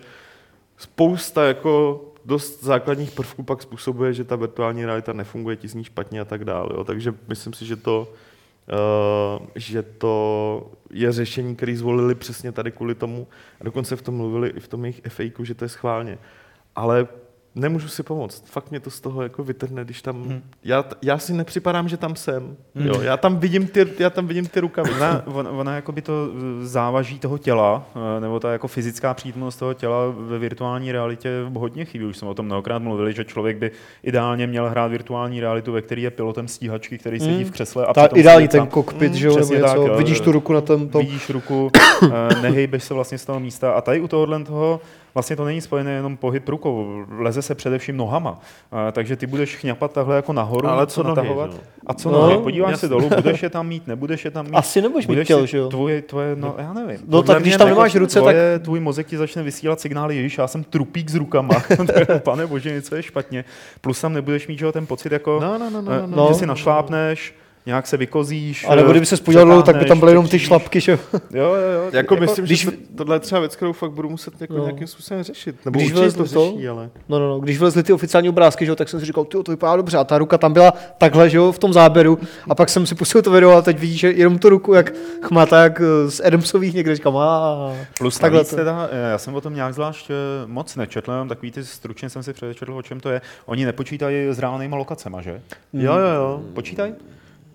spousta 0.76 1.44
jako 1.44 2.04
dost 2.24 2.64
základních 2.64 3.11
prvků 3.11 3.42
pak 3.42 3.62
způsobuje, 3.62 4.12
že 4.12 4.24
ta 4.24 4.37
virtuální 4.37 4.85
realita 4.85 5.12
nefunguje, 5.12 5.57
ti 5.57 5.68
zní 5.68 5.85
špatně 5.85 6.20
a 6.20 6.24
tak 6.24 6.44
dále. 6.44 6.68
Jo. 6.74 6.85
Takže 6.85 7.14
myslím 7.28 7.52
si, 7.52 7.66
že 7.66 7.76
to, 7.76 8.12
uh, 9.40 9.46
že 9.54 9.83
to 9.83 10.70
je 10.90 11.12
řešení, 11.12 11.57
které 11.57 11.76
zvolili 11.76 12.14
přesně 12.14 12.52
tady 12.52 12.72
kvůli 12.72 12.94
tomu. 12.94 13.26
A 13.61 13.64
dokonce 13.64 13.96
v 13.96 14.02
tom 14.02 14.14
mluvili 14.14 14.48
i 14.48 14.61
v 14.61 14.68
tom 14.68 14.85
jejich 14.85 15.00
FAQ, 15.09 15.44
že 15.44 15.54
to 15.54 15.64
je 15.64 15.68
schválně. 15.68 16.18
Ale 16.76 17.09
nemůžu 17.54 17.88
si 17.88 18.02
pomoct. 18.02 18.44
Fakt 18.46 18.70
mě 18.70 18.80
to 18.80 18.90
z 18.90 19.00
toho 19.00 19.22
jako 19.22 19.44
vytrhne, 19.44 19.84
když 19.84 20.02
tam... 20.02 20.22
Hmm. 20.22 20.42
Já, 20.64 20.84
já 21.02 21.18
si 21.18 21.32
nepřipadám, 21.32 21.88
že 21.88 21.96
tam 21.96 22.16
jsem. 22.16 22.56
Hmm. 22.74 22.87
Jo, 22.87 23.00
já 23.00 23.16
tam 23.16 23.38
vidím 23.38 23.66
ty, 23.66 23.87
já 23.98 24.11
tam 24.11 24.26
vidím 24.26 24.46
ty 24.46 24.61
rukavice. 24.61 24.96
Ona, 24.96 25.22
ona, 25.26 25.50
ona 25.50 25.74
jako 25.74 25.92
by 25.92 26.02
to 26.02 26.12
eh, 26.30 26.66
závaží 26.66 27.18
toho 27.18 27.38
těla, 27.38 27.87
eh, 28.16 28.20
nebo 28.20 28.40
ta 28.40 28.52
jako 28.52 28.68
fyzická 28.68 29.14
přítomnost 29.14 29.56
toho 29.56 29.74
těla 29.74 29.98
ve 30.18 30.38
virtuální 30.38 30.92
realitě 30.92 31.30
hodně 31.54 31.84
chybí. 31.84 32.04
Už 32.04 32.16
jsme 32.16 32.28
o 32.28 32.34
tom 32.34 32.46
mnohokrát 32.46 32.78
mluvili, 32.78 33.12
že 33.12 33.24
člověk 33.24 33.56
by 33.56 33.70
ideálně 34.02 34.46
měl 34.46 34.70
hrát 34.70 34.88
virtuální 34.88 35.40
realitu, 35.40 35.72
ve 35.72 35.82
který 35.82 36.02
je 36.02 36.11
pilotem 36.11 36.48
stíhačky, 36.48 36.98
který 36.98 37.20
sedí 37.20 37.44
v 37.44 37.50
křesle. 37.50 37.87
A 37.87 37.94
Ta 37.94 38.06
ideální 38.06 38.46
sedí 38.46 38.58
ten 38.58 38.66
kokpit, 38.66 39.08
Mm, 39.12 39.18
že 39.18 39.26
jo, 39.26 39.32
nebo 39.34 39.46
přesně 39.46 39.61
tak, 39.61 39.78
něco. 39.78 39.96
Vidíš 39.96 40.20
tu 40.20 40.32
ruku 40.32 40.52
na 40.52 40.61
tom, 40.61 40.88
tom. 40.88 41.00
Vidíš 41.06 41.30
ruku, 41.30 41.70
eh, 42.02 42.42
nehejbeš 42.42 42.84
se 42.84 42.94
vlastně 42.94 43.18
z 43.18 43.24
toho 43.24 43.40
místa. 43.40 43.72
A 43.72 43.80
tady 43.80 44.00
u 44.00 44.08
tohohle 44.08 44.44
toho 44.44 44.80
vlastně 45.18 45.37
to 45.37 45.44
není 45.44 45.61
spojené 45.61 45.90
jenom 45.90 46.16
pohyb 46.16 46.48
rukou, 46.48 47.04
leze 47.18 47.42
se 47.42 47.54
především 47.54 47.96
nohama. 47.96 48.40
Eh, 48.88 48.92
takže 48.92 49.16
ty 49.16 49.26
budeš 49.26 49.57
chňapat 49.57 49.92
takhle 49.92 50.16
jako 50.16 50.33
nahoru, 50.33 50.68
Ale 50.68 50.87
co 50.87 51.02
nohy, 51.02 51.16
natahovat. 51.16 51.50
jo? 51.52 51.59
A 51.87 51.94
co 51.94 52.11
No, 52.11 52.18
nohy? 52.20 52.38
Podíváš 52.38 52.70
jasně. 52.70 52.81
se 52.81 52.88
dolů, 52.88 53.09
budeš 53.14 53.42
je 53.42 53.50
tam 53.50 53.66
mít, 53.68 53.87
nebudeš 53.87 54.24
je 54.24 54.31
tam 54.31 54.44
mít. 54.46 54.54
Asi 54.54 54.83
nebudeš 54.83 55.07
mít 55.07 55.24
těl, 55.26 55.46
že 55.46 55.59
jo? 55.59 55.68
Tvoje, 55.68 56.02
tvoje, 56.02 56.37
no, 56.37 56.54
já 56.59 56.72
nevím. 56.72 56.96
No 56.96 57.18
Podle 57.18 57.35
tak 57.35 57.42
když 57.42 57.57
tam 57.57 57.68
jako 57.68 57.78
nemáš 57.81 57.94
ruce, 57.94 58.20
tak 58.20 58.35
tvoje, 58.35 58.59
Tvůj 58.59 58.81
mozek 58.81 59.07
ti 59.07 59.16
začne 59.16 59.42
vysílat 59.42 59.81
signály, 59.81 60.16
ježiš, 60.16 60.38
já 60.38 60.46
jsem 60.46 60.64
trupík 60.64 61.11
s 61.11 61.14
rukama. 61.14 61.54
Pane 62.22 62.46
bože, 62.46 62.72
něco 62.72 62.96
je 62.96 63.02
špatně. 63.02 63.44
Plus 63.81 64.00
tam 64.00 64.12
nebudeš 64.12 64.48
mít 64.48 64.59
že 64.59 64.64
jo, 64.64 64.72
ten 64.72 64.87
pocit, 64.87 65.12
jako, 65.12 65.40
No, 65.42 65.59
no, 65.59 65.70
no, 65.70 65.83
no, 65.83 65.92
eh, 65.92 66.00
no, 66.07 66.16
no. 66.16 66.28
že 66.28 66.35
si 66.35 66.46
našlápneš, 66.46 67.35
nějak 67.68 67.87
se 67.87 67.96
vykozíš. 67.96 68.66
A 68.68 68.74
nebo 68.74 68.88
eh, 68.88 68.90
kdyby 68.90 69.07
se 69.07 69.16
spodíval 69.16 69.44
dlouho, 69.46 69.62
tak 69.62 69.76
by 69.76 69.85
tam 69.85 69.98
byly 70.00 70.12
jenom 70.12 70.28
ty 70.28 70.38
šlapky, 70.38 70.81
že 70.81 70.92
jo? 70.92 70.98
Jo, 71.12 71.20
jo, 71.54 71.70
jo. 71.85 71.90
Jako, 71.92 72.16
myslím, 72.16 72.44
když- 72.44 72.61
že 72.61 72.70
to, 72.70 72.76
tohle 72.96 73.16
je 73.16 73.20
třeba 73.20 73.38
věc, 73.40 73.57
kterou 73.57 73.72
fakt 73.72 73.90
budu 73.92 74.09
muset 74.11 74.40
jako 74.40 74.54
No. 74.54 74.64
nějakým 74.64 74.87
způsobem 74.87 75.22
řešit. 75.22 75.57
Nebo 75.64 75.78
Když 75.78 75.92
určitě 75.92 75.94
to 75.94 76.00
vylezl 76.22 76.35
to- 76.35 76.50
řeší, 76.52 76.68
ale... 76.68 76.90
No, 77.09 77.18
no, 77.18 77.28
no. 77.28 77.40
Když 77.40 77.59
vylezly 77.59 77.83
ty 77.83 77.92
oficiální 77.92 78.28
obrázky, 78.28 78.64
že 78.64 78.70
jo, 78.70 78.76
tak 78.76 78.88
jsem 78.88 79.00
si 79.00 79.07
říkal, 79.07 79.24
tyjo, 79.24 79.42
to 79.42 79.52
vypadá 79.52 79.76
dobře. 79.76 79.96
A 79.98 80.04
ta 80.04 80.18
ruka 80.18 80.38
tam 80.38 80.52
byla 80.52 80.72
takhle, 80.98 81.31
že 81.31 81.37
jo, 81.37 81.52
v 81.52 81.59
tom 81.59 81.72
záběru. 81.72 82.18
A 82.50 82.54
pak 82.54 82.68
jsem 82.68 82.87
si 82.87 82.94
pustil 82.94 83.22
to 83.22 83.31
video 83.31 83.50
a 83.50 83.62
teď 83.62 83.78
vidíš, 83.78 84.00
že 84.00 84.11
jenom 84.12 84.38
tu 84.38 84.48
ruku, 84.48 84.74
jak 84.74 84.92
chmátá, 85.22 85.62
jak 85.62 85.81
eh, 85.81 86.11
z 86.11 86.20
Adamsových 86.24 86.74
někde 86.74 86.96
říkám, 86.96 87.16
a 87.16 87.72
Plus 87.98 88.18
Takhle 88.18 88.44
to- 88.44 88.57
teda, 88.57 88.88
eh, 88.92 89.11
já 89.11 89.18
jsem 89.18 89.35
o 89.35 89.40
tom 89.40 89.54
nějak 89.54 89.74
zvlášť 89.74 90.11
moc 90.46 90.76
nečetl, 90.76 91.11
jenom 91.12 91.28
takový 91.28 91.50
ty 91.52 91.64
stručně 91.64 92.11
jsem 92.11 92.22
si 92.22 92.33
přečetl, 92.33 92.74
o 92.74 92.83
čem 92.83 93.00
to 93.00 93.11
je. 93.11 93.20
Oni 93.46 93.64
nepočítají 93.64 94.28
s 94.28 94.38
reálnýma 94.38 94.76
lokacema, 94.76 95.22
že? 95.22 95.40
Jo, 95.72 95.92
jo, 95.94 96.09
jo. 96.14 96.40
Počítají? 96.54 96.92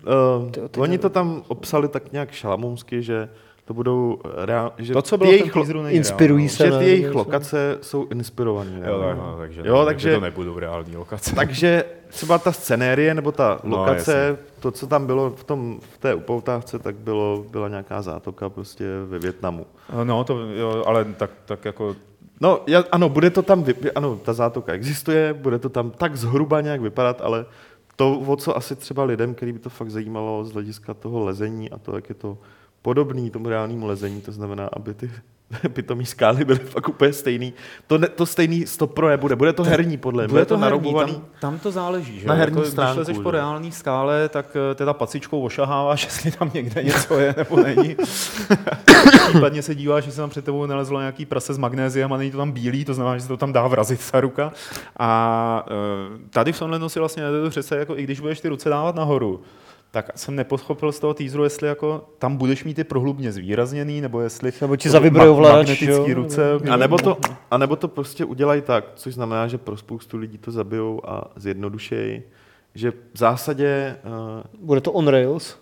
Uh, 0.06 0.50
Tyjo, 0.50 0.68
ty 0.68 0.80
oni 0.80 0.98
to 0.98 1.08
tam 1.10 1.42
obsali 1.48 1.88
tak 1.88 2.12
nějak 2.12 2.30
šalamoumsky, 2.32 3.02
že 3.02 3.28
to 3.64 3.74
budou 3.74 4.18
reál, 4.36 4.72
že 4.78 4.92
To, 4.92 5.02
co 5.02 5.18
bylo 5.18 5.30
jejich, 5.30 5.56
lo- 5.56 5.86
Inspirují 5.88 6.48
se. 6.48 6.66
že 6.66 6.78
ty 6.78 6.84
jejich 6.84 7.14
lokace 7.14 7.78
jsou 7.82 8.06
inspirované. 8.10 8.82
Jo, 8.86 9.00
tak, 9.00 9.16
no, 9.16 9.36
takže, 9.38 9.62
Jo, 9.64 9.78
ne, 9.80 9.84
takže- 9.84 10.14
to 10.14 10.20
nebudou 10.20 10.58
reální 10.58 10.96
lokace. 10.96 11.34
Takže 11.34 11.84
třeba 12.08 12.38
ta 12.38 12.52
scenérie 12.52 13.14
nebo 13.14 13.32
ta 13.32 13.60
No, 13.64 13.76
lokace, 13.76 14.38
to, 14.60 14.70
co 14.70 14.86
tam 14.86 15.06
bylo 15.06 15.30
v, 15.30 15.44
tom, 15.44 15.78
v 15.94 15.98
té 15.98 16.14
upoutávce, 16.14 16.78
tak 16.78 16.94
bylo, 16.96 17.44
byla 17.50 17.68
nějaká 17.68 18.02
zátoka 18.02 18.48
prostě 18.48 18.84
ve 19.08 19.18
Větnamu. 19.18 19.66
No, 20.04 20.24
to, 20.24 20.38
jo, 20.40 20.82
ale 20.86 21.04
tak, 21.04 21.30
tak 21.44 21.64
jako 21.64 21.96
No, 22.40 22.60
já, 22.66 22.84
ano, 22.92 23.08
bude 23.08 23.30
to 23.30 23.42
tam, 23.42 23.62
vy, 23.62 23.74
ano, 23.94 24.16
ta 24.24 24.32
zátoka 24.32 24.72
existuje, 24.72 25.32
bude 25.34 25.58
to 25.58 25.68
tam 25.68 25.90
tak 25.90 26.16
zhruba 26.16 26.60
nějak 26.60 26.80
vypadat, 26.80 27.20
ale 27.20 27.46
to, 27.96 28.20
o 28.20 28.36
co 28.36 28.56
asi 28.56 28.76
třeba 28.76 29.04
lidem, 29.04 29.34
který 29.34 29.52
by 29.52 29.58
to 29.58 29.70
fakt 29.70 29.90
zajímalo 29.90 30.44
z 30.44 30.52
hlediska 30.52 30.94
toho 30.94 31.24
lezení 31.24 31.70
a 31.70 31.78
to, 31.78 31.96
jak 31.96 32.08
je 32.08 32.14
to 32.14 32.38
podobný 32.82 33.30
tomu 33.30 33.48
reálnému 33.48 33.86
lezení, 33.86 34.20
to 34.20 34.32
znamená, 34.32 34.68
aby 34.72 34.94
ty 34.94 35.10
pitomý 35.72 36.06
skály 36.06 36.44
byly 36.44 36.58
fakt 36.58 36.88
úplně 36.88 37.12
stejný. 37.12 37.52
To, 37.86 37.98
ne, 37.98 38.08
to 38.08 38.26
stejný 38.26 38.66
stop 38.66 38.94
pro 38.94 39.08
nebude, 39.08 39.36
bude 39.36 39.52
to 39.52 39.64
herní 39.64 39.96
podle 39.96 40.24
mě, 40.24 40.28
bude 40.28 40.44
to 40.44 40.54
herní, 40.54 40.62
naroubovaný. 40.62 41.12
tam, 41.12 41.24
tam, 41.40 41.58
to 41.58 41.70
záleží, 41.70 42.20
že? 42.20 42.28
Na 42.28 42.34
herní 42.34 42.58
jako, 42.58 42.70
stránku, 42.70 43.00
Když 43.00 43.08
lezeš 43.08 43.22
po 43.22 43.30
reální 43.30 43.72
skále, 43.72 44.28
tak 44.28 44.56
eh, 44.56 44.74
teda 44.74 44.92
pacičkou 44.92 45.42
ošaháváš, 45.42 46.04
jestli 46.04 46.30
tam 46.30 46.50
někde 46.54 46.82
něco 46.82 47.18
je 47.18 47.34
nebo 47.36 47.56
není. 47.56 47.96
Případně 49.28 49.62
se 49.62 49.74
díváš, 49.74 50.06
jestli 50.06 50.20
tam 50.20 50.30
před 50.30 50.44
tebou 50.44 50.66
nelezlo 50.66 51.00
nějaký 51.00 51.26
prase 51.26 51.54
s 51.54 51.58
magnéziem 51.58 52.12
a 52.12 52.16
není 52.16 52.30
to 52.30 52.38
tam 52.38 52.52
bílý, 52.52 52.84
to 52.84 52.94
znamená, 52.94 53.16
že 53.16 53.22
se 53.22 53.28
to 53.28 53.36
tam 53.36 53.52
dá 53.52 53.66
vrazit 53.66 54.10
ta 54.10 54.20
ruka. 54.20 54.52
A 54.98 55.66
eh, 55.68 56.28
tady 56.30 56.52
v 56.52 56.58
tomhle 56.58 56.90
si 56.90 56.98
vlastně 56.98 57.22
nedovedu 57.22 57.50
představit, 57.50 57.80
jako 57.80 57.96
i 57.96 58.02
když 58.02 58.20
budeš 58.20 58.40
ty 58.40 58.48
ruce 58.48 58.68
dávat 58.68 58.94
nahoru, 58.94 59.42
tak 59.94 60.10
jsem 60.18 60.36
nepochopil 60.36 60.92
z 60.92 60.98
toho 61.00 61.14
teaseru, 61.14 61.44
jestli 61.44 61.68
jako 61.68 62.04
tam 62.18 62.36
budeš 62.36 62.64
mít 62.64 62.74
ty 62.74 62.84
prohlubně 62.84 63.32
zvýrazněný, 63.32 64.00
nebo 64.00 64.20
jestli 64.20 64.52
Nebo 64.60 64.76
ti 64.76 64.90
zavibrujou 64.90 65.40
ma- 65.40 65.42
magnetický 65.52 65.86
jo? 65.86 66.14
ruce. 66.14 66.42
A 66.70 66.76
nebo, 66.76 66.98
to, 66.98 67.18
a 67.50 67.58
nebo 67.58 67.76
to 67.76 67.88
prostě 67.88 68.24
udělají 68.24 68.62
tak, 68.62 68.84
což 68.94 69.14
znamená, 69.14 69.48
že 69.48 69.58
pro 69.58 69.76
spoustu 69.76 70.16
lidí 70.16 70.38
to 70.38 70.50
zabijou 70.50 71.00
a 71.04 71.30
zjednodušejí, 71.36 72.22
že 72.74 72.90
v 72.90 73.18
zásadě, 73.18 73.96
uh, 74.04 74.66
Bude 74.66 74.80
to 74.80 74.92
on 74.92 75.08
rails. 75.08 75.58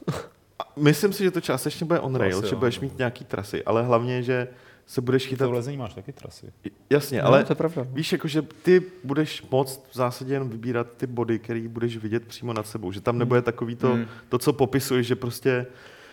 myslím 0.77 1.13
si, 1.13 1.25
že 1.25 1.31
to 1.31 1.41
částečně 1.41 1.87
bude 1.87 2.01
on 2.01 2.15
rail, 2.15 2.39
asi 2.39 2.49
že 2.49 2.57
budeš 2.57 2.81
mít 2.81 2.99
nějaký 2.99 3.25
trasy, 3.25 3.65
ale 3.65 3.83
hlavně, 3.83 4.23
že 4.23 4.49
se 4.87 5.01
budeš 5.01 5.27
chytat, 5.27 5.47
To 5.49 5.53
lezení 5.53 5.77
máš 5.77 5.95
taky 5.95 6.13
trasy. 6.13 6.53
jasně, 6.91 7.23
No, 7.23 7.27
ale 7.29 7.45
to 7.45 7.53
je 7.53 7.57
pravda. 7.57 7.87
víš, 7.91 8.13
jako, 8.13 8.29
že 8.29 8.43
ty 8.63 8.83
budeš 9.05 9.43
moct 9.51 9.81
v 9.91 9.95
zásadě 9.97 10.35
jenom 10.35 10.49
vybírat 10.51 10.87
ty 10.97 11.07
body, 11.07 11.39
který 11.39 11.69
budeš 11.69 11.97
vidět 11.97 12.27
přímo 12.27 12.53
nad 12.53 12.67
sebou, 12.67 12.93
že 12.93 13.01
tam 13.01 13.19
nebude 13.19 13.43
takový 13.43 13.77
to, 13.77 13.93
Hmm. 13.95 14.05
to 14.29 14.39
co 14.39 14.53
popisuješ, 14.53 15.07
že 15.07 15.17
prostě 15.17 15.67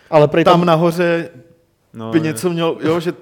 Ale 0.10 0.27
tam 0.27 0.43
tam, 0.43 0.65
nahoře 0.65 1.29
No, 1.93 2.12
by 2.12 2.17
je. 2.17 2.23
něco 2.23 2.49
měl, 2.49 2.77
jo, 2.82 2.99
že 2.99 3.13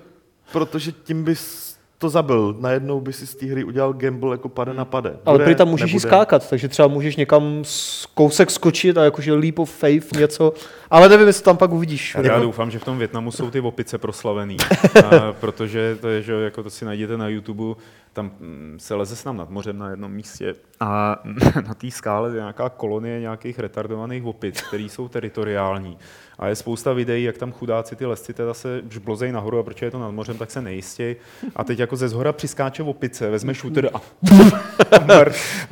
protože 0.51 0.91
tím 0.91 1.23
bys 1.23 1.76
to 1.97 2.10
zabil. 2.10 2.55
Najednou 2.60 3.01
by 3.01 3.13
si 3.13 3.27
z 3.27 3.36
té 3.36 3.45
hry 3.45 3.63
udělal 3.63 3.93
gamble 3.93 4.33
jako 4.33 4.49
pade 4.49 4.73
na 4.73 4.86
pade. 4.86 5.17
ale 5.25 5.36
Bude, 5.38 5.45
prý 5.45 5.55
tam 5.55 5.67
můžeš 5.67 5.91
i 5.91 5.93
nebude. 5.95 6.10
skákat, 6.10 6.49
takže 6.49 6.67
třeba 6.67 6.88
můžeš 6.88 7.15
někam 7.15 7.60
z 7.63 8.05
kousek 8.05 8.51
skočit 8.51 8.97
a 8.97 9.03
jakože 9.03 9.33
leap 9.33 9.60
of 9.60 9.71
faith 9.71 10.12
něco. 10.12 10.53
Ale 10.91 11.10
nevím, 11.10 11.27
jestli 11.27 11.43
tam 11.43 11.57
pak 11.57 11.71
uvidíš. 11.71 12.13
Tak 12.15 12.25
já 12.25 12.39
doufám, 12.39 12.71
že 12.71 12.79
v 12.79 12.83
tom 12.86 12.97
Větnamu 12.97 13.31
jsou 13.31 13.49
ty 13.51 13.60
opice 13.60 13.97
proslavený, 13.97 14.57
a, 15.05 15.33
protože 15.33 15.97
to 16.01 16.07
je, 16.10 16.21
že 16.21 16.33
jako 16.33 16.63
to 16.63 16.69
si 16.69 16.86
najděte 16.86 17.17
na 17.17 17.27
YouTube, 17.27 17.75
tam 18.17 18.32
mm, 18.39 18.77
se 18.80 18.95
leze 18.95 19.15
s 19.15 19.23
nám 19.23 19.38
nad 19.38 19.49
mořem 19.49 19.77
na 19.77 19.89
jednom 19.89 20.12
místě 20.12 20.56
a 20.80 21.21
na 21.67 21.73
té 21.73 21.91
skále 21.91 22.30
je 22.30 22.36
nějaká 22.36 22.69
kolonie 22.69 23.19
nějakých 23.19 23.60
retardovaných 23.60 24.23
opic, 24.23 24.62
které 24.62 24.84
jsou 24.84 25.08
teritoriální. 25.08 25.97
A 26.39 26.47
je 26.47 26.56
spousta 26.56 26.93
videí, 26.93 27.23
jak 27.23 27.38
tam 27.38 27.51
chudáci 27.51 27.95
ty 27.95 28.06
lesci 28.06 28.34
teda 28.34 28.53
se 28.53 28.82
žblozejí 28.89 29.32
nahoru 29.32 29.60
a 29.60 29.63
protože 29.63 29.86
je 29.86 29.91
to 29.91 29.99
nad 29.99 30.12
mořem, 30.12 30.38
tak 30.38 30.51
se 30.51 30.62
nejistějí. 30.62 31.15
A 31.56 31.63
teď 31.63 31.80
jako 31.80 31.95
ze 31.95 32.10
zhora 32.10 32.34
přiskáče 32.34 32.84
opice, 32.84 33.30
vezme 33.30 33.53
shooter 33.53 33.89
a, 33.93 34.01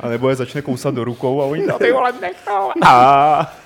a 0.00 0.08
nebo 0.08 0.28
je 0.28 0.36
začne 0.36 0.62
kousat 0.62 0.94
do 0.94 1.04
rukou 1.04 1.42
a 1.42 1.44
oni 1.44 1.66
tam 1.66 1.78
ty 1.78 1.92
vole 1.92 2.12
nechal. 2.20 2.72
A 2.86 3.56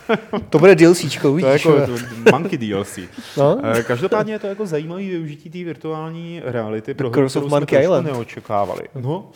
To 0.51 0.59
bude 0.59 0.75
DLCčko, 0.75 1.23
to 1.23 1.27
je 1.29 1.33
uvidíš. 1.33 1.64
jako 1.64 1.87
to 1.87 1.92
Monkey 2.33 2.59
DLC. 2.59 2.99
No? 3.37 3.61
Eh, 3.62 3.83
Každopádně 3.83 4.33
je 4.33 4.38
to 4.38 4.46
jako 4.46 4.66
zajímavé 4.66 5.03
využití 5.03 5.51
té 5.51 5.59
virtuální 5.64 6.40
reality, 6.44 6.94
pro 6.94 7.11
kterou 7.11 7.29
jsme 7.29 7.40
Island. 7.83 8.05
neočekávali. 8.07 8.83
No. 8.94 9.31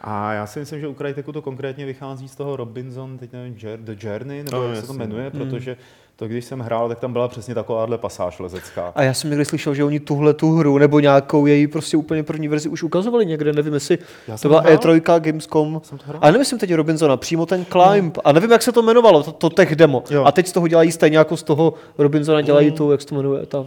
A 0.00 0.32
já 0.32 0.46
si 0.46 0.58
myslím, 0.58 0.80
že 0.80 0.88
u 0.88 0.94
Cryteku 0.94 1.32
to 1.32 1.42
konkrétně 1.42 1.86
vychází 1.86 2.28
z 2.28 2.36
toho 2.36 2.56
Robinson, 2.56 3.18
teď 3.18 3.32
nevím, 3.32 3.54
The 3.76 4.06
Journey, 4.06 4.42
nebo 4.42 4.56
No, 4.56 4.68
jak 4.68 4.76
se 4.76 4.86
to 4.86 4.92
jmenuje, 4.92 5.30
protože 5.30 5.76
to, 6.18 6.28
když 6.28 6.44
jsem 6.44 6.60
hrál, 6.60 6.88
tak 6.88 6.98
tam 6.98 7.12
byla 7.12 7.28
přesně 7.28 7.54
takováhle 7.54 7.98
pasáž 7.98 8.38
lezecká. 8.38 8.92
A 8.94 9.02
já 9.02 9.14
jsem 9.14 9.30
někdy 9.30 9.44
slyšel, 9.44 9.74
že 9.74 9.84
oni 9.84 10.00
tuhle 10.00 10.34
tu 10.34 10.52
hru 10.56 10.78
nebo 10.78 11.00
nějakou 11.00 11.46
její 11.46 11.66
prostě 11.66 11.96
úplně 11.96 12.22
první 12.22 12.48
verzi 12.48 12.68
už 12.68 12.82
ukazovali 12.82 13.26
někde, 13.26 13.52
nevím 13.52 13.74
jestli 13.74 13.98
Já 14.28 14.38
to 14.38 14.48
byla 14.48 14.60
hrál. 14.60 14.76
E3, 14.76 15.20
Gamescom. 15.20 15.80
Jsem 15.84 15.98
to 15.98 16.04
hrál. 16.06 16.20
A 16.22 16.30
nemyslím 16.30 16.58
teď 16.58 16.74
Robinsona, 16.74 17.16
přímo 17.16 17.46
ten 17.46 17.66
Climb. 17.72 18.18
A 18.24 18.32
nevím, 18.32 18.50
jak 18.50 18.62
se 18.62 18.72
to 18.72 18.82
jmenovalo, 18.82 19.22
to, 19.22 19.32
to 19.32 19.50
tech 19.50 19.76
demo. 19.76 20.02
Jo. 20.10 20.24
A 20.24 20.32
teď 20.32 20.46
z 20.46 20.52
toho 20.52 20.68
dělají 20.68 20.92
stejně 20.92 21.18
jako 21.18 21.36
z 21.36 21.42
toho 21.42 21.74
Robinsona 21.98 22.40
dělají 22.40 22.70
tu, 22.70 22.90
jak 22.90 23.00
se 23.00 23.06
to 23.06 23.14
jmenuje, 23.14 23.46
ta, 23.46 23.64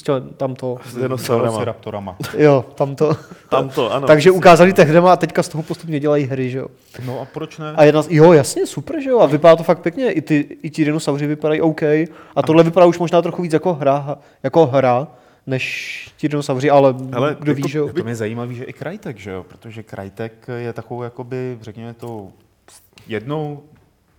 s 0.00 0.02
těma- 0.02 0.20
tam 0.36 0.54
to. 0.54 0.76
S 0.90 0.94
dinosaurama. 0.94 2.16
Jo, 2.38 2.64
tam 2.74 2.94
to. 2.96 3.16
Tam 3.50 3.68
to, 3.68 3.92
ano. 3.92 4.06
Takže 4.06 4.30
ukázali 4.30 4.72
tech 4.72 4.92
demo 4.92 5.08
a 5.08 5.16
teďka 5.16 5.42
z 5.42 5.48
toho 5.48 5.62
postupně 5.62 6.00
dělají 6.00 6.24
hry, 6.24 6.50
že 6.50 6.58
jo. 6.58 6.66
No 7.06 7.20
a 7.20 7.24
proč 7.34 7.58
ne? 7.58 7.72
A 7.76 7.84
jedna 7.84 8.02
z, 8.02 8.06
jo, 8.10 8.32
jasně, 8.32 8.66
super, 8.66 9.00
že 9.00 9.10
jo. 9.10 9.18
A 9.20 9.26
vypadá 9.26 9.56
to 9.56 9.62
fakt 9.62 9.78
pěkně. 9.78 10.12
I 10.12 10.20
ty, 10.20 10.46
i 10.62 10.70
ti 10.70 10.84
dinosauři 10.84 11.26
vypadají 11.26 11.60
OK. 11.60 11.83
A 12.36 12.42
tohle 12.42 12.62
vypadá 12.64 12.86
už 12.86 12.98
možná 12.98 13.22
trochu 13.22 13.42
víc 13.42 13.52
jako 13.52 13.74
hra, 13.74 14.18
jako 14.42 14.66
hra 14.66 15.08
než 15.46 16.08
ti 16.16 16.28
dinosauři, 16.28 16.70
ale, 16.70 16.88
Ale 16.90 17.16
ale 17.16 17.36
kdo 17.40 17.50
jako- 17.52 17.62
ví, 17.62 17.68
že 17.68 17.78
jo. 17.78 17.92
To 17.96 18.04
mě 18.04 18.16
zajímavý, 18.16 18.54
že 18.54 18.64
i 18.64 18.72
Crytek, 18.72 19.18
že 19.18 19.30
jo? 19.30 19.44
Protože 19.48 19.82
Crytek 19.82 20.46
je 20.56 20.72
takovou, 20.72 21.02
jakoby, 21.02 21.58
řekněme 21.60 21.94
to, 21.94 22.28
jednou, 23.06 23.62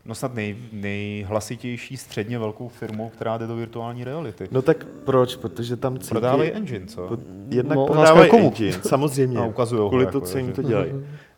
no 0.06 0.16
snad 0.16 0.34
nej, 0.34 0.56
nejhlasitější 0.72 1.98
středně 1.98 2.40
velkou 2.40 2.68
firmou, 2.68 3.10
která 3.10 3.38
jde 3.38 3.48
do 3.48 3.56
virtuální 3.56 4.04
reality. 4.04 4.48
No 4.52 4.62
tak 4.62 4.86
proč? 5.06 5.36
Protože 5.36 5.76
tam 5.78 5.98
cítí... 6.00 6.10
Prodávají 6.10 6.52
engine, 6.52 6.86
co? 6.86 7.08
Pod- 7.08 7.20
Jednak 7.50 7.78
No, 7.78 7.86
prodávají 7.86 8.30
komu. 8.30 8.48
engine, 8.48 8.78
samozřejmě. 8.82 9.38
A 9.38 9.46
ukazujou 9.46 9.84
ho 9.84 9.90
Kvůli 9.90 10.06
jako, 10.06 10.20
to, 10.20 10.26
co 10.26 10.38
jo, 10.38 10.46
jim 10.46 10.54
to 10.54 10.62
dělají. 10.64 10.92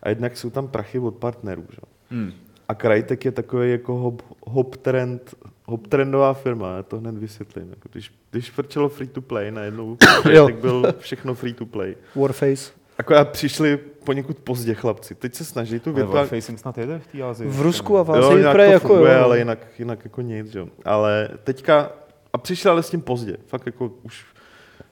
A 0.04 0.10
jednak 0.10 0.38
jsou 0.38 0.50
tam 0.50 0.68
prachy 0.68 1.00
od 1.00 1.16
partnerů. 1.16 1.64
Že? 1.72 1.78
Hmm. 2.12 2.32
A 2.70 2.76
Crytek 2.76 3.26
je 3.26 3.32
takový 3.32 3.72
jako 3.72 3.94
hop, 3.96 4.22
hop, 4.48 4.76
trend, 4.78 5.36
hop 5.68 5.88
trendová 5.88 6.34
firma, 6.34 6.76
já 6.78 6.84
to 6.84 7.00
hned 7.00 7.18
vysvětlím. 7.18 7.70
Jako 7.70 7.90
když, 7.92 8.14
když 8.32 8.50
frčelo 8.52 8.90
free 8.90 9.08
to 9.08 9.22
play, 9.22 9.52
najednou 9.52 9.98
Crytek 10.22 10.56
byl 10.62 10.94
všechno 11.00 11.34
free 11.36 11.54
to 11.54 11.66
play. 11.66 11.96
Warface. 12.16 12.72
Akorát 12.98 13.30
přišli 13.30 13.78
poněkud 13.78 14.38
pozdě 14.38 14.74
chlapci. 14.74 15.16
Teď 15.16 15.36
se 15.36 15.46
snaží 15.46 15.80
tu 15.80 15.90
Ale 15.90 15.96
virtuální... 15.96 16.30
Warfacing 16.30 16.60
snad 16.60 16.78
jede 16.78 17.00
v 17.00 17.08
té 17.08 17.22
Azii. 17.24 17.50
V 17.50 17.62
Rusku 17.62 17.98
a 17.98 18.04
v 18.04 18.10
Jo, 18.10 18.38
nějak 18.38 18.54
prej 18.56 18.68
to 18.68 18.74
jako 18.74 18.88
funguje, 18.88 19.14
jo. 19.18 19.24
ale 19.24 19.38
jinak, 19.38 19.60
jinak 19.80 20.00
jako 20.04 20.22
nic, 20.22 20.56
jo. 20.56 20.68
Ale 20.86 21.30
teďka, 21.44 21.92
a 22.34 22.38
přišli 22.38 22.70
ale 22.70 22.84
s 22.84 22.90
tím 22.90 23.02
pozdě, 23.02 23.38
fakt 23.48 23.66
jako 23.66 23.92
už 24.04 24.26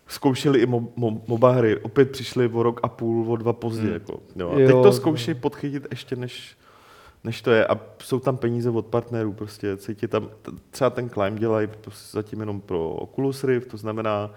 zkoušeli 0.07 0.59
i 0.59 0.65
mo, 0.65 0.87
mo, 0.95 1.21
MOBA 1.27 1.51
hry, 1.51 1.77
opět 1.77 2.11
přišli 2.11 2.47
o 2.47 2.63
rok 2.63 2.79
a 2.83 2.87
půl, 2.87 3.31
o 3.31 3.35
dva 3.35 3.53
pozdě, 3.53 3.83
Hmm. 3.83 3.93
jako, 3.93 4.19
jo. 4.35 4.51
A 4.55 4.59
Jo, 4.59 4.67
teď 4.67 4.75
to 4.75 4.83
no. 4.83 4.91
zkouší 4.93 5.33
podchytit 5.33 5.87
ještě 5.91 6.15
než, 6.15 6.57
než 7.25 7.41
to 7.41 7.51
je. 7.51 7.67
A 7.67 7.79
jsou 8.03 8.19
tam 8.19 8.37
peníze 8.37 8.69
od 8.69 8.85
partnerů, 8.85 9.33
prostě 9.33 9.77
cítí 9.77 10.07
tam, 10.07 10.29
třeba 10.71 10.89
ten 10.89 11.09
climb 11.09 11.39
dělají 11.39 11.67
prostě 11.81 12.17
zatím 12.17 12.39
jenom 12.39 12.61
pro 12.61 12.89
Oculus 12.89 13.43
Rift, 13.43 13.67
to 13.67 13.77
znamená, 13.77 14.31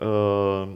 uh, 0.00 0.70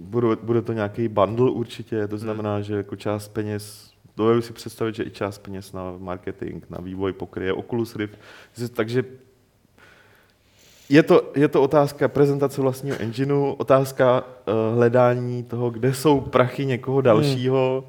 bude, 0.00 0.36
bude 0.42 0.62
to 0.62 0.72
nějaký 0.72 1.08
bundle 1.08 1.50
určitě, 1.50 2.08
to 2.08 2.18
znamená, 2.18 2.60
že 2.60 2.76
jako 2.76 2.96
část 2.96 3.28
peněz, 3.28 3.90
dovedu 4.16 4.42
si 4.42 4.52
představit, 4.52 4.94
že 4.94 5.04
i 5.04 5.10
část 5.10 5.38
peněz 5.38 5.72
na 5.72 5.94
marketing, 5.98 6.64
na 6.70 6.78
vývoj 6.80 7.12
pokryje 7.12 7.52
Oculus 7.52 7.96
Rift, 7.96 8.18
takže 8.74 9.04
je 10.88 11.02
to, 11.02 11.32
je 11.34 11.48
to 11.48 11.62
otázka 11.62 12.08
prezentace 12.08 12.60
vlastního 12.60 12.96
engineu, 13.00 13.52
otázka 13.52 14.20
uh, 14.20 14.76
hledání 14.76 15.42
toho, 15.42 15.70
kde 15.70 15.94
jsou 15.94 16.20
prachy 16.20 16.66
někoho 16.66 17.00
dalšího, 17.00 17.84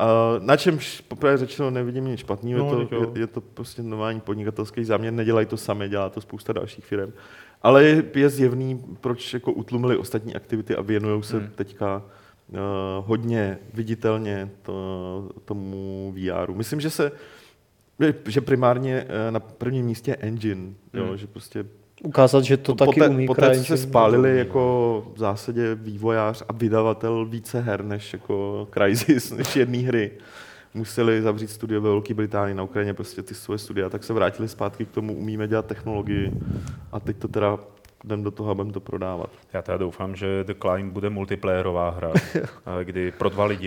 uh, 0.00 0.44
na 0.44 0.56
čemž 0.56 1.00
poprvé 1.00 1.36
řečeno 1.36 1.70
nevidím 1.70 2.04
nic 2.04 2.20
špatného, 2.20 2.72
No, 2.72 2.80
je, 2.80 2.86
to, 2.86 2.94
je, 2.94 3.20
je 3.20 3.26
to 3.26 3.40
prostě 3.40 3.82
normální 3.82 4.20
podnikatelský 4.20 4.84
záměr, 4.84 5.12
nedělají 5.12 5.46
to 5.46 5.56
sami, 5.56 5.88
dělá 5.88 6.08
to 6.10 6.20
spousta 6.20 6.52
dalších 6.52 6.84
firm. 6.84 7.12
Ale 7.62 7.84
je, 7.84 8.04
je 8.14 8.28
zjevný, 8.28 8.84
proč 9.00 9.34
jako 9.34 9.52
utlumili 9.52 9.96
ostatní 9.96 10.34
aktivity 10.34 10.76
a 10.76 10.82
věnují 10.82 11.22
se 11.22 11.38
Hmm. 11.38 11.48
teďka 11.54 12.02
uh, 12.48 12.56
hodně 13.06 13.58
viditelně 13.74 14.50
to, 14.62 15.28
tomu 15.44 16.12
VRu. 16.16 16.54
Myslím, 16.54 16.80
že 16.80 16.90
se 16.90 17.12
že 18.26 18.40
primárně 18.40 19.06
eh, 19.08 19.30
na 19.30 19.40
prvním 19.40 19.86
místě 19.86 20.10
je 20.10 20.16
engine, 20.16 20.74
jo, 20.94 21.04
Hmm. 21.04 21.16
že 21.16 21.26
prostě 21.26 21.64
Ukázat, 22.04 22.44
že 22.44 22.56
to 22.56 22.74
taky 22.74 23.00
poté, 23.00 23.08
umí 23.08 23.26
poté, 23.26 23.58
co 23.58 23.64
se 23.64 23.76
spálili 23.76 24.38
jako 24.38 25.04
v 25.14 25.18
zásadě 25.18 25.74
vývojář 25.74 26.42
a 26.48 26.52
vydavatel 26.52 27.26
více 27.26 27.60
her 27.60 27.84
než 27.84 28.12
jako 28.12 28.68
Crysis, 28.74 29.32
než 29.36 29.56
jedné 29.56 29.78
hry, 29.78 30.10
museli 30.74 31.22
zavřít 31.22 31.50
studio 31.50 31.80
ve 31.80 31.88
Velké 31.88 32.14
Británii 32.14 32.54
na 32.54 32.62
Ukrajině, 32.62 32.94
prostě 32.94 33.22
ty 33.22 33.34
svoje 33.34 33.58
studia, 33.58 33.88
tak 33.88 34.04
se 34.04 34.12
vrátili 34.12 34.48
zpátky 34.48 34.84
k 34.84 34.90
tomu, 34.90 35.14
umíme 35.14 35.48
dělat 35.48 35.66
technologii. 35.66 36.32
A 36.92 37.00
teď 37.00 37.16
to 37.16 37.28
teda 37.28 37.58
jdem 38.04 38.22
do 38.22 38.30
toho 38.30 38.50
a 38.50 38.54
budeme 38.54 38.72
to 38.72 38.80
prodávat. 38.80 39.30
Já 39.52 39.62
teda 39.62 39.78
doufám, 39.78 40.16
že 40.16 40.44
The 40.44 40.54
Climb 40.62 40.92
bude 40.92 41.10
multiplayerová 41.10 41.90
hra, 41.90 42.12
a 42.66 42.82
kdy 42.82 43.12
pro 43.18 43.28
dva 43.28 43.44
lidi, 43.44 43.66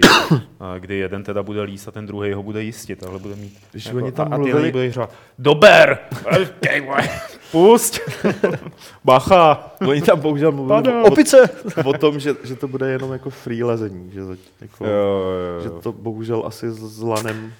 a 0.60 0.78
kdy 0.78 0.96
jeden 0.96 1.24
teda 1.24 1.44
bude 1.44 1.62
líst 1.62 1.88
a 1.88 1.92
ten 1.92 2.06
druhý 2.06 2.34
ho 2.34 2.44
bude 2.44 2.64
jistit, 2.64 3.00
tahle 3.00 3.20
bude 3.20 3.36
mít. 3.36 3.54
jako- 3.54 3.68
Když 3.72 3.88
oni 3.94 4.12
tam 4.12 4.34
a, 4.34 4.36
a 4.36 4.38
ty 4.38 4.44
mluvili- 4.44 4.54
na 4.56 4.62
něj 4.62 4.72
budeš 4.72 4.94
řvát, 4.94 5.14
dober, 5.40 6.00
pusť, 7.52 8.00
bacha. 9.04 9.72
Oni 9.88 10.02
tam 10.02 10.20
bohužel 10.20 10.52
mluvili 10.52 10.84
Padá. 10.84 11.02
o, 11.02 11.08
Opice! 11.08 11.50
o, 11.86 11.94
tom, 11.94 12.20
že, 12.20 12.36
že 12.44 12.56
to 12.56 12.68
bude 12.68 12.92
jenom 12.92 13.12
jako 13.14 13.30
free 13.30 13.64
lezení, 13.64 14.12
že, 14.14 14.20
jako, 14.62 14.86
Jo, 14.86 14.92
jo, 14.92 15.62
že 15.62 15.68
jo. 15.68 15.80
to 15.84 15.92
bohužel 15.92 16.44
asi 16.46 16.70
s 16.72 16.80
s 16.80 17.02
lanem 17.02 17.54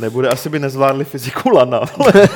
nebude, 0.00 0.28
asi 0.28 0.48
by 0.48 0.58
nezvládli 0.58 1.04
fyziku 1.04 1.50
lana, 1.50 1.78
ale 1.98 2.28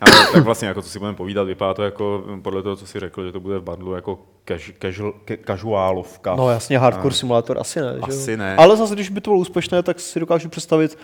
Ale 0.00 0.12
tak 0.32 0.44
vlastně, 0.44 0.68
jako 0.68 0.82
co 0.82 0.88
si 0.88 0.98
budeme 0.98 1.16
povídat, 1.16 1.46
vypadá 1.46 1.74
to 1.74 1.82
jako, 1.82 2.24
podle 2.42 2.62
toho, 2.62 2.76
co 2.76 2.86
si 2.86 3.00
řekl, 3.00 3.26
že 3.26 3.32
to 3.32 3.40
bude 3.40 3.58
v 3.58 3.62
bundlu 3.62 3.94
jako 3.94 4.18
cash, 4.44 4.72
casual. 5.46 6.04
No 6.36 6.50
jasně, 6.50 6.78
hardcore 6.78 7.14
simulátor 7.14 7.58
asi 7.58 7.80
ne. 7.80 7.94
Že 7.94 8.00
Asi 8.02 8.30
jo? 8.30 8.36
ne. 8.36 8.56
Ale 8.56 8.76
zase, 8.76 8.94
když 8.94 9.08
by 9.08 9.20
to 9.20 9.30
bylo 9.30 9.40
úspěšné, 9.40 9.82
tak 9.82 10.00
si 10.00 10.20
dokážu 10.20 10.48
představit, 10.48 10.98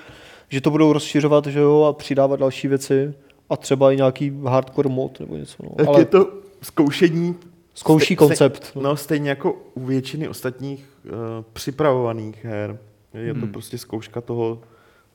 že 0.49 0.61
to 0.61 0.71
budou 0.71 0.93
rozšiřovat 0.93 1.47
že 1.47 1.59
jo, 1.61 1.83
a 1.83 1.93
přidávat 1.93 2.41
další 2.41 2.69
věci 2.69 3.15
a 3.51 3.57
třeba 3.57 3.93
i 3.93 3.97
nějaký 3.97 4.33
hardcore 4.45 4.89
mod 4.89 5.21
nebo 5.21 5.37
něco. 5.37 5.57
No. 5.63 5.71
tak 5.77 5.89
Ale 5.89 6.01
je 6.01 6.05
to 6.05 6.29
zkoušení 6.63 7.37
zkouší 7.75 8.17
koncept. 8.17 8.65
Ste, 8.65 8.81
no, 8.81 8.97
stejně 8.97 9.31
jako 9.31 9.57
u 9.75 9.85
většiny 9.85 10.29
ostatních 10.29 10.85
uh, 11.05 11.11
připravovaných 11.53 12.45
her. 12.45 12.79
Je 13.15 13.35
to 13.35 13.41
Hmm. 13.41 13.53
prostě 13.53 13.79
zkouška 13.79 14.21
toho, 14.21 14.59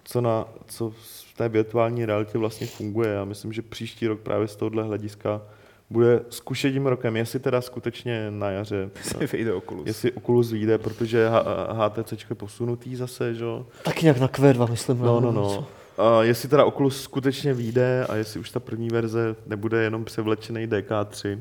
co, 0.06 0.22
na, 0.22 0.46
co 0.68 0.90
v 0.90 1.34
té 1.38 1.50
virtuální 1.50 2.06
realitě 2.06 2.38
vlastně 2.38 2.68
funguje. 2.68 3.10
Já 3.14 3.26
myslím, 3.26 3.54
že 3.54 3.62
příští 3.62 4.08
rok 4.08 4.20
právě 4.20 4.48
z 4.48 4.56
tohohle 4.56 4.84
hlediska 4.84 5.42
bude 5.90 6.22
zkušením 6.30 6.86
rokem, 6.86 7.16
jestli 7.18 7.40
teda 7.40 7.62
skutečně 7.62 8.32
na 8.32 8.50
jaře, 8.50 8.90
Si 9.02 9.28
vyjde 9.38 9.54
Oculus. 9.54 9.88
jestli 9.88 10.12
Oculus 10.12 10.52
vyjde, 10.52 10.78
protože 10.78 11.28
HTC 11.72 12.12
je 12.30 12.36
posunutý 12.36 12.96
zase, 12.96 13.34
že? 13.34 13.44
jo. 13.44 13.66
Tak 13.84 14.02
nějak 14.02 14.20
na 14.20 14.28
Q2, 14.28 14.70
myslím. 14.72 14.98
No, 15.00 15.20
no, 15.20 15.32
no. 15.32 15.68
A 15.98 16.24
jestli 16.24 16.50
teda 16.50 16.66
Oculus 16.66 17.02
skutečně 17.02 17.54
vyjde 17.54 18.06
a 18.10 18.16
jestli 18.16 18.40
už 18.40 18.52
ta 18.52 18.60
první 18.60 18.90
verze 18.90 19.36
nebude 19.46 19.84
jenom 19.84 20.06
převlečený 20.06 20.68
DK3, 20.68 21.40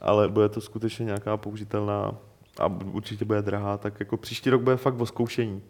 ale 0.00 0.28
bude 0.28 0.48
to 0.48 0.60
skutečně 0.60 1.04
nějaká 1.04 1.36
použitelná 1.36 2.14
a 2.58 2.66
určitě 2.92 3.24
bude 3.24 3.42
drahá, 3.42 3.78
tak 3.78 4.00
jako 4.00 4.16
příští 4.16 4.50
rok 4.50 4.62
bude 4.62 4.76
fakt 4.76 5.00
o 5.00 5.06
zkoušení. 5.06 5.62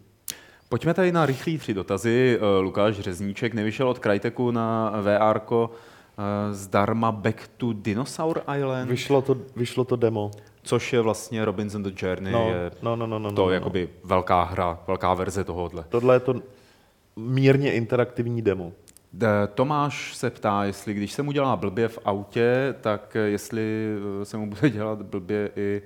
Pojďme 0.73 0.93
tady 0.93 1.11
na 1.11 1.25
rychlý 1.25 1.57
tři 1.57 1.73
dotazy. 1.73 2.39
Eh, 2.41 2.59
Lukáš 2.59 2.99
Řezníček 2.99 3.53
nevyšel 3.53 3.89
od 3.89 3.99
Cryteku 3.99 4.51
na 4.51 4.93
VR 5.01 5.39
zdarma 6.51 7.11
Back 7.11 7.49
to 7.57 7.73
Dinosaur 7.73 8.41
Island, 8.57 8.89
Vyšlo 8.89 9.21
to, 9.21 9.37
vyšlo 9.55 9.83
to 9.83 9.95
demo. 9.95 10.31
což 10.63 10.93
je 10.93 11.01
vlastně 11.01 11.45
Robinson 11.45 11.83
the 11.83 12.05
Journey, 12.05 12.33
No, 12.33 12.49
je 12.49 12.71
no, 12.81 12.95
no, 12.95 13.07
no, 13.07 13.19
no, 13.19 13.29
to 13.29 13.41
no, 13.41 13.47
no. 13.47 13.51
jakoby 13.51 13.89
velká 14.03 14.43
hra, 14.43 14.79
velká 14.87 15.13
verze 15.13 15.43
tohohle. 15.43 15.85
Tohle 15.89 16.15
je 16.15 16.19
to 16.19 16.35
mírně 17.15 17.73
interaktivní 17.73 18.41
demo. 18.41 18.71
Tomáš 19.53 20.15
se 20.15 20.29
ptá, 20.29 20.63
jestli 20.63 20.93
když 20.93 21.11
se 21.11 21.23
mu 21.23 21.31
dělá 21.31 21.55
blbě 21.55 21.87
v 21.87 21.99
autě, 22.05 22.75
tak 22.81 23.15
eh, 23.15 23.19
jestli 23.19 23.95
eh, 24.21 24.25
se 24.25 24.37
mu 24.37 24.49
bude 24.49 24.69
dělat 24.69 25.01
blbě 25.01 25.51
i 25.55 25.81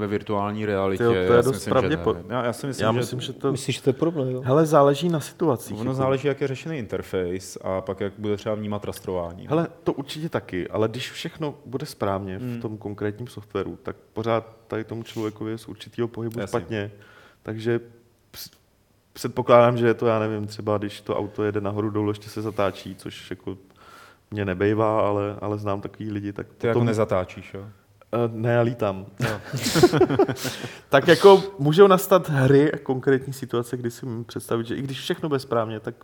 ve 0.00 0.06
virtuální 0.06 0.66
realitě. 0.66 0.98
Tyjo, 0.98 1.10
to 1.12 1.16
je 1.18 1.26
Já 1.26 1.42
si 1.42 1.48
dost 1.48 1.54
myslím, 1.54 1.70
že 1.70 1.74
ne. 1.74 1.80
pravděpod- 1.80 2.16
Já, 2.28 2.44
já 2.44 2.52
si 2.52 2.66
myslím, 2.66 2.86
Já 2.86 2.92
že 2.92 2.98
myslím, 2.98 3.20
že 3.20 3.32
to... 3.32 3.52
Myslíš, 3.52 3.76
že 3.76 3.82
to 3.82 3.90
je 3.90 3.94
podobné, 3.94 4.32
jo? 4.32 4.40
Hele, 4.44 4.66
záleží 4.66 5.08
na 5.08 5.20
situacích. 5.20 5.74
ono 5.80 5.90
jako. 5.90 5.94
záleží, 5.94 6.28
jak 6.28 6.40
je 6.40 6.48
řešený 6.48 6.78
interface 6.78 7.58
a 7.62 7.80
pak 7.80 8.00
jak 8.00 8.12
bude 8.18 8.36
třeba 8.36 8.54
vnímat 8.54 8.84
rastrování. 8.84 9.46
Hele, 9.48 9.66
to 9.84 9.92
určitě 9.92 10.28
taky, 10.28 10.68
ale 10.68 10.88
když 10.88 11.10
všechno 11.12 11.54
bude 11.66 11.86
správně 11.86 12.36
Hmm. 12.38 12.58
v 12.58 12.62
tom 12.62 12.78
konkrétním 12.78 13.28
softwaru, 13.28 13.78
tak 13.82 13.96
pořád 14.12 14.56
tady 14.68 14.84
tomu 14.84 15.02
člověkovi 15.02 15.50
je 15.50 15.58
z 15.58 15.68
určitého 15.68 16.08
pohybu 16.08 16.40
Jasně. 16.40 16.60
špatně. 16.60 16.90
Takže 17.42 17.80
předpokládám, 19.12 19.76
že 19.76 19.86
je 19.86 19.94
to, 19.94 20.06
já 20.06 20.18
nevím, 20.18 20.46
třeba 20.46 20.78
když 20.78 21.00
to 21.00 21.16
auto 21.16 21.44
jede 21.44 21.60
nahoru 21.60 21.90
dolů, 21.90 22.10
ještě 22.10 22.28
se 22.30 22.42
zatáčí, 22.42 22.94
což 22.94 23.30
jako 23.30 23.56
mě 24.30 24.44
nebejvá, 24.44 25.00
ale, 25.08 25.36
ale 25.40 25.58
znám 25.58 25.80
takový 25.80 26.10
lidi, 26.10 26.32
tak 26.32 26.46
Ty 26.58 26.66
jako 26.66 26.76
potom- 26.78 26.86
nezatáčíš, 26.86 27.54
jo? 27.54 27.64
Eh, 28.12 28.30
ne, 28.32 28.52
já 28.52 28.60
lítám. 28.60 29.06
tak 30.88 31.08
jako 31.08 31.42
můžou 31.58 31.86
nastat 31.86 32.28
hry 32.28 32.72
a 32.72 32.78
konkrétní 32.78 33.32
situace, 33.32 33.76
kdy 33.76 33.90
si 33.90 34.06
můžu 34.06 34.24
představit, 34.24 34.66
že 34.66 34.74
i 34.76 34.82
když 34.82 35.00
všechno 35.00 35.28
bude 35.28 35.38
správně, 35.40 35.80
tak 35.80 35.94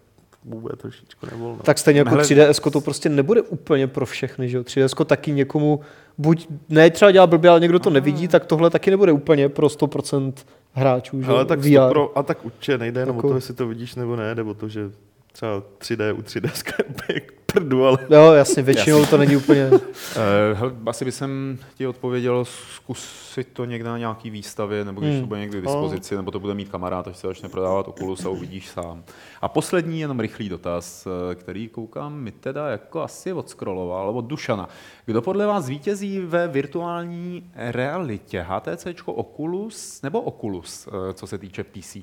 bude 0.45 0.77
trošičku 0.77 1.27
nevolno. 1.31 1.59
Tak 1.63 1.79
stejně 1.79 2.01
jako 2.01 2.11
Hele- 2.11 2.23
3DS 2.23 2.71
to 2.71 2.81
prostě 2.81 3.09
nebude 3.09 3.43
úplně 3.43 3.87
pro 3.87 4.07
všechny, 4.07 4.49
že 4.49 4.57
jo? 4.57 4.63
3DS 4.63 5.05
taky 5.05 5.33
někomu, 5.33 5.81
buď 6.19 6.49
ne 6.69 6.91
třeba 6.91 7.11
dělá 7.11 7.27
blbě, 7.27 7.51
ale 7.51 7.61
někdo 7.61 7.79
to 7.79 7.91
nevidí, 7.91 8.29
tak 8.29 8.45
tohle 8.45 8.71
taky 8.71 8.91
nebude 8.91 9.13
úplně 9.13 9.49
pro 9.49 9.67
100% 9.67 10.33
hráčů, 10.73 11.23
že? 11.23 11.29
Ale 11.31 11.45
tak, 11.45 11.59
VR. 11.61 11.89
pro, 11.89 12.19
a 12.19 12.23
tak 12.23 12.45
určitě 12.45 12.79
nejde 12.79 13.01
jenom 13.01 13.17
Jako- 13.17 13.29
o 13.29 13.31
to, 13.31 13.37
jestli 13.37 13.55
to 13.55 13.69
vidíš 13.69 13.95
nebo 13.95 14.17
ne, 14.17 14.35
nebo 14.35 14.55
to, 14.55 14.69
že 14.69 14.91
třeba 15.37 15.63
3D 15.79 16.15
u 16.19 16.21
3D 16.23 16.51
je 16.79 16.85
úplně 16.85 17.21
k 17.21 17.33
prdu, 17.47 17.87
ale 17.87 17.99
Jo, 18.11 18.33
jasně, 18.33 18.63
většinou 18.63 19.07
to 19.07 19.17
není 19.17 19.37
úplně... 19.37 19.71
Eh, 20.17 20.55
hele, 20.55 20.73
asi 20.87 21.05
bych 21.05 21.15
jsem 21.15 21.59
ti 21.75 21.87
odpověděl 21.87 22.45
zkusit 22.45 23.49
to 23.53 23.65
někde 23.65 23.89
na 23.89 23.99
nějaký 23.99 24.31
výstavě, 24.31 24.85
nebo 24.85 25.01
když 25.01 25.13
Hmm. 25.13 25.21
to 25.21 25.27
bude 25.27 25.41
někdy 25.41 25.59
k 25.59 25.63
dispozici, 25.65 26.17
nebo 26.17 26.31
to 26.31 26.41
bude 26.41 26.55
mít 26.55 26.69
kamarád, 26.69 27.09
až 27.09 27.17
se 27.17 27.27
začne 27.27 27.49
prodávat 27.49 27.89
Oculus 27.89 28.25
a 28.25 28.29
uvidíš 28.29 28.69
sám. 28.69 29.05
A 29.41 29.49
poslední, 29.49 30.01
jenom 30.01 30.21
rychlý 30.21 30.49
dotaz, 30.49 31.07
eh, 31.07 31.35
který 31.35 31.69
koukám, 31.69 32.15
mi 32.15 32.33
teda 32.33 32.69
jako 32.69 33.03
asi 33.03 33.33
odskroloval, 33.33 34.11
od 34.11 34.25
Dušana. 34.25 34.69
Kdo 35.07 35.23
podle 35.23 35.47
vás 35.47 35.69
vítězí 35.69 36.21
ve 36.21 36.49
virtuální 36.49 37.51
realitě? 37.55 38.41
HTC, 38.49 38.87
Oculus 39.07 40.03
nebo 40.03 40.21
Oculus, 40.21 40.89
eh, 40.89 41.13
co 41.13 41.27
se 41.27 41.39
týče 41.39 41.65
PC? 41.65 41.97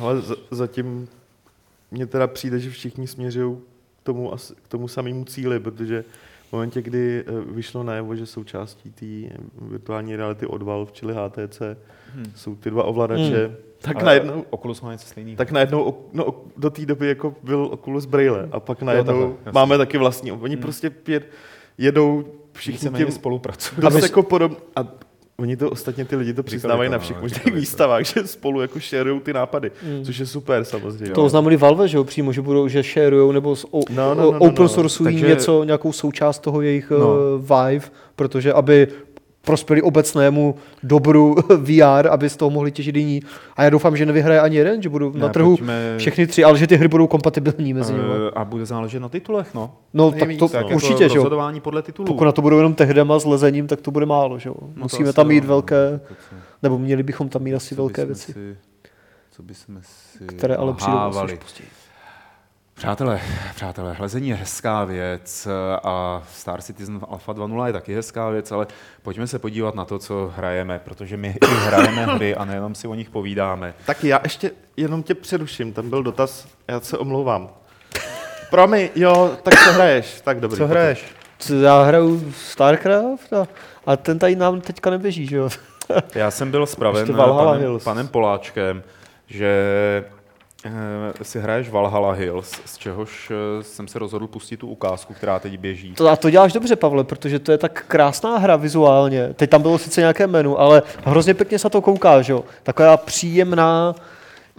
Ale 0.00 0.20
za- 0.20 0.34
zatím 0.50 1.08
mně 1.94 2.06
teda 2.06 2.26
přijde, 2.26 2.58
že 2.58 2.70
všichni 2.70 3.06
směřují 3.06 3.56
k 4.00 4.02
tomu, 4.02 4.32
k 4.62 4.68
tomu 4.68 4.88
samému 4.88 5.24
cíli, 5.24 5.60
protože 5.60 6.04
v 6.48 6.52
momentě, 6.52 6.82
kdy 6.82 7.24
eh, 7.26 7.32
vyšlo 7.54 7.82
najevo, 7.82 8.16
že 8.16 8.26
součástí 8.26 8.90
té 8.90 9.34
virtuální 9.60 10.16
reality 10.16 10.46
od 10.46 10.62
Valve, 10.62 10.90
čili 10.92 11.14
HTC, 11.14 11.60
Hmm. 12.14 12.32
jsou 12.36 12.54
ty 12.56 12.70
dva 12.70 12.84
ovladače, 12.84 13.46
Hmm. 13.46 13.56
tak 13.80 13.96
Ale 13.96 14.04
najednou, 14.04 14.44
Oculus 14.50 14.80
má 14.80 14.92
něco 14.92 15.06
stejného. 15.06 15.36
tak 15.36 15.50
najednou 15.50 16.04
no, 16.12 16.26
do 16.56 16.70
té 16.70 16.86
doby 16.86 17.08
jako 17.08 17.34
byl 17.42 17.68
Oculus 17.72 18.04
Braille 18.06 18.48
a 18.52 18.60
pak 18.60 18.82
najednou 18.82 19.12
takhle, 19.20 19.36
jasně. 19.44 19.52
máme 19.52 19.78
taky 19.78 19.98
vlastní. 19.98 20.32
Oni 20.32 20.54
Hmm. 20.54 20.62
prostě 20.62 20.90
pět, 20.90 21.28
jedou 21.78 22.24
všichni 22.52 22.90
tím 22.90 23.10
spolupracují. 23.10 23.80
dost 23.80 23.94
Aby- 23.94 24.02
jako 24.02 24.22
podob, 24.22 24.62
a 24.76 24.86
Oni 25.38 25.56
to 25.56 25.70
ostatně 25.70 26.04
ty 26.04 26.16
lidi 26.16 26.34
to 26.34 26.42
přiznávají 26.42 26.90
na 26.90 26.96
no, 26.96 27.00
všech 27.02 27.20
možných 27.22 27.54
výstavách, 27.54 28.04
že 28.04 28.26
spolu 28.26 28.60
jako 28.60 28.78
sharujou 28.78 29.20
ty 29.20 29.32
nápady, 29.32 29.70
což 30.04 30.18
je 30.18 30.26
super 30.26 30.64
samozřejmě. 30.64 31.10
To 31.14 31.24
oznámili 31.24 31.56
Valve, 31.56 31.88
že 31.88 31.96
jo, 31.96 32.04
přímo, 32.04 32.32
že 32.32 32.42
budou, 32.42 32.68
že 32.68 32.82
sharujou 32.82 33.32
nebo 33.32 33.56
s, 33.56 33.66
o, 33.70 33.80
No, 33.90 34.14
no, 34.14 34.22
no, 34.22 34.32
no, 34.32 34.38
open 34.38 34.62
no. 34.62 34.68
sourceují 34.68 35.14
Takže- 35.14 35.26
něco, 35.28 35.64
nějakou 35.64 35.92
součást 35.92 36.38
toho 36.38 36.60
jejich 36.60 36.90
No. 36.90 36.98
no. 36.98 37.14
Vive, 37.38 37.84
protože 38.16 38.52
aby 38.52 38.88
prospěli 39.44 39.82
obecnému 39.82 40.54
dobru 40.82 41.34
VR, 41.56 42.08
aby 42.10 42.30
z 42.30 42.36
toho 42.36 42.50
mohli 42.50 42.72
těžit 42.72 42.96
jiní. 42.96 43.20
A 43.56 43.64
já 43.64 43.70
doufám, 43.70 43.96
že 43.96 44.06
nevyhraje 44.06 44.40
ani 44.40 44.56
jeden, 44.56 44.82
že 44.82 44.88
budou 44.88 45.12
na 45.12 45.26
Ne, 45.26 45.32
trhu 45.32 45.56
pojďme- 45.56 45.94
všechny 45.98 46.26
tři, 46.26 46.44
ale 46.44 46.58
že 46.58 46.66
ty 46.66 46.76
hry 46.76 46.88
budou 46.88 47.06
kompatibilní 47.06 47.74
mezi 47.74 47.92
nimi. 47.92 48.04
Eh, 48.28 48.30
A 48.34 48.44
bude 48.44 48.66
záležet 48.66 49.00
na 49.00 49.08
titulech, 49.08 49.54
no. 49.54 49.74
No 49.94 50.12
tak 50.12 50.28
to 50.38 50.48
tak 50.48 50.62
jako 50.62 50.74
určitě, 50.74 51.08
že 51.08 51.18
jo. 51.18 51.30
Podle 51.62 51.82
titulů. 51.82 52.06
Pokud 52.06 52.24
na 52.24 52.32
to 52.32 52.42
budou 52.42 52.56
jenom 52.56 52.74
tehdema 52.74 53.18
s 53.18 53.24
lezením, 53.24 53.66
tak 53.66 53.80
to 53.80 53.90
bude 53.90 54.06
málo, 54.06 54.38
že 54.38 54.48
jo. 54.48 54.54
No 54.60 54.82
Musíme 54.82 55.12
tam 55.12 55.28
mít 55.28 55.44
jo, 55.44 55.48
velké, 55.48 55.90
no, 56.10 56.16
co- 56.30 56.36
nebo 56.62 56.78
měli 56.78 57.02
bychom 57.02 57.28
tam 57.28 57.42
mít 57.42 57.54
asi 57.54 57.74
co 57.74 57.82
velké 57.82 58.04
věci, 58.04 58.32
Si, 58.32 58.56
co 59.30 59.42
bychom 59.42 59.76
si 59.82 60.24
které 60.24 60.56
ale 60.56 60.72
přijdou 60.74 60.98
později. 61.08 61.38
Přátelé, 62.74 63.20
přátelé, 63.54 63.92
hlezení 63.92 64.28
je 64.28 64.34
hezká 64.34 64.84
věc 64.84 65.48
a 65.84 66.22
Star 66.32 66.62
Citizen 66.62 67.00
Alpha 67.08 67.32
2.0 67.32 67.66
je 67.66 67.72
taky 67.72 67.94
hezká 67.94 68.28
věc, 68.30 68.52
ale 68.52 68.66
pojďme 69.02 69.26
se 69.26 69.38
podívat 69.38 69.74
na 69.74 69.84
to, 69.84 69.98
co 69.98 70.32
hrajeme, 70.36 70.78
protože 70.84 71.16
my 71.16 71.28
i 71.42 71.46
hrajeme 71.46 72.06
hry 72.14 72.34
a 72.34 72.44
nejenom 72.44 72.74
si 72.74 72.88
o 72.88 72.94
nich 72.94 73.10
povídáme. 73.10 73.74
Tak 73.86 74.04
já 74.04 74.20
ještě 74.22 74.50
jenom 74.76 75.02
tě 75.02 75.14
přeruším, 75.14 75.72
tam 75.72 75.90
byl 75.90 76.02
dotaz, 76.02 76.46
já 76.68 76.80
se 76.80 76.98
omlouvám. 76.98 77.48
Promiň, 78.50 78.88
jo, 78.94 79.30
tak 79.42 79.54
co 79.64 79.72
hraješ? 79.72 80.20
Tak 80.20 80.40
dobrý. 80.40 80.58
Co 80.58 80.66
hraješ? 80.66 81.04
Co, 81.38 81.54
Já 81.54 81.82
hraju 81.82 82.32
StarCraft 82.36 83.32
a, 83.32 83.46
a 83.86 83.96
ten 83.96 84.18
tady 84.18 84.36
nám 84.36 84.60
teďka 84.60 84.90
neběží, 84.90 85.26
že 85.26 85.36
jo. 85.36 85.48
Já 86.14 86.30
jsem 86.30 86.50
byl 86.50 86.66
spraven 86.66 87.14
panem, 87.16 87.78
panem 87.84 88.08
Poláčkem, 88.08 88.82
že 89.26 90.04
si 91.22 91.40
hraješ 91.40 91.70
Valhalla 91.70 92.12
Hills, 92.12 92.52
z 92.64 92.78
čehož 92.78 93.30
eh, 93.30 93.62
jsem 93.62 93.88
se 93.88 93.98
rozhodl 93.98 94.26
pustit 94.26 94.56
tu 94.56 94.68
ukázku, 94.68 95.14
která 95.14 95.38
teď 95.38 95.58
běží. 95.58 95.92
To, 95.92 96.08
a 96.08 96.16
to 96.16 96.30
děláš 96.30 96.52
dobře, 96.52 96.76
Pavle, 96.76 97.04
protože 97.04 97.38
to 97.38 97.52
je 97.52 97.58
tak 97.58 97.84
krásná 97.88 98.38
hra 98.38 98.56
vizuálně. 98.56 99.34
Teď 99.36 99.50
tam 99.50 99.62
bylo 99.62 99.78
sice 99.78 100.00
nějaké 100.00 100.26
menu, 100.26 100.60
ale 100.60 100.82
hrozně 101.04 101.34
pěkně 101.34 101.58
se 101.58 101.70
to 101.70 101.80
kouká, 101.80 102.22
že 102.22 102.32
jo. 102.32 102.44
Taková 102.62 102.96
příjemná, 102.96 103.94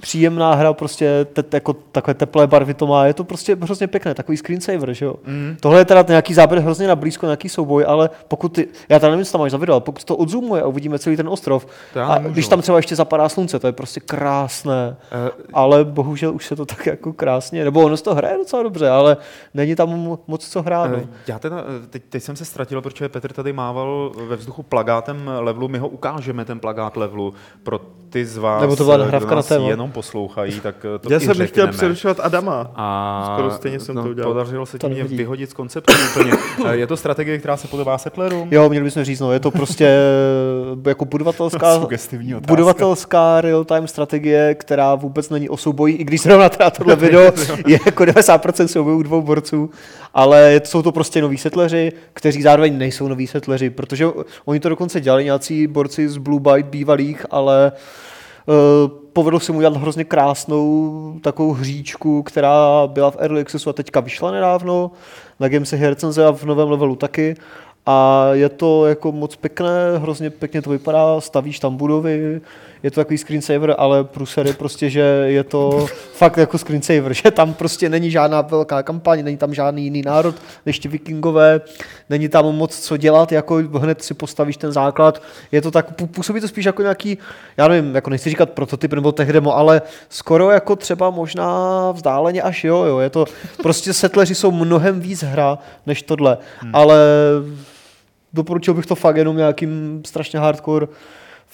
příjemná 0.01 0.53
hra, 0.53 0.73
prostě 0.73 1.25
te, 1.33 1.43
jako 1.53 1.73
takové 1.73 2.13
teplé 2.13 2.47
barvy 2.47 2.73
to 2.73 2.87
má. 2.87 3.05
Je 3.05 3.13
to 3.13 3.23
prostě 3.23 3.57
hrozně 3.61 3.87
pěkné, 3.87 4.13
takový 4.13 4.37
screensaver, 4.37 4.93
že 4.93 5.05
jo. 5.05 5.15
Mm. 5.27 5.57
Tohle 5.59 5.79
je 5.79 5.85
teda 5.85 6.05
nějaký 6.07 6.33
záběr 6.33 6.61
hrozně 6.61 6.87
na 6.87 6.95
blízko, 6.95 7.25
nějaký 7.25 7.49
souboj, 7.49 7.85
ale 7.87 8.09
pokud 8.27 8.49
ty, 8.49 8.67
já 8.89 8.99
tady 8.99 9.11
nevím, 9.11 9.25
co 9.25 9.31
tam 9.31 9.41
máš 9.41 9.51
za 9.51 9.57
video, 9.57 9.73
ale 9.73 9.81
pokud 9.81 10.03
to 10.03 10.15
odzoomuje 10.15 10.61
a 10.61 10.67
uvidíme 10.67 10.99
celý 10.99 11.17
ten 11.17 11.29
ostrov, 11.29 11.67
a 12.05 12.13
nemůžu. 12.15 12.33
když 12.33 12.47
tam 12.47 12.61
třeba 12.61 12.77
ještě 12.77 12.95
zapadá 12.95 13.29
slunce, 13.29 13.59
to 13.59 13.67
je 13.67 13.73
prostě 13.73 13.99
krásné. 13.99 14.95
Eh, 15.11 15.31
ale 15.53 15.85
bohužel 15.85 16.35
už 16.35 16.45
se 16.45 16.55
to 16.55 16.65
tak 16.65 16.85
jako 16.85 17.13
krásně, 17.13 17.63
nebo 17.63 17.81
ono 17.81 17.97
to 17.97 18.15
hraje 18.15 18.37
docela 18.37 18.63
dobře, 18.63 18.89
ale 18.89 19.17
není 19.53 19.75
tam 19.75 19.89
mo- 19.89 20.19
moc 20.27 20.47
co 20.47 20.61
hrát. 20.61 20.91
Eh, 20.97 21.07
Já 21.27 21.39
teda, 21.39 21.57
eh, 21.83 21.87
teď, 21.87 22.03
teď 22.09 22.23
jsem 22.23 22.35
se 22.35 22.45
ztratil, 22.45 22.81
protože 22.81 23.09
Petr 23.09 23.33
tady 23.33 23.53
mával 23.53 24.11
ve 24.27 24.35
vzduchu 24.35 24.63
plagátem 24.63 25.29
levelu, 25.39 25.67
my 25.67 25.77
ho 25.77 25.87
ukážeme, 25.87 26.45
ten 26.45 26.59
plagát 26.59 26.97
levelu, 26.97 27.33
pro 27.63 27.79
ty 28.09 28.25
z 28.25 28.37
vás, 28.37 28.61
Nebo 28.61 28.75
to 28.75 28.83
byla 28.83 28.97
nahrávka 28.97 29.35
na 29.35 29.43
téma. 29.43 29.67
jenom 29.69 29.84
poslouchají, 29.91 30.59
tak 30.59 30.75
eh, 30.95 30.99
to 30.99 31.13
Já 31.13 31.19
jsem 31.19 31.37
nechtěl 31.37 31.67
přerušovat 31.67 32.19
Adama. 32.19 32.71
A 32.75 33.31
Skoro 33.33 33.51
stejně 33.51 33.79
jsem 33.79 33.95
to 33.95 34.01
udělal. 34.09 34.31
Podařilo 34.33 34.65
se 34.65 34.77
ti 34.79 34.87
mě 34.87 35.03
vyhodit 35.03 35.49
z 35.49 35.53
konceptu 35.53 35.93
úplně. 36.11 36.31
Eh, 36.67 36.75
Je 36.77 36.87
to 36.87 36.97
strategie, 36.97 37.37
která 37.37 37.57
se 37.57 37.67
podobá 37.67 37.97
Settlerům? 37.97 38.47
Jo, 38.51 38.69
měli 38.69 38.83
bychom 38.85 39.03
říct, 39.03 39.19
no, 39.19 39.31
je 39.31 39.39
to 39.39 39.51
prostě 39.51 39.85
eh, 39.87 40.89
jako 40.89 41.05
budovatelská, 41.05 41.87
budovatelská 42.47 43.41
real-time 43.41 43.87
strategie, 43.87 44.55
která 44.55 44.95
vůbec 44.95 45.29
není 45.29 45.49
o 45.49 45.57
souboji, 45.57 45.95
i 45.95 46.03
když 46.03 46.21
zrovna 46.21 46.49
teda 46.49 46.69
tohle 46.69 46.95
video 46.95 47.31
je 47.67 47.79
jako 47.85 48.03
90% 48.03 48.65
soubojů 48.65 49.03
dvou 49.03 49.21
borců, 49.21 49.69
ale 50.13 50.51
je- 50.51 50.61
jsou 50.63 50.81
to 50.81 50.91
prostě 50.91 51.21
noví 51.21 51.37
setleři, 51.37 51.91
kteří 52.13 52.41
zároveň 52.41 52.77
nejsou 52.77 53.07
noví 53.07 53.27
setleři, 53.27 53.69
protože 53.69 54.05
oni 54.45 54.59
to 54.59 54.69
dokonce 54.69 55.01
dělali 55.01 55.23
nějací 55.23 55.67
borci 55.67 56.09
z 56.09 56.17
Blue 56.17 56.39
Byte 56.39 56.69
bývalých, 56.69 57.25
ale 57.31 57.71
Uh, 57.75 57.79
povedlo 59.13 59.39
se 59.39 59.51
mu 59.51 59.57
udělat 59.57 59.77
hrozně 59.77 60.03
krásnou 60.03 61.19
takovou 61.21 61.53
hříčku, 61.53 62.23
která 62.23 62.87
byla 62.87 63.11
v 63.11 63.17
Early 63.19 63.41
Accessu 63.41 63.69
a 63.69 63.73
teďka 63.73 63.99
vyšla 63.99 64.31
nedávno, 64.31 64.91
na 65.39 65.47
Games 65.47 65.73
je 65.73 65.89
recenze 65.89 66.25
a 66.25 66.31
v 66.31 66.43
novém 66.43 66.71
levelu 66.71 66.95
taky. 66.95 67.35
A 67.85 68.27
je 68.31 68.49
to 68.49 68.85
jako 68.85 69.11
moc 69.11 69.35
pěkné, 69.35 69.97
hrozně 69.97 70.29
pěkně 70.29 70.61
to 70.61 70.69
vypadá, 70.69 71.21
stavíš 71.21 71.59
tam 71.59 71.77
budovy, 71.77 72.41
je 72.83 72.91
to 72.91 73.01
takový 73.01 73.17
screensaver, 73.17 73.75
ale 73.77 74.03
průser 74.03 74.47
je 74.47 74.53
prostě, 74.53 74.89
že 74.89 74.99
je 75.25 75.43
to 75.43 75.85
fakt 76.13 76.37
jako 76.37 76.57
screensaver, 76.57 77.13
že 77.13 77.31
tam 77.31 77.53
prostě 77.53 77.89
není 77.89 78.11
žádná 78.11 78.41
velká 78.41 78.83
kampaň, 78.83 79.23
není 79.23 79.37
tam 79.37 79.53
žádný 79.53 79.83
jiný 79.83 80.01
národ 80.01 80.35
než 80.65 80.79
ti 80.79 80.87
vikingové, 80.87 81.61
není 82.09 82.29
tam 82.29 82.45
moc 82.45 82.79
co 82.79 82.97
dělat, 82.97 83.31
jako 83.31 83.55
hned 83.55 84.03
si 84.03 84.13
postavíš 84.13 84.57
ten 84.57 84.71
základ, 84.71 85.21
je 85.51 85.61
to 85.61 85.71
tak, 85.71 85.99
pů- 85.99 86.07
působí 86.07 86.41
to 86.41 86.47
spíš 86.47 86.65
jako 86.65 86.81
nějaký, 86.81 87.17
já 87.57 87.67
nevím, 87.67 87.95
jako 87.95 88.09
nechci 88.09 88.29
říkat 88.29 88.49
prototyp 88.49 88.93
nebo 88.93 89.11
tech 89.11 89.33
demo, 89.33 89.57
ale 89.57 89.81
skoro 90.09 90.51
jako 90.51 90.75
třeba 90.75 91.09
možná 91.09 91.91
vzdáleně 91.91 92.41
až 92.41 92.63
jo, 92.63 92.83
jo, 92.83 92.99
je 92.99 93.09
to, 93.09 93.25
prostě 93.61 93.93
setleři 93.93 94.35
jsou 94.35 94.51
mnohem 94.51 94.99
víc 94.99 95.23
hra 95.23 95.57
než 95.85 96.01
tohle, 96.01 96.37
hmm. 96.59 96.75
ale 96.75 96.99
doporučil 98.33 98.73
bych 98.73 98.85
to 98.85 98.95
fakt 98.95 99.17
jenom 99.17 99.37
nějakým 99.37 100.01
strašně 100.05 100.39
hardcore 100.39 100.87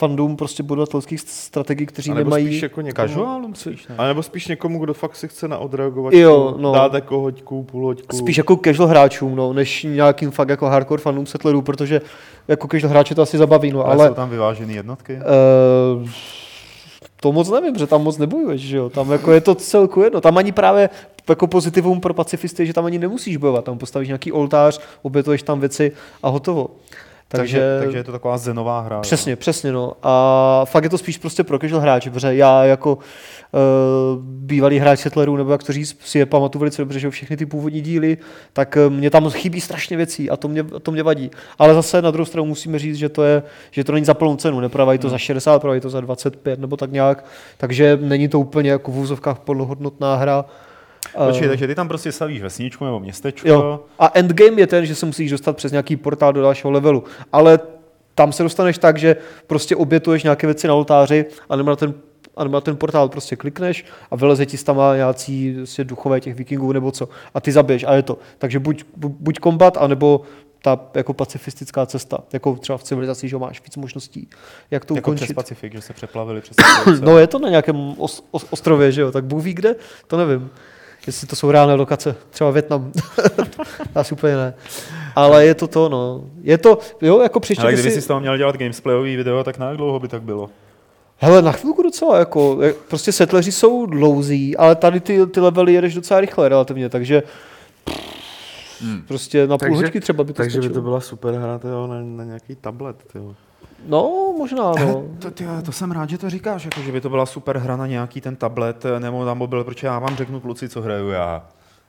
fandům 0.01 0.37
prostě 0.37 0.63
budovatelských 0.63 1.19
strategií, 1.19 1.87
kteří 1.87 2.13
nemají... 2.13 2.45
spíš 2.45 2.61
jako 2.61 2.81
někomu, 2.81 3.53
spíš, 3.53 3.87
ne? 3.87 3.95
a 3.97 4.07
nebo 4.07 4.23
spíš 4.23 4.47
někomu, 4.47 4.79
kdo 4.79 4.93
fakt 4.93 5.15
si 5.15 5.27
chce 5.27 5.47
naodreagovat, 5.47 6.13
Jo, 6.13 6.55
no. 6.57 6.71
dát 6.71 6.93
jako 6.93 7.19
hoďku, 7.19 7.63
půl 7.63 7.85
hoďku. 7.85 8.17
Spíš 8.17 8.37
jako 8.37 8.59
casual 8.65 8.87
hráčům, 8.87 9.35
no, 9.35 9.53
než 9.53 9.83
nějakým 9.83 10.31
fakt 10.31 10.49
jako 10.49 10.65
hardcore 10.65 11.01
fanům 11.01 11.25
settlerů, 11.25 11.61
protože 11.61 12.01
jako 12.47 12.67
casual 12.67 12.89
hráče 12.89 13.15
to 13.15 13.21
asi 13.21 13.37
zabaví, 13.37 13.71
no, 13.71 13.85
Ale, 13.85 13.95
ale 13.95 14.07
jsou 14.07 14.13
tam 14.13 14.29
vyvážené 14.29 14.73
jednotky? 14.73 15.19
uh, 16.01 16.09
to 17.19 17.31
moc 17.31 17.49
nevím, 17.49 17.77
že 17.77 17.87
tam 17.87 18.03
moc 18.03 18.17
nebojuješ, 18.17 18.61
že 18.61 18.77
jo, 18.77 18.89
tam 18.89 19.11
jako 19.11 19.31
je 19.31 19.41
to 19.41 19.55
celku 19.55 20.01
jedno, 20.01 20.21
tam 20.21 20.37
ani 20.37 20.51
právě 20.51 20.89
jako 21.29 21.47
pozitivum 21.47 22.01
pro 22.01 22.13
pacifisty, 22.13 22.65
že 22.65 22.73
tam 22.73 22.85
ani 22.85 22.99
nemusíš 22.99 23.37
bojovat, 23.37 23.65
tam 23.65 23.77
postavíš 23.77 24.07
nějaký 24.07 24.31
oltář, 24.31 24.81
obětuješ 25.01 25.43
tam 25.43 25.59
věci 25.59 25.91
a 26.23 26.29
hotovo. 26.29 26.69
Takže, 27.31 27.57
takže, 27.57 27.79
takže 27.83 27.97
je 27.97 28.03
to 28.03 28.11
taková 28.11 28.37
zenová 28.37 28.81
hra. 28.81 28.95
jo. 28.95 29.01
Přesně, 29.01 29.35
přesně, 29.35 29.71
no. 29.71 29.93
A 30.03 30.65
fakt 30.65 30.83
je 30.83 30.89
to 30.89 30.97
spíš 30.97 31.17
prostě 31.17 31.43
pro 31.43 31.59
casual 31.59 31.81
hráče, 31.81 32.09
protože 32.09 32.35
já 32.35 32.63
jako 32.63 32.95
uh, 32.95 33.01
bývalý 34.23 34.79
hráč 34.79 34.99
Settlerů, 34.99 35.35
nebo 35.35 35.51
jak 35.51 35.63
to 35.63 35.73
říct, 35.73 35.97
si 36.05 36.19
je 36.19 36.25
pamatuju 36.25 36.59
velice 36.59 36.81
dobře, 36.81 36.99
že 36.99 37.09
všechny 37.09 37.37
ty 37.37 37.45
původní 37.45 37.81
díly, 37.81 38.17
tak 38.53 38.77
eh, 38.77 38.89
mě 38.89 39.09
tam 39.09 39.29
chybí 39.29 39.61
strašně 39.61 39.97
věcí 39.97 40.29
a 40.29 40.37
to 40.37 40.47
mě, 40.47 40.63
to 40.63 40.91
mě 40.91 41.03
vadí. 41.03 41.31
Ale 41.59 41.73
zase 41.73 42.01
na 42.01 42.11
druhou 42.11 42.25
stranu 42.25 42.45
musíme 42.45 42.79
říct, 42.79 42.95
že 42.95 43.09
to, 43.09 43.23
je, 43.23 43.43
že 43.71 43.83
to 43.83 43.91
není 43.91 44.05
za 44.05 44.13
plnou 44.13 44.35
cenu, 44.35 44.59
neprodávají 44.59 44.99
to 44.99 45.09
za 45.09 45.17
60, 45.17 45.59
prodávají 45.59 45.81
to 45.81 45.89
za 45.89 46.01
25 46.01 46.59
nebo 46.59 46.77
tak 46.77 46.91
nějak, 46.91 47.25
takže 47.57 47.99
není 48.01 48.27
to 48.27 48.39
úplně 48.39 48.71
jako 48.71 48.91
v 48.91 48.99
úzovkách 48.99 49.39
plnohodnotná 49.39 50.15
hra. 50.15 50.45
Počkej, 51.27 51.45
Eh, 51.45 51.49
takže 51.49 51.67
ty 51.67 51.75
tam 51.75 51.87
prostě 51.87 52.11
stavíš 52.11 52.41
vesničku 52.41 52.85
nebo 52.85 52.99
městečko. 52.99 53.47
Jo. 53.47 53.79
A 53.99 54.11
endgame 54.13 54.61
je 54.61 54.67
ten, 54.67 54.85
že 54.85 54.95
se 54.95 55.05
musíš 55.05 55.31
dostat 55.31 55.55
přes 55.57 55.71
nějaký 55.71 55.95
portál 55.95 56.33
do 56.33 56.41
dalšího 56.41 56.71
levelu. 56.71 57.03
Ale 57.33 57.59
tam 58.15 58.31
se 58.31 58.43
dostaneš 58.43 58.77
tak, 58.77 58.97
že 58.97 59.15
prostě 59.47 59.75
obětuješ 59.75 60.23
nějaké 60.23 60.47
věci 60.47 60.67
na 60.67 60.73
oltáři 60.73 61.25
a 61.49 61.55
nebo 61.55 61.69
na 61.69 61.75
ten 61.75 61.93
a 62.37 62.43
nebo 62.43 62.53
na 62.53 62.61
ten 62.61 62.77
portál 62.77 63.09
prostě 63.09 63.35
klikneš 63.35 63.85
a 64.11 64.15
vyleze 64.15 64.45
ti 64.45 64.57
tam 64.57 64.77
nějací 64.93 65.53
prostě 65.57 65.83
duchové 65.83 66.19
těch 66.21 66.35
vikingů 66.35 66.71
nebo 66.71 66.91
co. 66.91 67.09
A 67.33 67.41
ty 67.41 67.51
zabiješ 67.51 67.83
a 67.87 67.93
je 67.93 68.01
to. 68.03 68.17
Takže 68.37 68.59
buď, 68.59 68.83
bu- 68.99 69.15
buď 69.19 69.39
kombat, 69.39 69.77
anebo 69.77 70.21
ta 70.61 70.79
jako 70.95 71.13
pacifistická 71.13 71.85
cesta. 71.85 72.17
Jako 72.33 72.55
třeba 72.55 72.77
v 72.77 72.83
civilizaci, 72.83 73.27
že 73.29 73.37
máš 73.37 73.61
víc 73.63 73.77
možností, 73.77 74.27
jak 74.71 74.85
to 74.85 74.95
Jako 74.95 75.03
ukončit. 75.09 75.23
přes 75.23 75.35
Pacifik, 75.35 75.73
že 75.73 75.81
se 75.81 75.93
přeplavili 75.93 76.41
přes. 76.41 76.57
No 77.01 77.17
je 77.17 77.27
to 77.27 77.39
na 77.39 77.49
nějakém 77.49 77.95
os, 77.97 78.23
os, 78.31 78.45
ostrově, 78.49 78.91
že 78.91 79.01
jo, 79.01 79.11
tak 79.11 79.25
Bůh 79.25 79.43
ví 79.43 79.53
kde, 79.53 79.75
to 80.07 80.17
nevím. 80.17 80.49
Jestli 81.07 81.27
to 81.27 81.35
jsou 81.35 81.51
reálné 81.51 81.73
lokace, 81.73 82.15
třeba 82.29 82.51
Větnam. 82.51 82.91
Asi 83.95 84.13
úplně 84.13 84.35
ne. 84.35 84.53
Ale 85.15 85.45
je 85.45 85.55
to 85.55 85.67
to, 85.67 85.89
no. 85.89 86.23
Je 86.41 86.57
to, 86.57 86.79
jo, 87.01 87.19
jako 87.21 87.37
Ale 87.37 87.41
přečtěte 87.41 87.73
kdyby 87.73 87.89
si... 87.89 87.95
si 87.95 88.01
z 88.01 88.07
toho 88.07 88.19
měl 88.19 88.37
dělat 88.37 88.57
gamesplayový 88.57 89.15
video, 89.15 89.43
tak 89.43 89.57
na 89.57 89.67
jak 89.67 89.77
dlouho 89.77 89.99
by 89.99 90.07
tak 90.07 90.21
bylo? 90.21 90.49
Hele, 91.17 91.41
na 91.41 91.51
chvilku 91.51 91.83
docela, 91.83 92.19
jako, 92.19 92.57
je- 92.61 92.73
prostě 92.73 93.11
setleři 93.11 93.51
jsou 93.51 93.85
dlouzí, 93.85 94.57
ale 94.57 94.75
tady 94.75 94.99
ty, 94.99 95.27
ty 95.27 95.39
levely 95.39 95.73
jedeš 95.73 95.93
docela 95.93 96.19
rychle 96.21 96.49
relativně, 96.49 96.89
takže 96.89 97.23
Hmm. 98.81 99.01
prostě 99.07 99.47
na 99.47 99.57
půl 99.57 99.81
třeba 100.01 100.23
by 100.23 100.33
to 100.33 100.37
takže 100.37 100.57
by 100.57 100.63
stačilo. 100.63 100.73
to 100.73 100.81
byla 100.81 100.99
super 101.01 101.33
hra 101.33 101.59
tyjo, 101.59 101.87
na, 101.87 102.01
na 102.01 102.23
nějaký 102.23 102.55
tablet. 102.55 102.95
Tyjo. 103.13 103.35
No, 103.85 104.33
možná, 104.37 104.71
no. 104.85 105.03
To, 105.19 105.31
ty, 105.31 105.45
to 105.65 105.71
jsem 105.71 105.91
rád, 105.91 106.09
že 106.09 106.17
to 106.17 106.29
říkáš, 106.29 106.65
jako, 106.65 106.81
že 106.81 106.91
by 106.91 107.01
to 107.01 107.09
byla 107.09 107.25
super 107.25 107.57
hra 107.57 107.75
na 107.77 107.87
nějaký 107.87 108.21
ten 108.21 108.35
tablet 108.35 108.83
nebo 108.99 109.25
na 109.25 109.33
mobil, 109.33 109.63
protože 109.63 109.87
já 109.87 109.99
vám 109.99 110.15
řeknu 110.15 110.39
kluci, 110.39 110.69
co 110.69 110.81
hraju 110.81 111.09
já. 111.09 111.43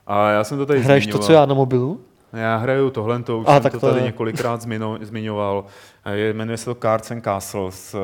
A 0.07 0.29
já 0.29 0.43
jsem 0.43 0.57
to 0.57 0.65
tady 0.65 0.81
Hraješ 0.81 1.05
to, 1.05 1.11
zmiňoval. 1.11 1.27
co 1.27 1.33
já 1.33 1.45
na 1.45 1.53
mobilu? 1.53 1.99
Já 2.33 2.57
hraju 2.57 2.89
tohle, 2.89 3.23
to 3.23 3.39
už 3.39 3.45
Aha, 3.47 3.61
jsem 3.61 3.71
to 3.71 3.79
to 3.79 3.87
tady 3.87 3.99
je. 3.99 4.05
několikrát 4.05 4.61
zmino, 4.61 4.97
zmiňoval. 5.01 5.65
Je, 6.13 6.33
jmenuje 6.33 6.57
se 6.57 6.65
to 6.65 6.75
Cards 6.75 7.11
and 7.11 7.21
Castles, 7.23 7.93
eh, 7.95 7.99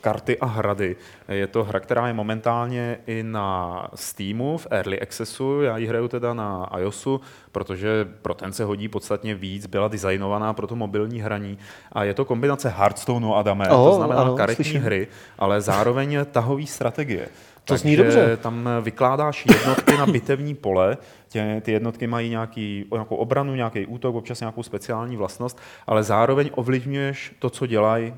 karty 0.00 0.38
a 0.38 0.46
hrady. 0.46 0.96
Je 1.28 1.46
to 1.46 1.64
hra, 1.64 1.80
která 1.80 2.06
je 2.06 2.12
momentálně 2.12 2.98
i 3.06 3.22
na 3.22 3.88
Steamu 3.94 4.58
v 4.58 4.66
Early 4.70 5.00
Accessu. 5.00 5.62
Já 5.62 5.76
ji 5.76 5.86
hraju 5.86 6.08
teda 6.08 6.34
na 6.34 6.70
iOSu, 6.78 7.20
protože 7.52 8.08
pro 8.22 8.34
ten 8.34 8.52
se 8.52 8.64
hodí 8.64 8.88
podstatně 8.88 9.34
víc. 9.34 9.66
Byla 9.66 9.88
designovaná 9.88 10.52
pro 10.52 10.66
to 10.66 10.76
mobilní 10.76 11.20
hraní. 11.20 11.58
A 11.92 12.04
je 12.04 12.14
to 12.14 12.24
kombinace 12.24 12.68
Hearthstoneu 12.68 13.34
a 13.34 13.42
Dame, 13.42 13.68
Oh, 13.68 13.90
to 13.90 13.96
znamená 13.96 14.20
ano, 14.20 14.34
karetní 14.36 14.64
slyším. 14.64 14.82
hry, 14.82 15.08
ale 15.38 15.60
zároveň 15.60 16.18
tahový 16.32 16.66
strategie. 16.66 17.28
To 17.64 17.76
zní 17.76 17.96
dobře. 17.96 18.38
tam 18.42 18.68
vykládáš 18.82 19.46
jednotky 19.46 19.96
na 19.96 20.06
bitevní 20.06 20.54
pole, 20.54 20.96
tě, 21.28 21.62
ty 21.64 21.72
jednotky 21.72 22.06
mají 22.06 22.30
nějaký, 22.30 22.84
nějakou 22.92 23.16
obranu, 23.16 23.54
nějaký 23.54 23.86
útok, 23.86 24.14
občas 24.14 24.40
nějakou 24.40 24.62
speciální 24.62 25.16
vlastnost, 25.16 25.60
ale 25.86 26.02
zároveň 26.02 26.50
ovlivňuješ 26.54 27.34
to, 27.38 27.50
co 27.50 27.66
dělají 27.66 28.14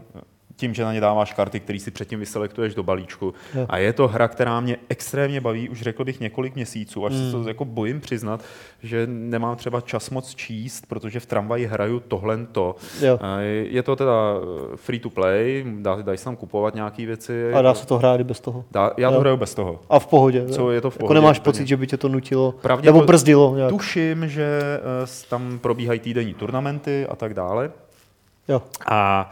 tím, 0.56 0.74
že 0.74 0.84
na 0.84 0.92
ně 0.92 1.00
dáváš 1.00 1.32
karty, 1.32 1.60
které 1.60 1.78
si 1.78 1.90
předtím 1.90 2.20
vyselektuješ 2.20 2.74
do 2.74 2.82
balíčku. 2.82 3.34
Jo. 3.54 3.66
A 3.68 3.78
je 3.78 3.92
to 3.92 4.08
hra, 4.08 4.28
která 4.28 4.60
mě 4.60 4.76
extrémně 4.88 5.40
baví, 5.40 5.68
už 5.68 5.82
řekl 5.82 6.04
bych 6.04 6.20
několik 6.20 6.54
měsíců, 6.54 7.06
až 7.06 7.12
Hmm. 7.12 7.26
se 7.30 7.32
to 7.42 7.48
jako 7.48 7.64
bojím 7.64 8.00
přiznat, 8.00 8.40
že 8.82 9.06
nemám 9.10 9.56
třeba 9.56 9.80
čas 9.80 10.10
moc 10.10 10.34
číst, 10.34 10.86
protože 10.88 11.20
v 11.20 11.26
tramvaji 11.26 11.66
hraju 11.66 12.00
tohle 12.00 12.46
to. 12.52 12.76
Je 13.62 13.82
to 13.82 13.96
teda 13.96 14.12
eh, 14.12 14.76
free 14.76 14.98
to 15.00 15.10
play, 15.10 15.64
dá, 15.78 15.94
dají 16.02 16.18
se 16.18 16.24
tam 16.24 16.36
kupovat 16.36 16.74
nějaké 16.74 17.06
věci. 17.06 17.52
A 17.52 17.62
dá 17.62 17.74
se 17.74 17.86
to 17.86 17.98
hrát 17.98 18.20
i 18.20 18.24
bez 18.24 18.40
toho. 18.40 18.64
Dá, 18.70 18.90
já 18.96 19.10
to 19.10 19.20
hraju 19.20 19.36
bez 19.36 19.54
toho. 19.54 19.80
A 19.90 19.98
v 19.98 20.06
pohodě. 20.06 20.46
Co 20.48 20.70
je 20.70 20.80
to 20.80 20.90
v 20.90 20.94
Jako 20.94 20.98
pohodě 21.00 21.20
nemáš 21.20 21.38
úplně. 21.38 21.44
pocit, 21.44 21.66
že 21.66 21.76
by 21.76 21.86
tě 21.86 21.96
to 21.96 22.08
nutilo, 22.08 22.54
Pravděpo- 22.62 22.84
nebo 22.84 23.06
brzdilo 23.06 23.56
nějak. 23.56 23.70
Tuším, 23.70 24.28
že 24.28 24.60
eh, 24.78 25.28
tam 25.30 25.58
probíhají 25.58 26.00
týdenní 26.00 26.34
turnamenty 26.34 27.06
a 27.06 27.16
tak 27.16 27.34
dále. 27.34 27.70
Jo. 28.48 28.62
A 28.90 29.30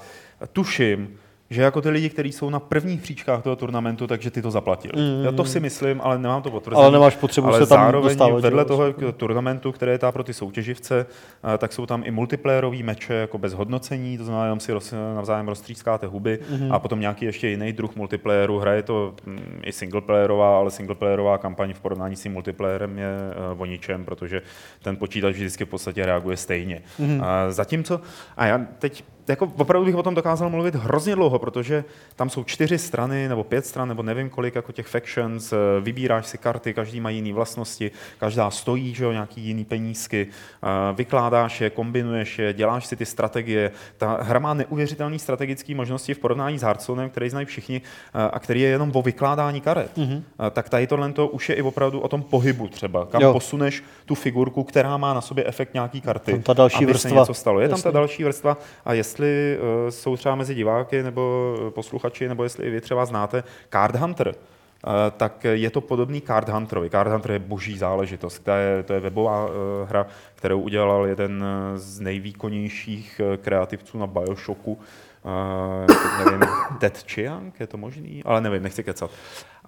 tuším, 0.52 1.16
že 1.50 1.62
jako 1.62 1.80
ty 1.80 1.90
lidi, 1.90 2.08
kteří 2.10 2.32
jsou 2.32 2.50
na 2.50 2.60
prvních 2.60 3.00
příčkách 3.02 3.42
toho 3.42 3.56
turnamentu, 3.56 4.06
takže 4.06 4.30
ty 4.30 4.42
to 4.42 4.50
zaplatili. 4.50 4.92
Mm. 5.02 5.24
Já 5.24 5.32
to 5.32 5.44
si 5.44 5.60
myslím, 5.60 6.00
ale 6.04 6.18
nemám 6.18 6.42
to 6.42 6.50
potvrzené. 6.50 6.82
Ale 6.82 6.92
nemáš 6.92 7.16
potřebu 7.16 7.46
ale 7.48 7.58
se 7.58 7.66
tam 7.66 7.78
zároveň 7.78 8.08
dostávat, 8.08 8.40
vedle 8.40 8.64
toho 8.64 8.92
k- 8.92 9.12
turnamentu, 9.16 9.72
které 9.72 9.92
je 9.92 9.98
ta 9.98 10.12
pro 10.12 10.24
ty 10.24 10.34
soutěživce, 10.34 11.06
eh, 11.54 11.58
tak 11.58 11.72
jsou 11.72 11.86
tam 11.86 12.02
i 12.06 12.10
multiplayerové 12.10 12.82
meče 12.82 13.14
jako 13.14 13.38
bez 13.38 13.52
hodnocení, 13.54 14.18
to 14.18 14.24
znamená, 14.24 14.44
jenom 14.44 14.60
si 14.60 14.72
roz, 14.72 14.94
navzájem 15.14 15.48
roztřískáte 15.48 16.06
huby 16.06 16.38
Mhm. 16.50 16.72
a 16.72 16.78
potom 16.78 17.00
nějaký 17.00 17.24
ještě 17.24 17.48
jiný 17.48 17.72
druh 17.72 17.96
multiplayeru. 17.96 18.58
Hraje 18.58 18.82
to 18.82 19.14
mm, 19.26 19.60
i 19.64 19.72
singleplayerová, 19.72 20.58
ale 20.58 20.70
singleplayerová 20.70 21.38
kampaň 21.38 21.72
v 21.74 21.80
porovnání 21.80 22.16
s 22.16 22.22
tím 22.22 22.32
multiplayerem 22.32 22.98
je 22.98 23.06
eh, 23.32 23.54
o 23.58 23.64
ničem, 23.64 24.04
protože 24.04 24.42
ten 24.82 24.96
počítač 24.96 25.34
vždycky 25.34 25.64
v 25.64 25.68
podstatě 25.68 26.06
reaguje 26.06 26.36
stejně. 26.36 26.82
Mhm. 26.98 27.20
A 27.24 27.50
zatímco, 27.52 28.00
a 28.36 28.46
já 28.46 28.60
teď 28.78 29.04
jako 29.28 29.52
opravdu 29.56 29.86
bych 29.86 29.94
o 29.94 30.02
tom 30.02 30.14
dokázal 30.14 30.50
mluvit 30.50 30.74
hrozně 30.74 31.14
dlouho, 31.14 31.38
protože 31.38 31.84
tam 32.16 32.30
jsou 32.30 32.44
čtyři 32.44 32.78
strany 32.78 33.28
nebo 33.28 33.44
pět 33.44 33.66
stran, 33.66 33.88
nebo 33.88 34.02
nevím 34.02 34.30
kolik, 34.30 34.54
jako 34.54 34.72
těch 34.72 34.86
factions, 34.86 35.52
eh, 35.52 35.56
vybíráš 35.80 36.26
si 36.26 36.38
karty, 36.38 36.74
každý 36.74 37.00
má 37.00 37.10
jiné 37.10 37.32
vlastnosti, 37.32 37.90
každá 38.18 38.50
stojí, 38.50 38.94
že 38.94 39.04
jo, 39.04 39.12
nějaký 39.12 39.40
jiný 39.40 39.64
penízky, 39.64 40.26
eh, 40.62 40.66
vykládáš 40.94 41.60
je, 41.60 41.70
kombinuješ 41.70 42.38
je, 42.38 42.52
děláš 42.52 42.86
si 42.86 42.96
ty 42.96 43.06
strategie. 43.06 43.70
Ta 43.96 44.18
hra 44.22 44.38
má 44.38 44.54
neuvěřitelné 44.54 45.18
strategické 45.18 45.74
možnosti 45.74 46.14
v 46.14 46.18
porovnání 46.18 46.58
s 46.58 46.62
Hearthstonem, 46.62 47.10
který 47.10 47.30
znají 47.30 47.46
všichni 47.46 47.82
eh, 48.14 48.28
a 48.32 48.38
který 48.38 48.60
je 48.60 48.68
jenom 48.68 48.90
o 48.94 49.02
vykládání 49.02 49.60
karet. 49.60 49.96
Mm-hmm. 49.96 50.22
Tak 50.50 50.68
tady 50.68 50.86
tohle 50.86 51.12
to 51.12 51.28
už 51.28 51.48
je 51.48 51.54
i 51.54 51.62
opravdu 51.62 52.00
o 52.00 52.08
tom 52.08 52.22
pohybu 52.22 52.68
třeba, 52.68 53.06
kam 53.06 53.22
Jo. 53.22 53.32
posuneš 53.32 53.82
tu 54.06 54.14
figurku, 54.14 54.64
která 54.64 54.96
má 54.96 55.14
na 55.14 55.20
sobě 55.20 55.44
efekt 55.46 55.74
nějaký 55.74 56.00
karty, 56.00 56.32
Tam 56.32 56.42
ta 56.42 56.52
další 56.52 56.76
aby 56.76 56.86
vrstva. 56.86 57.10
se 57.10 57.14
něco 57.16 57.34
stalo. 57.34 57.60
Je 57.60 57.68
tam 57.68 57.82
ta 57.82 57.90
další 57.90 58.24
vrstva 58.24 58.56
a 58.84 58.92
jestli 58.92 59.13
uh, 59.22 59.90
jsou 59.90 60.16
třeba 60.16 60.34
mezi 60.34 60.54
diváky 60.54 61.02
nebo 61.02 61.54
eh, 61.68 61.70
posluchači, 61.70 62.28
nebo 62.28 62.42
jestli 62.42 62.66
i 62.66 62.70
vy 62.70 62.80
třeba 62.80 63.06
znáte 63.06 63.44
Card 63.72 63.96
Hunter, 63.96 64.28
uh, 64.28 64.92
tak 65.16 65.44
je 65.44 65.70
to 65.70 65.80
podobný 65.80 66.20
Card 66.20 66.48
Hunterovi. 66.48 66.90
Card 66.90 67.10
Hunter 67.10 67.30
je 67.30 67.38
boží 67.38 67.78
záležitost. 67.78 68.38
To 68.38 68.50
je, 68.50 68.82
to 68.82 68.92
je 68.92 69.00
webová 69.00 69.48
hra, 69.88 70.06
kterou 70.44 70.60
udělal 70.60 71.06
jeden 71.06 71.44
eh, 71.44 71.78
z 71.78 72.00
nejvýkonnějších 72.00 73.20
eh, 73.20 73.36
kreativců 73.36 73.98
na 73.98 74.06
Bioshocku. 74.06 74.78
Uh, 75.24 76.24
nevím, 76.24 76.40
Ted 76.78 77.04
Chiang, 77.08 77.60
je 77.60 77.66
to 77.66 77.76
možný? 77.76 78.22
Ale 78.24 78.40
nevím, 78.40 78.62
nechci 78.62 78.84
kecat. 78.84 79.10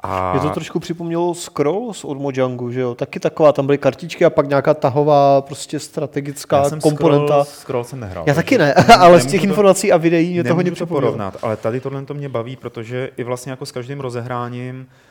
A 0.02 0.32
Je 0.34 0.40
to 0.40 0.50
trošku 0.50 0.80
připomnělo 0.80 1.34
Scrolls 1.34 2.04
od 2.04 2.18
Mojangu, 2.18 2.70
že 2.70 2.80
jo? 2.80 2.94
Taky 2.94 3.20
taková, 3.20 3.52
tam 3.52 3.66
byly 3.66 3.78
kartičky 3.78 4.24
a 4.24 4.30
pak 4.30 4.48
nějaká 4.48 4.74
tahová 4.74 5.40
prostě 5.40 5.78
strategická 5.78 6.56
já 6.56 6.64
jsem 6.68 6.80
komponenta. 6.80 7.44
Scroll, 7.44 7.44
scroll 7.44 7.84
jsem 7.84 8.00
nehrál. 8.00 8.24
Já 8.26 8.34
taky 8.34 8.58
ne, 8.58 8.74
ale 8.98 9.20
z 9.20 9.26
těch 9.26 9.40
to- 9.40 9.46
informací 9.46 9.92
a 9.92 9.96
videí 9.96 10.32
mě 10.32 10.44
to 10.44 10.54
hodně 10.54 10.70
to 10.70 10.86
porovnat, 10.86 11.36
ale 11.42 11.56
tady 11.56 11.80
tohle 11.80 12.04
to 12.04 12.14
mě 12.14 12.28
baví, 12.28 12.56
protože 12.56 13.10
i 13.16 13.24
vlastně 13.24 13.50
jako 13.50 13.66
s 13.66 13.72
každým 13.72 14.00
rozehráním 14.00 14.86
eh, 14.90 15.05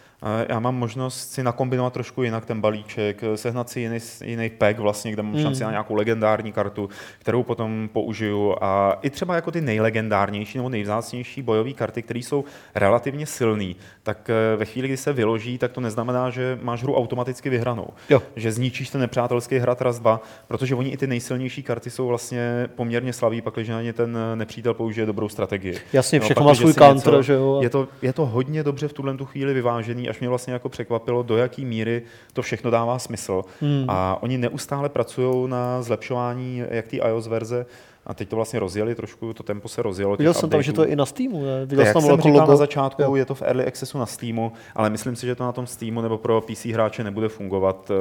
já 0.49 0.59
mám 0.59 0.75
možnost 0.75 1.31
si 1.31 1.43
nakombinovat 1.43 1.93
trošku 1.93 2.23
jinak 2.23 2.45
ten 2.45 2.61
balíček, 2.61 3.23
eh, 3.23 3.37
sehnat 3.37 3.69
si 3.69 3.79
jiný, 3.79 3.97
jiný 4.23 4.49
pack 4.49 4.79
vlastně, 4.79 5.11
kde 5.11 5.23
mám 5.23 5.41
šanci 5.41 5.59
Mm. 5.59 5.65
na 5.65 5.71
nějakou 5.71 5.95
legendární 5.95 6.51
kartu, 6.51 6.89
kterou 7.19 7.43
potom 7.43 7.89
použiju 7.93 8.55
a 8.61 8.99
i 9.01 9.09
třeba 9.09 9.35
jako 9.35 9.51
ty 9.51 9.61
nejlegendárnější 9.61 10.57
nebo 10.57 10.69
nejvzácnější 10.69 11.41
bojové 11.41 11.73
karty, 11.73 12.01
které 12.01 12.19
jsou 12.19 12.43
relativně 12.75 13.25
silné, 13.25 13.73
tak 14.05 14.29
eh, 14.29 14.55
ve 14.57 14.65
chvíli, 14.65 14.87
kdy 14.87 14.97
se 14.97 15.13
vyloží, 15.13 15.57
tak 15.57 15.71
to 15.71 15.81
neznamená, 15.81 16.29
že 16.29 16.59
máš 16.61 16.83
hru 16.83 16.95
automaticky 16.95 17.49
vyhranou. 17.49 17.87
Jo. 18.09 18.21
Že 18.35 18.51
zničíš 18.51 18.89
ten 18.89 19.01
nepřátelský 19.01 19.57
hrad 19.57 19.81
raz, 19.81 19.99
dva, 19.99 20.21
protože 20.47 20.75
oni 20.75 20.89
i 20.89 20.97
ty 20.97 21.07
nejsilnější 21.07 21.63
karty 21.63 21.89
jsou 21.89 22.07
vlastně 22.07 22.69
poměrně 22.75 23.13
slaví, 23.13 23.41
pakliže 23.41 23.73
na 23.73 23.81
ně 23.81 23.93
ten 23.93 24.17
eh, 24.17 24.35
nepřítel 24.35 24.73
použije 24.73 25.05
dobrou 25.05 25.29
strategii. 25.29 25.77
Jasně, 25.93 26.19
všechno 26.19 26.43
má 26.43 26.51
pakliže 26.51 26.61
svůj 26.61 26.73
counter, 26.73 27.21
že 27.21 27.33
jo? 27.33 27.59
Je 27.61 27.69
to, 27.69 27.87
je 28.01 28.13
to 28.13 28.25
hodně 28.25 28.63
dobře 28.63 28.87
v 28.87 28.93
tuhle 28.93 29.17
tu 29.17 29.25
chvíli 29.25 29.53
vyvážený, 29.53 30.09
až 30.09 30.19
mě 30.19 30.29
vlastně 30.29 30.53
jako 30.53 30.69
překvapilo, 30.69 31.23
do 31.23 31.37
jaký 31.37 31.65
míry 31.65 32.01
to 32.33 32.41
všechno 32.41 32.71
dává 32.71 32.99
smysl. 32.99 33.41
Hmm. 33.61 33.85
A 33.87 34.23
oni 34.23 34.37
neustále 34.37 34.89
pracují 34.89 35.49
na 35.49 35.81
zlepšování 35.81 36.63
jak 36.69 36.87
té 36.87 36.97
iOS 36.97 37.27
verze, 37.27 37.65
a 38.05 38.13
teď 38.13 38.29
to 38.29 38.35
vlastně 38.35 38.59
rozjeli 38.59 38.95
trošku, 38.95 39.33
to 39.33 39.43
tempo 39.43 39.67
se 39.67 39.81
rozjelo. 39.81 40.15
Viděl 40.15 40.33
jsem 40.33 40.49
tam, 40.49 40.61
že 40.61 40.73
to 40.73 40.81
je 40.81 40.85
updateů. 40.85 40.93
i 40.93 40.95
na 40.95 41.05
Steamu, 41.05 41.43
ne? 41.45 41.65
Viděl 41.65 41.85
Jak 41.85 41.93
jsem 41.93 42.05
jako 42.09 42.21
říkal 42.21 42.39
logo. 42.39 42.51
na 42.51 42.57
začátku, 42.57 43.01
Jo. 43.01 43.15
je 43.15 43.25
to 43.25 43.35
v 43.35 43.41
Early 43.41 43.65
Accessu 43.65 43.97
na 43.97 44.05
Steamu, 44.05 44.51
ale 44.75 44.89
myslím 44.89 45.15
si, 45.15 45.25
že 45.25 45.35
to 45.35 45.43
na 45.43 45.51
tom 45.51 45.67
Steamu 45.67 46.01
nebo 46.01 46.17
pro 46.17 46.41
PC 46.41 46.65
hráče 46.65 47.03
nebude 47.03 47.29
fungovat. 47.29 47.91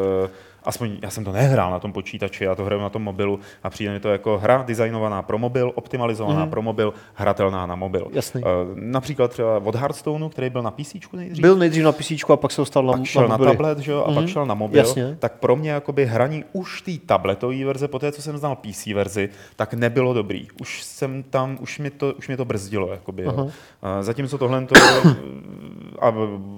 Eh, 0.65 0.69
Aspoň 0.69 0.91
já 1.03 1.11
jsem 1.11 1.25
to 1.25 1.33
nehrál 1.33 1.71
na 1.71 1.79
tom 1.79 1.93
počítači, 1.93 2.45
já 2.45 2.55
to 2.55 2.65
hraju 2.65 2.81
na 2.83 2.89
tom 2.91 3.03
mobilu 3.03 3.41
a 3.63 3.71
přijde 3.71 3.93
mi 3.93 4.01
to 4.01 4.09
jako 4.09 4.39
hra 4.39 4.63
designovaná 4.67 5.23
pro 5.23 5.39
mobil, 5.39 5.73
optimalizovaná 5.75 6.41
Mhm. 6.41 6.51
pro 6.51 6.63
mobil, 6.63 6.95
hratelná 7.15 7.67
na 7.67 7.75
mobil. 7.75 8.09
Jasný. 8.13 8.43
Eh, 8.45 8.49
Například 8.75 9.31
třeba 9.31 9.59
od 9.65 9.75
Hearthstoneu, 9.75 10.29
který 10.29 10.51
byl 10.51 10.63
na 10.63 10.71
PC 10.71 10.95
nejdřív, 11.13 11.43
Byl 11.43 11.57
nejdřív 11.57 11.85
na 11.85 11.93
PC 11.93 12.31
a 12.33 12.37
pak 12.37 12.51
se 12.53 12.61
dostal 12.61 12.83
na, 12.83 12.93
pak 12.93 13.05
šel 13.05 13.29
na, 13.29 13.37
mobily. 13.37 13.51
tablet, 13.57 13.79
že 13.79 13.93
jo, 13.93 14.05
a 14.07 14.11
Mhm. 14.11 14.15
pak 14.21 14.29
šel 14.29 14.47
na 14.47 14.55
mobil, 14.55 14.79
Jasně. 14.79 15.17
tak 15.19 15.33
pro 15.33 15.57
mě 15.57 15.71
jakoby 15.71 16.07
hraní 16.07 16.45
už 16.53 16.83
té 16.83 16.93
tabletové 17.07 17.65
verze, 17.65 17.89
po 17.89 17.99
té, 17.99 18.13
co 18.13 18.23
jsem 18.23 18.39
znal 18.39 18.57
PC 18.57 18.95
verzi, 18.95 19.29
tak 19.57 19.75
nebylo 19.75 20.15
dobrý. 20.15 20.49
Už 20.61 20.83
jsem 20.83 21.23
tam, 21.23 21.59
už 21.61 21.79
mě 21.79 21.91
to, 21.91 22.15
už 22.19 22.29
mě 22.29 22.37
to 22.37 22.45
brzdilo, 22.45 22.89
jakoby, 22.93 23.23
jo. 23.23 23.49
A 23.83 24.03
Zatímco 24.03 24.39
tohle 24.39 24.67
to, 24.67 24.75
a 26.01 26.09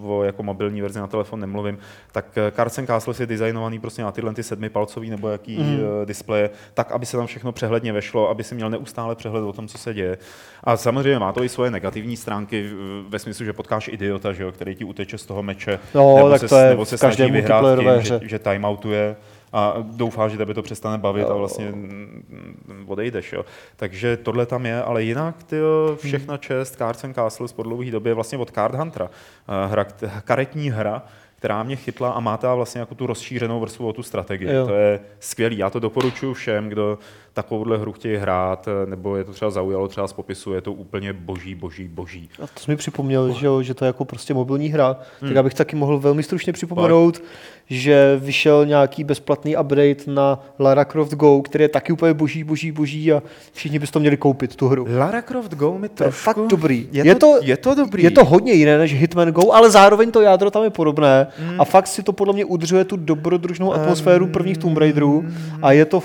o 0.02 0.22
jako 0.24 0.42
mobilní 0.42 0.80
verzi 0.82 0.98
na 0.98 1.06
telefon 1.06 1.40
nemluvím, 1.40 1.78
tak 2.12 2.38
eh, 2.38 2.50
Cards 2.56 2.78
and 2.78 2.86
Castles 2.86 3.20
je 3.20 3.26
designovaný 3.26 3.78
prostě 3.78 3.95
na 4.02 4.12
tyhle 4.12 4.34
ty 4.34 4.42
sedmipalcový 4.42 5.10
nebo 5.10 5.28
jaký 5.28 5.58
Mhm. 5.58 5.70
mm. 5.72 5.78
displeje, 6.04 6.50
tak, 6.74 6.92
aby 6.92 7.06
se 7.06 7.16
tam 7.16 7.26
všechno 7.26 7.52
přehledně 7.52 7.92
vešlo, 7.92 8.28
aby 8.28 8.44
si 8.44 8.54
měl 8.54 8.70
neustále 8.70 9.14
přehled 9.14 9.40
o 9.40 9.52
tom, 9.52 9.68
co 9.68 9.78
se 9.78 9.94
děje. 9.94 10.18
A 10.64 10.76
samozřejmě 10.76 11.18
má 11.18 11.32
to 11.32 11.44
i 11.44 11.48
svoje 11.48 11.70
negativní 11.70 12.16
stránky 12.16 12.70
ve 13.08 13.18
smyslu, 13.18 13.44
že 13.44 13.52
potkáš 13.52 13.88
idiota, 13.88 14.32
že 14.32 14.42
jo, 14.42 14.52
který 14.52 14.74
ti 14.74 14.84
uteče 14.84 15.18
z 15.18 15.26
toho 15.26 15.42
meče, 15.42 15.78
No, 15.94 16.16
nebo 16.16 16.30
tak 16.30 16.40
se, 16.40 16.48
to 16.48 16.56
je 16.58 16.68
nebo 16.68 16.84
se 16.84 16.98
snaží 16.98 17.30
vyhrát 17.30 17.64
tím, 17.78 17.88
že, 18.00 18.20
že 18.22 18.38
timeoutuje 18.38 19.16
a 19.52 19.74
doufá, 19.82 20.28
že 20.28 20.36
tebe 20.38 20.54
to 20.54 20.62
přestane 20.62 20.98
bavit 20.98 21.24
a 21.24 21.28
Jo. 21.28 21.38
vlastně 21.38 21.64
mm, 21.70 22.84
odejdeš. 22.86 23.32
Jo. 23.32 23.44
Takže 23.76 24.16
tohle 24.16 24.46
tam 24.46 24.66
je, 24.66 24.82
ale 24.82 25.02
jinak 25.02 25.42
ty 25.42 25.56
všechna 25.96 26.36
čest 26.36 26.76
Cards 26.76 27.04
and 27.04 27.14
Castles 27.14 27.52
po 27.52 27.62
dlouhé 27.62 27.90
době 27.90 28.10
je 28.10 28.14
vlastně 28.14 28.38
od 28.38 28.50
Card 28.50 28.74
Huntera. 28.74 29.10
Eh, 29.48 29.66
Hra, 29.68 29.84
karetní 30.24 30.70
hra, 30.70 31.02
která 31.36 31.62
mě 31.62 31.76
chytla 31.76 32.10
a 32.10 32.20
má 32.20 32.36
ta 32.36 32.54
vlastně 32.54 32.78
jako 32.80 32.94
tu 32.94 33.06
rozšířenou 33.06 33.60
vrstvu 33.60 33.88
o 33.88 33.92
tu 33.92 34.02
strategii. 34.02 34.52
Jo. 34.52 34.66
To 34.66 34.74
je 34.74 35.00
skvělý. 35.20 35.58
Já 35.58 35.70
to 35.70 35.80
doporučuji 35.80 36.34
všem, 36.34 36.68
kdo 36.68 36.98
takovouhle 37.36 37.78
hru 37.78 37.92
chtějí 37.92 38.16
hrát, 38.16 38.68
eh, 38.68 38.86
nebo 38.86 39.16
je 39.16 39.24
to 39.24 39.32
třeba 39.32 39.50
zaujalo 39.50 39.88
třeba 39.88 40.08
z 40.08 40.12
popisu, 40.12 40.52
je 40.52 40.60
to 40.60 40.72
úplně 40.72 41.12
boží, 41.12 41.54
boží, 41.54 41.88
boží. 41.88 42.28
A 42.42 42.46
to 42.46 42.60
jsi 42.60 42.70
mi 42.70 42.76
připomněl, 42.76 43.32
že, 43.32 43.46
jo, 43.46 43.62
že 43.62 43.74
to 43.74 43.84
je 43.84 43.86
jako 43.86 44.04
prostě 44.04 44.34
mobilní 44.34 44.68
hra. 44.68 44.96
Hmm. 45.20 45.28
Tak 45.28 45.36
já 45.36 45.42
bych 45.42 45.54
taky 45.54 45.76
mohl 45.76 45.98
velmi 45.98 46.22
stručně 46.22 46.52
připomenout, 46.52 47.22
že 47.70 48.16
vyšel 48.20 48.66
nějaký 48.66 49.04
bezplatný 49.04 49.56
update 49.56 50.02
na 50.06 50.40
Lara 50.58 50.84
Croft 50.84 51.14
Go, 51.14 51.42
který 51.42 51.64
je 51.64 51.68
taky 51.68 51.92
úplně 51.92 52.14
boží, 52.14 52.44
boží, 52.44 52.72
boží 52.72 53.12
a 53.12 53.22
všichni 53.52 53.78
byste 53.78 53.92
to 53.92 54.00
měli 54.00 54.16
koupit, 54.16 54.56
tu 54.56 54.68
hru. 54.68 54.86
Lara 54.98 55.22
Croft 55.22 55.54
Go 55.54 55.78
mi 55.78 55.88
To 55.88 56.04
je 56.04 56.08
trošku... 56.10 56.24
fakt 56.24 56.46
dobrý. 56.46 56.88
Je, 56.92 57.14
to, 57.14 57.38
je 57.42 57.56
to 57.56 57.74
dobrý. 57.74 58.02
Je 58.02 58.10
to 58.10 58.24
hodně 58.24 58.52
jiné 58.52 58.78
než 58.78 58.94
Hitman 58.94 59.28
Go, 59.28 59.52
ale 59.52 59.70
zároveň 59.70 60.10
to 60.10 60.20
jádro 60.20 60.50
tam 60.50 60.64
je 60.64 60.70
podobné 60.70 61.26
a 61.58 61.64
fakt 61.64 61.86
si 61.86 62.02
to 62.02 62.12
podle 62.12 62.34
mě 62.34 62.44
udržuje 62.44 62.84
tu 62.84 62.96
dobrodružnou 62.96 63.72
atmosféru 63.72 64.26
prvních 64.26 64.58
Tomb 64.58 64.78
Raiderů 64.78 65.24
a 65.62 65.72
je 65.72 65.84
to, 65.84 66.02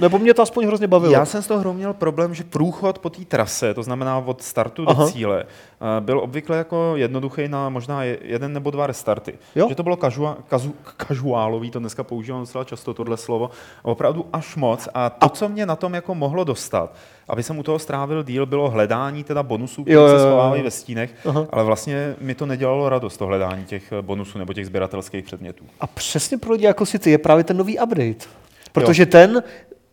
nebo 0.00 0.18
mě 0.18 0.34
to 0.34 0.42
aspoň 0.42 0.59
hrozně 0.66 0.86
bavilo. 0.86 1.12
Já 1.12 1.24
jsem 1.24 1.42
z 1.42 1.46
toho 1.46 1.72
měl 1.72 1.92
problém, 1.94 2.34
že 2.34 2.44
průchod 2.44 2.98
po 2.98 3.10
té 3.10 3.24
trase, 3.24 3.74
to 3.74 3.82
znamená 3.82 4.18
od 4.18 4.42
startu 4.42 4.84
Aha. 4.86 5.04
do 5.04 5.10
cíle, 5.10 5.44
eh, 5.44 6.00
byl 6.00 6.20
obvykle 6.20 6.56
jako 6.56 6.92
jednoduchý 6.96 7.48
na 7.48 7.68
možná 7.68 8.04
je- 8.04 8.18
jeden 8.22 8.52
nebo 8.52 8.70
dva 8.70 8.86
restarty. 8.86 9.38
Jo. 9.54 9.68
Že 9.68 9.74
to 9.74 9.82
bylo 9.82 9.96
kažua, 9.96 10.36
kazu, 10.48 10.74
kažuálový, 10.96 11.70
to 11.70 11.78
dneska 11.78 12.04
používám 12.04 12.40
docela 12.40 12.64
často 12.64 12.94
tohle 12.94 13.16
slovo, 13.16 13.50
opravdu 13.82 14.26
až 14.32 14.56
moc. 14.56 14.88
A 14.94 15.10
to, 15.10 15.28
co 15.28 15.48
mě 15.48 15.66
na 15.66 15.76
tom 15.76 15.94
jako 15.94 16.14
mohlo 16.14 16.44
dostat, 16.44 16.94
aby 17.28 17.42
jsem 17.42 17.58
u 17.58 17.62
toho 17.62 17.78
strávil 17.78 18.22
díl, 18.22 18.46
bylo 18.46 18.70
hledání 18.70 19.24
teda 19.24 19.42
bonusů, 19.42 19.84
které 19.84 20.08
se 20.08 20.18
schovávají 20.18 20.62
ve 20.62 20.70
stínech, 20.70 21.14
Aha. 21.26 21.46
ale 21.50 21.64
vlastně 21.64 22.14
mi 22.20 22.34
to 22.34 22.46
nedělalo 22.46 22.88
radost, 22.88 23.16
to 23.16 23.26
hledání 23.26 23.64
těch 23.64 23.92
eh, 23.92 24.02
bonusů 24.02 24.38
nebo 24.38 24.52
těch 24.52 24.66
sběratelských 24.66 25.24
předmětů. 25.24 25.64
A 25.80 25.86
přesně 25.86 26.38
pro 26.38 26.52
lidi 26.52 26.64
jako 26.64 26.86
si 26.86 26.98
ty 26.98 27.10
je 27.10 27.18
právě 27.18 27.44
ten 27.44 27.56
nový 27.56 27.78
update. 27.78 28.26
Protože 28.72 29.02
jo. 29.02 29.06
ten, 29.12 29.42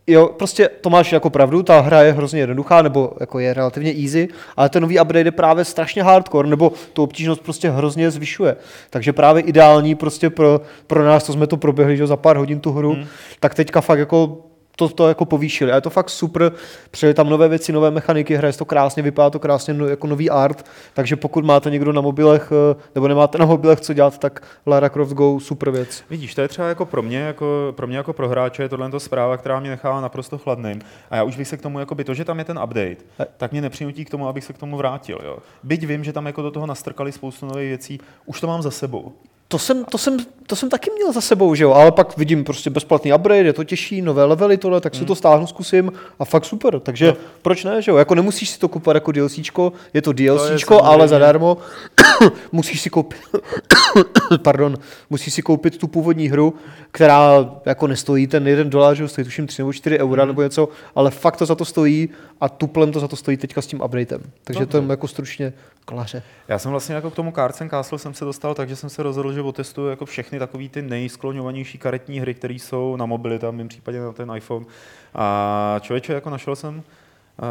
jo, 0.08 0.26
prostě 0.26 0.68
to 0.80 0.90
máš 0.90 1.12
jako 1.12 1.30
pravdu, 1.30 1.62
ta 1.62 1.80
hra 1.80 2.02
je 2.02 2.12
hrozně 2.12 2.40
jednoduchá, 2.40 2.82
nebo 2.82 3.12
jako 3.20 3.38
je 3.38 3.54
relativně 3.54 3.92
easy, 4.02 4.28
ale 4.56 4.68
ten 4.68 4.82
nový 4.82 5.00
update 5.00 5.28
je 5.28 5.32
právě 5.32 5.64
strašně 5.64 6.02
hardcore, 6.02 6.48
nebo 6.48 6.72
tu 6.92 7.02
obtížnost 7.02 7.42
prostě 7.42 7.70
hrozně 7.70 8.10
zvyšuje. 8.10 8.56
Takže 8.90 9.12
právě 9.12 9.42
ideální 9.42 9.94
prostě 9.94 10.30
pro, 10.30 10.60
pro 10.86 11.04
nás, 11.04 11.24
co 11.24 11.32
jsme 11.32 11.46
to 11.46 11.56
proběhli 11.56 11.96
že, 11.96 12.06
za 12.06 12.16
pár 12.16 12.36
hodin 12.36 12.60
tu 12.60 12.72
hru, 12.72 12.92
hmm. 12.92 13.04
tak 13.40 13.54
teďka 13.54 13.80
fakt 13.80 13.98
jako 13.98 14.47
to, 14.78 14.88
to 14.88 15.08
jako 15.08 15.24
povýšili. 15.24 15.72
A 15.72 15.74
je 15.74 15.80
to 15.80 15.90
fakt 15.90 16.10
super, 16.10 16.52
přijeli 16.90 17.14
tam 17.14 17.28
nové 17.28 17.48
věci, 17.48 17.72
nové 17.72 17.90
mechaniky, 17.90 18.34
hraje 18.34 18.52
se 18.52 18.58
to 18.58 18.64
krásně, 18.64 19.02
vypadá 19.02 19.30
to 19.30 19.38
krásně 19.38 19.74
no, 19.74 19.86
jako 19.86 20.06
nový 20.06 20.30
art, 20.30 20.66
takže 20.94 21.16
pokud 21.16 21.44
máte 21.44 21.70
někdo 21.70 21.92
na 21.92 22.00
mobilech, 22.00 22.52
eh, 22.52 22.76
nebo 22.94 23.08
nemáte 23.08 23.38
na 23.38 23.46
mobilech 23.46 23.80
co 23.80 23.92
dělat, 23.92 24.18
tak 24.18 24.42
Lara 24.66 24.88
Croft 24.88 25.12
Go, 25.12 25.40
super 25.40 25.70
věc. 25.70 26.04
Vidíš, 26.10 26.34
to 26.34 26.40
je 26.40 26.48
třeba 26.48 26.68
jako 26.68 26.86
pro 26.86 27.02
mě, 27.02 27.18
jako 27.18 27.74
pro 27.76 27.86
mě 27.86 27.96
jako 27.96 28.12
pro 28.12 28.28
hráče, 28.28 28.62
je 28.62 28.68
tohle 28.68 28.90
to 28.90 29.00
zpráva, 29.00 29.36
která 29.36 29.60
mě 29.60 29.70
nechává 29.70 30.00
naprosto 30.00 30.38
chladným. 30.38 30.80
A 31.10 31.16
já 31.16 31.22
už 31.22 31.36
bych 31.36 31.48
se 31.48 31.56
k 31.56 31.62
tomu, 31.62 31.78
jakoby 31.78 32.04
to, 32.04 32.14
že 32.14 32.24
tam 32.24 32.38
je 32.38 32.44
ten 32.44 32.60
update, 32.64 32.96
tak 33.36 33.52
mě 33.52 33.60
nepřinutí 33.60 34.04
k 34.04 34.10
tomu, 34.10 34.28
abych 34.28 34.44
se 34.44 34.52
k 34.52 34.58
tomu 34.58 34.76
vrátil. 34.76 35.18
Jo. 35.24 35.38
Byť 35.62 35.86
vím, 35.86 36.04
že 36.04 36.12
tam 36.12 36.26
jako 36.26 36.42
do 36.42 36.50
toho 36.50 36.66
nastrkali 36.66 37.12
spoustu 37.12 37.46
nových 37.46 37.68
věcí, 37.68 38.00
už 38.26 38.40
to 38.40 38.46
mám 38.46 38.62
za 38.62 38.70
sebou. 38.70 39.12
To 39.50 39.58
jsem, 39.58 39.84
to, 39.84 39.98
jsem, 39.98 40.16
to 40.46 40.56
jsem 40.56 40.68
taky 40.70 40.90
měl 40.96 41.12
za 41.12 41.20
sebou, 41.20 41.54
že 41.54 41.64
jo, 41.64 41.72
ale 41.72 41.92
pak 41.92 42.16
vidím 42.16 42.44
prostě 42.44 42.70
bezplatný 42.70 43.12
upgrade, 43.12 43.42
je 43.42 43.52
to 43.52 43.64
těžší, 43.64 44.02
nové 44.02 44.24
levely, 44.24 44.56
tohle, 44.56 44.80
tak 44.80 44.94
si 44.94 45.04
to 45.04 45.14
stáhnu, 45.14 45.46
zkusím 45.46 45.92
a 46.18 46.24
fakt 46.24 46.44
super. 46.44 46.80
Takže 46.80 47.06
No. 47.06 47.16
proč 47.42 47.64
ne, 47.64 47.82
že 47.82 47.90
jo, 47.90 47.96
jako 47.96 48.14
nemusíš 48.14 48.50
si 48.50 48.58
to 48.58 48.68
kupovat 48.68 48.94
jako 48.96 49.12
DLCčko, 49.12 49.72
je 49.94 50.02
to 50.02 50.12
DLCčko, 50.12 50.74
samozřejmě. 50.74 50.88
ale 50.88 51.08
zadarmo, 51.08 51.56
musíš 52.52 52.80
si 52.80 52.90
koupit, 52.90 53.18
pardon, 54.42 54.76
musíš 55.10 55.34
si 55.34 55.42
koupit 55.42 55.78
tu 55.78 55.86
původní 55.88 56.28
hru, 56.28 56.54
která 56.90 57.50
jako 57.66 57.86
nestojí 57.86 58.26
ten 58.26 58.48
jeden 58.48 58.70
dolar, 58.70 58.96
že 58.96 59.02
jo, 59.02 59.08
stojí 59.08 59.24
tuším 59.24 59.46
3 59.46 59.62
nebo 59.62 59.72
4 59.72 59.98
eura 59.98 60.22
Hmm. 60.22 60.28
nebo 60.28 60.42
něco, 60.42 60.68
ale 60.94 61.10
fakt 61.10 61.36
to 61.36 61.46
za 61.46 61.54
to 61.54 61.64
stojí 61.64 62.08
a 62.40 62.48
tuplem 62.48 62.92
to 62.92 63.00
za 63.00 63.08
to 63.08 63.16
stojí 63.16 63.36
teďka 63.36 63.62
s 63.62 63.66
tím 63.66 63.80
updatem. 63.84 64.20
Takže 64.44 64.66
to 64.66 64.76
je 64.76 64.84
jako 64.88 65.08
stručně 65.08 65.52
klaře. 65.84 66.22
Já 66.48 66.58
jsem 66.58 66.70
vlastně 66.70 66.94
jako 66.94 67.10
k 67.10 67.14
tomu 67.14 67.32
Cards 67.32 67.62
Castle 67.70 67.98
jsem 67.98 68.14
se 68.14 68.24
dostal, 68.24 68.54
takže 68.54 68.76
jsem 68.76 68.90
se 68.90 69.02
rozhodl, 69.02 69.32
že 69.38 69.42
otestuju 69.42 69.88
jako 69.88 70.06
všechny 70.06 70.38
takové 70.38 70.68
ty 70.68 70.82
nejskloňovanější 70.82 71.78
karetní 71.78 72.20
hry, 72.20 72.34
které 72.34 72.54
jsou 72.54 72.96
na 72.96 73.06
mobily, 73.06 73.38
tam 73.38 73.54
v 73.54 73.58
mém 73.58 73.68
případě 73.68 74.00
na 74.00 74.12
ten 74.12 74.32
iPhone. 74.36 74.66
A 75.14 75.76
člověče, 75.80 76.12
jako 76.12 76.30
našel 76.30 76.56
jsem 76.56 76.82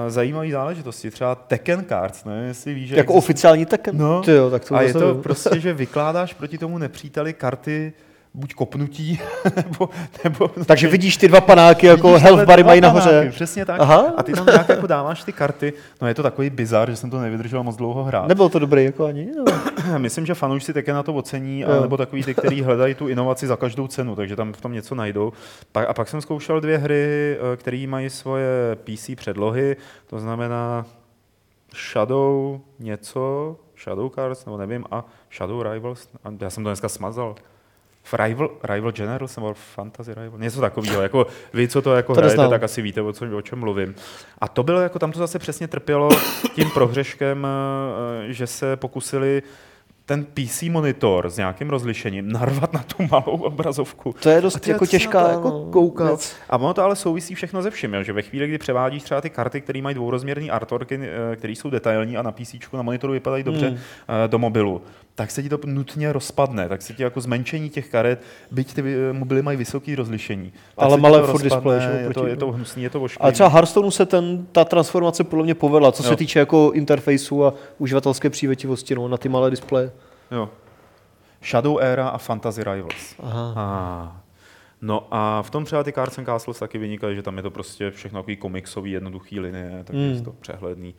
eh, 0.07 0.11
zajímavé 0.11 0.51
záležitosti, 0.51 1.11
třeba 1.11 1.35
Tekken 1.35 1.85
Cards, 1.89 2.23
ne, 2.25 2.43
jestli 2.47 2.73
víš, 2.73 2.89
že 2.89 2.95
Jako 2.95 3.13
existuje- 3.13 3.17
oficiální 3.17 3.65
Tekken? 3.65 3.97
No, 3.97 4.21
Ty 4.21 4.31
jo, 4.31 4.49
tak 4.49 4.65
to 4.65 4.75
a 4.75 4.81
je 4.81 4.93
to 4.93 4.99
nevím. 4.99 5.21
prostě, 5.23 5.59
že 5.59 5.73
vykládáš 5.73 6.33
proti 6.33 6.57
tomu 6.57 6.77
nepříteli 6.77 7.33
karty 7.33 7.93
buď 8.33 8.53
kopnutí, 8.53 9.19
nebo... 9.55 9.89
nebo 10.23 10.47
Takže 10.65 10.87
vidíš 10.87 11.17
ty 11.17 11.27
dva 11.27 11.41
panáky, 11.41 11.87
jako 11.87 12.17
health 12.17 12.45
bary 12.45 12.63
mají 12.63 12.81
panáky, 12.81 12.97
nahoře. 12.97 13.29
Přesně 13.31 13.65
tak. 13.65 13.79
Aha. 13.79 14.13
A 14.17 14.23
ty 14.23 14.33
tam 14.33 14.45
nějak 14.45 14.69
jako 14.69 14.87
dáváš 14.87 15.23
ty 15.23 15.33
karty. 15.33 15.73
No 16.01 16.07
je 16.07 16.13
to 16.13 16.23
takový 16.23 16.49
bizar, 16.49 16.89
že 16.89 16.95
jsem 16.95 17.09
to 17.09 17.19
nevydržel 17.21 17.63
moc 17.63 17.75
dlouho 17.75 18.03
hrát. 18.03 18.27
Nebyl 18.27 18.49
to 18.49 18.59
dobrý 18.59 18.85
jako 18.85 19.05
ani. 19.05 19.27
No. 19.37 19.45
Myslím, 19.97 20.25
že 20.25 20.33
fanoušci 20.33 20.73
také 20.73 20.93
na 20.93 21.03
to 21.03 21.13
ocení, 21.13 21.59
Jo. 21.59 21.81
nebo 21.81 21.97
takový 21.97 22.23
ty, 22.23 22.33
kteří 22.33 22.61
hledají 22.61 22.95
tu 22.95 23.07
inovaci 23.07 23.47
za 23.47 23.55
každou 23.55 23.87
cenu, 23.87 24.15
takže 24.15 24.35
tam 24.35 24.53
v 24.53 24.61
tom 24.61 24.73
něco 24.73 24.95
najdou. 24.95 25.33
A 25.87 25.93
pak 25.93 26.07
jsem 26.07 26.21
zkoušel 26.21 26.59
dvě 26.59 26.77
hry, 26.77 27.37
eh, 27.53 27.57
které 27.57 27.85
mají 27.87 28.09
svoje 28.09 28.75
PC 28.75 29.15
předlohy, 29.15 29.75
to 30.07 30.19
znamená 30.19 30.85
Shadow 31.75 32.59
něco, 32.79 33.55
Shadow 33.83 34.09
Cards, 34.15 34.45
nebo 34.45 34.57
nevím, 34.57 34.85
a 34.91 35.05
Shadow 35.37 35.71
Rivals, 35.71 36.09
a 36.23 36.29
já 36.39 36.49
jsem 36.49 36.63
to 36.63 36.69
dneska 36.69 36.89
smazal. 36.89 37.35
V 38.11 38.13
Rival, 38.13 38.49
Rival 38.63 38.91
Generals 38.91 39.35
nebo 39.35 39.53
Fantasy 39.53 40.13
Rival, 40.13 40.39
něco 40.39 40.61
takového. 40.61 41.01
Jako 41.01 41.27
vy, 41.53 41.67
co 41.67 41.81
to 41.81 41.95
jako 41.95 42.13
To 42.15 42.21
hrajete, 42.21 42.47
tak 42.47 42.63
asi 42.63 42.81
víte, 42.81 43.01
o, 43.01 43.13
co, 43.13 43.37
o 43.37 43.41
čem 43.41 43.59
mluvím. 43.59 43.95
A 44.41 44.47
to 44.47 44.63
bylo 44.63 44.81
jako, 44.81 44.99
tam 44.99 45.11
to 45.11 45.19
zase 45.19 45.39
přesně 45.39 45.67
trpělo 45.67 46.09
tím 46.55 46.69
prohřeškem, 46.71 47.47
eh, 48.27 48.33
že 48.33 48.47
se 48.47 48.75
pokusili 48.75 49.43
ten 50.05 50.25
PC 50.25 50.61
monitor 50.69 51.29
s 51.29 51.37
nějakým 51.37 51.69
rozlišením 51.69 52.31
narvat 52.31 52.73
na 52.73 52.83
tu 52.83 52.95
malou 53.11 53.37
obrazovku. 53.41 54.15
To 54.19 54.29
je 54.29 54.41
dost 54.41 54.67
jako 54.67 54.85
těžká 54.85 55.23
to 55.23 55.29
jako 55.29 55.47
jako 55.47 55.65
koukal. 55.71 56.07
věc. 56.07 56.35
A 56.49 56.57
ono 56.57 56.73
to 56.73 56.83
ale 56.83 56.95
souvisí 56.95 57.35
všechno 57.35 57.61
ze 57.61 57.71
vším, 57.71 57.93
jo, 57.93 58.03
že 58.03 58.13
ve 58.13 58.21
chvíli, 58.21 58.47
kdy 58.47 58.57
převádíš 58.57 59.03
třeba 59.03 59.21
ty 59.21 59.29
karty, 59.29 59.61
které 59.61 59.81
mají 59.81 59.93
dvourozměrné 59.95 60.49
artworky, 60.49 60.99
eh, 61.01 61.35
které 61.35 61.53
jsou 61.53 61.69
detailní 61.69 62.17
a 62.17 62.21
na 62.21 62.31
PC 62.31 62.55
na 62.73 62.81
monitoru 62.81 63.13
vypadají 63.13 63.43
dobře 63.43 63.67
Hmm. 63.67 63.77
eh, 64.25 64.27
do 64.27 64.39
mobilu, 64.39 64.81
tak 65.17 65.31
se 65.31 65.43
ti 65.43 65.49
to 65.49 65.59
nutně 65.65 66.13
rozpadne, 66.13 66.69
tak 66.69 66.81
se 66.81 66.93
ti 66.93 67.03
jako 67.03 67.21
zmenšení 67.21 67.69
těch 67.69 67.89
karet, 67.89 68.21
byť 68.51 68.73
ty 68.73 68.81
eh, 69.09 69.13
mobily 69.13 69.41
mají 69.41 69.57
vysoké 69.57 69.95
rozlišení. 69.95 70.53
Ale 70.77 70.97
malé 70.97 71.23
furt 71.27 71.41
display, 71.43 71.81
že 71.81 71.87
je, 71.87 72.13
to, 72.13 72.27
je 72.27 72.35
to 72.35 72.51
hnusný, 72.51 72.83
je 72.83 72.89
to 72.89 73.01
ošklivý. 73.01 73.21
Ale 73.23 73.31
třeba 73.31 73.49
Hearthstoneu 73.49 73.91
se 73.91 74.05
ten, 74.05 74.47
ta 74.51 74.65
transformace 74.65 75.23
podle 75.23 75.43
mě 75.45 75.55
povedla, 75.55 75.91
co 75.91 76.03
Jo. 76.03 76.09
se 76.09 76.15
týče 76.15 76.39
jako 76.39 76.71
interfejsu 76.73 77.45
a 77.45 77.53
uživatelské 77.77 78.29
přívětivosti 78.29 78.95
no, 78.95 79.07
na 79.07 79.17
ty 79.17 79.29
malé 79.29 79.49
displeje. 79.49 79.91
Jo. 80.31 80.49
Shadow 81.45 81.77
Era 81.81 82.07
a 82.09 82.17
Fantasy 82.17 82.63
Rivals. 82.63 83.15
Aha. 83.19 83.53
A, 83.55 84.21
no 84.81 85.07
a 85.11 85.41
v 85.41 85.49
tom 85.49 85.65
třeba 85.65 85.83
ty 85.83 85.93
Cards 85.93 86.17
and 86.17 86.25
Castles 86.25 86.59
taky 86.59 86.77
vynikaly, 86.77 87.15
že 87.15 87.21
tam 87.21 87.37
je 87.37 87.43
to 87.43 87.51
prostě 87.51 87.91
všechno 87.91 88.19
takový 88.19 88.35
komiksový, 88.37 88.91
jednoduchý 88.91 89.39
linie, 89.39 89.83
takže 89.83 90.05
Hmm. 90.05 90.15
je 90.15 90.21
to 90.21 90.31
přehledný. 90.31 90.95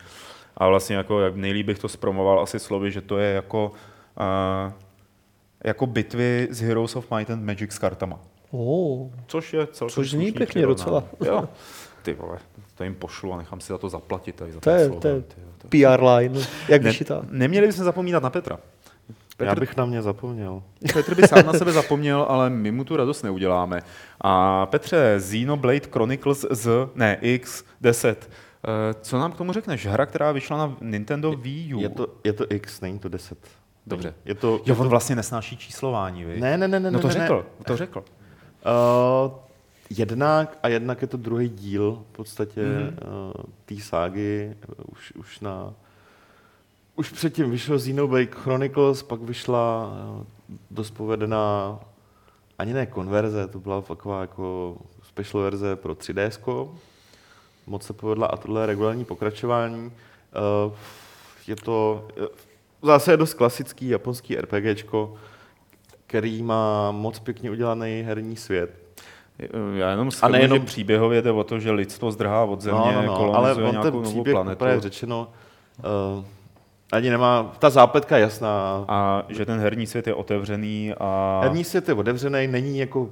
A 0.57 0.69
vlastně 0.69 0.97
jako 0.97 1.21
jak 1.21 1.37
nejlíp 1.37 1.67
bych 1.67 1.79
to 1.79 1.89
zpromoval 1.89 2.41
asi 2.41 2.59
slovy, 2.59 2.91
že 2.91 3.01
to 3.01 3.19
je 3.19 3.35
jako, 3.35 3.73
uh, 4.21 4.73
jako 5.65 5.87
bitvy 5.87 6.49
z 6.51 6.61
Heroes 6.61 6.97
of 6.97 7.11
Might 7.11 7.31
and 7.31 7.45
Magic 7.45 7.73
s 7.73 7.79
kartama. 7.79 8.21
Oh. 8.51 9.09
Což 9.27 9.53
je 9.53 9.67
celkem 9.67 9.95
Což 9.95 10.11
zní 10.11 10.33
pěkně 10.33 10.47
přirovnání. 10.47 10.77
docela. 10.77 11.05
Jo. 11.27 11.49
Ty 12.03 12.15
vole, 12.15 12.39
to 12.75 12.85
jim 12.85 12.95
pošlu 12.95 13.33
a 13.33 13.37
nechám 13.37 13.61
si 13.61 13.69
za 13.69 13.79
to 13.79 13.89
zaplatit. 13.89 14.35
Tady 14.35 14.53
za 14.53 14.61
To 14.61 14.71
je, 14.71 14.89
to 14.91 15.09
je 15.09 15.23
PR 15.69 16.03
line, 16.05 16.41
jak 16.69 16.83
ne, 16.83 16.91
vyšitá. 16.91 17.23
neměli 17.31 17.67
bychom 17.67 17.85
zapomínat 17.85 18.23
na 18.23 18.31
Petra. 18.31 18.59
Já 19.39 19.55
bych 19.55 19.77
na 19.77 19.85
mě 19.85 20.03
zapomněl. 20.03 20.63
Petr 20.93 21.15
by 21.15 21.29
sám 21.29 21.47
na 21.47 21.53
sebe 21.53 21.73
zapomněl, 21.73 22.27
ale 22.29 22.51
my 22.51 22.71
mu 22.71 22.85
tu 22.85 22.97
radost 22.97 23.23
neuděláme. 23.23 23.81
A 24.21 24.67
Petře, 24.67 25.17
Xenoblade 25.19 25.81
Chronicles 25.93 26.47
z, 26.51 26.71
ne, 26.95 27.19
X10. 27.23 28.17
Eh, 28.21 28.95
Co 29.01 29.19
nám 29.19 29.33
k 29.33 29.37
tomu 29.37 29.53
řekneš? 29.53 29.87
Hra, 29.87 30.07
která 30.07 30.33
vyšla 30.33 30.57
na 30.59 30.77
Nintendo 30.81 31.33
Wii 31.33 31.75
U. 31.75 31.81
Je 31.81 31.89
to, 31.89 32.07
je 32.25 32.33
to 32.33 32.45
X, 32.53 32.81
není 32.81 32.99
to 32.99 33.09
10. 33.09 33.39
Dobře. 33.89 34.15
Je 34.25 34.35
to, 34.35 34.61
Jo, 34.67 34.77
on 34.79 34.89
vlastně 34.89 35.17
nesnáší 35.17 35.57
číslování, 35.57 36.25
vy? 36.25 36.41
Ne, 36.41 36.59
ne, 36.59 36.69
ne, 36.69 36.81
ne. 36.81 36.91
No 36.91 37.01
to 37.01 37.09
ne, 37.09 37.15
ne. 37.15 37.21
řekl, 37.21 37.47
to 37.67 37.77
řekl. 37.77 38.05
Uh, 39.29 39.33
jednak 39.91 40.59
a 40.63 40.69
jednak 40.69 41.03
je 41.03 41.09
to 41.09 41.17
druhý 41.17 41.49
díl 41.49 42.03
v 42.13 42.17
podstatě 42.17 42.63
Mhm. 42.63 42.73
mm-hmm. 42.89 43.27
uh, 43.27 43.33
té 43.65 43.75
ságy. 43.81 44.55
Už, 44.93 45.13
už 45.13 45.41
na... 45.41 45.73
Už 46.97 47.11
předtím 47.11 47.51
vyšel 47.51 47.79
Xenoblade 47.79 48.27
Chronicles, 48.27 49.03
pak 49.03 49.21
vyšla 49.21 49.93
uh, 50.19 50.25
dost 50.71 50.91
povedená 50.91 51.79
ani 52.59 52.73
ne 52.73 52.87
konverze, 52.87 53.49
to 53.49 53.59
byla 53.59 53.83
taková 53.83 54.21
jako 54.21 54.77
special 55.09 55.43
verze 55.43 55.77
pro 55.77 55.95
3DS. 55.95 56.69
Moc 57.67 57.83
se 57.83 57.93
povedla 57.93 58.27
a 58.27 58.37
tohle 58.37 58.63
je 58.63 58.67
regulární 58.67 59.05
pokračování. 59.05 59.85
Uh, 60.67 60.73
je 61.47 61.57
to 61.57 62.09
zase 62.83 63.13
je 63.13 63.17
dost 63.17 63.35
klasický 63.35 63.89
japonský 63.89 64.37
RPGčko, 64.37 65.15
který 66.07 66.43
má 66.43 66.91
moc 66.91 67.19
pěkně 67.19 67.51
udělaný 67.51 68.03
herní 68.07 68.37
svět. 68.37 68.71
Já 69.75 69.91
jenom 69.91 70.11
shrnu, 70.11 70.33
nejenom- 70.33 70.59
že 70.59 70.65
příběhově 70.65 71.23
jde 71.23 71.33
o 71.33 71.45
to, 71.45 71.61
že 71.61 71.71
lidstvo 71.71 72.11
zdrhá 72.11 72.45
od 72.45 72.61
země, 72.61 72.93
no, 72.95 73.03
no, 73.03 73.03
no, 73.03 73.15
ale 73.15 73.55
kolonizuje 73.55 73.67
on 73.67 73.73
nějakou 73.73 74.03
ten 74.03 74.03
novou 74.03 74.25
planetu. 74.25 74.65
úplně 74.65 74.81
řečeno, 74.81 75.29
uh, 76.19 76.25
ani 76.93 77.11
nemá, 77.11 77.53
ta 77.59 77.71
zápletka 77.71 78.17
je 78.17 78.23
jasná. 78.23 78.85
A 78.89 79.23
že 79.29 79.47
ten 79.47 79.61
herní 79.61 79.87
svět 79.87 80.07
je 80.07 80.15
otevřený 80.15 80.95
a... 81.01 81.41
Herní 81.43 81.65
svět 81.65 81.89
je 81.89 81.95
otevřený, 81.95 82.47
není 82.47 82.79
jako, 82.79 83.11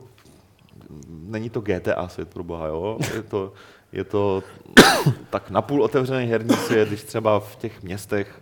není 1.08 1.50
to 1.50 1.60
GTA 1.60 2.08
svět 2.08 2.28
pro 2.28 2.44
boha, 2.44 2.66
jo? 2.66 2.98
Je 3.14 3.22
to, 3.22 3.52
je 3.92 4.04
to 4.04 4.42
tak 5.30 5.50
napůl 5.50 5.82
otevřený 5.82 6.26
herní 6.26 6.56
svět, 6.56 6.88
když 6.88 7.02
třeba 7.02 7.40
v 7.40 7.56
těch 7.56 7.82
městech 7.82 8.40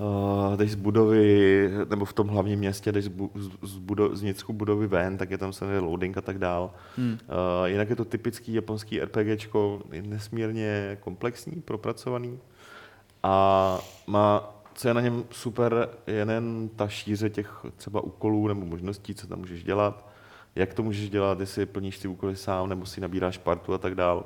uh, 0.00 0.56
jdeš 0.56 0.70
z 0.70 0.74
budovy, 0.74 1.70
nebo 1.90 2.04
v 2.04 2.12
tom 2.12 2.28
hlavním 2.28 2.58
městě 2.58 2.92
jdeš 2.92 3.04
z, 3.04 3.08
bu, 3.08 3.30
z, 3.62 3.76
budo, 3.76 4.16
z 4.16 4.22
vnitřku 4.22 4.52
budovy 4.52 4.86
ven, 4.86 5.18
tak 5.18 5.30
je 5.30 5.38
tam 5.38 5.52
samozřejmě 5.52 5.78
loading 5.78 6.16
a 6.16 6.20
tak 6.20 6.38
dál. 6.38 6.70
Hmm. 6.96 7.12
Uh, 7.12 7.18
jinak 7.66 7.90
je 7.90 7.96
to 7.96 8.04
typický 8.04 8.54
japonský 8.54 9.00
RPGčko, 9.00 9.82
nesmírně 10.02 10.98
komplexní, 11.00 11.62
propracovaný 11.62 12.38
a 13.22 13.78
má, 14.06 14.56
co 14.74 14.88
je 14.88 14.94
na 14.94 15.00
něm 15.00 15.24
super, 15.30 15.88
je 16.06 16.24
nejen 16.24 16.70
ta 16.76 16.88
šíře 16.88 17.30
těch 17.30 17.66
třeba 17.76 18.00
úkolů 18.00 18.48
nebo 18.48 18.66
možností, 18.66 19.14
co 19.14 19.26
tam 19.26 19.38
můžeš 19.38 19.64
dělat, 19.64 20.08
jak 20.54 20.74
to 20.74 20.82
můžeš 20.82 21.10
dělat, 21.10 21.40
jestli 21.40 21.66
plníš 21.66 21.98
ty 21.98 22.08
úkoly 22.08 22.36
sám, 22.36 22.68
nebo 22.68 22.86
si 22.86 23.00
nabíráš 23.00 23.38
partu 23.38 23.74
a 23.74 23.78
tak 23.78 23.94
dál, 23.94 24.24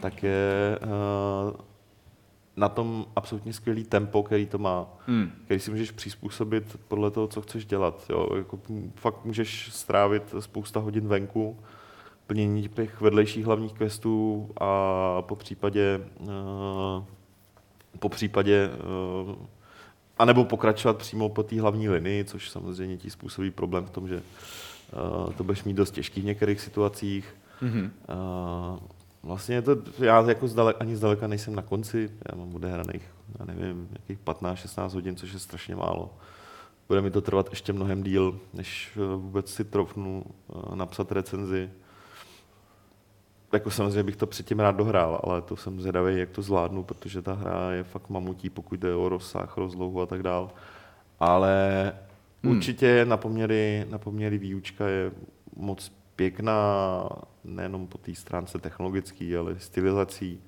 tak 0.00 0.22
je 0.22 0.78
uh, 0.82 1.60
na 2.56 2.68
tom 2.68 3.06
absolutně 3.16 3.52
skvělý 3.52 3.84
tempo, 3.84 4.22
který 4.22 4.46
to 4.46 4.58
má, 4.58 4.86
Hmm. 5.06 5.30
který 5.44 5.60
si 5.60 5.70
můžeš 5.70 5.90
přizpůsobit 5.90 6.80
podle 6.88 7.10
toho, 7.10 7.26
co 7.26 7.42
chceš 7.42 7.66
dělat. 7.66 8.04
Jo? 8.10 8.28
Jako, 8.36 8.58
fakt 8.94 9.24
můžeš 9.24 9.68
strávit 9.72 10.34
spousta 10.40 10.80
hodin 10.80 11.08
venku, 11.08 11.58
plnění 12.26 12.68
těch 12.68 13.00
vedlejších 13.00 13.44
hlavních 13.44 13.72
questů 13.72 14.48
a 14.60 15.22
po 15.22 15.36
případě, 15.36 16.00
uh, 16.20 17.04
po 17.98 18.08
případě 18.08 18.70
uh, 19.28 19.34
anebo 20.18 20.44
pokračovat 20.44 20.96
přímo 20.96 21.28
po 21.28 21.42
té 21.42 21.60
hlavní 21.60 21.88
linii, 21.88 22.24
což 22.24 22.50
samozřejmě 22.50 22.96
ti 22.96 23.10
způsobí 23.10 23.50
problém 23.50 23.84
v 23.84 23.90
tom, 23.90 24.08
že 24.08 24.16
uh, 24.16 25.32
to 25.32 25.44
budeš 25.44 25.64
mít 25.64 25.74
dost 25.76 25.90
těžký 25.90 26.20
v 26.20 26.24
některých 26.24 26.60
situacích. 26.60 27.34
Mhm. 27.60 27.92
Uh, 28.72 28.78
vlastně 29.26 29.62
to, 29.62 29.76
já 29.98 30.28
jako 30.28 30.48
zdaleka, 30.48 30.78
ani 30.80 30.96
zdaleka 30.96 31.26
nejsem 31.26 31.54
na 31.54 31.62
konci, 31.62 32.10
já 32.30 32.38
mám 32.38 32.54
odehraných, 32.54 33.14
já 33.38 33.44
nevím, 33.44 33.88
jakých 33.92 34.18
15-16 34.18 34.94
hodin, 34.94 35.16
což 35.16 35.32
je 35.32 35.38
strašně 35.38 35.76
málo. 35.76 36.14
Bude 36.88 37.00
mi 37.00 37.10
to 37.10 37.20
trvat 37.20 37.50
ještě 37.50 37.72
mnohem 37.72 38.02
díl, 38.02 38.40
než 38.54 38.90
eh, 38.96 39.16
vůbec 39.16 39.54
si 39.54 39.64
trofnu 39.64 40.24
eh, 40.24 40.76
napsat 40.76 41.12
recenzi. 41.12 41.70
Jako 43.52 43.70
samozřejmě 43.70 44.02
bych 44.02 44.16
to 44.16 44.26
předtím 44.26 44.60
rád 44.60 44.76
dohrál, 44.76 45.20
ale 45.24 45.42
to 45.42 45.56
jsem 45.56 45.80
zvědavý, 45.80 46.18
jak 46.18 46.30
to 46.30 46.42
zvládnu, 46.42 46.82
protože 46.82 47.22
ta 47.22 47.34
hra 47.34 47.72
je 47.72 47.84
fakt 47.84 48.10
mamutí, 48.10 48.50
pokud 48.50 48.80
jde 48.80 48.94
o 48.94 49.08
rozsah, 49.08 49.56
rozlohu 49.56 50.00
a 50.00 50.06
tak 50.06 50.22
dál. 50.22 50.50
Ale 51.20 51.92
hmm. 52.42 52.56
určitě 52.56 53.04
na 53.04 53.16
poměry, 53.16 53.86
na 53.90 53.98
poměry 53.98 54.38
výučka 54.38 54.88
je 54.88 55.10
moc 55.56 55.92
pěkná, 56.16 57.08
nejenom 57.44 57.86
po 57.86 57.98
té 57.98 58.14
stránce 58.14 58.58
technologické, 58.58 59.38
ale 59.38 59.54
stylizací. 59.58 60.40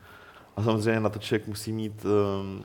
A 0.56 0.62
samozřejmě 0.62 1.00
na 1.00 1.08
to 1.08 1.18
člověk 1.18 1.46
musí 1.48 1.72
mít, 1.72 2.04
um, 2.04 2.62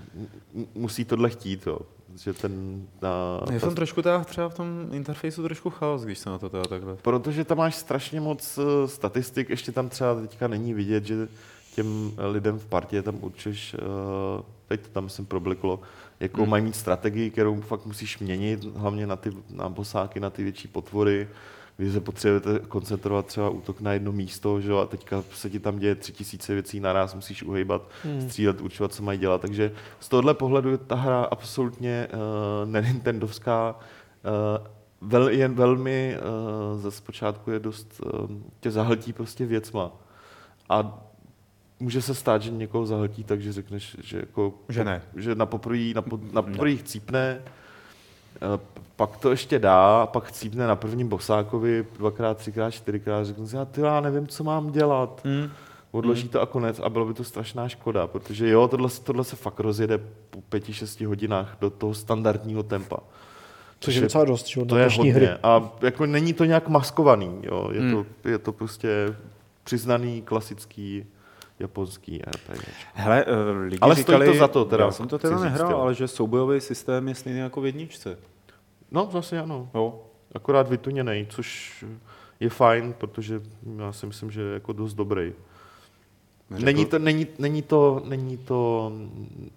m- 0.55 0.67
musí 0.75 1.05
tohle 1.05 1.29
chtít, 1.29 1.67
jo. 1.67 1.79
Že 2.15 2.33
ten, 2.33 2.85
ta, 2.99 3.41
Je 3.51 3.59
ta, 3.59 3.65
tam 3.65 3.75
trošku 3.75 4.01
teda 4.01 4.23
třeba 4.23 4.49
v 4.49 4.53
tom 4.53 4.87
interfejsu 4.91 5.43
trošku 5.43 5.69
chaos, 5.69 6.01
když 6.03 6.19
se 6.19 6.29
na 6.29 6.37
to 6.37 6.49
teda 6.49 6.63
takhle. 6.63 6.95
protože 6.95 7.43
tam 7.45 7.57
máš 7.57 7.75
strašně 7.75 8.21
moc 8.21 8.59
eh, 8.59 8.87
statistik, 8.87 9.49
ještě 9.49 9.71
tam 9.71 9.89
třeba 9.89 10.21
teďka 10.21 10.47
není 10.47 10.73
vidět, 10.73 11.05
že 11.05 11.27
těm 11.75 12.11
lidem 12.31 12.59
v 12.59 12.65
partě 12.65 13.01
tam 13.01 13.17
určeš, 13.21 13.73
eh, 13.73 13.77
teď 14.67 14.81
to 14.81 14.89
tam 14.89 15.09
jsem 15.09 15.25
probliklo, 15.25 15.79
jako 16.19 16.41
hmm. 16.41 16.49
mají 16.49 16.63
mít 16.63 16.75
strategii, 16.75 17.29
kterou 17.29 17.61
fakt 17.61 17.85
musíš 17.85 18.19
měnit, 18.19 18.63
hlavně 18.75 19.07
na 19.07 19.15
ty 19.15 19.31
na 19.49 19.69
bosáky, 19.69 20.19
na 20.19 20.29
ty 20.29 20.43
větší 20.43 20.67
potvory, 20.67 21.27
když 21.83 21.93
se 21.93 22.01
potřebujete 22.01 22.59
koncentrovat 22.67 23.25
třeba 23.25 23.49
útok 23.49 23.81
na 23.81 23.93
jedno 23.93 24.11
místo, 24.11 24.61
že 24.61 24.71
jo, 24.71 24.77
a 24.77 24.85
teďka 24.85 25.23
se 25.33 25.49
ti 25.49 25.59
tam 25.59 25.79
děje 25.79 25.95
tři 25.95 26.11
tisíce 26.11 26.53
věcí 26.53 26.79
naraz, 26.79 27.15
musíš 27.15 27.43
uhejbat, 27.43 27.81
Hmm. 28.03 28.21
střílet, 28.21 28.61
určovat, 28.61 28.93
co 28.93 29.03
mají 29.03 29.19
dělat. 29.19 29.41
Takže 29.41 29.71
z 29.99 30.09
tohohle 30.09 30.33
pohledu 30.33 30.69
je 30.71 30.77
ta 30.77 30.95
hra 30.95 31.23
absolutně 31.23 32.07
uh, 32.13 32.71
nenintendovská, 32.71 33.75
uh, 34.59 35.09
vel, 35.09 35.29
jen 35.29 35.53
velmi 35.53 36.17
uh, 36.73 36.81
ze 36.81 36.91
zpočátku 36.91 37.51
je 37.51 37.59
dost, 37.59 38.01
uh, 38.05 38.29
tě 38.59 38.71
zahltí 38.71 39.13
prostě 39.13 39.45
věcma. 39.45 39.91
A 40.69 41.03
může 41.79 42.01
se 42.01 42.15
stát, 42.15 42.41
že 42.41 42.51
někoho 42.51 42.85
zahltí, 42.85 43.23
takže 43.23 43.53
řekneš, 43.53 43.97
že, 44.01 44.17
jako, 44.17 44.53
Že 44.69 44.83
ne. 44.83 45.01
že 45.15 45.35
na 45.35 45.45
poprvé 45.45 45.93
na, 45.95 46.01
po, 46.01 46.19
na 46.31 46.41
poprvé 46.41 46.75
chcípne, 46.75 47.41
eh, 48.35 48.59
pak 48.95 49.17
to 49.17 49.29
ještě 49.31 49.59
dá, 49.59 50.05
pak 50.05 50.23
chcípne 50.23 50.67
na 50.67 50.75
prvním 50.75 51.07
bosákovi 51.07 51.85
dvakrát, 51.97 52.37
třikrát, 52.37 52.71
čtyřikrát, 52.71 53.23
řeknu 53.25 53.47
si, 53.47 53.55
já, 53.55 53.65
ty, 53.65 53.81
já 53.81 54.01
nevím, 54.01 54.27
co 54.27 54.43
mám 54.43 54.71
dělat. 54.71 55.21
Hmm. 55.25 55.49
Odloží 55.91 56.29
to 56.29 56.41
a 56.41 56.45
konec 56.45 56.79
a 56.79 56.89
bylo 56.89 57.05
by 57.05 57.13
to 57.13 57.23
strašná 57.23 57.69
škoda, 57.69 58.07
protože 58.07 58.49
jo, 58.49 58.67
tohle, 58.67 58.89
se- 58.89 59.01
tohle 59.03 59.23
se 59.23 59.35
fakt 59.35 59.59
rozjede 59.59 59.97
po 60.29 60.41
pěti, 60.41 60.73
šesti 60.73 61.05
hodinách 61.05 61.57
do 61.61 61.69
toho 61.69 61.93
standardního 61.93 62.63
tempa. 62.63 62.97
Což 63.79 63.95
je 63.95 64.01
docela 64.01 64.25
dost, 64.25 64.47
že 64.47 64.65
To 64.65 64.75
na 64.75 64.81
je 64.81 64.89
hodně. 64.97 65.13
hry. 65.13 65.29
A 65.43 65.69
jako 65.81 66.05
není 66.05 66.33
to 66.33 66.45
nějak 66.45 66.67
maskovaný, 66.67 67.39
jo. 67.43 67.69
Je, 67.71 67.81
Hmm. 67.81 68.05
to, 68.21 68.29
je 68.29 68.37
to 68.37 68.51
prostě 68.51 69.15
přiznaný 69.63 70.21
klasický 70.21 71.05
japonský 71.59 72.21
RPG. 72.25 72.63
Hele, 72.93 73.25
eh, 73.27 73.51
lidi 73.63 73.77
Ale 73.81 73.95
stojí 73.95 74.05
říkali, 74.17 74.25
to 74.25 74.33
za 74.39 74.47
to 74.47 74.65
teda, 74.65 74.85
já 74.85 74.91
jsem 74.91 75.07
to 75.07 75.19
teda 75.19 75.39
nehrál, 75.39 75.75
ale 75.81 75.93
že 75.93 76.07
soubojový 76.07 76.61
systém 76.61 77.07
je 77.07 77.15
stejný 77.15 77.39
jako 77.39 77.61
v 77.61 77.65
jedničce. 77.65 78.17
No, 78.93 79.09
zase 79.11 79.39
ano. 79.39 79.69
Jo. 79.73 80.01
Akorát 80.35 80.69
vytuněnej, 80.69 81.27
což 81.29 81.85
je 82.39 82.49
fajn, 82.49 82.93
protože 82.97 83.41
já 83.77 83.91
si 83.91 84.05
myslím, 84.05 84.31
že 84.31 84.41
je 84.41 84.53
jako 84.53 84.73
dost 84.73 84.93
dobrý. 84.93 85.33
Neřekl- 86.51 86.65
Není 86.65 86.85
to, 86.85 86.99
není, 86.99 87.27
není 87.39 87.61
to, 87.61 88.01
není 88.05 88.37
to, 88.37 88.91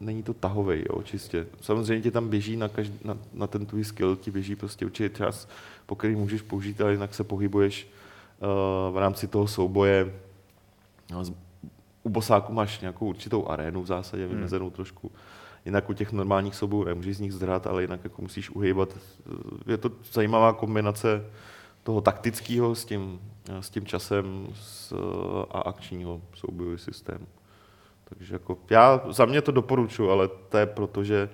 není 0.01 0.23
to 0.23 0.35
tahovej, 0.35 0.85
jo, 0.91 1.03
čistě. 1.03 1.47
Samozřejmě 1.61 2.03
ti 2.03 2.11
tam 2.11 2.29
běží 2.29 2.57
na, 2.57 2.69
každý, 2.69 2.99
na, 3.05 3.19
na 3.35 3.47
ten 3.47 3.67
tvůj 3.67 3.85
skill, 3.85 4.17
ti 4.17 4.31
běží 4.31 4.57
prostě 4.57 4.87
určitý 4.87 5.17
čas, 5.17 5.49
po 5.87 5.95
který 5.97 6.15
můžeš 6.17 6.43
použít, 6.43 6.81
ale 6.81 6.93
jinak 6.93 7.15
se 7.15 7.25
pohybuješ 7.25 7.87
uh, 7.89 8.95
v 8.95 8.99
rámci 8.99 9.27
toho 9.27 9.47
souboje. 9.47 10.13
No, 11.13 11.25
z- 11.25 11.33
U 12.03 12.09
bosáku 12.09 12.53
máš 12.53 12.81
nějakou 12.81 13.07
určitou 13.07 13.49
arénu 13.49 13.83
v 13.83 13.87
zásadě, 13.87 14.27
vymezenou 14.27 14.71
trošku. 14.71 15.11
Jinak 15.67 15.91
u 15.91 15.93
těch 15.93 16.13
normálních 16.13 16.55
soubojů 16.55 16.85
nemůžeš 16.85 17.17
z 17.17 17.21
nich 17.21 17.33
zdrhat, 17.33 17.67
ale 17.67 17.83
jinak 17.83 18.05
jako 18.05 18.23
musíš 18.23 18.51
uhýbat. 18.51 18.89
Je 19.67 19.77
to 19.77 19.91
zajímavá 20.13 20.53
kombinace 20.53 21.25
toho 21.83 22.01
taktického 22.01 22.75
s 22.75 22.85
tím, 22.85 23.21
s 23.61 23.71
tím 23.71 23.87
časem 23.87 24.47
s, 24.55 24.95
a 25.51 25.61
akčního 25.61 26.21
soubojový 26.35 26.79
systému. 26.79 27.27
Takže 28.05 28.35
jako 28.35 28.59
já 28.71 29.01
za 29.11 29.25
mě 29.25 29.43
to 29.43 29.53
doporučuji, 29.53 30.11
ale 30.11 30.29
to 30.49 30.59
je 30.59 30.67
proto, 30.67 31.05
že 31.05 31.29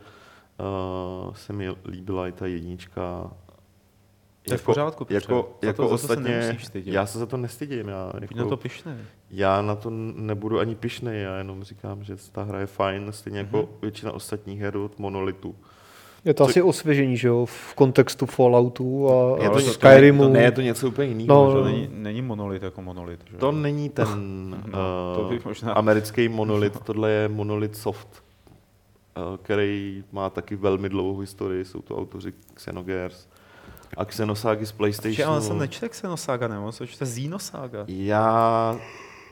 uh, 0.58 1.34
se 1.34 1.52
mi 1.52 1.68
líbila 1.84 2.28
i 2.28 2.32
ta 2.32 2.46
jednička. 2.46 3.30
To 4.46 4.54
je 4.54 4.58
v 4.58 4.62
pořádku, 4.64 5.04
Petře. 5.04 5.14
jako, 5.32 5.48
Za 5.52 5.58
to- 5.60 5.66
jako 5.66 5.82
za 5.82 5.88
to 5.88 5.98
se 5.98 6.04
ostatně, 6.04 6.38
nemusíš 6.38 6.66
stydět. 6.66 6.94
já 6.94 7.06
se 7.06 7.18
za 7.18 7.26
to 7.26 7.36
nestydím. 7.36 7.88
Já, 7.88 8.12
jako, 8.20 8.34
na 8.34 8.44
to 8.44 8.56
pišnej. 8.56 8.94
já 9.30 9.62
na 9.62 9.74
to 9.76 9.90
nebudu 10.16 10.58
ani 10.60 10.74
pišnej, 10.74 11.22
já 11.22 11.36
jenom 11.38 11.64
říkám, 11.64 12.04
že 12.04 12.16
ta 12.32 12.42
hra 12.42 12.60
je 12.60 12.66
fajn, 12.66 13.06
stejně 13.10 13.38
jako 13.38 13.56
Mhm. 13.56 13.66
většina 13.82 14.12
ostatních 14.12 14.60
her 14.60 14.76
od 14.76 14.98
Monolitu. 14.98 15.54
Je 16.24 16.34
to 16.34 16.44
Co- 16.44 16.50
asi 16.50 16.62
osvěžení, 16.62 17.16
že 17.16 17.28
jo, 17.28 17.46
v 17.46 17.74
kontextu 17.74 18.26
Falloutu 18.26 19.08
a, 19.10 19.42
Je 19.42 19.50
to, 19.50 19.60
Skyrimu. 19.60 20.22
To 20.22 20.28
ne, 20.28 20.42
je 20.42 20.50
to 20.52 20.60
něco 20.60 20.88
úplně 20.88 21.08
jiného. 21.08 21.44
No, 21.44 21.50
že? 21.50 21.54
To 21.56 21.60
no. 21.64 21.64
není, 21.70 21.88
není 21.92 22.22
monolit 22.22 22.62
jako 22.62 22.82
monolit. 22.82 23.20
Že? 23.30 23.36
To 23.36 23.52
není 23.52 23.88
ten 23.88 24.08
No, 24.72 25.14
to 25.14 25.22
uh, 25.22 25.28
bych 25.30 25.44
možná- 25.44 25.72
americký 25.72 26.28
monolit, 26.28 26.80
tohle 26.84 27.10
je 27.10 27.28
monolit 27.28 27.76
soft, 27.76 28.08
uh, 29.16 29.36
který 29.42 30.04
má 30.12 30.30
taky 30.30 30.56
velmi 30.56 30.88
dlouhou 30.88 31.18
historii, 31.18 31.64
jsou 31.64 31.82
to 31.82 31.98
autoři 31.98 32.32
Xenogears 32.54 33.28
a 33.96 34.04
Xenosaga 34.04 34.66
z 34.66 34.72
Počkej, 34.72 34.74
ale 34.74 34.76
PlayStationu. 34.76 35.40
jsem 35.40 35.58
nečte 35.58 35.88
Xenosaga, 35.88 36.48
nebo 36.48 36.72
co 36.72 36.86
čte 36.86 37.04
Xenosaga. 37.04 37.84
Já 37.88 38.76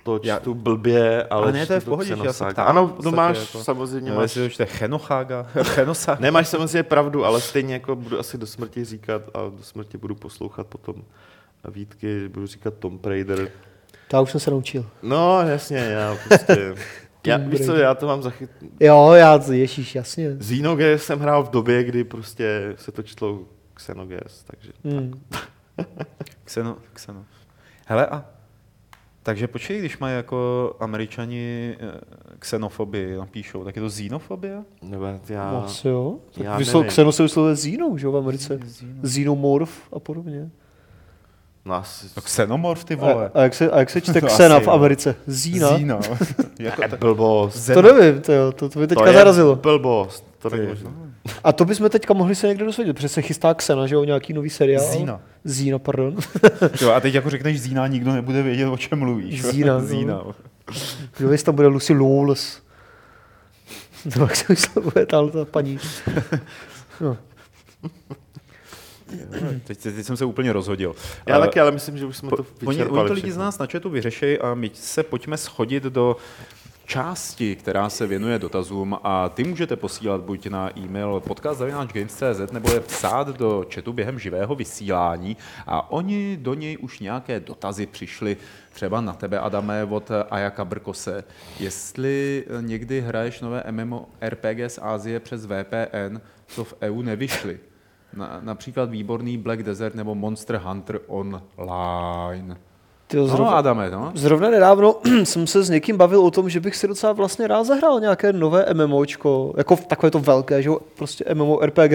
to 0.02 0.20
Já- 0.22 0.38
čtu 0.40 0.54
blbě, 0.54 1.24
ale, 1.24 1.42
Ale 1.42 1.52
ne, 1.52 1.66
to 1.66 1.72
je 1.72 1.80
v 1.80 1.84
pohodě, 1.84 2.16
že 2.16 2.22
já 2.24 2.32
se 2.32 2.44
ptám. 2.44 2.68
Ano, 2.68 2.80
no 2.82 2.88
podstatě 2.88 3.16
máš 3.16 3.38
jako- 3.38 3.64
samozřejmě, 3.64 4.12
máš, 4.12 4.22
jestli 4.22 4.42
to 4.42 4.48
čte 4.48 4.66
Chenochaga, 4.66 5.46
Chenosaga. 5.62 6.20
nemáš 6.20 6.48
samozřejmě 6.48 6.82
pravdu, 6.82 7.24
ale 7.24 7.40
stejně 7.40 7.74
jako 7.74 7.96
budu 7.96 8.18
asi 8.18 8.38
do 8.38 8.46
smrti 8.46 8.84
říkat 8.84 9.22
a 9.34 9.38
do 9.42 9.62
smrti 9.62 9.98
budu 9.98 10.14
poslouchat 10.14 10.66
potom 10.66 10.94
výtky, 11.68 12.28
budu 12.28 12.46
říkat 12.46 12.74
Tomb 12.78 13.06
Raider, 13.06 13.50
To 14.08 14.16
já 14.16 14.20
už 14.20 14.30
jsem 14.30 14.40
se 14.40 14.50
naučil. 14.50 14.86
No, 15.02 15.40
jasně, 15.42 15.76
já 15.76 16.16
prostě... 16.28 16.74
já, 17.26 17.36
víš 17.36 17.66
co, 17.66 17.74
já 17.74 17.94
to 17.94 18.06
mám 18.06 18.22
zachyt... 18.22 18.50
Jo, 18.80 19.12
já, 19.12 19.40
ježíš, 19.52 19.94
jasně. 19.94 20.36
Xenogears 20.38 21.02
jsem 21.04 21.20
hrál 21.20 21.42
v 21.44 21.50
době, 21.50 21.84
kdy 21.84 22.04
prostě 22.04 22.74
se 22.76 22.92
to 22.92 23.02
čtlo 23.02 23.38
Xenogears, 23.80 24.42
takže... 24.44 24.72
Hmm. 24.84 25.20
Xeno, 26.44 26.76
Xeno. 26.94 27.24
Hele 27.86 28.06
a 28.06 28.24
Takže 29.22 29.48
počkej, 29.48 29.78
když 29.78 29.98
mají 29.98 30.16
jako 30.16 30.72
američani 30.80 31.76
eh, 31.80 32.00
xenofobii, 32.38 33.16
napíšou, 33.16 33.64
tak 33.64 33.76
je 33.76 33.82
to 33.82 33.88
xenofobie? 33.88 34.62
Nebo 34.82 35.04
já... 35.28 35.52
No, 35.52 35.64
asi 35.64 35.88
jo. 35.88 36.16
Tak 36.34 36.44
já 36.44 36.56
vyslo, 36.56 36.80
nevím. 36.80 36.90
Xeno 36.90 37.12
se 37.12 37.22
vyslovuje 37.22 37.56
Zínou, 37.56 37.96
že 37.96 38.06
jo, 38.06 38.12
v 38.12 38.16
Americe. 38.16 38.58
Xenomorph 39.02 39.92
a 39.92 39.98
podobně. 40.00 40.50
No, 41.64 41.74
asi... 41.74 42.06
No 42.16 42.22
xenomorf, 42.22 42.84
ty 42.84 42.94
A, 42.94 42.96
vole. 42.96 43.30
a, 43.34 43.42
jak 43.42 43.54
se, 43.54 43.70
a 43.70 43.78
jak 43.78 43.90
se 43.90 44.00
čte 44.00 44.20
To 44.20 44.26
Xena 44.26 44.56
asi 44.56 44.66
v. 44.66 44.70
Americe? 44.70 45.14
Zína? 45.26 45.76
Zína. 45.76 46.00
jako 46.58 46.82
ta... 46.88 46.96
Blbost. 46.96 47.70
To 47.74 47.82
nevím, 47.82 48.22
to, 48.22 48.32
jo, 48.32 48.52
to, 48.52 48.68
to 48.68 48.78
by 48.78 48.86
teďka 48.86 49.02
to 49.04 49.08
je 49.08 49.14
zarazilo. 49.14 49.56
blbost. 49.56 50.24
To 50.38 50.50
není 50.50 50.66
možné. 50.66 50.90
A 51.44 51.52
to 51.52 51.64
bychom 51.64 51.88
teďka 51.90 52.14
mohli 52.14 52.34
se 52.34 52.46
někde 52.48 52.64
dosvědět, 52.64 52.96
protože 52.96 53.08
se 53.08 53.22
chystá 53.22 53.54
Xena, 53.54 53.86
že 53.86 53.94
jo, 53.94 54.04
nějaký 54.04 54.32
nový 54.32 54.50
seriál. 54.50 54.84
Zína. 54.92 55.20
Zína, 55.44 55.78
pardon. 55.78 56.16
Jo, 56.80 56.90
a 56.90 57.00
teď 57.00 57.14
jako 57.14 57.30
řekneš 57.30 57.60
Zína, 57.60 57.86
nikdo 57.86 58.12
nebude 58.12 58.42
vědět, 58.42 58.66
o 58.66 58.76
čem 58.76 58.98
mluvíš. 58.98 59.42
Zína, 59.42 59.74
no. 59.78 59.86
Zína. 59.86 60.22
Kdo 61.16 61.32
jestli 61.32 61.44
tam 61.44 61.54
bude 61.54 61.68
Lucy 61.68 61.92
Lawless. 61.94 62.62
To 64.14 64.20
jak 64.20 64.36
se 64.36 64.44
vyslovuje 64.48 65.06
tahle 65.06 65.30
ta 65.30 65.44
paní. 65.44 65.78
No. 67.00 67.16
Teď, 69.64 69.78
teď, 69.78 70.06
jsem 70.06 70.16
se 70.16 70.24
úplně 70.24 70.52
rozhodil. 70.52 70.94
Já 71.26 71.36
Eh, 71.36 71.40
taky, 71.40 71.60
ale 71.60 71.70
myslím, 71.70 71.98
že 71.98 72.06
už 72.06 72.16
jsme 72.16 72.30
to 72.30 72.36
Po- 72.36 72.44
Oni, 72.66 72.76
vyčerpali 72.76 73.00
oni 73.00 73.08
to 73.08 73.14
lidi 73.14 73.32
z 73.32 73.36
nás 73.36 73.58
na 73.58 73.66
chatu 73.66 73.90
vyřeší 73.90 74.38
a 74.38 74.54
my 74.54 74.70
se 74.74 75.02
pojďme 75.02 75.36
schodit 75.36 75.82
do 75.82 76.16
části, 76.90 77.56
která 77.56 77.90
se 77.90 78.06
věnuje 78.06 78.38
dotazům 78.38 78.98
a 79.02 79.28
ty 79.28 79.44
můžete 79.44 79.76
posílat 79.76 80.20
buď 80.20 80.46
na 80.46 80.78
e-mail 80.78 81.20
podcast.games.cz 81.20 82.52
nebo 82.52 82.70
je 82.70 82.80
psát 82.80 83.28
do 83.28 83.64
chatu 83.74 83.92
během 83.92 84.18
živého 84.18 84.54
vysílání 84.54 85.36
a 85.66 85.90
oni 85.90 86.38
do 86.40 86.54
něj 86.54 86.78
už 86.80 87.00
nějaké 87.00 87.40
dotazy 87.40 87.86
přišly 87.86 88.36
třeba 88.72 89.00
na 89.00 89.12
tebe, 89.12 89.38
Adame, 89.38 89.84
od 89.84 90.10
Ajaka 90.30 90.64
Brkose. 90.64 91.24
Jestli 91.60 92.44
někdy 92.60 93.00
hraješ 93.00 93.40
nové 93.40 93.64
MMORPG 93.70 94.58
z 94.66 94.78
Ázie 94.82 95.20
přes 95.20 95.46
VPN, 95.46 96.20
co 96.46 96.64
v 96.64 96.74
EU 96.82 97.02
nevyšly. 97.02 97.60
Na, 98.12 98.40
například 98.42 98.90
výborný 98.90 99.38
Black 99.38 99.62
Desert 99.62 99.94
nebo 99.94 100.14
Monster 100.14 100.56
Hunter 100.56 101.00
Online. 101.06 102.56
Tyjo, 103.10 103.22
No, 103.22 103.28
zrovna, 103.28 103.50
Adame, 103.52 103.90
no. 103.90 104.12
zrovna 104.14 104.50
nedávno 104.50 104.94
jsem 105.24 105.46
se 105.46 105.62
s 105.62 105.70
někým 105.70 105.96
bavil 105.96 106.20
o 106.20 106.30
tom, 106.30 106.50
že 106.50 106.60
bych 106.60 106.76
si 106.76 106.88
docela 106.88 107.12
vlastně 107.12 107.46
rád 107.46 107.64
zahrál 107.64 108.00
nějaké 108.00 108.32
nové 108.32 108.66
MMOčko, 108.74 109.52
jako 109.56 109.76
takové 109.76 110.10
to 110.10 110.18
velké, 110.18 110.62
že 110.62 110.68
jo, 110.68 110.78
prostě 110.96 111.24
MMORPG, 111.34 111.92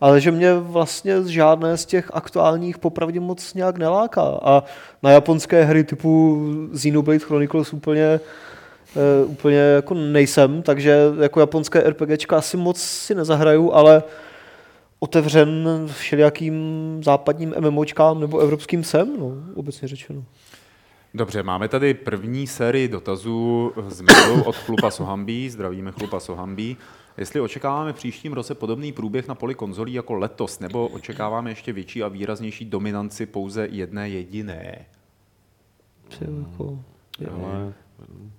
ale 0.00 0.20
že 0.20 0.30
mě 0.30 0.54
vlastně 0.54 1.14
žádné 1.26 1.76
z 1.76 1.86
těch 1.86 2.10
aktuálních 2.14 2.78
popravdě 2.78 3.20
moc 3.20 3.54
nějak 3.54 3.78
neláká. 3.78 4.22
A 4.42 4.62
na 5.02 5.10
japonské 5.10 5.64
hry 5.64 5.84
typu 5.84 6.42
Xenoblade 6.74 7.18
Chronicles 7.18 7.72
úplně 7.72 8.20
Uh, 9.24 9.30
úplně 9.30 9.56
jako 9.58 9.94
nejsem, 9.94 10.62
takže 10.62 10.98
jako 11.20 11.40
japonské 11.40 11.80
RPGčka 11.90 12.36
asi 12.36 12.56
moc 12.56 12.80
si 12.80 13.14
nezahraju, 13.14 13.72
ale 13.72 14.02
otevřen 14.98 15.68
všelijakým 15.92 16.54
západním 17.04 17.54
MMOčkám 17.60 18.20
nebo 18.20 18.38
evropským 18.38 18.84
jsem, 18.84 19.20
no, 19.20 19.32
obecně 19.54 19.88
řečeno. 19.88 20.24
Dobře, 21.14 21.42
máme 21.42 21.68
tady 21.68 21.94
první 21.94 22.46
sérii 22.46 22.88
dotazů 22.88 23.72
z 23.88 24.00
mailu 24.00 24.42
od 24.42 24.56
Chlupa 24.56 24.90
Sohambí. 24.90 25.50
Zdravíme 25.50 25.92
Chlupa 25.92 26.20
Sohambí. 26.20 26.76
Jestli 27.16 27.40
očekáváme 27.40 27.92
v 27.92 27.96
příštím 27.96 28.32
roce 28.32 28.54
podobný 28.54 28.92
průběh 28.92 29.28
na 29.28 29.34
poli 29.34 29.54
konzolí 29.54 29.92
jako 29.92 30.14
letos, 30.14 30.60
nebo 30.60 30.86
očekáváme 30.88 31.50
ještě 31.50 31.72
větší 31.72 32.02
a 32.02 32.08
výraznější 32.08 32.64
dominanci 32.64 33.26
pouze 33.26 33.68
jedné 33.70 34.08
jediné? 34.08 34.86
Jako, 36.20 36.78
Ale 37.30 37.72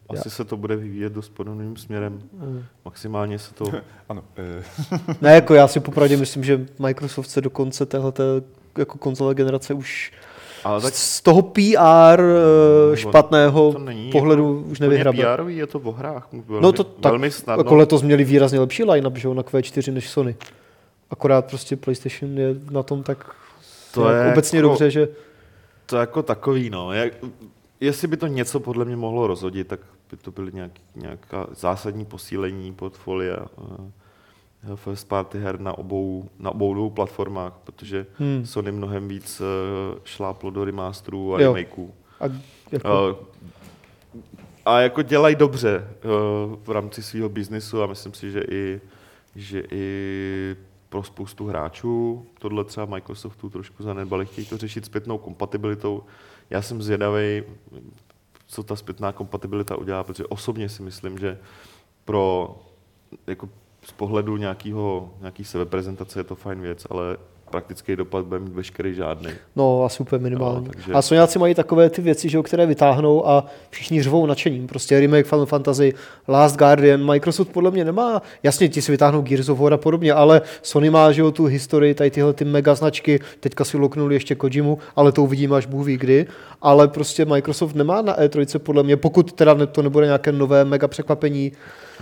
asi 0.09 0.29
se 0.29 0.45
to 0.45 0.57
bude 0.57 0.75
vyvíjet 0.75 1.13
dost 1.13 1.29
podobným 1.29 1.77
směrem. 1.77 2.21
Maximálně 2.85 3.39
se 3.39 3.53
to... 3.53 3.65
Ano. 4.09 4.23
Ne, 5.21 5.35
jako 5.35 5.53
já 5.53 5.67
si 5.67 5.79
popravdě 5.79 6.17
myslím, 6.17 6.43
že 6.43 6.65
Microsoft 6.79 7.27
se 7.29 7.41
do 7.41 7.49
konce 7.49 7.85
téhleté 7.85 8.23
jako 8.77 8.97
konzole 8.97 9.35
generace 9.35 9.73
už 9.73 10.11
Ale 10.63 10.81
tak 10.81 10.93
z 10.93 11.21
toho 11.21 11.41
PR 11.41 12.21
eh, 12.93 12.97
špatného 12.97 13.71
to 13.73 13.79
není 13.79 14.11
pohledu 14.11 14.57
jako 14.57 14.69
už 14.71 14.79
nevyhrabe. 14.79 15.17
PR 15.37 15.41
je 15.47 15.67
to 15.67 15.79
v 15.79 15.85
hrách. 15.95 16.27
Velmi, 16.33 16.61
No 16.63 16.71
to 16.71 16.83
tak, 16.83 17.11
velmi 17.11 17.31
snadno. 17.31 17.61
jako 17.61 17.75
letos 17.75 18.01
měli 18.01 18.23
výrazně 18.23 18.59
lepší 18.59 18.83
line-up, 18.83 19.17
že 19.17 19.27
jo, 19.27 19.33
na 19.33 19.43
Q4 19.43 19.93
než 19.93 20.09
Sony. 20.09 20.35
Akorát 21.09 21.45
prostě 21.45 21.75
PlayStation 21.75 22.37
je 22.37 22.55
na 22.71 22.83
tom 22.83 23.03
tak 23.03 23.31
To 23.93 24.09
je 24.09 24.31
obecně 24.31 24.57
jako- 24.59 24.69
dobře, 24.69 24.91
že 24.91 25.07
To 25.85 25.95
je 25.95 25.99
jako 25.99 26.23
takový, 26.23 26.69
no. 26.69 26.93
Jak, 26.93 27.13
jestli 27.79 28.07
by 28.07 28.17
to 28.17 28.27
něco 28.27 28.59
podle 28.59 28.85
mě 28.85 28.95
mohlo 28.95 29.27
rozhodit, 29.27 29.67
tak 29.67 29.79
by 30.11 30.17
to 30.17 30.31
byly 30.31 30.51
nějaký, 30.53 30.81
nějaká 30.95 31.47
zásadní 31.55 32.05
posílení 32.05 32.73
portfolia 32.73 33.37
uh, 33.57 34.75
first 34.75 35.07
party 35.07 35.39
her 35.39 35.59
na 35.59 35.77
obou, 35.77 36.29
na 36.39 36.51
obou 36.51 36.73
dvou 36.73 36.89
platformách, 36.89 37.53
protože 37.63 38.05
Hmm. 38.17 38.45
Sony 38.45 38.71
mnohem 38.71 39.07
víc 39.07 39.41
uh, 39.41 39.45
šláplo 40.03 40.49
do 40.49 40.65
remasterů 40.65 41.35
a 41.35 41.41
Jo. 41.41 41.53
remakeů. 41.53 41.93
a 42.19 42.23
jako, 42.71 43.09
Uh, 43.09 43.15
a 44.65 44.79
jako 44.79 45.01
dělají 45.01 45.35
dobře 45.35 45.87
v 46.63 46.69
rámci 46.71 47.03
svého 47.03 47.29
biznisu 47.29 47.83
a 47.83 47.87
myslím 47.87 48.13
si, 48.13 48.31
že 48.31 48.41
i, 48.49 48.81
že 49.35 49.63
i 49.71 50.55
pro 50.89 51.03
spoustu 51.03 51.47
hráčů 51.47 52.25
tohle 52.39 52.63
třeba 52.63 52.85
Microsoftu 52.85 53.49
trošku 53.49 53.83
zanedbali, 53.83 54.25
chtějí 54.25 54.47
to 54.47 54.57
řešit 54.57 54.85
zpětnou 54.85 55.17
kompatibilitou. 55.17 56.03
Já 56.49 56.61
jsem 56.61 56.81
zvědavý, 56.81 57.43
co 58.47 58.63
ta 58.63 58.75
zpětná 58.75 59.11
kompatibilita 59.11 59.75
udělá, 59.75 60.03
protože 60.03 60.25
osobně 60.25 60.69
si 60.69 60.83
myslím, 60.83 61.19
že 61.19 61.39
pro 62.05 62.55
jako 63.27 63.49
z 63.85 63.91
pohledu 63.91 64.37
nějakého, 64.37 65.13
nějaký 65.19 65.43
sebeprezentace 65.43 66.19
je 66.19 66.23
to 66.23 66.35
fajn 66.35 66.61
věc, 66.61 66.87
ale 66.89 67.17
praktický 67.49 67.95
dopad 67.95 68.25
bude 68.25 68.39
mít 68.39 68.53
veškerý 68.53 68.93
žádný. 68.95 69.29
No, 69.55 69.83
asi 69.83 70.03
úplně 70.03 70.23
minimální. 70.23 70.65
No, 70.65 70.71
takže- 70.73 70.93
A 70.93 71.01
Soňáci 71.01 71.39
mají 71.39 71.55
takové 71.55 71.89
ty 71.89 72.01
věci, 72.01 72.29
že, 72.29 72.37
jo, 72.37 72.43
které 72.43 72.65
vytáhnou 72.65 73.27
a 73.27 73.45
všichni 73.69 74.03
řvou 74.03 74.25
nadšením. 74.25 74.67
Prostě 74.67 74.99
remake 74.99 75.25
Final 75.25 75.45
Fantasy, 75.45 75.93
Last 76.27 76.57
Guardian, 76.57 77.05
Microsoft 77.05 77.47
podle 77.51 77.71
mě 77.71 77.85
nemá, 77.85 78.21
jasně 78.43 78.69
ti 78.69 78.81
si 78.81 78.91
vytáhnou 78.91 79.21
Gears 79.21 79.49
of 79.49 79.59
War 79.59 79.73
a 79.73 79.77
podobně, 79.77 80.13
ale 80.13 80.41
Sony 80.61 80.89
má 80.89 81.11
že 81.11 81.21
jo, 81.21 81.31
tu 81.31 81.45
historii, 81.45 81.93
tady 81.93 82.11
tyhle 82.11 82.33
ty 82.33 82.45
mega 82.45 82.75
značky, 82.75 83.19
teďka 83.39 83.63
si 83.63 83.77
loknuli 83.77 84.15
ještě 84.15 84.35
Kojimu, 84.35 84.77
ale 84.95 85.11
to 85.11 85.23
uvidíme 85.23 85.55
až 85.57 85.65
Bůh 85.65 85.85
ví 85.85 85.97
kdy. 85.97 86.25
Ale 86.61 86.87
prostě 86.87 87.25
Microsoft 87.25 87.75
nemá 87.75 88.01
na 88.01 88.17
E3 88.17 88.59
podle 88.59 88.83
mě, 88.83 88.97
pokud 88.97 89.31
teda 89.31 89.65
to 89.71 89.81
nebude 89.81 90.05
nějaké 90.05 90.31
nové 90.31 90.65
mega 90.65 90.87
překvapení, 90.87 91.51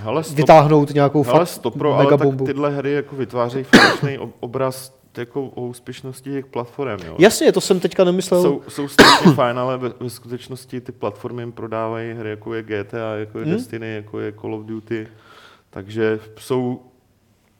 Hele, 0.04 0.24
stop, 0.24 0.38
vytáhnout 0.38 0.94
nějakou 0.94 1.24
hele, 1.24 1.40
fakt 1.40 1.48
stopro, 1.48 1.94
ale 1.94 2.04
mega 2.04 2.18
tak 2.18 2.28
bombu. 2.28 2.46
tyhle 2.46 2.70
hry 2.70 2.94
jako 2.94 3.16
vytvářejí 3.16 3.64
falešný 3.64 4.18
ob- 4.18 4.36
obraz 4.40 4.97
jako 5.18 5.44
o 5.46 5.62
úspěšnosti 5.62 6.30
těch 6.30 6.46
platform. 6.46 7.00
Jo. 7.06 7.16
Jasně, 7.20 7.52
to 7.52 7.62
jsem 7.62 7.80
teďka 7.80 8.04
nemyslel. 8.04 8.42
Jsou, 8.42 8.62
jsou 8.68 8.88
strašně 8.88 9.32
fajn, 9.32 9.60
ale 9.60 9.78
ve, 9.78 9.92
ve 10.00 10.10
skutečnosti 10.10 10.82
ty 10.82 10.92
platformy 10.92 11.42
jim 11.42 11.52
prodávají 11.52 12.14
hry, 12.14 12.30
jako 12.30 12.54
je 12.54 12.64
GTA, 12.64 13.16
jako 13.16 13.40
je 13.40 13.46
Hmm? 13.46 13.54
Destiny, 13.54 13.96
jako 13.96 14.20
je 14.20 14.32
Call 14.42 14.56
of 14.56 14.66
Duty. 14.66 15.08
Takže 15.70 16.20
jsou 16.40 16.82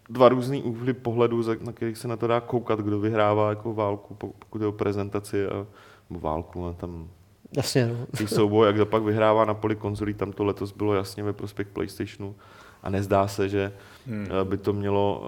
dva 0.10 0.30
různý 0.30 0.64
úhly 0.64 0.94
pohledu, 0.94 1.44
na 1.66 1.72
kterých 1.72 1.98
se 1.98 2.08
na 2.08 2.18
to 2.18 2.28
dá 2.28 2.40
koukat, 2.40 2.80
kdo 2.80 3.00
vyhrává 3.00 3.50
jako 3.50 3.74
válku, 3.74 4.14
po- 4.14 4.34
pokud 4.40 4.62
je 4.62 4.68
o 4.68 4.72
prezentaci 4.72 5.48
a 5.48 5.66
válku, 6.10 6.66
a 6.66 6.74
tam 6.74 7.08
Jasně, 7.58 7.88
no. 8.22 8.28
souboj, 8.28 8.68
a 8.68 8.72
kdo 8.72 8.86
pak 8.86 9.04
vyhrává 9.04 9.46
na 9.46 9.54
poli 9.54 9.76
konzolí, 9.76 10.14
tam 10.14 10.32
to 10.32 10.44
letos 10.44 10.72
bylo 10.72 10.94
jasně 10.94 11.24
ve 11.24 11.34
prospěch 11.34 11.68
PlayStationu 11.68 12.36
a 12.88 12.90
nezdá 12.90 13.28
se, 13.28 13.50
že 13.50 13.74
Hmm. 14.08 14.28
eh, 14.42 14.46
by 14.46 14.58
to 14.58 14.74
mělo, 14.74 15.24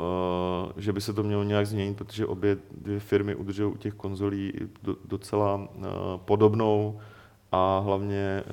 eh, 0.78 0.82
že 0.82 0.94
by 0.94 1.02
se 1.02 1.14
to 1.14 1.24
mělo 1.24 1.44
nějak 1.44 1.68
změnit, 1.68 1.98
protože 1.98 2.26
obě 2.26 2.58
dvě 2.72 3.00
firmy 3.00 3.36
udržují 3.36 3.74
u 3.74 3.78
těch 3.78 3.94
konzolí 3.94 4.54
do- 4.84 4.96
docela 5.06 5.68
eh, 5.78 5.86
podobnou 6.26 7.00
a 7.52 7.80
hlavně 7.80 8.44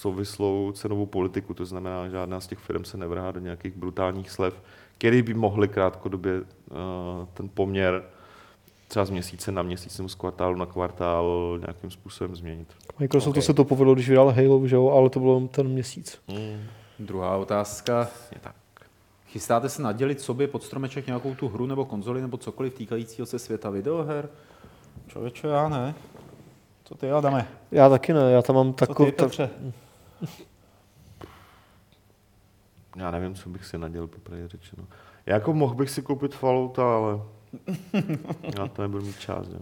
souvislou 0.00 0.72
cenovou 0.72 1.06
politiku, 1.06 1.54
to 1.54 1.64
znamená, 1.64 2.04
že 2.04 2.10
žádná 2.10 2.40
z 2.40 2.46
těch 2.46 2.58
firm 2.58 2.84
se 2.84 2.96
nevrhá 2.98 3.30
do 3.30 3.40
nějakých 3.40 3.76
brutálních 3.76 4.30
slev, 4.30 4.62
který 4.98 5.22
by 5.22 5.34
mohly 5.34 5.68
krátkodobě 5.68 6.32
eh, 6.40 6.74
ten 7.34 7.48
poměr 7.54 8.02
třeba 8.88 9.04
z 9.04 9.10
měsíce 9.10 9.52
na 9.52 9.62
měsíc 9.62 9.98
nebo 9.98 10.08
z 10.08 10.14
kvartálu 10.14 10.56
na 10.56 10.66
kvartál 10.66 11.58
nějakým 11.60 11.90
způsobem 11.90 12.36
změnit. 12.36 12.68
Microsoftu 12.98 13.40
Ok. 13.40 13.44
se 13.44 13.54
to 13.54 13.64
povedlo, 13.64 13.94
když 13.94 14.08
vydal 14.08 14.30
Halo, 14.36 14.66
že 14.68 14.76
jo, 14.76 14.88
ale 14.88 15.10
to 15.10 15.20
bylo 15.20 15.40
ten 15.48 15.68
měsíc. 15.68 16.18
Druhá 17.00 17.36
otázka. 17.36 18.08
tak. 18.40 18.54
Chystáte 19.26 19.68
se 19.68 19.82
nadělit 19.82 20.20
sobě 20.20 20.48
pod 20.48 20.62
stromeček 20.62 21.06
nějakou 21.06 21.34
tu 21.34 21.48
hru 21.48 21.66
nebo 21.66 21.84
konzoli 21.84 22.20
nebo 22.20 22.36
cokoliv 22.36 22.74
týkajícího 22.74 23.26
se 23.26 23.38
světa 23.38 23.70
videoher? 23.70 24.28
Člověče, 25.08 25.48
já 25.48 25.68
ne. 25.68 25.94
Co 26.84 26.94
ty, 26.94 27.10
Adame? 27.10 27.48
Já 27.70 27.88
taky 27.88 28.12
ne, 28.12 28.32
já 28.32 28.42
tam 28.42 28.56
mám 28.56 28.74
Co 28.74 28.86
takový... 28.86 29.12
ty? 29.12 29.48
Já 32.96 33.10
nevím, 33.10 33.34
co 33.34 33.48
bych 33.48 33.66
si 33.66 33.78
nadělal, 33.78 34.08
popravdě 34.08 34.48
řečeno. 34.48 34.84
Jako 35.26 35.54
mohl 35.54 35.74
bych 35.74 35.90
si 35.90 36.02
koupit 36.02 36.34
Fallouta, 36.34 36.96
ale 36.96 37.20
já 38.58 38.66
to 38.68 38.82
nebudu 38.82 39.04
mít 39.04 39.18
čas. 39.20 39.46
Jo. 39.48 39.60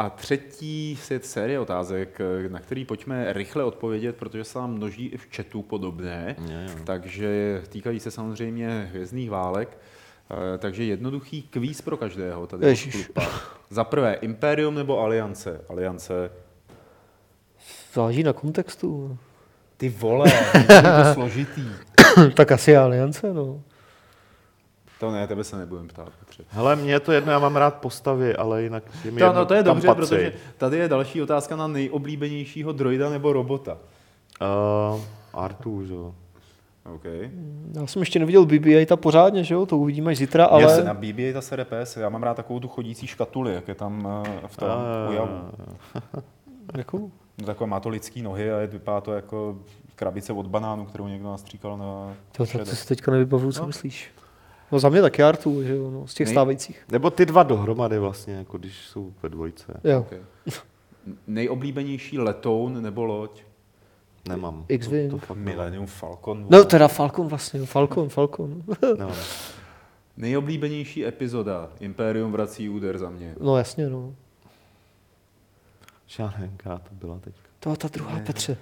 A 0.00 0.10
třetí 0.10 0.98
je 1.10 1.20
série 1.20 1.60
otázek, 1.60 2.18
na 2.48 2.58
který 2.58 2.84
pojďme 2.84 3.32
rychle 3.32 3.64
odpovědět, 3.64 4.16
protože 4.16 4.44
se 4.44 4.58
nám 4.58 4.72
množí 4.72 5.06
i 5.06 5.16
v 5.16 5.26
chatu 5.36 5.62
podobné. 5.62 6.36
Takže 6.84 7.62
týkají 7.68 8.00
se 8.00 8.10
samozřejmě 8.10 8.88
hvězdných 8.90 9.30
válek. 9.30 9.78
Eh, 10.30 10.58
Takže 10.58 10.84
jednoduchý 10.84 11.42
kvíz 11.42 11.82
pro 11.82 11.96
každého 11.96 12.46
tady 12.46 12.66
Ježiš. 12.66 13.10
Za 13.70 13.84
prvé, 13.84 14.14
Imperium 14.14 14.74
nebo 14.74 15.00
Aliance? 15.00 15.60
Aliance. 15.68 16.30
Záleží 17.94 18.22
na 18.22 18.32
kontextu. 18.32 19.18
Ty 19.76 19.88
vole, 19.88 20.32
je 20.54 20.82
to 20.82 21.14
složitý. 21.14 21.64
tak 22.34 22.52
asi 22.52 22.76
aliance, 22.76 23.34
no. 23.34 23.62
To 25.00 25.10
ne, 25.10 25.26
tebe 25.26 25.44
se 25.44 25.56
nebudem 25.58 25.88
ptát. 25.88 26.08
Petře. 26.20 26.42
Hele, 26.48 26.76
mně 26.76 26.92
je 26.92 27.00
to 27.00 27.12
jedno, 27.12 27.32
já 27.32 27.38
mám 27.38 27.56
rád 27.56 27.74
postavy, 27.74 28.36
ale 28.36 28.62
jinak 28.62 28.82
je 29.04 29.10
mi 29.10 29.18
To, 29.18 29.24
jedno, 29.24 29.40
no, 29.40 29.46
to 29.46 29.54
je 29.54 29.62
dobře, 29.62 29.86
patří. 29.86 30.00
protože 30.00 30.32
tady 30.58 30.76
je 30.78 30.88
další 30.88 31.22
otázka 31.22 31.56
na 31.56 31.66
nejoblíbenějšího 31.66 32.72
droida 32.72 33.10
nebo 33.10 33.32
robota. 33.32 33.78
Uh, 34.94 35.00
Artu, 35.34 35.86
že 35.86 35.94
jo. 35.94 36.14
Okay. 36.94 37.30
Já 37.74 37.86
jsem 37.86 38.02
ještě 38.02 38.18
neviděl 38.18 38.46
BB-8 38.46 38.86
ta 38.86 38.96
pořádně, 38.96 39.44
že 39.44 39.54
jo, 39.54 39.66
to 39.66 39.78
uvidíme 39.78 40.10
až 40.10 40.18
zítra, 40.18 40.44
Ale... 40.44 40.64
ale... 40.64 40.84
Na 40.84 40.94
BB-8 40.94 41.64
ta 41.64 41.82
PS, 41.84 41.96
já 41.96 42.08
mám 42.08 42.22
rád 42.22 42.34
takovou 42.34 42.60
tu 42.60 42.68
chodící 42.68 43.06
škatuli, 43.06 43.54
jak 43.54 43.68
je 43.68 43.74
tam 43.74 44.08
eh, 44.26 44.40
v 44.46 44.56
tom 44.56 44.68
A, 44.68 45.08
ujavu. 45.10 45.30
Jakou? 46.76 47.10
No, 47.40 47.46
takové 47.46 47.70
má 47.70 47.80
to 47.80 47.88
lidský 47.88 48.22
nohy 48.22 48.52
a 48.52 48.58
je, 48.58 48.66
vypadá 48.66 49.00
to 49.00 49.12
jako 49.12 49.58
krabice 49.96 50.32
od 50.32 50.46
banánu, 50.46 50.84
kterou 50.84 51.08
někdo 51.08 51.28
nastříkal 51.30 51.76
na 51.78 52.14
To, 52.32 52.46
to, 52.46 52.58
to 52.58 52.64
si 52.64 52.88
teďka 52.88 53.10
nevybavuju, 53.10 53.52
co 53.52 53.60
No. 53.60 53.66
myslíš. 53.66 54.10
No 54.72 54.78
za 54.78 54.88
mě 54.88 55.02
taky 55.02 55.22
Artu, 55.22 55.62
že 55.62 55.74
jo, 55.76 55.90
no, 55.90 56.06
z 56.06 56.14
těch 56.14 56.26
Nej- 56.26 56.34
stávajících. 56.34 56.82
Nebo 56.92 57.10
ty 57.10 57.26
dva 57.26 57.42
dohromady 57.42 57.98
vlastně, 57.98 58.34
jako 58.34 58.58
když 58.58 58.86
jsou 58.86 59.12
ve 59.22 59.28
dvojce. 59.28 59.80
Jo. 59.84 60.00
Okay. 60.00 60.18
Nejoblíbenější 61.26 62.18
letoun 62.18 62.82
nebo 62.82 63.04
loď? 63.04 63.42
Nemám. 64.28 64.64
X-Wing. 64.68 65.10
To, 65.10 65.18
to 65.18 65.26
fakt 65.26 65.36
Millennium 65.36 65.86
Falcon. 65.86 66.46
No 66.50 66.64
teda 66.64 66.88
Falcon 66.88 67.28
vlastně, 67.28 67.66
Falcon, 67.66 68.08
Falcon. 68.08 68.62
nemám. 68.98 69.14
Nejoblíbenější 70.16 71.06
epizoda. 71.06 71.70
Imperium 71.80 72.32
vrací 72.32 72.68
úder 72.68 72.98
za 72.98 73.10
mě. 73.10 73.34
No 73.40 73.56
jasně, 73.56 73.88
no. 73.88 74.14
Já 76.18 76.34
nevím, 76.38 76.56
která 76.56 76.78
to 76.78 76.90
byla 76.94 77.18
teď. 77.18 77.34
To 77.60 77.76
ta 77.76 77.88
druhá 77.88 78.18
Petře. 78.26 78.56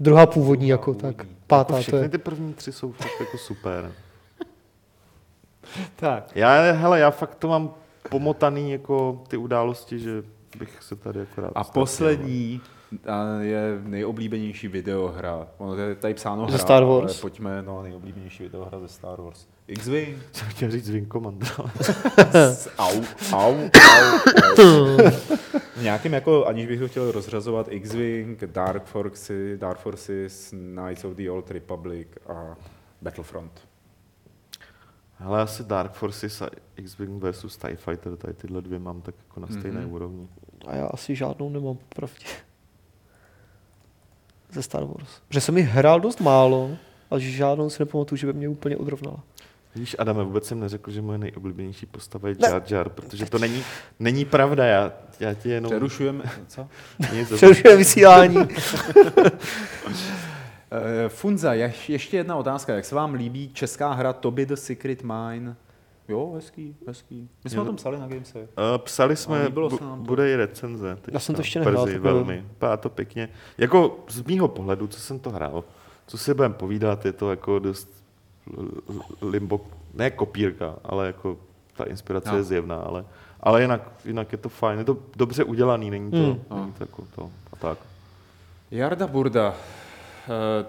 Druhá 0.00 0.26
původní 0.26 0.68
jako 0.68 0.94
původní. 0.94 1.14
tak. 1.16 1.26
Pátá 1.46 1.58
Jako 1.58 1.76
to 1.76 1.82
všechny 1.82 1.98
je. 2.00 2.08
ty 2.08 2.18
první 2.18 2.54
tři 2.54 2.72
jsou 2.72 2.92
fakt 2.92 3.20
jako 3.20 3.38
super. 3.38 3.92
Tak. 5.96 6.24
Já, 6.34 6.72
hele, 6.72 6.98
já 7.00 7.10
fakt 7.10 7.34
to 7.34 7.48
mám 7.48 7.70
pomotaný 8.10 8.70
jako 8.72 9.22
ty 9.28 9.36
události, 9.36 9.98
že 9.98 10.22
bych 10.58 10.82
se 10.82 10.96
tady 10.96 11.20
akorát 11.20 11.52
A 11.54 11.64
ztratil. 11.64 11.82
poslední 11.82 12.60
a 13.06 13.40
je 13.40 13.78
nejoblíbenější 13.82 14.68
videohra. 14.68 15.48
Ono 15.58 15.74
je 15.76 15.94
tady 15.94 16.14
psáno 16.14 16.46
Ze 16.46 16.50
hra, 16.50 16.58
Star 16.58 16.84
Wars? 16.84 17.12
Ale 17.12 17.20
pojďme, 17.20 17.62
no, 17.62 17.82
nejoblíbenější 17.82 18.42
videohra 18.42 18.80
ze 18.80 18.88
Star 18.88 19.20
Wars. 19.20 19.46
X-Wing. 19.68 20.18
Jsem 20.32 20.48
chtěl 20.48 20.70
říct 20.70 20.90
Wing 20.90 21.12
Commander. 21.12 21.48
au, 22.78 23.00
au, 23.32 23.54
au, 23.58 23.70
au. 24.58 25.10
V 25.76 25.82
nějakým 25.82 26.12
jako, 26.12 26.46
aniž 26.46 26.66
bych 26.66 26.80
to 26.80 26.88
chtěl 26.88 27.12
rozřazovat, 27.12 27.66
X-Wing, 27.70 28.44
Dark 28.44 28.84
Forces, 28.84 29.58
Dark 29.60 29.78
Forces, 29.78 30.50
Knights 30.50 31.04
of 31.04 31.12
the 31.12 31.30
Old 31.30 31.50
Republic 31.50 32.08
a 32.28 32.56
Battlefront. 33.02 33.52
Hele, 35.18 35.42
asi 35.42 35.64
Dark 35.64 35.92
Forces 35.92 36.42
a 36.42 36.48
X-Wing 36.76 37.22
versus 37.22 37.56
TIE 37.56 37.76
Fighter, 37.76 38.16
tady 38.16 38.34
tyhle 38.34 38.62
dvě 38.62 38.78
mám 38.78 39.00
tak 39.00 39.14
jako 39.28 39.40
na 39.40 39.46
stejné 39.46 39.80
Mhm. 39.80 39.92
úrovni. 39.92 40.28
A 40.66 40.74
já 40.76 40.86
asi 40.86 41.16
žádnou 41.16 41.50
nemám, 41.50 41.76
pravdě. 41.88 42.26
Ze 44.50 44.62
Star 44.62 44.84
Wars. 44.84 45.20
Protože 45.28 45.40
jsem 45.40 45.56
jich 45.58 45.68
hrál 45.68 46.00
dost 46.00 46.20
málo, 46.20 46.70
a 47.10 47.18
že 47.18 47.30
žádnou 47.30 47.70
si 47.70 47.82
nepamatuju, 47.82 48.16
že 48.16 48.26
by 48.26 48.32
mě 48.32 48.48
úplně 48.48 48.76
odrovnala. 48.76 49.20
Vidíš, 49.74 49.96
Adame, 49.98 50.24
vůbec 50.24 50.46
jsem 50.46 50.60
neřekl, 50.60 50.90
že 50.90 51.02
moje 51.02 51.18
nejoblíbenější 51.18 51.86
postava 51.86 52.28
je 52.28 52.34
Ne. 52.40 52.48
Jar 52.48 52.62
Jar, 52.70 52.88
protože 52.88 53.26
to 53.26 53.38
není, 53.38 53.62
není 54.00 54.24
pravda, 54.24 54.64
já, 54.66 54.92
já 55.20 55.34
ti 55.34 55.48
jenom... 55.48 55.70
Přerušujeme, 55.70 56.24
co? 56.48 56.68
Nic, 57.12 57.32
Přerušuje 57.36 57.76
vysílání. 57.76 58.36
Eh, 60.76 61.08
Funza, 61.08 61.52
ješ- 61.54 61.90
ještě 61.92 62.16
jedna 62.16 62.36
otázka. 62.36 62.74
Jak 62.74 62.84
se 62.84 62.94
vám 62.94 63.14
líbí 63.14 63.50
česká 63.52 63.92
hra 63.92 64.12
Toby 64.12 64.46
the 64.46 64.54
Secret 64.54 65.02
Mine? 65.02 65.56
Jo, 66.08 66.32
hezký, 66.34 66.76
hezký. 66.86 67.28
My 67.44 67.50
jsme 67.50 67.56
Jo. 67.56 67.62
o 67.62 67.66
tom 67.66 67.76
psali 67.76 67.98
na 67.98 68.06
Gamese. 68.06 68.38
Uh, 68.38 68.44
psali 68.78 69.16
jsme, 69.16 69.48
bu, 69.48 69.78
bude 69.96 70.30
i 70.30 70.36
recenze. 70.36 70.98
Já 71.12 71.18
jsem 71.20 71.34
to 71.34 71.40
ještě 71.40 71.58
nehrál, 71.60 71.86
tak 71.86 71.96
velmi. 71.96 72.44
Vypadá 72.48 72.76
to 72.76 72.88
pěkně. 72.88 73.28
Jako 73.58 73.98
z 74.08 74.22
mýho 74.22 74.48
pohledu, 74.48 74.86
co 74.86 75.00
jsem 75.00 75.18
to 75.18 75.30
hrál, 75.30 75.64
co 76.06 76.18
si 76.18 76.34
budeme 76.34 76.54
povídat, 76.54 77.04
je 77.06 77.12
to 77.12 77.30
jako 77.30 77.58
dost 77.58 77.88
limbo, 79.22 79.60
ne 79.94 80.10
kopírka, 80.10 80.74
ale 80.84 81.06
jako 81.06 81.36
ta 81.76 81.84
inspirace 81.84 82.30
No. 82.30 82.36
je 82.36 82.42
zjevná, 82.42 82.76
ale, 82.76 83.04
ale 83.40 83.62
jinak, 83.62 83.82
jinak 84.04 84.32
je 84.32 84.38
to 84.38 84.48
fajn, 84.48 84.78
je 84.78 84.84
to 84.84 84.96
dobře 85.16 85.44
udělaný, 85.44 85.90
není 85.90 86.10
to, 86.10 86.16
Hmm. 86.16 86.40
není 86.60 86.72
to 86.72 86.82
jako 86.82 87.04
to 87.14 87.30
a 87.52 87.56
tak. 87.56 87.78
Jarda 88.70 89.06
Burda, 89.06 89.54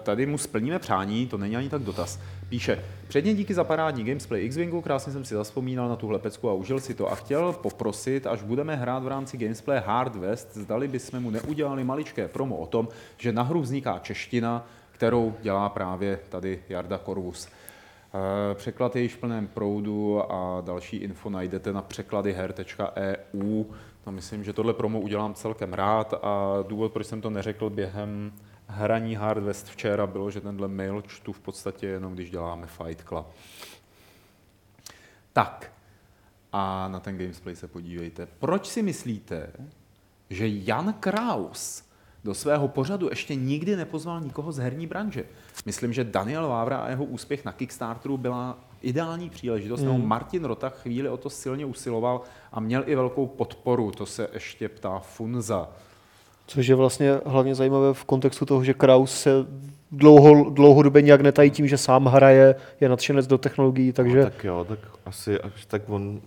tady 0.02 0.26
mu 0.26 0.38
splníme 0.38 0.78
přání, 0.78 1.26
to 1.26 1.38
není 1.38 1.56
ani 1.56 1.68
tak 1.68 1.82
dotaz. 1.82 2.20
Píše, 2.48 2.84
předně 3.08 3.34
díky 3.34 3.54
za 3.54 3.64
parádní 3.64 4.04
gamesplay 4.04 4.44
X-Wingu, 4.44 4.80
krásně 4.80 5.12
jsem 5.12 5.24
si 5.24 5.34
zaspomínal 5.34 5.88
na 5.88 5.96
tuhle 5.96 6.18
pecku 6.18 6.50
a 6.50 6.52
užil 6.52 6.80
si 6.80 6.94
to 6.94 7.12
a 7.12 7.14
chtěl 7.14 7.52
poprosit, 7.52 8.26
až 8.26 8.42
budeme 8.42 8.76
hrát 8.76 9.02
v 9.02 9.08
rámci 9.08 9.36
gamesplay 9.36 9.82
Hard 9.86 10.16
West, 10.16 10.56
zdali 10.56 10.88
bychom 10.88 11.20
mu 11.20 11.30
neudělali 11.30 11.84
maličké 11.84 12.28
promo 12.28 12.56
o 12.56 12.66
tom, 12.66 12.88
že 13.16 13.32
na 13.32 13.42
hru 13.42 13.60
vzniká 13.60 13.98
čeština, 13.98 14.66
kterou 14.92 15.34
dělá 15.42 15.68
právě 15.68 16.20
tady 16.28 16.62
Jarda 16.68 16.98
Korvus. 16.98 17.48
Eh, 17.48 18.54
Překlad 18.54 18.96
je 18.96 19.02
již 19.02 19.14
v 19.14 19.18
plném 19.18 19.46
proudu 19.46 20.32
a 20.32 20.60
další 20.60 20.96
info 20.96 21.30
najdete 21.30 21.72
na 21.72 21.82
překladyher.eu. 21.82 23.64
No, 24.06 24.12
myslím, 24.12 24.44
že 24.44 24.52
tohle 24.52 24.74
promo 24.74 25.00
udělám 25.00 25.34
celkem 25.34 25.72
rád 25.72 26.14
a 26.22 26.64
důvod, 26.68 26.92
proč 26.92 27.06
jsem 27.06 27.20
to 27.20 27.30
neřekl 27.30 27.70
během 27.70 28.32
hraní 28.68 29.14
Hard 29.14 29.42
West 29.42 29.68
včera, 29.68 30.06
bylo, 30.06 30.30
že 30.30 30.40
tenhle 30.40 30.68
mail 30.68 31.02
čtu 31.02 31.32
v 31.32 31.40
podstatě 31.40 31.86
jenom, 31.86 32.14
když 32.14 32.30
děláme 32.30 32.66
Fight 32.66 33.08
Club. 33.08 33.26
Tak, 35.32 35.72
a 36.52 36.88
na 36.88 37.00
ten 37.00 37.18
gamesplay 37.18 37.56
se 37.56 37.68
podívejte. 37.68 38.26
Proč 38.26 38.66
si 38.66 38.82
myslíte, 38.82 39.52
že 40.30 40.48
Jan 40.48 40.92
Kraus 40.92 41.84
do 42.24 42.34
svého 42.34 42.68
pořadu 42.68 43.08
ještě 43.10 43.34
nikdy 43.34 43.76
nepozval 43.76 44.20
nikoho 44.20 44.52
z 44.52 44.58
herní 44.58 44.86
branže? 44.86 45.24
Myslím, 45.66 45.92
že 45.92 46.04
Daniel 46.04 46.48
Vávra 46.48 46.78
a 46.78 46.88
jeho 46.88 47.04
úspěch 47.04 47.44
na 47.44 47.52
Kickstarteru 47.52 48.16
byla 48.16 48.58
ideální 48.82 49.30
příležitost, 49.30 49.82
nebo 49.82 49.98
Martin 49.98 50.44
Rota 50.44 50.68
chvíli 50.68 51.08
o 51.08 51.16
to 51.16 51.30
silně 51.30 51.66
usiloval 51.66 52.20
a 52.52 52.60
měl 52.60 52.84
i 52.86 52.94
velkou 52.94 53.26
podporu, 53.26 53.90
to 53.90 54.06
se 54.06 54.28
ještě 54.32 54.68
ptá 54.68 54.98
Funza. 54.98 55.68
Což 56.48 56.66
je 56.66 56.74
vlastně 56.74 57.20
hlavně 57.26 57.54
zajímavé 57.54 57.94
v 57.94 58.04
kontextu 58.04 58.46
toho, 58.46 58.64
že 58.64 58.74
Kraus 58.74 59.20
se 59.20 59.30
dlouho, 59.92 60.50
dlouhodobě 60.50 61.02
nějak 61.02 61.20
netají 61.20 61.50
tím, 61.50 61.68
že 61.68 61.78
sám 61.78 62.06
hraje, 62.06 62.54
je 62.80 62.88
nadšenec 62.88 63.26
do 63.26 63.38
technologií, 63.38 63.92
takže 63.92 64.18
No, 64.18 64.24
tak 64.24 64.44
jo, 64.44 64.66
tak 64.68 64.78
asi, 65.06 65.40
až 65.40 65.66
tak 65.66 65.82
on 65.88 66.20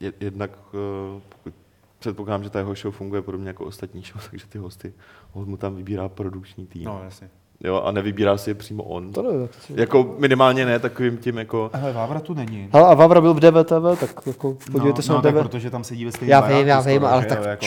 je, 0.00 0.12
jednak, 0.20 0.50
eh, 0.74 1.20
pokud 1.28 1.54
předpokládám, 1.98 2.44
že 2.44 2.50
ta 2.50 2.58
jeho 2.58 2.74
show 2.74 2.94
funguje 2.94 3.22
podobně 3.22 3.48
jako 3.48 3.64
ostatní 3.64 4.02
show, 4.02 4.22
takže 4.30 4.46
ty 4.46 4.58
hosty, 4.58 4.92
on 5.32 5.48
mu 5.48 5.56
tam 5.56 5.76
vybírá 5.76 6.08
produkční 6.08 6.66
tým. 6.66 6.84
No, 6.84 7.00
jasně. 7.04 7.30
Jo, 7.64 7.82
a 7.84 7.90
nevybírá 7.92 8.36
si 8.38 8.50
je 8.50 8.54
přímo 8.54 8.82
on. 8.82 9.12
to 9.12 9.22
nevím. 9.22 9.40
jak 9.42 9.50
to 9.50 9.60
si- 9.60 9.80
Jako 9.80 10.14
minimálně 10.18 10.66
ne 10.66 10.78
takovým 10.78 11.18
tím 11.18 11.38
jako... 11.38 11.70
Ale 11.72 11.92
Vávra 11.92 12.20
tu 12.20 12.34
není. 12.34 12.68
Hele, 12.72 12.88
a 12.88 12.94
Vavra 12.94 13.20
byl 13.20 13.34
v 13.34 13.40
DVTV, 13.40 14.00
tak 14.00 14.26
jako 14.26 14.56
podívejte 14.72 14.98
no, 14.98 15.02
se 15.02 15.12
no, 15.12 15.16
na 15.18 15.22
tak 15.22 15.34
DV. 15.34 15.40
protože 15.42 15.70
tam 15.70 15.84
sedí 15.84 16.04
ve 16.04 16.12
stejném 16.12 16.30
Já 16.30 16.40
vím, 16.40 16.66
já 16.68 16.80
vím, 16.80 17.04
ale 17.04 17.22
že 17.22 17.28
tak 17.28 17.44
jako, 17.44 17.66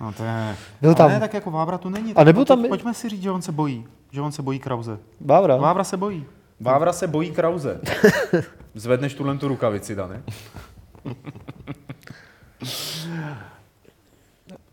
no 0.00 0.12
to 0.12 0.24
je... 0.24 0.56
Byl 0.80 0.90
ale 0.90 0.94
tam. 0.96 1.10
Ne, 1.10 1.20
tak 1.20 1.34
jako 1.34 1.50
Vávra 1.50 1.78
tu 1.78 1.88
není. 1.88 2.14
A 2.14 2.24
nebyl 2.24 2.42
pojď- 2.44 2.48
tam 2.48 2.64
i- 2.64 2.68
Pojďme 2.68 2.94
si 2.94 3.08
říct, 3.08 3.22
že 3.22 3.30
on 3.30 3.42
se 3.42 3.52
bojí. 3.52 3.86
Že 4.12 4.20
on 4.20 4.32
se 4.32 4.42
bojí 4.42 4.58
Krause. 4.58 4.98
Vávra. 5.20 5.56
Vávra 5.56 5.84
se 5.84 5.96
bojí. 5.96 6.24
Vávra 6.60 6.92
se 6.92 7.06
bojí 7.06 7.30
Krause. 7.30 7.80
Zvedneš 8.74 9.14
tuhle 9.14 9.38
tu 9.38 9.48
rukavici, 9.48 9.94
Dane. 9.94 10.22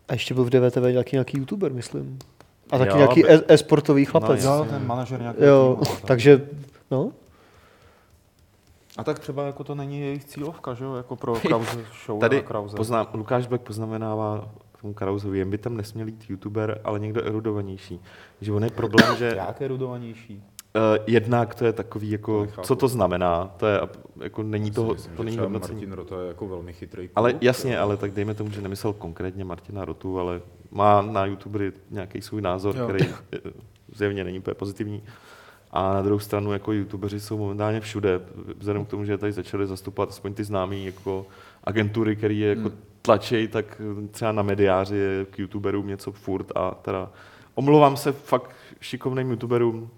A 0.09 0.13
ještě 0.13 0.33
byl 0.33 0.43
v 0.43 0.49
DVTV 0.49 0.81
nějaký, 0.91 1.15
nějaký 1.15 1.37
youtuber, 1.37 1.73
myslím. 1.73 2.19
A 2.71 2.77
taky 2.77 2.89
Jo, 2.91 2.97
nějaký 2.97 3.23
be- 3.23 3.29
e- 3.29 3.43
e-sportový 3.53 4.05
chlapec. 4.05 4.45
No, 4.45 4.55
Jo, 4.55 4.65
ten 4.69 4.87
manažer 4.87 5.21
nějaký. 5.21 5.43
jo, 5.43 5.77
týmu, 5.81 5.95
tak. 5.95 6.05
takže, 6.05 6.47
no. 6.91 7.11
A 8.97 9.03
tak 9.03 9.19
třeba 9.19 9.43
jako 9.45 9.63
to 9.63 9.75
není 9.75 9.99
jejich 10.01 10.25
cílovka, 10.25 10.73
že 10.73 10.83
jo, 10.83 10.95
jako 10.95 11.15
pro 11.15 11.33
Krause 11.35 11.85
show 12.05 12.19
Tady 12.19 12.41
Krause. 12.41 12.77
poznám, 12.77 13.07
Lukáš 13.13 13.47
Beck 13.47 13.63
poznamenává 13.63 14.47
k 14.71 14.81
tomu 14.81 14.93
Krausovi, 14.93 15.39
jen 15.39 15.49
by 15.49 15.57
tam 15.57 15.77
nesměl 15.77 16.07
jít 16.07 16.25
youtuber, 16.29 16.81
ale 16.83 16.99
někdo 16.99 17.23
erudovanější. 17.25 17.99
Že 18.41 18.51
on 18.51 18.63
je 18.63 18.69
problém, 18.69 19.15
že 19.17 19.33
Jak 19.37 19.61
je 19.61 19.67
rudovanější? 19.67 20.43
Uh, 20.75 21.03
jednak 21.07 21.55
to 21.55 21.65
je 21.65 21.73
takový, 21.73 22.11
jako, 22.11 22.41
nechápu. 22.41 22.67
co 22.67 22.75
to 22.75 22.87
znamená, 22.87 23.51
to 23.57 23.67
je, 23.67 23.79
jako 24.21 24.43
není 24.43 24.71
to, 24.71 24.83
Myslím, 24.93 25.15
to 25.15 25.23
není 25.23 25.37
hodnocení. 25.37 25.73
Martin 25.79 25.91
Rota 25.93 26.21
je 26.21 26.27
jako 26.27 26.47
velmi 26.47 26.73
chytrý. 26.73 27.07
kluk. 27.07 27.11
Ale 27.17 27.33
jasně, 27.41 27.79
ale 27.79 27.97
tak 27.97 28.11
dejme 28.11 28.33
tomu, 28.33 28.51
že 28.51 28.61
nemyslel 28.61 28.93
konkrétně 28.93 29.45
Martina 29.45 29.85
Rotu, 29.85 30.19
ale 30.19 30.41
má 30.71 31.01
na 31.01 31.25
YouTubery 31.25 31.71
nějaký 31.91 32.21
svůj 32.21 32.41
názor, 32.41 32.75
Jo. 32.77 32.83
který 32.87 33.09
eh, 33.09 33.37
zjevně 33.95 34.23
není 34.23 34.39
úplně 34.39 34.53
pozitivní. 34.55 35.03
A 35.71 35.93
na 35.93 36.01
druhou 36.01 36.19
stranu, 36.19 36.53
jako 36.53 36.71
YouTubeři 36.71 37.19
jsou 37.19 37.37
momentálně 37.37 37.81
všude, 37.81 38.21
vzhledem 38.57 38.85
k 38.85 38.87
tomu, 38.89 39.05
že 39.05 39.17
tady 39.17 39.31
začali 39.31 39.67
zastupovat 39.67 40.09
aspoň 40.09 40.33
ty 40.33 40.43
známý 40.43 40.85
jako 40.85 41.25
agentury, 41.63 42.15
které 42.15 42.33
je 42.33 42.49
jako 42.49 42.61
Hmm. 42.69 42.77
tlačej, 43.01 43.47
tak 43.47 43.81
třeba 44.11 44.31
na 44.31 44.43
mediáři 44.43 44.95
je 44.95 45.25
k 45.25 45.39
YouTuberům 45.39 45.87
něco 45.87 46.11
furt 46.11 46.51
a 46.55 46.71
teda 46.71 47.11
omlouvám 47.55 47.97
se 47.97 48.11
fakt 48.11 48.51
šikovným 48.79 49.29
YouTuberům, 49.29 49.89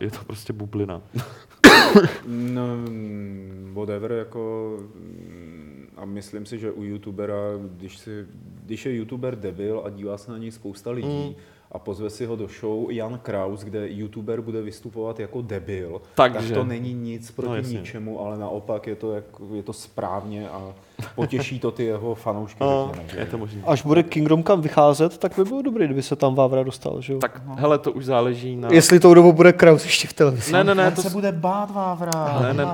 je 0.00 0.10
to 0.10 0.18
prostě 0.26 0.52
bublina. 0.52 1.00
No, 2.26 2.76
mm, 2.76 3.70
whatever, 3.74 4.12
jako, 4.12 4.76
mm, 4.94 5.55
a 5.96 6.04
myslím 6.04 6.46
si, 6.46 6.58
že 6.58 6.72
u 6.72 6.84
youtubera, 6.84 7.36
když, 7.76 7.98
si, 7.98 8.26
když 8.64 8.86
je 8.86 8.94
youtuber 8.94 9.38
debil 9.38 9.82
a 9.84 9.90
dívá 9.90 10.18
se 10.18 10.30
na 10.30 10.38
něj 10.38 10.50
spousta 10.50 10.90
lidí 10.90 11.26
Mm. 11.28 11.34
A 11.72 11.78
pozve 11.78 12.10
si 12.10 12.26
ho 12.26 12.36
do 12.36 12.48
show 12.60 12.90
Jan 12.90 13.18
Kraus, 13.22 13.60
kde 13.60 13.88
youtuber 13.88 14.40
bude 14.40 14.62
vystupovat 14.62 15.20
jako 15.20 15.42
debil, 15.42 16.00
Takže. 16.14 16.48
tak 16.48 16.58
to 16.58 16.64
není 16.64 16.94
nic 16.94 17.30
proti 17.30 17.46
No, 17.48 17.52
no, 17.52 17.56
jasně. 17.56 17.78
ničemu, 17.78 18.20
ale 18.20 18.38
naopak 18.38 18.86
je 18.86 18.94
to, 18.96 19.12
jako, 19.12 19.54
je 19.54 19.62
to 19.62 19.72
správně 19.72 20.48
a 20.48 20.72
potěší 21.14 21.60
to 21.60 21.70
ty 21.70 21.84
jeho 21.84 22.14
fanoušky, 22.14 22.58
No, 22.60 22.90
řekněme. 22.94 23.20
je 23.22 23.26
to 23.26 23.38
možné. 23.38 23.62
Až 23.66 23.82
bude 23.82 24.02
Kingdom 24.02 24.44
Come 24.44 24.62
vycházet, 24.62 25.18
tak 25.18 25.32
by 25.36 25.44
bylo 25.44 25.62
dobré, 25.62 25.84
kdyby 25.84 26.02
se 26.02 26.16
tam 26.16 26.34
Vávra 26.34 26.62
dostal, 26.62 27.00
že 27.00 27.12
jo? 27.12 27.18
Tak 27.18 27.42
hele, 27.56 27.78
to 27.78 27.92
už 27.92 28.04
záleží 28.04 28.56
na... 28.56 28.68
Jestli 28.72 29.00
tou 29.00 29.14
dobou 29.14 29.32
bude 29.32 29.52
Kraus 29.52 29.84
ještě 29.84 30.08
v 30.08 30.12
televizi. 30.12 30.52
Ne, 30.52 30.64
ne, 30.64 30.74
ne, 30.74 30.90
to, 30.90 31.02
se 31.02 31.10
bude 31.10 31.32
bát 31.32 31.70
Vávra, 31.70 32.40
Ne, 32.42 32.54
ne. 32.54 32.66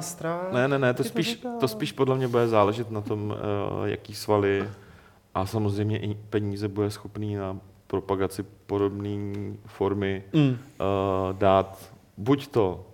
Ne, 0.52 0.68
ne, 0.68 0.78
ne, 0.78 0.94
to 0.94 1.04
spíš, 1.04 1.40
to 1.60 1.68
spíš 1.68 1.92
podle 1.92 2.16
mě 2.16 2.28
bude 2.28 2.48
záležet 2.48 2.90
na 2.90 3.00
tom, 3.00 3.30
uh, 3.80 3.86
jaký 3.88 4.14
svaly 4.14 4.68
a 5.34 5.46
samozřejmě 5.46 5.98
i 5.98 6.14
peníze 6.14 6.68
bude 6.68 6.90
schopný 6.90 7.34
na 7.34 7.56
propagaci 7.96 8.44
podobné 8.66 9.32
formy 9.66 10.22
Mm. 10.32 10.48
uh, 10.48 10.56
dát 11.32 11.78
buď 12.16 12.46
to 12.46 12.84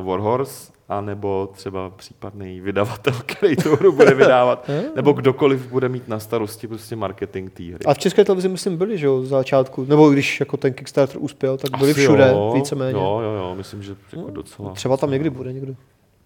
uh, 0.00 0.06
Warhorse, 0.06 0.72
anebo 0.88 1.48
třeba 1.54 1.90
případný 1.90 2.60
vydavatel, 2.60 3.12
který 3.26 3.56
tu 3.56 3.76
hru 3.76 3.92
bude 3.92 4.14
vydávat, 4.14 4.70
nebo 4.96 5.12
kdokoliv 5.12 5.68
bude 5.70 5.88
mít 5.88 6.08
na 6.08 6.18
starosti 6.18 6.68
prostě 6.68 6.96
marketing 6.96 7.50
té 7.52 7.62
hry. 7.62 7.84
A 7.86 7.94
v 7.94 7.98
české 7.98 8.24
televizi, 8.24 8.48
myslím, 8.48 8.76
byli, 8.76 8.98
že 8.98 9.06
jo, 9.06 9.22
z 9.22 9.28
začátku. 9.28 9.84
Nebo 9.84 10.10
když 10.10 10.40
jako 10.40 10.56
ten 10.56 10.72
Kickstarter 10.74 11.16
uspěl, 11.20 11.56
tak 11.58 11.78
byli 11.78 11.90
Asi 11.90 12.00
všude, 12.00 12.28
jo, 12.32 12.52
víceméně. 12.54 12.98
Jo, 12.98 13.20
jo, 13.22 13.30
jo, 13.32 13.54
myslím, 13.54 13.82
že 13.82 13.96
jako 14.16 14.30
docela. 14.30 14.70
Třeba 14.72 14.96
tam 14.96 15.10
někdy 15.10 15.30
bude 15.30 15.52
někdo. 15.52 15.74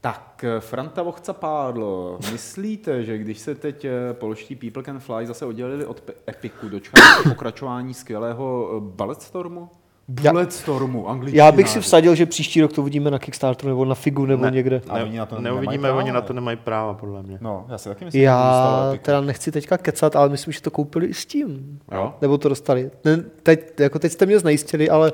Tak, 0.01 0.44
eh, 0.44 0.60
Franta 0.60 1.02
Vochca 1.02 1.32
Pádlo, 1.32 2.18
myslíte, 2.32 3.05
že 3.05 3.18
když 3.18 3.39
se 3.39 3.55
teď 3.55 3.85
eh, 3.85 3.90
polští 4.12 4.56
People 4.56 4.82
Can 4.82 5.01
Fly 5.01 5.27
zase 5.27 5.47
oddělili 5.47 5.86
od 5.86 6.10
Epiku, 6.28 6.68
dočkáme 6.68 7.22
se 7.22 7.28
pokračování 7.28 7.94
skvělého 7.94 8.70
eh, 8.77 8.81
Bulletstormu? 8.81 9.68
Bulletstormu, 10.09 11.09
angličtina. 11.09 11.44
Já 11.44 11.52
bych 11.52 11.68
si 11.68 11.81
vsadil, 11.81 12.14
že 12.14 12.27
příští 12.27 12.60
rok 12.60 12.72
to 12.72 12.81
uvidíme 12.81 13.10
na 13.10 13.18
Kickstarteru 13.18 13.68
nebo 13.68 13.85
na 13.85 13.94
Figu 13.94 14.27
nebo 14.27 14.44
Ne. 14.44 14.51
někde. 14.51 14.82
A 14.89 14.94
oni 15.02 15.18
na 15.18 15.27
to 15.27 15.35
nemají 15.40 15.55
neuvidíme, 15.55 15.89
práva, 15.89 15.98
oni 15.98 16.12
na 16.12 16.20
ne? 16.20 16.27
to 16.27 16.32
nemají 16.32 16.56
práva, 16.56 16.94
podle 16.94 17.22
mě. 17.22 17.39
No, 17.40 17.66
já 17.68 17.78
si 17.78 17.89
taky 17.89 18.05
myslím, 18.05 18.20
že 18.20 18.27
to 18.27 18.31
Já 18.32 18.93
teda 19.02 19.20
nechci 19.20 19.52
teďka 19.52 19.78
kecat, 19.78 20.16
ale 20.16 20.28
myslím, 20.28 20.52
že 20.52 20.62
to 20.62 20.70
koupili 20.70 21.06
i 21.06 21.14
s 21.14 21.27
tím. 21.27 21.78
Jo? 21.93 22.14
Nebo 22.20 22.39
to 22.39 22.48
dostali. 22.48 22.90
Ne, 23.05 23.16
teď, 23.43 23.81
jako 23.81 23.98
teď 23.98 24.12
jste 24.12 24.27
mě 24.27 24.39
znejistili, 24.39 24.90
ale 24.90 25.12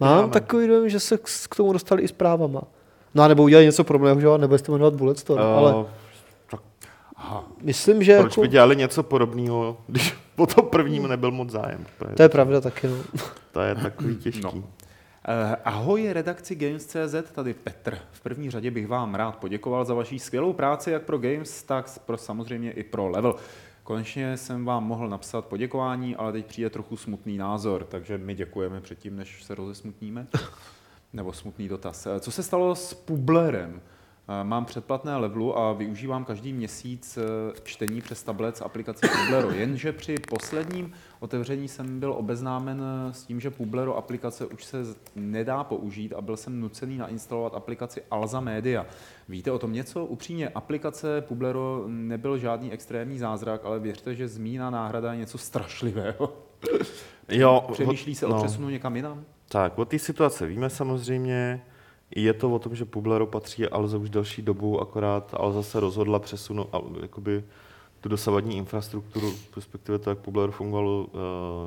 mám 0.00 0.30
takový 0.30 0.66
dojem, 0.68 0.88
že 0.88 1.00
se 1.00 1.18
k, 1.18 1.22
k 1.50 1.56
tomu 1.56 1.72
dostali 1.72 2.02
i 2.02 2.08
s 2.08 2.12
právama. 2.12 2.62
No 3.14 3.22
a 3.22 3.28
nebo 3.28 3.42
udělali 3.42 3.66
něco 3.66 3.84
podobného, 3.84 4.20
že 4.20 4.26
jo, 4.26 4.38
nebo 4.38 4.58
jste 4.58 4.72
jmenovat 4.72 4.94
Bulletstorm, 4.94 5.40
uh, 5.40 5.46
ale 5.46 5.74
Uh, 5.74 5.86
tak 6.50 6.60
Aha. 7.16 7.44
myslím, 7.62 8.02
že 8.02 8.18
proč 8.18 8.32
jako, 8.32 8.40
by 8.40 8.48
dělali 8.48 8.76
něco 8.76 9.02
podobného, 9.02 9.76
když 9.86 10.14
po 10.36 10.46
tom 10.46 10.66
prvním 10.66 11.08
nebyl 11.08 11.30
moc 11.30 11.50
zájem? 11.50 11.86
to 12.16 12.22
je 12.22 12.28
pravda 12.28 12.60
taky. 12.60 12.86
No. 12.86 12.96
To 13.52 13.60
je 13.60 13.74
takový 13.74 14.16
těžký. 14.16 14.40
No. 14.44 14.64
Eh, 15.28 15.56
Ahoj 15.64 16.12
redakci 16.12 16.54
Games.cz, 16.54 17.30
tady 17.32 17.54
Petr. 17.54 17.98
V 18.12 18.20
první 18.20 18.50
řadě 18.50 18.70
bych 18.70 18.86
vám 18.86 19.14
rád 19.14 19.36
poděkoval 19.36 19.84
za 19.84 19.94
vaši 19.94 20.18
skvělou 20.18 20.52
práci 20.52 20.90
jak 20.90 21.02
pro 21.02 21.18
Games, 21.18 21.62
tak 21.62 21.98
pro, 22.06 22.16
samozřejmě 22.16 22.72
i 22.72 22.82
pro 22.82 23.08
Level. 23.08 23.34
Konečně 23.84 24.36
jsem 24.36 24.64
vám 24.64 24.84
mohl 24.84 25.08
napsat 25.08 25.44
poděkování, 25.44 26.16
ale 26.16 26.32
teď 26.32 26.46
přijde 26.46 26.70
trochu 26.70 26.96
smutný 26.96 27.38
názor, 27.38 27.84
takže 27.84 28.18
my 28.18 28.34
děkujeme 28.34 28.80
předtím, 28.80 29.16
než 29.16 29.44
se 29.44 29.54
rozesmutníme. 29.54 30.26
Nebo 31.12 31.32
smutný 31.32 31.68
dotaz. 31.68 32.06
Eh, 32.06 32.20
Co 32.20 32.30
se 32.30 32.42
stalo 32.42 32.74
s 32.74 32.94
Publerem? 32.94 33.80
Eh, 34.40 34.44
Mám 34.44 34.64
předplatné 34.64 35.16
levelu 35.16 35.58
a 35.58 35.72
využívám 35.72 36.24
každý 36.24 36.52
měsíc 36.52 37.18
eh, 37.18 37.22
čtení 37.64 38.00
přes 38.00 38.22
tablet 38.22 38.56
s 38.56 38.62
aplikací 38.62 39.00
Publero. 39.08 39.50
Jenže 39.50 39.92
při 39.92 40.14
posledním 40.28 40.92
otevření 41.20 41.68
jsem 41.68 42.00
byl 42.00 42.12
obeznámen 42.12 42.82
s 43.12 43.24
tím, 43.24 43.40
že 43.40 43.50
Publero 43.50 43.96
aplikace 43.96 44.46
už 44.46 44.64
se 44.64 44.78
nedá 45.16 45.64
použít 45.64 46.12
a 46.12 46.20
byl 46.20 46.36
jsem 46.36 46.60
nucený 46.60 46.98
nainstalovat 46.98 47.54
aplikaci 47.54 48.02
Alza 48.10 48.40
Media. 48.40 48.86
Víte 49.28 49.50
o 49.52 49.58
tom 49.58 49.72
něco? 49.72 50.04
Upřímně, 50.06 50.48
aplikace 50.48 51.20
Publero 51.20 51.84
nebyl 51.86 52.38
žádný 52.38 52.72
extrémní 52.72 53.18
zázrak, 53.18 53.60
ale 53.64 53.78
věřte, 53.78 54.14
že 54.14 54.28
zmíněná 54.28 54.70
náhrada 54.70 55.12
je 55.12 55.18
něco 55.18 55.38
strašlivého. 55.38 56.32
Jo, 57.28 57.68
Přemýšlí 57.72 58.14
se 58.14 58.26
o 58.26 58.30
no. 58.30 58.38
přesunu 58.44 58.68
někam 58.68 58.96
jinam? 58.96 59.24
Tak, 59.52 59.78
o 59.78 59.84
té 59.84 59.98
situace 59.98 60.46
víme 60.46 60.70
samozřejmě. 60.70 61.62
Je 62.16 62.32
to 62.32 62.50
o 62.50 62.58
tom, 62.58 62.76
že 62.76 62.84
Publero 62.84 63.26
patří 63.26 63.66
Alze 63.66 63.96
už 63.96 64.10
delší 64.10 64.42
dobu, 64.42 64.80
akorát 64.80 65.34
Alza 65.36 65.62
se 65.62 65.80
rozhodla 65.80 66.18
přesunout 66.18 66.68
jakoby, 67.02 67.44
tu 68.00 68.08
dosavadní 68.08 68.56
infrastrukturu, 68.56 69.32
respektive 69.56 69.98
to, 69.98 70.10
jak 70.10 70.18
Publero 70.18 70.52
fungovalo, 70.52 71.04
uh, 71.04 71.10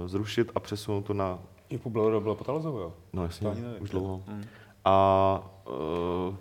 zrušit 0.05 0.51
a 0.55 0.60
přesunout 0.60 1.01
to 1.01 1.14
na, 1.14 1.39
I 1.69 1.77
Publero 1.77 2.22
bylo 2.22 2.35
pod 2.35 2.49
Alzou, 2.49 2.77
jo? 2.77 2.93
no 3.14 3.23
jasně, 3.23 3.49
už 3.80 3.89
dlouho. 3.89 4.23
Mm. 4.27 4.43
A 4.85 5.39
uh, 5.65 6.35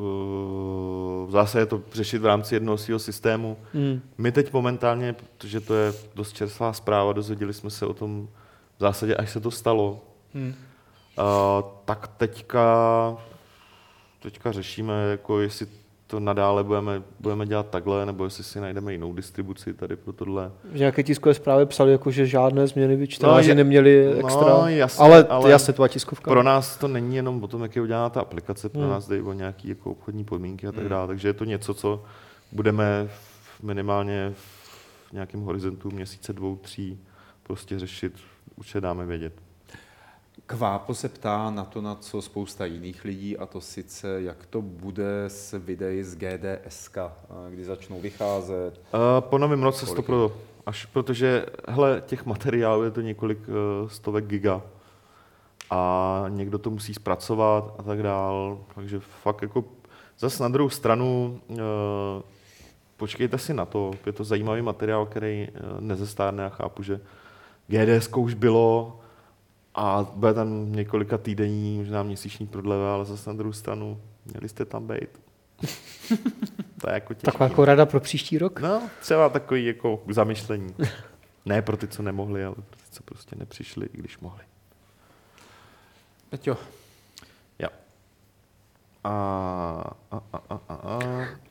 uh, 0.00 1.28
v 1.28 1.30
zásadě 1.30 1.66
to 1.66 1.82
řešit 1.92 2.18
v 2.18 2.26
rámci 2.26 2.54
jednoho 2.54 2.78
svého 2.78 2.98
systému. 2.98 3.56
Mm. 3.74 4.00
My 4.18 4.32
teď 4.32 4.52
momentálně, 4.52 5.12
protože 5.12 5.60
to 5.60 5.74
je 5.74 5.92
dost 6.14 6.32
čerstvá 6.32 6.72
zpráva, 6.72 7.12
dozvěděli 7.12 7.52
jsme 7.52 7.70
se 7.70 7.86
o 7.86 7.94
tom 7.94 8.28
v 8.76 8.80
zásadě, 8.80 9.16
až 9.16 9.30
se 9.30 9.40
to 9.40 9.50
stalo, 9.50 10.00
Hmm. 10.34 10.54
uh, 11.18 11.24
tak 11.84 12.08
teďka, 12.08 12.66
teďka 14.22 14.52
řešíme, 14.52 14.92
jako 15.10 15.40
jestli 15.40 15.66
to 16.06 16.20
nadále 16.20 16.64
budeme, 16.64 17.02
budeme 17.20 17.46
dělat 17.46 17.70
takhle, 17.70 18.06
nebo 18.06 18.24
jestli 18.24 18.44
si 18.44 18.60
najdeme 18.60 18.92
jinou 18.92 19.12
distribuci 19.12 19.74
tady 19.74 19.96
pro 19.96 20.12
tohle. 20.12 20.52
Že 20.72 20.78
nějaké 20.78 21.02
tiskové 21.02 21.34
zprávy 21.34 21.66
psali, 21.66 21.92
jako, 21.92 22.10
že 22.10 22.26
žádné 22.26 22.66
změny 22.66 22.96
by 22.96 23.08
čtenáři 23.08 23.48
je- 23.50 23.54
neměli 23.54 24.06
no, 24.06 24.26
extra. 24.26 24.68
jasně, 24.68 25.04
ale, 25.04 25.24
ale 25.24 25.50
jasně, 25.50 25.72
to 25.72 25.88
tiskovka. 25.88 26.30
Pro 26.30 26.42
nás 26.42 26.76
to 26.76 26.88
není 26.88 27.16
jenom 27.16 27.42
o 27.44 27.48
tom, 27.48 27.62
jak 27.62 27.76
je 27.76 27.82
udělána 27.82 28.10
ta 28.10 28.20
aplikace, 28.20 28.68
pro 28.68 28.80
Hmm. 28.80 28.90
nás 28.90 29.08
jde 29.08 29.16
i 29.18 29.22
o 29.22 29.32
nějaké 29.32 29.68
jako 29.68 29.90
obchodní 29.90 30.24
podmínky 30.24 30.66
a 30.66 30.72
tak 30.72 30.80
Hmm. 30.80 30.88
dále. 30.88 31.06
Takže 31.06 31.28
je 31.28 31.32
to 31.32 31.44
něco, 31.44 31.74
co 31.74 32.04
budeme 32.52 33.08
v- 33.08 33.62
minimálně 33.62 34.32
v 34.36 35.12
nějakém 35.12 35.40
horizontu 35.40 35.90
měsíce, 35.90 36.32
dvou, 36.32 36.56
tří 36.56 37.00
prostě 37.42 37.78
řešit, 37.78 38.12
určitě 38.56 38.80
dáme 38.80 39.06
vědět. 39.06 39.32
Kvápo 40.46 40.94
se 40.94 41.08
ptá 41.08 41.50
na 41.50 41.64
to, 41.64 41.80
na 41.80 41.94
co 41.94 42.22
spousta 42.22 42.66
jiných 42.66 43.04
lidí, 43.04 43.38
a 43.38 43.46
to 43.46 43.60
sice, 43.60 44.22
jak 44.22 44.46
to 44.46 44.62
bude 44.62 45.24
s 45.28 45.58
videí 45.58 46.02
z 46.02 46.16
GDSK, 46.16 46.98
kdy 47.50 47.64
začnou 47.64 48.00
vycházet. 48.00 48.80
Uh, 48.94 49.00
po 49.20 49.38
novém 49.38 49.62
roce 49.62 49.86
to 49.86 50.02
pro, 50.02 50.32
až 50.66 50.86
protože, 50.86 51.46
hele, 51.68 52.02
těch 52.06 52.26
materiálů 52.26 52.82
je 52.82 52.90
to 52.90 53.00
několik 53.00 53.38
uh, 53.48 53.88
stovek 53.88 54.26
giga. 54.26 54.62
A 55.70 56.24
někdo 56.28 56.58
to 56.58 56.70
musí 56.70 56.94
zpracovat 56.94 57.74
a 57.78 57.82
tak 57.82 58.02
dál, 58.02 58.58
takže 58.74 59.00
fakt 59.00 59.42
jako 59.42 59.64
zas 60.18 60.38
na 60.38 60.48
druhou 60.48 60.70
stranu 60.70 61.40
uh, 61.48 61.58
počkejte 62.96 63.38
si 63.38 63.54
na 63.54 63.64
to, 63.64 63.90
je 64.06 64.12
to 64.12 64.24
zajímavý 64.24 64.62
materiál, 64.62 65.06
který 65.06 65.48
uh, 65.48 65.80
nezestárne 65.80 66.46
a 66.46 66.48
chápu, 66.48 66.82
že 66.82 67.00
GDS 67.68 68.08
už 68.16 68.34
bylo 68.34 68.98
a 69.74 70.06
bude 70.14 70.34
tam 70.34 70.72
několika 70.72 71.18
týdenní, 71.18 71.78
možná 71.78 72.02
měsíční 72.02 72.46
prodleva, 72.46 72.94
ale 72.94 73.04
zase 73.04 73.30
na 73.30 73.36
druhou 73.36 73.52
stranu 73.52 74.00
měli 74.24 74.48
jste 74.48 74.64
tam 74.64 74.86
být. 74.86 75.20
to 76.80 76.88
je 76.88 76.94
jako 76.94 77.14
těžký. 77.14 77.24
Taková 77.24 77.44
jako 77.44 77.64
rada 77.64 77.86
pro 77.86 78.00
příští 78.00 78.38
rok. 78.38 78.60
No, 78.60 78.82
třeba 79.00 79.28
takový 79.28 79.66
jako 79.66 79.96
k 79.96 80.12
zamyšlení. 80.12 80.74
Ne 81.44 81.62
pro 81.62 81.76
ty, 81.76 81.88
co 81.88 82.02
nemohli, 82.02 82.44
ale 82.44 82.54
pro 82.54 82.64
ty, 82.64 82.84
co 82.90 83.02
prostě 83.02 83.36
nepřišli, 83.36 83.86
i 83.92 83.98
když 83.98 84.18
mohli. 84.18 84.42
Peťo, 86.30 86.56
Jo. 87.58 87.68
A, 89.04 89.10
a, 90.10 90.20
a, 90.32 90.40
a, 90.50 90.60
a, 90.68 90.74
a. 90.74 90.98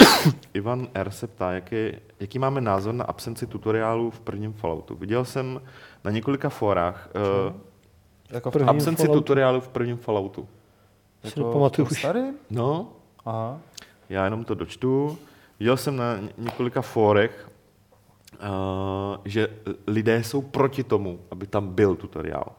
Ivan 0.53 0.87
R. 0.93 1.11
se 1.11 1.27
ptá, 1.27 1.51
jaký, 1.51 1.75
jaký 2.19 2.39
máme 2.39 2.61
názor 2.61 2.93
na 2.93 3.03
absenci 3.03 3.47
tutoriálů 3.47 4.11
v 4.11 4.19
prvním 4.19 4.53
Falloutu. 4.53 4.95
Viděl 4.95 5.25
jsem 5.25 5.61
na 6.03 6.11
několika 6.11 6.49
fórách 6.49 7.09
uh, 7.15 7.53
Jako 8.31 8.51
absenci 8.67 9.07
tutoriálu 9.07 9.61
v 9.61 9.67
prvním 9.67 9.97
Falloutu. 9.97 10.47
Si 11.25 11.39
nepamatuju 11.39 11.85
v 11.85 11.89
tom 11.89 11.95
už. 11.95 11.99
starým? 11.99 12.35
No, 12.49 12.87
Aha. 13.25 13.59
já 14.09 14.23
jenom 14.25 14.43
to 14.43 14.55
dočtu. 14.55 15.17
Viděl 15.59 15.77
jsem 15.77 15.95
na 15.97 16.17
ně- 16.17 16.29
několika 16.37 16.81
fórech, 16.81 17.49
uh, 18.33 19.17
že 19.25 19.47
lidé 19.87 20.23
jsou 20.23 20.41
proti 20.41 20.83
tomu, 20.83 21.19
aby 21.31 21.47
tam 21.47 21.67
byl 21.67 21.95
tutoriál. 21.95 22.51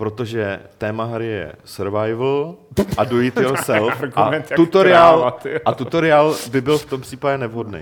Protože 0.00 0.60
téma 0.78 1.04
hry 1.04 1.26
je 1.26 1.52
survival 1.64 2.54
a 2.98 3.04
do 3.04 3.20
it 3.20 3.36
yourself 3.36 4.02
a 4.14 4.30
tutoriál, 4.56 5.38
a 5.64 5.74
tutoriál 5.74 6.34
by 6.50 6.60
byl 6.60 6.78
v 6.78 6.86
tom 6.86 7.00
případě 7.00 7.38
nevhodný. 7.38 7.80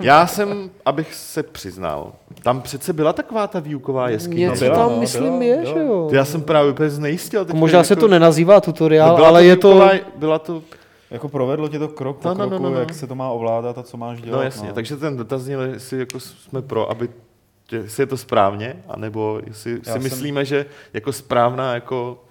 Já 0.00 0.26
jsem, 0.26 0.70
abych 0.84 1.14
se 1.14 1.42
přiznal, 1.42 2.12
tam 2.42 2.60
přece 2.60 2.92
byla 2.92 3.12
taková 3.12 3.46
ta 3.46 3.60
výuková 3.60 4.08
jeskyně. 4.08 4.48
Něco 4.48 4.64
byla, 4.64 4.76
tam, 4.76 4.90
no, 4.90 5.00
myslím, 5.00 5.38
byla, 5.38 5.42
je, 5.44 5.56
byla. 5.60 5.74
že 5.74 5.80
jo. 5.80 6.06
To 6.10 6.14
já 6.14 6.24
jsem 6.24 6.42
právě 6.42 6.70
úplně 6.72 6.90
znejistil. 6.90 7.40
Jako 7.40 7.56
Možná 7.56 7.84
se 7.84 7.96
to 7.96 8.08
nenazývá 8.08 8.60
tutoriál, 8.60 9.08
No, 9.08 9.16
byla 9.16 9.28
ale 9.28 9.44
je 9.44 9.56
to... 9.56 9.70
výuková- 9.72 10.00
Byla 10.16 10.38
to 10.38 10.62
Jako 11.10 11.28
provedlo 11.28 11.68
ti 11.68 11.78
to 11.78 11.88
krok 11.88 12.16
po 12.16 12.28
No, 12.28 12.34
no, 12.34 12.44
no, 12.44 12.48
kroku, 12.48 12.62
no, 12.64 12.70
no. 12.70 12.78
jak 12.80 12.94
se 12.94 13.06
to 13.06 13.14
má 13.14 13.30
ovládat 13.30 13.78
a 13.78 13.82
co 13.82 13.96
máš 13.96 14.22
dělat. 14.22 14.36
No 14.36 14.42
jasně, 14.42 14.72
takže 14.72 14.96
ten 14.96 15.16
dotaz 15.16 15.46
jako 15.92 16.20
jsme 16.20 16.62
pro, 16.62 16.90
aby 16.90 17.08
že- 17.70 17.76
jestli 17.76 18.02
je 18.02 18.06
to 18.06 18.16
správně, 18.16 18.76
anebo 18.88 19.40
jestli 19.46 19.76
si 19.76 19.84
jsem- 19.84 20.02
myslíme, 20.02 20.44
že 20.44 20.66
jako 20.92 21.12
správná 21.12 21.74
jako 21.74 22.24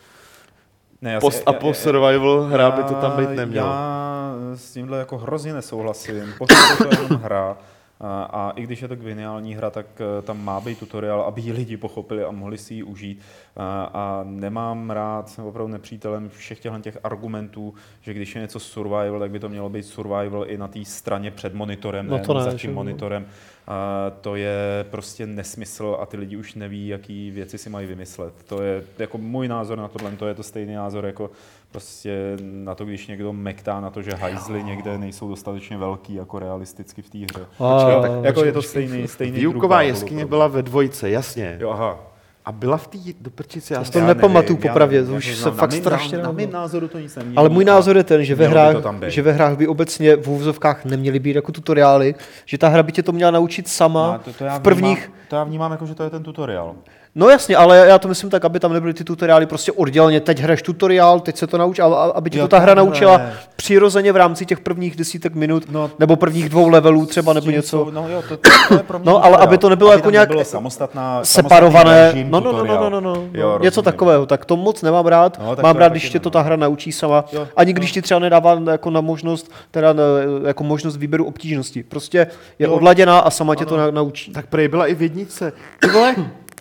ne, 1.02 1.12
já 1.12 1.20
si- 1.20 1.22
post 1.22 1.44
a 1.46 1.54
já- 1.54 1.60
post 1.60 1.78
já- 1.80 1.84
survival 1.84 2.42
hra 2.42 2.72
by 2.72 2.84
to 2.84 2.94
tam 2.94 3.12
být 3.18 3.30
nemělo. 3.30 3.68
Já 3.68 4.34
s 4.56 4.74
tímhle 4.74 5.00
jako 5.00 5.18
hrozně 5.18 5.54
nesouhlasím. 5.54 6.34
Pořád 6.38 6.70
je 6.80 6.86
to 6.86 7.02
jenom 7.04 7.22
hra. 7.22 7.58
A, 8.06 8.24
a 8.24 8.52
i 8.56 8.64
když 8.64 8.82
je 8.82 8.88
to 8.88 8.96
geniální 8.96 9.56
hra, 9.56 9.70
tak 9.70 9.86
eh, 10.00 10.22
tam 10.22 10.46
má 10.46 10.60
být 10.60 10.80
tutoriál, 10.80 11.22
aby 11.22 11.42
ji 11.42 11.52
lidi 11.52 11.78
pochopili 11.78 12.24
a 12.24 12.32
mohli 12.32 12.58
si 12.58 12.74
ji 12.74 12.84
užít. 12.84 13.22
A, 13.58 13.84
a 13.94 14.22
nemám 14.24 14.90
rád, 14.90 15.30
jsem 15.30 15.46
opravdu 15.46 15.74
nepřítelem 15.74 16.30
všech 16.30 16.60
těchto 16.60 16.80
těch 16.80 16.98
argumentů, 17.04 17.74
že 18.02 18.14
když 18.14 18.36
je 18.36 18.42
něco 18.42 18.60
survival, 18.60 19.20
tak 19.20 19.32
by 19.32 19.40
to 19.40 19.50
mělo 19.50 19.70
být 19.70 19.84
survival 19.84 20.46
i 20.48 20.58
na 20.58 20.68
té 20.68 20.86
straně 20.86 21.32
před 21.32 21.54
monitorem, 21.54 22.08
No 22.08 22.18
ne, 22.18 22.24
to 22.24 22.34
ne, 22.34 22.44
za 22.44 22.52
že 22.52 22.58
tím 22.58 22.74
monitorem. 22.74 23.26
A 23.68 24.12
to 24.22 24.36
je 24.36 24.86
prostě 24.92 25.28
nesmysl 25.28 25.98
a 26.02 26.06
ty 26.06 26.18
lidi 26.18 26.38
už 26.38 26.54
neví, 26.56 26.88
jaký 26.88 27.32
věci 27.32 27.58
si 27.58 27.70
mají 27.70 27.88
vymyslet. 27.88 28.34
To 28.48 28.62
je 28.62 28.84
jako 29.00 29.18
můj 29.18 29.48
názor 29.48 29.78
na 29.78 29.88
tohle, 29.88 30.12
to 30.12 30.28
je 30.28 30.34
to 30.34 30.44
stejný 30.44 30.74
názor 30.74 31.06
jako 31.06 31.32
prostě 31.72 32.38
na 32.42 32.76
to, 32.76 32.86
když 32.86 33.08
někdo 33.08 33.34
mektá 33.34 33.80
na 33.82 33.90
to, 33.90 34.02
že 34.02 34.12
hajzly 34.12 34.64
někde 34.64 34.98
nejsou 34.98 35.30
dostatečně 35.30 35.78
velký 35.78 36.14
jako 36.14 36.40
realisticky 36.40 37.02
v 37.02 37.10
té 37.10 37.18
hře. 37.18 37.46
A- 37.60 37.90
Jo, 37.92 38.02
tak 38.02 38.12
jako 38.24 38.46
je 38.46 38.52
to 38.52 38.62
stejný, 38.72 39.08
stejný 39.08 39.40
Výuková 39.40 39.82
jeskyně 39.82 40.26
byla 40.26 40.48
ve 40.48 40.62
dvojce, 40.62 41.10
jasně. 41.10 41.58
Jo, 41.60 41.70
aha. 41.70 42.13
A 42.46 42.52
byla 42.52 42.78
v 42.78 42.88
té 42.88 42.98
do 43.22 43.30
prčice, 43.30 43.74
já 43.74 43.84
to 43.84 44.02
nepamatuju 44.02 44.60
já 44.64 44.74
nevím, 44.74 45.06
to 45.08 45.14
už 45.16 45.36
se 45.36 45.42
znám. 45.42 45.54
fakt 45.56 45.70
na 45.70 45.76
mým, 45.76 45.82
strašně 45.84 46.18
Na 46.18 46.24
dávno. 46.24 46.38
mým 46.38 46.52
názoru 46.52 46.88
to 46.88 47.00
nic 47.00 47.16
nemění. 47.16 47.38
Ale 47.38 47.50
můj 47.50 47.66
názor 47.66 47.98
je 47.98 48.04
ten, 48.04 48.24
že 48.26 48.36
ve, 48.36 48.48
hrách, 48.48 48.76
že 49.08 49.22
ve 49.22 49.32
hrách 49.32 49.58
by 49.58 49.68
obecně 49.68 50.16
v 50.16 50.28
úvozovkách 50.28 50.86
neměly 50.86 51.20
být 51.20 51.36
jako 51.36 51.52
tutoriály, 51.52 52.16
že 52.46 52.58
ta 52.58 52.68
hra 52.68 52.84
by 52.84 52.92
tě 52.92 53.04
to 53.04 53.12
měla 53.12 53.32
naučit 53.32 53.68
sama 53.68 54.12
No, 54.14 54.20
to, 54.20 54.34
to 54.34 54.44
já 54.46 54.58
v 54.60 54.62
prvních... 54.62 54.98
Vnímám, 55.08 55.20
to 55.30 55.36
já 55.36 55.44
vnímám 55.44 55.72
jako, 55.72 55.86
že 55.86 55.96
to 55.96 56.04
je 56.04 56.10
ten 56.10 56.24
tutoriál. 56.24 56.76
No 57.16 57.30
jasně, 57.30 57.58
ale 57.58 57.78
já 57.78 58.00
to 58.00 58.08
myslím 58.08 58.30
tak, 58.30 58.46
aby 58.46 58.60
tam 58.60 58.74
nebyly 58.74 58.94
ty 58.94 59.04
tutoriály 59.04 59.46
prostě 59.46 59.72
odděleně. 59.72 60.20
Teď 60.20 60.40
hraješ 60.40 60.62
tutoriál, 60.62 61.20
teď 61.20 61.38
se 61.38 61.48
to 61.48 61.58
nauč, 61.58 61.80
ale 61.80 61.98
a- 61.98 62.00
aby 62.16 62.30
ti 62.30 62.38
Jo, 62.38 62.44
to 62.44 62.48
ta 62.48 62.58
hra 62.60 62.66
takhle. 62.76 62.86
naučila 62.86 63.22
přirozeně 63.56 64.12
v 64.12 64.16
rámci 64.16 64.46
těch 64.46 64.60
prvních 64.60 64.96
desítek 64.96 65.36
minut, 65.36 65.64
No, 65.72 65.92
nebo 66.00 66.16
prvních 66.16 66.50
dvou 66.50 66.68
levelů 66.68 67.06
třeba, 67.06 67.34
nebo 67.34 67.50
něco. 67.52 67.88
No 67.94 68.10
jo, 68.10 68.24
to, 68.30 68.38
to, 68.38 68.74
je 68.74 68.84
pro 68.84 69.00
mě 69.00 69.06
No, 69.12 69.26
ale 69.26 69.38
aby 69.38 69.58
to 69.58 69.70
nebylo 69.70 69.90
Aby 69.92 69.98
jako 70.00 70.10
nějak 70.10 70.30
nebylo 70.30 70.46
samostatná, 70.46 71.20
separované. 71.24 72.12
režim 72.12 72.32
No, 72.32 72.40
no, 72.40 72.52
no, 72.52 72.64
no, 72.66 72.78
no, 72.80 72.90
no, 72.90 73.02
no. 73.02 73.24
Jo, 73.34 73.60
Něco 73.62 73.82
takového. 73.82 74.26
Tak 74.26 74.46
to 74.46 74.56
moc 74.58 74.82
nemám 74.82 75.06
rád. 75.06 75.40
No, 75.44 75.56
mám 75.64 75.76
rád, 75.76 75.90
když 75.92 76.10
tě 76.10 76.20
to 76.20 76.30
ta 76.30 76.42
hra 76.42 76.56
naučí 76.56 76.92
sama. 76.92 77.26
Jo, 77.34 77.48
Ani 77.56 77.74
no. 77.74 77.78
když 77.78 77.92
ti 77.92 78.02
třeba 78.02 78.20
nedává 78.20 78.60
jako 78.72 78.90
na 78.90 79.02
možnost, 79.02 79.52
teda 79.72 79.94
na, 79.94 80.04
jako 80.48 80.64
možnost 80.64 80.98
výběru 80.98 81.26
obtížnosti. 81.26 81.84
Prostě 81.84 82.18
je 82.60 82.68
Jo. 82.68 82.74
odladěná 82.74 83.20
a 83.20 83.30
sama 83.30 83.56
tě 83.56 83.66
to 83.66 83.78
na, 83.78 83.92
naučí. 83.92 84.32
Tak 84.32 84.46
prej 84.48 84.68
byla 84.68 84.88
i 84.88 84.96
v 84.96 85.02
jedničce. 85.02 85.54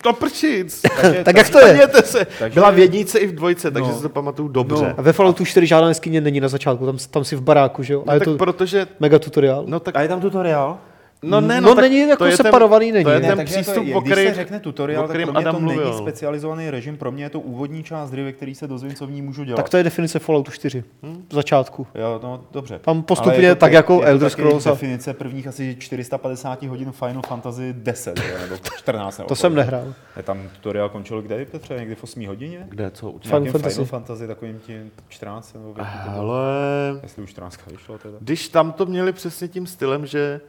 To 0.03 0.13
prčic. 0.13 0.81
Takže- 1.01 1.23
Tak 1.23 1.37
jak 1.37 1.49
to 1.49 1.59
je? 1.67 1.87
Se. 2.03 2.25
Takže- 2.39 2.53
Byla 2.53 2.71
v 2.71 2.79
jednice 2.79 3.19
i 3.19 3.27
v 3.27 3.35
dvojce, 3.35 3.71
takže 3.71 3.91
No. 3.91 3.95
si 3.97 4.01
to 4.01 4.09
pamatuju 4.09 4.47
dobře. 4.47 4.93
A 4.97 5.01
ve 5.01 5.13
Falloutu 5.13 5.45
4 5.45 5.67
žádná 5.67 5.87
jeskyně 5.89 6.21
není 6.21 6.39
na 6.39 6.47
začátku, 6.47 6.85
tam, 6.85 6.97
tam 7.11 7.23
si 7.23 7.35
v 7.35 7.41
baráku, 7.41 7.83
že 7.83 7.93
jo? 7.93 8.01
A 8.01 8.03
No, 8.07 8.13
je 8.13 8.19
tak 8.19 8.25
to 8.27 8.35
protože, 8.37 8.87
mega 8.99 9.19
tutoriál. 9.19 9.63
no 9.67 9.79
tak 9.79 9.95
A 9.95 10.01
je 10.01 10.07
tam 10.07 10.21
tutoriál? 10.21 10.77
No 11.23 11.41
ne, 11.41 11.61
No 11.61 11.75
tak 11.75 11.81
není 11.83 11.99
jako 11.99 12.17
to 12.17 12.25
je 12.25 12.37
ten- 12.37 12.45
separovaný, 12.45 12.91
není. 12.91 13.03
To 13.03 13.09
je 13.09 13.19
Ne, 13.19 13.35
ten 13.35 13.45
přístup, 13.45 13.83
jako, 13.85 13.97
o 13.97 14.01
když 14.01 14.11
který, 14.13 14.27
se 14.27 14.33
řekne 14.35 14.59
tutoriál, 14.59 15.07
tak 15.07 15.17
pro 15.21 15.31
mě 15.31 15.39
Adam 15.39 15.55
to 15.55 15.61
není 15.61 15.73
mluvil. 15.73 15.97
specializovaný 15.97 16.69
režim, 16.69 16.97
pro 16.97 17.11
mě 17.11 17.23
je 17.25 17.29
to 17.29 17.39
úvodní 17.39 17.83
část 17.83 18.11
hry, 18.11 18.23
ve 18.23 18.31
který 18.31 18.55
se 18.55 18.67
dozvím, 18.67 18.95
co 18.95 19.07
v 19.07 19.11
ní 19.11 19.21
můžu 19.21 19.43
dělat. 19.43 19.57
Tak 19.57 19.69
to 19.69 19.77
je 19.77 19.83
definice 19.83 20.19
Falloutu 20.19 20.51
4. 20.51 20.83
V 21.29 21.33
začátku. 21.33 21.87
Jo, 21.95 22.19
no 22.23 22.41
dobře. 22.51 22.79
Tam 22.79 23.03
postupně 23.03 23.39
je 23.47 23.55
to 23.55 23.59
tak 23.59 23.67
taky- 23.67 23.75
jako 23.75 23.93
je 24.01 24.07
Elder 24.07 24.29
Scrolls 24.29 24.67
a- 24.67 24.69
definice 24.69 25.13
prvních 25.13 25.47
asi 25.47 25.75
450 25.79 26.67
hodin 26.67 26.91
Final 26.91 27.21
Fantasy 27.27 27.73
10, 27.77 28.19
jo, 28.19 28.37
nebo 28.41 28.55
14. 28.77 29.17
nebo 29.17 29.27
To 29.27 29.35
jsem 29.35 29.55
nehrál. 29.55 29.93
Ne, 30.17 30.23
Tam 30.23 30.49
tutoriál 30.55 30.89
končil 30.89 31.21
kde, 31.21 31.45
Petře? 31.45 31.75
Někdy 31.79 31.95
v 31.95 32.03
8 32.03 32.27
hodině? 32.27 32.65
Kde, 32.69 32.91
co? 32.91 33.13
Final 33.21 33.45
Fantasy. 33.45 33.73
Final 33.75 33.85
Fantasy 33.85 34.27
takovým 34.27 34.59
tím 34.59 34.91
14 35.09 35.53
nebo 35.53 35.73
jaký 35.77 35.89
to 36.05 36.09
bylo? 36.11 36.33
Ale 36.33 36.99
Jestli 37.03 37.23
už 37.23 37.29
14 37.29 37.59
vyšlo 37.71 37.97
teda. 37.97 38.17
když 38.21 38.47
tam 38.49 38.71
to 38.71 38.85
měli 38.85 39.11
přesně 39.13 39.47
tím 39.47 39.67
stylem, 39.67 40.05
že 40.05 40.41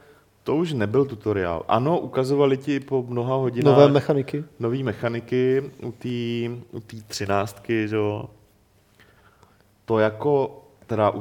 to 0.45 0.55
už 0.55 0.73
nebyl 0.73 1.05
tutoriál. 1.05 1.63
Ano, 1.67 1.99
ukazovali 1.99 2.57
ti 2.57 2.79
po 2.79 3.03
mnoha 3.09 3.35
hodinách 3.35 3.73
Nové 3.75 3.87
mechaniky. 3.91 4.43
nové 4.59 4.77
mechaniky 4.83 5.71
u 5.83 5.91
té 5.91 6.09
u 6.71 6.79
tý 6.79 7.01
třináctky, 7.07 7.87
že 7.87 7.95
jo. 7.95 8.25
To 9.85 9.99
jako, 9.99 10.63
teda 10.87 11.09
u, 11.09 11.19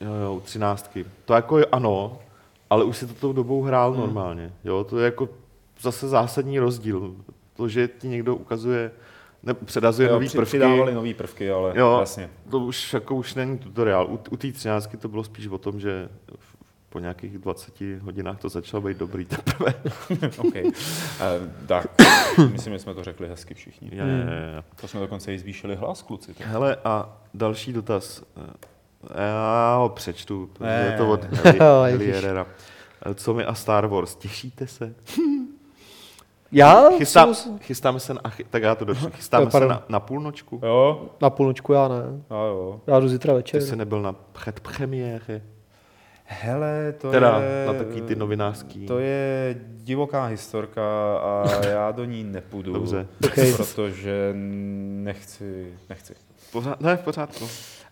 jo, 0.00 0.12
jo, 0.22 0.34
u 0.34 0.40
třináctky, 0.40 1.04
to 1.24 1.34
jako 1.34 1.58
je 1.58 1.66
ano, 1.66 2.18
ale 2.70 2.84
už 2.84 2.96
si 2.96 3.06
to 3.06 3.14
tou 3.14 3.32
dobou 3.32 3.62
hrál 3.62 3.90
hmm. 3.92 4.00
normálně. 4.00 4.52
Jo, 4.64 4.84
to 4.84 4.98
je 4.98 5.04
jako 5.04 5.28
zase 5.80 6.08
zásadní 6.08 6.58
rozdíl. 6.58 7.14
To, 7.56 7.68
že 7.68 7.88
ti 7.88 8.08
někdo 8.08 8.36
ukazuje, 8.36 8.90
ne, 9.42 9.54
předazuje 9.54 10.08
Jo, 10.08 10.14
nový 10.14 10.26
při- 10.28 10.36
prvky. 10.36 10.48
Přidávali 10.48 10.94
nový 10.94 11.14
prvky, 11.14 11.50
ale 11.50 11.72
Jo, 11.76 11.96
jasně. 12.00 12.30
to 12.50 12.58
už, 12.58 12.92
jako 12.92 13.14
už 13.14 13.34
není 13.34 13.58
tutoriál. 13.58 14.06
U, 14.06 14.20
u 14.30 14.36
té 14.36 14.52
třináctky 14.52 14.96
to 14.96 15.08
bylo 15.08 15.24
spíš 15.24 15.46
o 15.46 15.58
tom, 15.58 15.80
že 15.80 16.08
v- 16.38 16.55
po 16.96 17.00
nějakých 17.00 17.38
20 17.38 17.80
hodinách 18.00 18.40
to 18.40 18.48
začalo 18.48 18.80
být 18.82 18.96
dobrý 18.96 19.24
teprve. 19.24 19.74
OK. 20.38 20.54
Uh, 20.54 20.70
tak, 21.66 21.86
myslím, 22.52 22.72
že 22.72 22.78
jsme 22.78 22.94
to 22.94 23.04
řekli 23.04 23.28
hezky 23.28 23.54
všichni. 23.54 23.88
Je, 23.92 24.02
je, 24.02 24.04
je. 24.56 24.62
To 24.80 24.88
jsme 24.88 25.00
dokonce 25.00 25.34
i 25.34 25.38
zvýšili 25.38 25.76
hlas, 25.76 26.02
kluci. 26.02 26.34
tak. 26.34 26.46
Hele, 26.46 26.76
a 26.84 27.16
další 27.34 27.72
dotaz. 27.72 28.22
Eh, 28.36 29.22
Já 29.22 29.76
ho 29.76 29.88
přečtu, 29.88 30.50
protože 30.52 30.64
Ne. 30.70 30.88
je 30.92 30.98
to 30.98 31.10
od. 31.10 31.24
Herrera. 32.12 32.46
Eh, 33.10 33.14
Co 33.14 33.34
mi 33.34 33.44
a 33.44 33.54
Star 33.54 33.86
Wars? 33.86 34.14
Těšíte 34.16 34.66
se? 34.66 34.94
Já 36.52 36.90
Chystá, 36.98 37.34
jsem 37.34 37.58
chystáme 37.58 38.00
se 38.00 38.14
na, 38.14 38.20
ach, 38.24 38.36
tak 38.50 38.62
já 38.62 38.74
to 38.74 38.84
dočtu. 38.84 39.10
Chystáme 39.10 39.44
se 39.46 39.50
pardon. 39.50 39.68
na, 39.70 39.82
na 39.88 40.00
půlnočku? 40.00 40.60
Jo, 40.64 41.10
na 41.20 41.30
půlnočku, 41.30 41.72
já 41.72 41.88
ne. 41.88 42.02
a 42.30 42.34
jo. 42.34 42.80
Já 42.86 43.00
jdu 43.00 43.08
zítra 43.08 43.32
Ty 43.32 43.36
večer. 43.36 43.62
jsi 43.62 43.76
nebyl 43.76 44.02
na 44.02 44.12
předpremiéře? 44.32 45.42
Hele, 46.28 46.94
to 46.98 47.10
Teda 47.10 47.40
je... 47.40 47.66
na 47.66 47.74
takový 47.74 48.02
ty 48.02 48.14
novinářský. 48.16 48.86
To 48.86 48.98
je 48.98 49.56
divoká 49.60 50.24
historka 50.24 50.82
a 51.18 51.44
já 51.66 51.90
do 51.92 52.04
ní 52.04 52.24
nepůjdu. 52.24 52.72
Dobře. 52.72 53.06
Okay. 53.26 53.52
Protože 53.52 54.30
nechci, 55.04 55.72
nechci. 55.88 56.14
Pořád, 56.52 56.80
ne, 56.80 56.96
v 56.96 57.00
pořádku. 57.00 57.48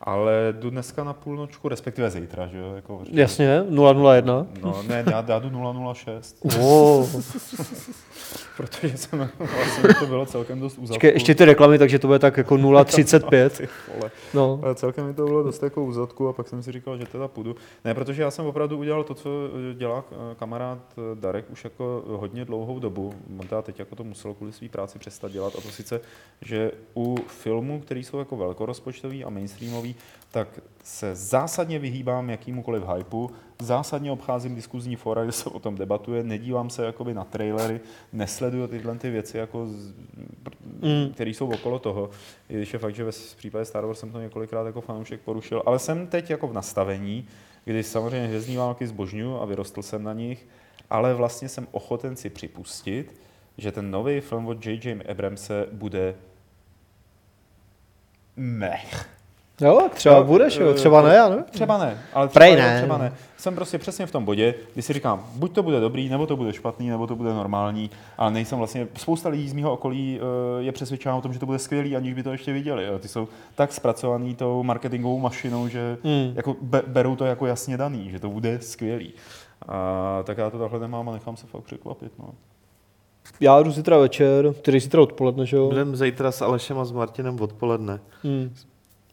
Ale 0.06 0.54
jdu 0.60 0.70
dneska 0.70 1.04
na 1.04 1.12
půlnočku, 1.12 1.68
respektive 1.68 2.10
zítra, 2.10 2.46
že 2.46 2.58
jo? 2.58 2.72
Jako, 2.74 3.02
Jasně, 3.10 3.64
001. 3.70 4.46
No, 4.62 4.82
ne, 4.88 5.04
já, 5.10 5.24
já 5.28 5.38
jdu 5.38 5.94
006, 5.94 6.36
Oh. 6.60 7.06
protože 8.56 8.96
jsem 8.96 9.30
vlastně 9.38 9.94
to 9.98 10.06
bylo 10.06 10.26
celkem 10.26 10.60
dost 10.60 10.78
uzavku. 10.78 10.94
Počkej, 10.94 11.12
ještě 11.12 11.34
ty 11.34 11.44
reklamy, 11.44 11.78
takže 11.78 11.98
to 11.98 12.06
bude 12.06 12.18
tak 12.18 12.36
jako 12.36 12.84
035. 12.84 13.52
Ty 13.58 13.68
vole. 13.94 14.10
No. 14.34 14.60
Ale 14.62 14.74
celkem 14.74 15.06
mi 15.06 15.14
to 15.14 15.24
bylo 15.24 15.42
dost 15.42 15.62
jako 15.62 15.84
u 15.84 15.92
zadku 15.92 16.28
a 16.28 16.32
pak 16.32 16.48
jsem 16.48 16.62
si 16.62 16.72
říkal, 16.72 16.98
že 16.98 17.06
teda 17.06 17.28
půjdu. 17.28 17.56
Ne, 17.84 17.94
protože 17.94 18.22
já 18.22 18.30
jsem 18.30 18.46
opravdu 18.46 18.78
udělal 18.78 19.04
to, 19.04 19.14
co 19.14 19.30
eh, 19.70 19.74
dělá 19.74 20.04
eh, 20.12 20.34
kamarád 20.34 20.78
eh, 20.98 21.00
Darek 21.20 21.50
už 21.50 21.64
jako 21.64 22.02
hodně 22.06 22.44
dlouhou 22.44 22.78
dobu. 22.78 23.14
On 23.40 23.46
teda 23.46 23.62
teď 23.62 23.78
jako 23.78 23.96
to 23.96 24.04
musel 24.04 24.34
kvůli 24.34 24.52
své 24.52 24.68
práci 24.68 24.98
přestat 24.98 25.32
dělat 25.32 25.52
a 25.58 25.60
to 25.60 25.68
sice, 25.68 26.00
že 26.40 26.70
u 26.96 27.16
filmů, 27.26 27.80
které 27.80 28.00
jsou 28.00 28.18
jako 28.18 28.36
velkorozpočtový 28.36 29.24
a 29.24 29.30
mainstreamový, 29.30 29.93
tak 30.30 30.48
se 30.84 31.14
zásadně 31.14 31.78
vyhýbám 31.78 32.30
jakýmukoliv 32.30 32.82
hypeu, 32.96 33.30
zásadně 33.60 34.12
obcházím 34.12 34.54
diskuzní 34.54 34.96
fora, 34.96 35.22
kde 35.22 35.32
se 35.32 35.48
o 35.50 35.58
tom 35.58 35.74
debatuje, 35.74 36.22
nedívám 36.24 36.70
se 36.70 36.84
jakoby 36.84 37.14
na 37.14 37.24
trailery, 37.24 37.80
nesleduju 38.12 38.66
tyhle 38.66 38.98
ty 38.98 39.10
věci, 39.10 39.38
jako 39.38 39.66
z, 39.66 39.92
Mm. 40.82 41.12
které 41.14 41.30
jsou 41.30 41.52
okolo 41.52 41.78
toho. 41.78 42.10
I 42.48 42.54
když 42.56 42.72
je 42.72 42.78
fakt, 42.78 42.94
že 42.94 43.04
ve 43.04 43.10
případě 43.36 43.64
Star 43.64 43.86
Wars 43.86 43.98
jsem 43.98 44.12
to 44.12 44.20
několikrát 44.20 44.66
jako 44.66 44.80
fanoušek 44.80 45.20
porušil, 45.20 45.62
ale 45.66 45.78
jsem 45.78 46.06
teď 46.06 46.30
jako 46.30 46.48
v 46.48 46.52
nastavení, 46.52 47.28
kdy 47.64 47.82
samozřejmě 47.82 48.26
hvězdní 48.28 48.56
války 48.56 48.86
zbožňuju 48.86 49.36
a 49.36 49.44
vyrostl 49.44 49.82
jsem 49.82 50.02
na 50.02 50.12
nich, 50.12 50.46
ale 50.90 51.14
vlastně 51.14 51.48
jsem 51.48 51.66
ochoten 51.70 52.16
si 52.16 52.30
připustit, 52.30 53.20
že 53.58 53.72
ten 53.72 53.90
nový 53.90 54.20
film 54.20 54.46
od 54.46 54.66
J.J. 54.66 55.00
Abramse 55.10 55.66
bude 55.72 56.14
mech. 58.36 59.08
Jo, 59.60 59.78
tak 59.82 59.94
třeba 59.94 60.22
budeš, 60.22 60.56
jo, 60.56 60.74
třeba 60.74 61.02
ne, 61.02 61.14
já 61.14 61.28
nevím. 61.28 61.44
Třeba 61.50 61.78
ne, 61.78 61.98
ale 62.12 62.28
třeba, 62.28 62.40
Prej 62.40 62.52
jo, 62.52 62.58
ne. 62.58 62.76
třeba 62.78 62.98
ne. 62.98 63.12
Jsem 63.36 63.54
prostě 63.54 63.78
přesně 63.78 64.06
v 64.06 64.10
tom 64.10 64.24
bodě, 64.24 64.54
kdy 64.72 64.82
si 64.82 64.92
říkám, 64.92 65.26
buď 65.34 65.52
to 65.52 65.62
bude 65.62 65.80
dobrý, 65.80 66.08
nebo 66.08 66.26
to 66.26 66.36
bude 66.36 66.52
špatný, 66.52 66.88
nebo 66.88 67.06
to 67.06 67.16
bude 67.16 67.34
normální, 67.34 67.90
a 68.18 68.30
nejsem 68.30 68.58
vlastně, 68.58 68.88
spousta 68.96 69.28
lidí 69.28 69.48
z 69.48 69.52
mého 69.52 69.72
okolí 69.72 70.20
eh, 70.20 70.62
je 70.62 70.72
přesvědčena 70.72 71.16
o 71.16 71.20
tom, 71.20 71.32
že 71.32 71.38
to 71.38 71.46
bude 71.46 71.58
skvělý, 71.58 71.96
aniž 71.96 72.14
by 72.14 72.22
to 72.22 72.32
ještě 72.32 72.52
viděli. 72.52 72.84
Jo. 72.86 72.98
Ty 72.98 73.08
jsou 73.08 73.28
tak 73.54 73.72
zpracovaný 73.72 74.34
tou 74.34 74.62
marketingovou 74.62 75.18
mašinou, 75.18 75.68
že 75.68 75.96
Hmm. 76.04 76.32
jako 76.36 76.56
be, 76.62 76.82
berou 76.86 77.16
to 77.16 77.24
jako 77.24 77.46
jasně 77.46 77.76
daný, 77.76 78.10
že 78.10 78.20
to 78.20 78.28
bude 78.28 78.60
skvělý. 78.60 79.12
A 79.68 80.18
tak 80.24 80.38
já 80.38 80.50
to 80.50 80.58
takhle 80.58 80.80
nemám 80.80 81.08
a 81.08 81.12
nechám 81.12 81.36
se 81.36 81.46
fakt 81.46 81.62
překvapit. 81.62 82.12
No. 82.18 82.28
Já 83.40 83.62
jdu 83.62 83.70
zítra 83.70 83.98
večer, 83.98 84.52
který 84.54 84.80
zítra 84.80 85.02
odpoledne, 85.02 85.46
že 85.46 85.56
jo? 85.56 85.68
Budeme 85.68 85.96
zítra 85.96 86.32
s 86.32 86.42
Alešem 86.42 86.78
a 86.78 86.84
s 86.84 86.92
Martinem 86.92 87.40
odpoledne. 87.40 88.00
Hmm. 88.22 88.54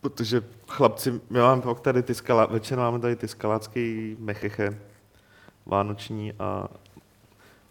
Protože 0.01 0.41
chlapci, 0.67 1.11
my 1.29 1.39
máme 1.39 1.61
pak 1.61 1.79
tady 1.79 2.03
ty 2.03 2.15
skala, 2.15 2.45
večer 2.45 2.77
máme 2.77 2.99
tady 2.99 3.15
ty 3.15 3.27
skalácký 3.27 4.15
mecheche 4.19 4.77
vánoční 5.65 6.33
a 6.39 6.67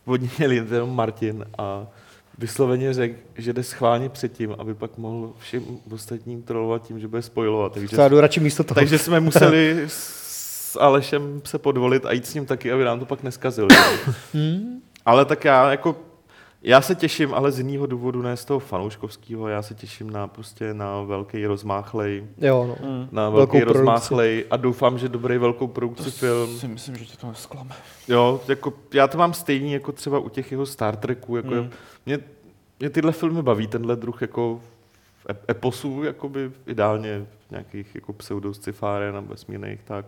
vodní 0.07 0.31
měli 0.39 0.57
jenom 0.57 0.97
Martin 0.97 1.45
a 1.59 1.87
vysloveně 2.39 2.93
řekl, 2.93 3.15
že 3.35 3.53
jde 3.53 3.63
schválně 3.63 4.09
předtím, 4.09 4.55
aby 4.59 4.75
pak 4.75 4.99
mohl 4.99 5.33
všem 5.39 5.63
ostatním 5.93 6.43
trolovat 6.43 6.83
tím, 6.83 7.01
že 7.01 7.09
bude 7.09 7.23
spojovat. 7.23 7.75
Takže, 7.75 7.97
radši 8.21 8.41
místo 8.41 8.65
toho. 8.65 8.75
takže 8.75 8.99
jsme 8.99 9.21
museli 9.31 9.85
s 9.87 10.77
Alešem 10.81 11.43
se 11.45 11.59
podvolit 11.59 12.07
a 12.07 12.13
jít 12.13 12.27
s 12.27 12.35
ním 12.35 12.47
taky, 12.47 12.73
aby 12.73 12.85
nám 12.85 13.01
to 13.01 13.07
pak 13.07 13.23
neskazil. 13.23 13.69
Hmm. 14.33 14.83
ale 15.05 15.25
tak 15.25 15.45
já 15.45 15.71
jako 15.71 15.97
já 16.63 16.81
se 16.81 16.95
těším, 16.95 17.35
ale 17.35 17.53
z 17.53 17.59
jiného 17.59 17.87
důvodu, 17.87 18.23
ne 18.23 18.37
z 18.37 18.45
toho 18.45 18.59
fanouškovského, 18.61 19.49
já 19.49 19.63
se 19.63 19.75
těším 19.75 20.11
na 20.11 20.27
prostě 20.29 20.75
na 20.75 21.03
velký 21.03 21.47
rozmáchlej, 21.47 22.25
Jo, 22.39 22.77
no. 22.83 23.09
na 23.13 23.23
Velkou 23.31 23.37
velký 23.37 23.51
produkci. 23.59 23.79
rozmáchlej 23.79 24.45
a 24.51 24.57
doufám, 24.57 24.99
že 24.99 25.09
dobrý 25.09 25.39
velkou 25.39 25.67
produkci 25.67 26.11
film. 26.11 26.59
Si 26.59 26.69
myslím, 26.69 26.97
že 26.97 27.05
tě 27.05 27.17
to 27.17 27.27
nesklame. 27.29 27.71
Jo, 28.09 28.41
jako, 28.49 28.73
já 28.95 29.09
to 29.09 29.19
mám 29.19 29.35
stejný 29.35 29.73
jako 29.73 29.93
třeba 29.93 30.19
u 30.19 30.29
těch 30.29 30.51
jeho 30.53 30.67
Star 30.67 30.97
Treků. 30.97 31.37
Jako 31.37 31.55
Mm. 31.55 31.71
mě, 32.07 32.19
mě, 32.81 32.91
tyhle 32.91 33.13
filmy 33.13 33.43
baví, 33.43 33.67
tenhle 33.67 33.97
druh 33.97 34.21
jako 34.23 34.61
ep- 35.29 35.37
eposů, 35.51 36.03
jakoby 36.03 36.51
ideálně 36.67 37.27
nějakých 37.51 37.95
jako 37.95 38.13
pseudo 38.13 38.55
sci-fi 38.55 39.13
nebo 39.13 39.29
vesmírných 39.29 39.81
tak. 39.85 40.07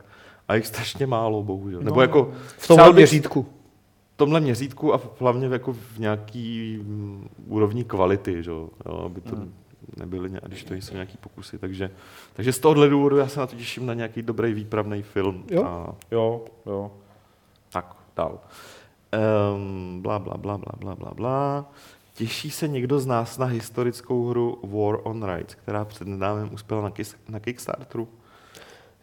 A 0.49 0.55
jich 0.55 0.67
strašně 0.67 1.07
málo, 1.07 1.43
bohužel. 1.43 1.81
Nebo 1.81 1.97
No. 1.97 2.03
jako 2.03 2.33
V 2.59 2.69
tomhle 2.69 2.87
bych 2.93 2.95
měřítku. 2.97 3.43
v 3.43 3.62
tomhle 4.17 4.41
měřítku 4.41 4.95
a 4.95 5.01
hlavně 5.21 5.47
jako 5.47 5.73
v 5.73 5.99
nějaký 5.99 6.79
mm, 6.83 7.29
úrovni 7.47 7.85
kvality, 7.85 8.43
že? 8.43 8.51
jo, 8.51 8.71
aby 8.87 9.21
to 9.21 9.37
Mm. 9.37 9.55
nebyly, 9.97 10.31
když 10.47 10.65
to 10.65 10.75
jsou 10.75 10.95
nějaký 10.95 11.17
pokusy. 11.17 11.59
Takže, 11.59 11.91
takže 12.33 12.53
z 12.53 12.59
tohohle 12.59 12.89
důvodu 12.89 13.17
já 13.17 13.29
se 13.29 13.41
na 13.41 13.47
to 13.47 13.57
těším 13.57 13.87
na 13.87 13.95
nějaký 13.95 14.23
dobrý 14.23 14.53
výpravný 14.55 15.03
film. 15.03 15.45
Jo. 15.51 15.65
A 15.65 15.95
Jo, 16.11 16.45
jo. 16.67 16.91
tak, 17.73 17.97
dál. 18.17 18.39
Um, 19.55 20.03
bla, 20.03 20.19
bla, 20.19 20.37
bla, 20.37 20.59
bla, 20.59 20.73
bla, 20.79 20.95
bla, 20.97 21.11
bla. 21.15 21.65
Těší 22.15 22.51
se 22.51 22.69
někdo 22.69 23.01
z 23.01 23.07
nás 23.07 23.39
na 23.39 23.47
historickou 23.47 24.29
hru 24.29 24.59
War 24.63 24.99
on 25.03 25.23
Rights, 25.35 25.55
která 25.55 25.85
před 25.85 26.09
nedávnem 26.09 26.55
uspěla 26.55 26.83
na, 26.83 26.91
kis, 26.91 27.17
na 27.29 27.41
Kickstarteru? 27.41 28.09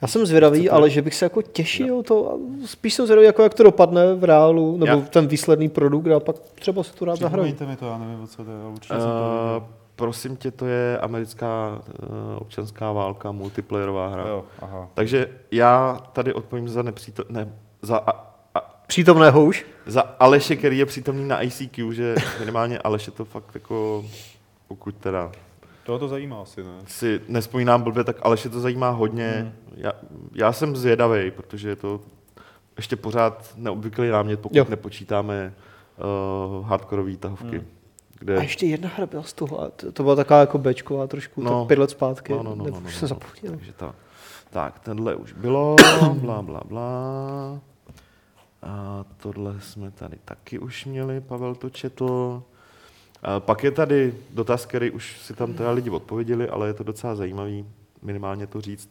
Já 0.01 0.07
jsem 0.07 0.26
zvědavý, 0.26 0.69
ale 0.69 0.89
že 0.89 1.01
bych 1.01 1.15
se 1.15 1.26
jako 1.26 1.41
těšil, 1.41 2.03
to, 2.03 2.31
a 2.31 2.38
spíš 2.65 2.93
jsem 2.93 3.05
zvědavý, 3.05 3.26
jako 3.26 3.43
jak 3.43 3.53
to 3.53 3.63
dopadne 3.63 4.13
v 4.15 4.23
reálu, 4.23 4.77
nebo 4.77 4.91
Já- 4.91 5.01
ten 5.01 5.27
výsledný 5.27 5.69
produkt 5.69 6.07
a 6.07 6.19
pak 6.19 6.35
třeba 6.55 6.84
se 6.84 6.93
tu 6.93 7.05
rád 7.05 7.19
zahraju. 7.19 7.55
Mi 7.67 7.76
to, 7.76 7.85
já 7.85 7.97
nevím, 7.97 8.23
o 8.23 8.27
co 8.27 8.43
to 8.43 8.51
je, 8.51 8.57
ale 8.57 8.71
určitě 8.71 8.93
jsem 8.93 9.03
to 9.03 9.57
Uh, 9.57 9.63
prosím 9.95 10.35
tě, 10.38 10.51
to 10.51 10.65
je 10.65 10.97
americká 10.97 11.81
uh, 12.03 12.07
občanská 12.38 12.91
válka, 12.91 13.31
multiplayerová 13.31 14.07
hra. 14.07 14.27
Jo, 14.27 14.43
aha. 14.61 14.89
Takže 14.93 15.30
já 15.51 15.99
tady 16.13 16.34
odpovím 16.34 16.69
za 16.69 16.81
nepřítel... 16.81 17.26
Ne, 17.30 17.53
za, 17.81 17.97
a, 17.97 18.11
a, 18.55 18.76
Přítomného 18.88 19.45
už? 19.45 19.65
za 19.85 20.01
Aleše, 20.01 20.55
který 20.55 20.77
je 20.77 20.85
přítomný 20.85 21.27
na 21.27 21.41
ICQ, 21.41 21.93
že 21.93 22.15
minimálně 22.39 22.80
Aleš 22.80 23.05
je 23.07 23.11
to 23.11 23.26
fakt 23.26 23.51
jako, 23.53 24.05
pokud 24.67 24.95
teda 24.95 25.31
Toho 25.90 25.99
to 25.99 26.07
zajímá 26.07 26.41
asi, 26.41 26.64
ne? 26.64 26.72
si 26.88 27.22
nespomínám 27.28 27.82
blbě, 27.82 28.03
tak 28.03 28.18
Aleš 28.22 28.44
je 28.44 28.49
to 28.49 28.60
zajímá 28.60 28.90
hodně. 28.90 29.32
Hmm. 29.40 29.52
Já, 29.76 29.91
já 30.36 30.53
jsem 30.53 30.76
zvědavý, 30.76 31.32
protože 31.32 31.70
je 31.70 31.76
to 31.76 32.02
ještě 32.78 32.95
pořád 32.95 33.53
neobvyklý 33.56 34.10
námět, 34.10 34.40
pokud 34.40 34.57
Jo. 34.57 34.66
nepočítáme 34.70 35.53
uh, 36.60 36.68
hardkorový 36.68 37.18
tahovky. 37.18 37.57
Hmm. 37.57 37.68
Kde, 38.20 38.38
A 38.38 38.41
ještě 38.41 38.66
jedna 38.66 38.90
hra 38.95 39.06
byla 39.06 39.24
z 39.24 39.34
toho, 39.34 39.61
a 39.61 39.70
to, 39.70 39.91
to 39.91 40.03
byla 40.03 40.16
taková 40.16 40.40
jako 40.40 40.57
bečková 40.57 41.07
trošku, 41.07 41.41
no, 41.41 41.60
tak 41.60 41.68
pět 41.68 41.80
let 41.80 41.90
zpátky, 41.90 42.34
No, 42.34 42.44
no, 42.44 42.56
no, 42.56 42.66
ne, 42.66 42.72
no, 42.72 42.80
no, 42.80 42.88
už 42.88 42.94
no, 42.94 42.99
jsem 42.99 43.02
no. 43.02 43.07
zapomněl. 43.07 43.56
Takže 43.57 43.74
ta, 43.74 43.95
tak, 44.49 44.80
tenhle 44.80 45.16
už 45.16 45.34
bylo, 45.34 45.76
bla, 46.14 46.41
bla, 46.41 46.61
bla. 46.66 46.90
A 48.61 49.06
tohle 49.18 49.61
jsme 49.61 49.91
tady 49.91 50.18
taky 50.26 50.60
už 50.60 50.86
měli, 50.86 51.22
Pavel 51.22 51.56
to 51.56 51.70
četl. 51.70 52.44
A 53.24 53.40
pak 53.40 53.64
je 53.64 53.72
tady 53.72 54.14
dotaz, 54.34 54.66
který 54.66 54.91
už 54.91 55.22
si 55.22 55.34
tam 55.34 55.54
teda 55.54 55.72
lidi 55.72 55.90
odpověděli, 55.90 56.50
ale 56.50 56.68
je 56.68 56.74
to 56.74 56.84
docela 56.84 57.16
zajímavý, 57.16 57.66
minimálně 58.02 58.48
to 58.48 58.62
říct. 58.62 58.90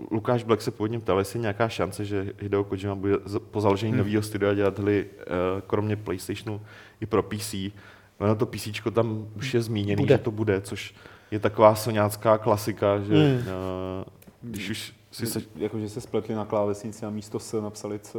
Uh, 0.00 0.06
Lukáš 0.10 0.44
Black 0.44 0.62
se 0.62 0.70
původně 0.70 0.98
ptal, 1.00 1.18
jestli 1.18 1.38
je 1.38 1.40
nějaká 1.40 1.68
šance, 1.68 2.04
že 2.04 2.32
Hideo 2.40 2.64
Kojima 2.64 2.94
bude 2.94 3.14
po 3.50 3.60
založení 3.60 3.92
Hmm. 3.92 3.98
nového 3.98 4.22
studia 4.22 4.54
dělat 4.54 4.78
hry 4.78 5.06
uh, 5.06 5.24
kromě 5.66 5.96
PlayStationu 5.96 6.60
i 7.00 7.06
pro 7.06 7.22
PC. 7.22 7.54
No 8.20 8.34
to 8.36 8.46
PC 8.46 8.68
tam 8.92 9.28
už 9.36 9.54
je 9.54 9.62
zmíněný, 9.62 10.02
Bude. 10.02 10.14
že 10.14 10.18
to 10.18 10.30
bude, 10.30 10.60
což 10.60 10.94
je 11.30 11.38
taková 11.38 11.74
soňácká 11.74 12.38
klasika, 12.38 12.98
že 13.00 13.14
Hmm. 13.14 13.36
uh, 13.38 14.04
když 14.42 14.70
už 14.70 14.94
si 15.10 15.26
se... 15.26 15.40
Jakože 15.56 15.88
se 15.88 16.00
spletli 16.00 16.34
na 16.34 16.44
klávesnici 16.44 17.06
a 17.06 17.10
místo 17.10 17.38
S 17.38 17.60
napsali 17.60 17.98
C. 17.98 18.18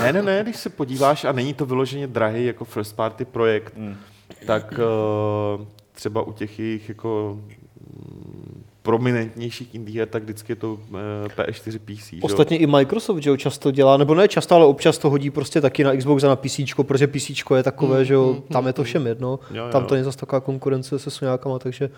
Ne, 0.00 0.12
ne, 0.12 0.22
ne, 0.22 0.42
když 0.42 0.56
se 0.56 0.70
podíváš 0.70 1.24
a 1.24 1.32
není 1.32 1.54
to 1.54 1.66
vyloženě 1.66 2.06
drahý 2.06 2.46
jako 2.46 2.64
first 2.64 2.96
party 2.96 3.24
projekt, 3.24 3.72
Mm. 3.76 3.96
Tak 4.46 4.74
uh, 5.58 5.64
třeba 5.92 6.22
u 6.22 6.32
těch 6.32 6.58
jejich 6.58 6.88
jako 6.88 7.38
mm, 7.80 8.62
prominentnějších 8.82 9.74
indie 9.74 10.00
her, 10.00 10.08
tak 10.08 10.22
vždycky 10.22 10.52
je 10.52 10.56
to 10.56 10.72
uh, 10.72 10.78
PS4 11.36 11.78
PC. 11.78 12.10
že 12.10 12.16
jo? 12.16 12.20
Ostatně 12.22 12.56
i 12.58 12.66
Microsoft, 12.66 13.18
že 13.22 13.30
jo, 13.30 13.36
často 13.36 13.70
dělá, 13.70 13.96
nebo 13.96 14.14
ne 14.14 14.28
často, 14.28 14.54
ale 14.54 14.66
občas 14.66 14.98
to 14.98 15.10
hodí 15.10 15.30
prostě 15.30 15.60
taky 15.60 15.84
na 15.84 15.96
Xbox 15.96 16.24
a 16.24 16.28
na 16.28 16.36
PC, 16.36 16.60
protože 16.86 17.06
PC 17.06 17.30
je 17.56 17.62
takové, 17.62 18.04
že 18.04 18.14
jo, 18.14 18.42
tam 18.52 18.66
je 18.66 18.72
to 18.72 18.84
všem 18.84 19.06
jedno, 19.06 19.38
Mm, 19.50 19.56
Jo, 19.56 19.64
jo. 19.64 19.70
tam 19.72 19.84
to 19.86 19.94
není 19.94 20.04
zase 20.04 20.18
taková 20.18 20.40
konkurence 20.40 20.98
se 20.98 21.10
Soňákama, 21.10 21.58
takže, 21.58 21.90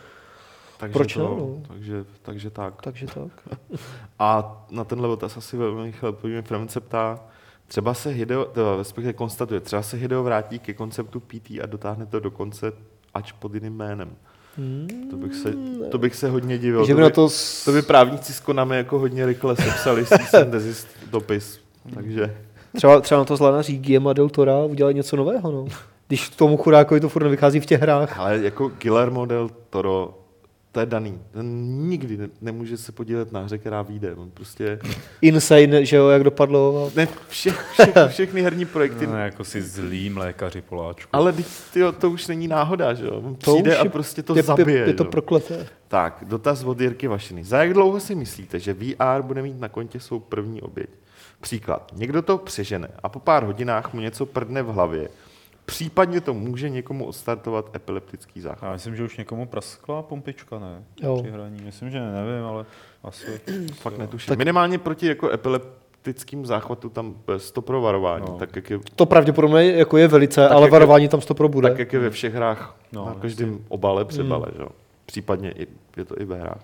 takže 0.78 0.92
proč 0.92 1.14
to, 1.14 1.20
ne, 1.20 1.28
no? 1.28 1.62
Takže, 1.68 2.04
takže 2.22 2.50
tak. 2.50 2.82
takže 2.82 3.06
tak. 3.06 3.58
A 4.18 4.56
na 4.70 4.84
tenhle 4.84 5.08
otaz 5.08 5.36
asi 5.36 5.56
velmi 5.56 5.84
rychle 5.84 6.08
odpovíme. 6.08 6.42
Fremen 6.42 6.68
se 6.68 6.80
ptá, 6.80 7.20
třeba 7.66 7.94
se 7.94 8.10
Hideo, 8.10 8.46
respektive 8.78 9.12
konstatuje, 9.12 9.60
třeba 9.60 9.82
se 9.82 9.96
Hideo 9.96 10.22
vrátí 10.22 10.58
ke 10.58 10.74
konceptu 10.74 11.20
PT 11.20 11.50
a 11.62 11.66
dotáhne 11.66 12.06
to 12.06 12.20
do 12.20 12.30
konce, 12.30 12.72
ač 13.14 13.32
pod 13.32 13.54
jiným 13.54 13.76
jménem. 13.76 14.16
To 15.10 15.16
bych 15.16 15.34
se, 15.34 15.54
to 15.90 15.98
bych 15.98 16.14
se 16.14 16.30
hodně 16.30 16.58
divil. 16.58 16.86
že 16.86 16.92
to 16.92 16.96
by 16.96 17.00
by, 17.00 17.02
na 17.02 17.10
to, 17.10 17.28
s... 17.28 17.64
to 17.64 17.72
by 17.72 17.82
právníci 17.82 18.32
s 18.32 18.40
Konami 18.40 18.76
jako 18.76 18.98
hodně 18.98 19.26
rychle 19.26 19.56
sepsali 19.56 20.04
desist 20.44 20.88
dopis. 21.10 21.60
Takže 21.94 22.36
třeba, 22.76 23.00
třeba 23.00 23.18
na 23.18 23.24
to 23.24 23.36
zlana 23.36 23.62
Guillermo 23.62 24.12
del 24.12 24.28
Tora 24.28 24.64
udělat 24.64 24.92
něco 24.92 25.16
nového, 25.16 25.52
no. 25.52 25.66
Když 26.08 26.30
tomu 26.30 26.56
chudákovi 26.56 27.00
to 27.00 27.08
furt 27.08 27.22
nevychází 27.22 27.60
v 27.60 27.66
těch 27.66 27.80
hrách. 27.80 28.18
Ale 28.18 28.38
jako 28.38 28.68
Guillermo 28.68 29.26
del 29.26 29.50
Toro, 29.70 30.18
to 30.76 30.80
je 30.80 30.86
daný. 30.86 31.18
Ten 31.30 31.46
nikdy 31.88 32.16
ne, 32.16 32.28
nemůže 32.40 32.76
se 32.76 32.92
podílet 32.92 33.32
na 33.32 33.40
hře, 33.40 33.58
která 33.58 33.82
vyjde. 33.82 34.14
On 34.14 34.30
prostě... 34.30 34.78
Insane, 35.22 35.84
že 35.84 35.96
jo, 35.96 36.08
jak 36.08 36.24
dopadlo. 36.24 36.92
Ne, 36.96 37.08
vše, 37.28 37.50
vše, 37.72 37.92
všechny 38.08 38.42
herní 38.42 38.64
projekty. 38.64 39.06
No, 39.06 39.16
jako 39.18 39.44
si 39.44 39.62
zlým 39.62 40.16
lékaři 40.16 40.62
Poláčku. 40.62 41.08
Ale 41.12 41.34
tyjo, 41.72 41.92
to 41.92 42.10
už 42.10 42.26
není 42.26 42.48
náhoda, 42.48 42.94
že 42.94 43.04
jo? 43.04 43.22
On 43.24 43.34
To 43.34 43.52
přijde 43.52 43.76
a 43.76 43.84
je- 43.84 43.90
prostě 43.90 44.22
to 44.22 44.36
je, 44.36 44.42
zabije. 44.42 44.78
je, 44.78 44.86
je 44.86 44.94
to 44.94 45.04
prokleté. 45.04 45.66
Tak, 45.88 46.24
dotaz 46.26 46.64
od 46.64 46.80
Jirky 46.80 47.08
Vašiny. 47.08 47.44
Za 47.44 47.58
jak 47.58 47.72
dlouho 47.74 48.00
si 48.00 48.14
myslíte, 48.14 48.58
že 48.60 48.74
VR 48.74 49.22
bude 49.22 49.42
mít 49.42 49.60
na 49.60 49.68
kontě 49.68 50.00
svou 50.00 50.20
první 50.20 50.62
oběť? 50.62 50.90
Příklad. 51.40 51.92
Někdo 51.96 52.22
to 52.22 52.38
přežene 52.38 52.88
a 53.02 53.08
po 53.08 53.18
pár 53.20 53.44
hodinách 53.44 53.92
mu 53.94 54.00
něco 54.00 54.26
prdne 54.26 54.62
v 54.62 54.66
hlavě. 54.66 55.08
Případně 55.66 56.20
to 56.20 56.34
může 56.34 56.68
někomu 56.70 57.04
odstartovat 57.06 57.76
epileptický 57.76 58.40
záchvat. 58.40 58.68
Já 58.68 58.72
myslím, 58.72 58.96
že 58.96 59.04
už 59.04 59.16
někomu 59.16 59.46
praskla 59.46 60.02
pumpička, 60.02 60.58
ne? 60.58 60.84
Jo. 61.02 61.20
Při 61.22 61.30
hraní. 61.30 61.62
Myslím, 61.64 61.90
že 61.90 62.00
ne, 62.00 62.12
nevím, 62.12 62.44
ale 62.46 62.64
asi. 63.04 63.40
Fakt 63.74 63.98
netuším. 63.98 64.28
Tak- 64.28 64.38
Minimálně 64.38 64.78
proti 64.78 65.06
jako 65.06 65.30
epileptickým 65.30 66.46
záchvatu 66.46 66.88
tam 66.88 67.14
stop 67.36 67.66
pro 67.66 67.80
varování. 67.80 68.24
No. 68.28 68.38
Tak, 68.38 68.56
jak 68.56 68.70
je, 68.70 68.78
To 68.96 69.06
pravděpodobně 69.06 69.64
jako 69.72 69.96
je 69.96 70.08
velice, 70.08 70.40
Tak 70.40 70.50
ale 70.52 70.60
jak 70.60 70.68
je- 70.68 70.72
varování 70.72 71.08
tam 71.08 71.20
stopro 71.20 71.48
bude. 71.48 71.68
tak, 71.68 71.78
jak 71.78 71.92
je 71.92 71.98
ve 71.98 72.10
všech 72.10 72.34
hrách. 72.34 72.76
No, 72.92 73.04
na 73.06 73.14
každém 73.14 73.58
obale, 73.68 74.04
přebale. 74.04 74.46
Že? 74.56 74.62
jo. 74.62 74.68
Případně 75.06 75.50
i, 75.52 75.66
je 75.96 76.04
to 76.04 76.20
i 76.20 76.24
ve 76.24 76.36
hrách. 76.36 76.60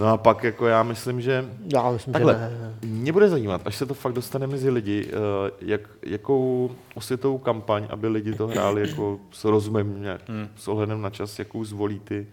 No 0.00 0.06
a 0.06 0.16
pak 0.16 0.44
jako 0.44 0.66
já 0.66 0.82
myslím, 0.82 1.20
že 1.20 1.44
Já 1.74 1.90
myslím, 1.90 2.12
Takhle. 2.12 2.32
že 2.34 2.38
ne. 2.40 2.74
Mě 2.82 3.12
bude 3.12 3.28
zajímat, 3.28 3.60
až 3.64 3.76
se 3.76 3.86
to 3.86 3.94
fakt 3.94 4.12
dostane 4.12 4.46
mezi 4.46 4.70
lidi, 4.70 5.08
eh, 5.08 5.50
jak, 5.60 5.80
jakou 6.06 6.70
osvětovou 6.94 7.38
kampaň, 7.38 7.86
aby 7.90 8.08
lidi 8.08 8.32
to 8.34 8.46
hráli 8.46 8.88
jako 8.88 9.18
s 9.32 9.44
rozumem, 9.44 10.02
nějak, 10.02 10.20
Hmm. 10.28 10.48
s 10.56 10.68
ohledem 10.68 11.02
na 11.02 11.10
čas, 11.10 11.38
jakou 11.38 11.64
zvolí 11.64 12.00
ty 12.00 12.26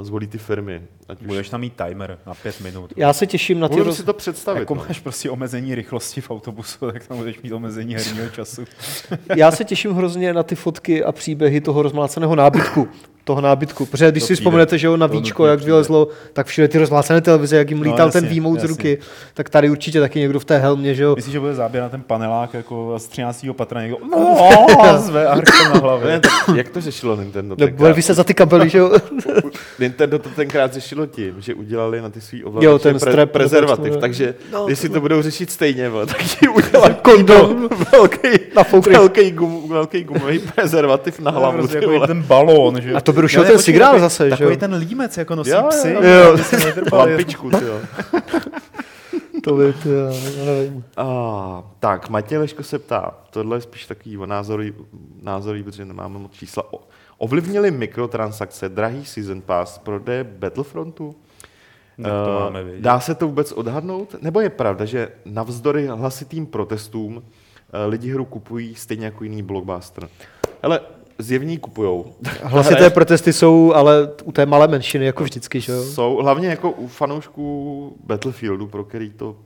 uh, 0.00 0.04
zvolí 0.06 0.26
ty 0.26 0.38
firmy. 0.38 0.82
Ať 1.08 1.20
už... 1.20 1.26
Budeš 1.26 1.48
tam 1.48 1.60
mít 1.60 1.72
timer 1.86 2.18
na 2.26 2.34
pět 2.34 2.60
minut. 2.60 2.92
Já 2.96 3.12
se 3.12 3.26
těším 3.26 3.60
na 3.60 3.68
ty 3.68 3.74
Můžu 3.74 3.84
roz... 3.84 3.96
si 3.96 4.04
to 4.04 4.12
představit. 4.12 4.60
Jako 4.60 4.74
no. 4.74 4.84
máš 4.88 5.00
prostě 5.00 5.30
omezení 5.30 5.74
rychlosti 5.74 6.20
v 6.20 6.30
autobusu, 6.30 6.92
tak 6.92 7.06
tam 7.06 7.16
budeš 7.18 7.42
mít 7.42 7.52
omezení 7.52 7.94
herního 7.94 8.28
času. 8.28 8.64
Já 9.36 9.50
se 9.50 9.64
těším 9.64 9.92
hrozně 9.92 10.32
na 10.34 10.42
ty 10.42 10.54
fotky 10.54 11.04
a 11.04 11.12
příběhy 11.12 11.60
toho 11.60 11.82
rozmláceného 11.82 12.36
nábytku. 12.36 12.88
Toho 13.28 13.40
nábytku. 13.40 13.86
Protože 13.86 14.10
když 14.10 14.22
To 14.22 14.26
si 14.26 14.32
přijde. 14.32 14.44
vzpomenete, 14.44 14.78
že 14.78 14.86
jo, 14.86 14.96
na 14.96 15.08
To 15.08 15.12
víčko, 15.14 15.46
jak 15.46 15.60
vylezlo, 15.62 16.08
tak 16.32 16.46
všude 16.46 16.68
ty 16.68 16.78
rozmlácené 16.78 17.20
televize, 17.20 17.56
jak 17.56 17.70
jim 17.70 17.78
No, 17.78 17.84
lítal 17.84 18.10
ten 18.10 18.24
jasně, 18.24 18.34
výmout 18.34 18.60
z 18.60 18.64
ruky, 18.64 18.98
tak 19.34 19.48
tady 19.50 19.70
určitě 19.70 20.00
taky 20.00 20.18
někdo 20.20 20.40
v 20.40 20.44
té 20.44 20.58
helmě, 20.58 20.94
že 20.94 21.02
jo. 21.02 21.16
Myslíš, 21.16 21.32
že 21.32 21.40
bude 21.40 21.54
záběr 21.54 21.82
na 21.82 21.88
ten 21.88 22.02
panelák 22.02 22.54
jako 22.54 22.94
z 22.98 23.04
13. 23.08 23.46
patra 23.52 23.80
někdo 23.82 23.96
no, 24.10 24.36
zve 24.98 25.26
arko 25.26 25.52
na 25.74 25.80
hlavě. 25.80 26.20
jak 26.54 26.68
to 26.68 26.80
řešilo 26.80 27.16
Nintendo? 27.16 27.48
No, 27.52 27.56
bude 27.56 27.66
tenkrát? 27.66 27.92
vyset 27.96 28.16
za 28.16 28.24
ty 28.24 28.34
kabely, 28.34 28.68
že 28.68 28.78
jo. 28.78 28.90
Nintendo 29.78 30.18
to 30.18 30.28
tenkrát 30.28 30.72
řešilo 30.74 31.06
tím, 31.06 31.34
že 31.38 31.54
udělali 31.54 32.00
na 32.00 32.10
ty 32.10 32.20
svý 32.20 32.38
Jo, 32.38 32.46
ovladače 32.46 32.82
ten 32.82 32.96
pre- 32.96 33.26
prezervativ, 33.26 33.96
takže 33.96 34.34
no, 34.52 34.66
když 34.66 34.78
si 34.78 34.88
to- 34.88 35.00
budou 35.00 35.22
řešit 35.22 35.50
stejně, 35.50 35.90
tak 36.06 36.22
ti 36.22 36.48
udělá 36.48 36.88
Kondom. 37.02 37.68
velký, 37.92 38.28
velký, 38.92 39.30
gum, 39.30 39.68
velký 39.68 40.04
gumový 40.04 40.38
prezervativ 40.38 41.20
na 41.20 41.30
hlavu. 41.30 41.58
Prostě 41.58 41.76
jako 41.76 42.06
ten 42.06 42.22
balón, 42.22 42.80
že? 42.80 42.92
A 42.94 43.00
to 43.00 43.12
by 43.18 43.22
rušil 43.22 43.42
Ne, 43.42 43.48
ten 43.48 43.58
signál 43.58 43.98
zase, 44.00 44.24
že 44.24 44.36
Takový 44.36 44.56
ten 44.56 44.74
límec, 44.74 45.16
jako 45.16 45.34
nosí 45.34 45.50
Jo, 45.50 45.66
psy. 45.70 45.90
jo. 45.92 46.02
Jo. 46.02 46.36
Lampičku, 46.92 47.50
ty 47.50 47.64
jo. 47.64 47.80
To 49.44 49.54
by, 49.54 49.72
to, 49.82 49.88
já 49.88 50.10
nevím. 50.44 50.84
A, 50.96 51.62
tak, 51.80 52.08
Matěj 52.08 52.38
Leško 52.38 52.62
se 52.62 52.78
ptá, 52.78 53.14
tohle 53.30 53.56
je 53.56 53.60
spíš 53.60 53.86
takový 53.86 54.18
názorový, 54.26 54.72
názorový 55.22 55.62
protože 55.62 55.84
nemáme 55.84 56.18
moc 56.18 56.32
čísla. 56.32 56.72
O, 56.72 56.80
ovlivnili 57.18 57.70
mikrotransakce 57.70 58.68
drahý 58.68 59.04
Season 59.04 59.40
Pass 59.40 59.78
prodeje 59.78 60.24
Battlefrontu? 60.24 61.14
Tak 62.02 62.12
to 62.24 62.36
Eh, 62.38 62.40
máme 62.40 62.64
vědět. 62.64 62.82
Dá 62.82 63.00
se 63.00 63.14
to 63.14 63.26
vůbec 63.26 63.52
odhadnout? 63.52 64.14
Nebo 64.22 64.40
je 64.40 64.50
pravda, 64.50 64.84
že 64.84 65.08
navzdory 65.24 65.86
hlasitým 65.86 66.46
protestům 66.46 67.22
eh, 67.72 67.86
lidi 67.86 68.10
hru 68.12 68.24
kupují 68.24 68.74
stejně 68.74 69.04
jako 69.04 69.24
jiný 69.24 69.42
blockbuster? 69.42 70.08
Ale 70.62 70.80
zjevně 71.18 71.52
ji 71.52 71.58
kupujou. 71.58 72.14
Hlasité 72.42 72.90
protesty 72.90 73.32
jsou 73.32 73.72
ale 73.74 74.10
u 74.24 74.32
té 74.32 74.46
malé 74.46 74.68
menšiny, 74.68 75.04
jako 75.06 75.24
vždycky, 75.24 75.60
že 75.60 75.72
jo. 75.72 75.82
Jsou 75.82 76.16
hlavně 76.16 76.48
jako 76.48 76.70
u 76.70 76.88
fanoušků 76.88 77.96
Battlefieldu, 78.06 78.66
pro 78.66 78.84
který 78.84 79.10
to 79.10 79.36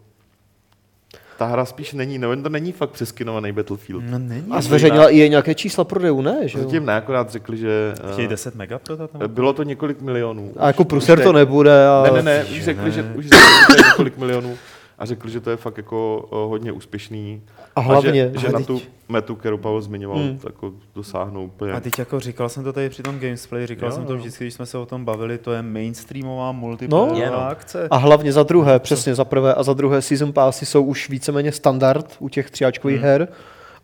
ta 1.38 1.46
hra 1.46 1.64
spíš 1.64 1.92
není, 1.92 2.18
no 2.18 2.42
to 2.42 2.48
není 2.48 2.72
fakt 2.72 2.90
přeskinovaný 2.90 3.52
Battlefield. 3.52 4.04
No 4.10 4.18
není. 4.18 4.46
A 4.50 4.60
zveřejnila 4.60 5.08
i 5.08 5.18
je 5.18 5.28
nějaké 5.28 5.54
čísla 5.54 5.84
prodejů, 5.84 6.22
ne? 6.22 6.48
Že 6.48 6.58
jo? 6.58 6.64
Zatím 6.64 6.86
ne, 6.86 6.94
akorát 6.96 7.30
řekli, 7.30 7.56
že 7.56 7.94
eh, 8.08 8.12
Chtějí 8.12 8.28
10 8.28 8.54
mega 8.54 8.78
prodat? 8.78 9.10
bylo 9.26 9.52
to 9.52 9.62
několik 9.62 10.00
milionů. 10.00 10.52
A 10.56 10.66
jako 10.66 10.84
pruser 10.84 11.22
to 11.22 11.32
nebude. 11.32 11.86
A... 11.86 12.02
Ne, 12.02 12.10
ne, 12.10 12.22
ne, 12.22 12.44
už 12.44 12.64
řekli, 12.64 12.92
že, 12.92 13.02
už 13.02 13.26
řekli, 13.26 13.76
že 13.76 13.82
několik 13.86 14.18
milionů 14.18 14.56
a 15.02 15.06
řekli, 15.06 15.30
že 15.30 15.40
to 15.40 15.50
je 15.50 15.56
fakt 15.56 15.76
jako 15.76 16.26
o, 16.30 16.48
hodně 16.48 16.72
úspěšný. 16.72 17.42
A 17.76 17.80
hlavně, 17.80 18.30
že, 18.34 18.38
že 18.40 18.46
ale 18.46 18.52
na 18.52 18.58
teď- 18.58 18.66
tu 18.66 18.80
metu, 19.08 19.34
kterou 19.36 19.58
Pavel 19.58 19.80
zmiňoval, 19.80 20.18
Hmm. 20.18 20.36
tak 20.38 20.52
jako 20.52 20.72
dosáhnou 20.94 21.44
úplně. 21.44 21.72
A 21.72 21.80
teď 21.80 21.98
jako 21.98 22.20
říkal 22.20 22.48
jsem 22.48 22.64
to 22.64 22.72
tady 22.72 22.88
při 22.88 23.02
tom 23.02 23.18
Gamesplay, 23.18 23.66
říkal 23.66 23.88
Jo, 23.88 23.94
jsem 23.94 24.04
to 24.06 24.12
jo. 24.12 24.18
vždycky, 24.18 24.44
když 24.44 24.54
jsme 24.54 24.66
se 24.66 24.78
o 24.78 24.86
tom 24.86 25.04
bavili, 25.04 25.38
to 25.38 25.52
je 25.52 25.62
mainstreamová 25.62 26.52
multiplayerová 26.52 27.18
Je, 27.18 27.30
no. 27.30 27.40
akce. 27.48 27.88
A 27.90 27.96
hlavně 27.96 28.32
za 28.32 28.42
druhé, 28.42 28.78
přesně 28.78 29.14
za 29.14 29.24
prvé 29.24 29.54
a 29.54 29.62
za 29.62 29.72
druhé 29.72 30.02
season 30.02 30.32
passy 30.32 30.66
jsou 30.66 30.82
už 30.84 31.08
víceméně 31.08 31.52
standard 31.52 32.16
u 32.18 32.28
těch 32.28 32.50
tříáčkových 32.50 32.96
Hmm. 32.96 33.04
her 33.06 33.28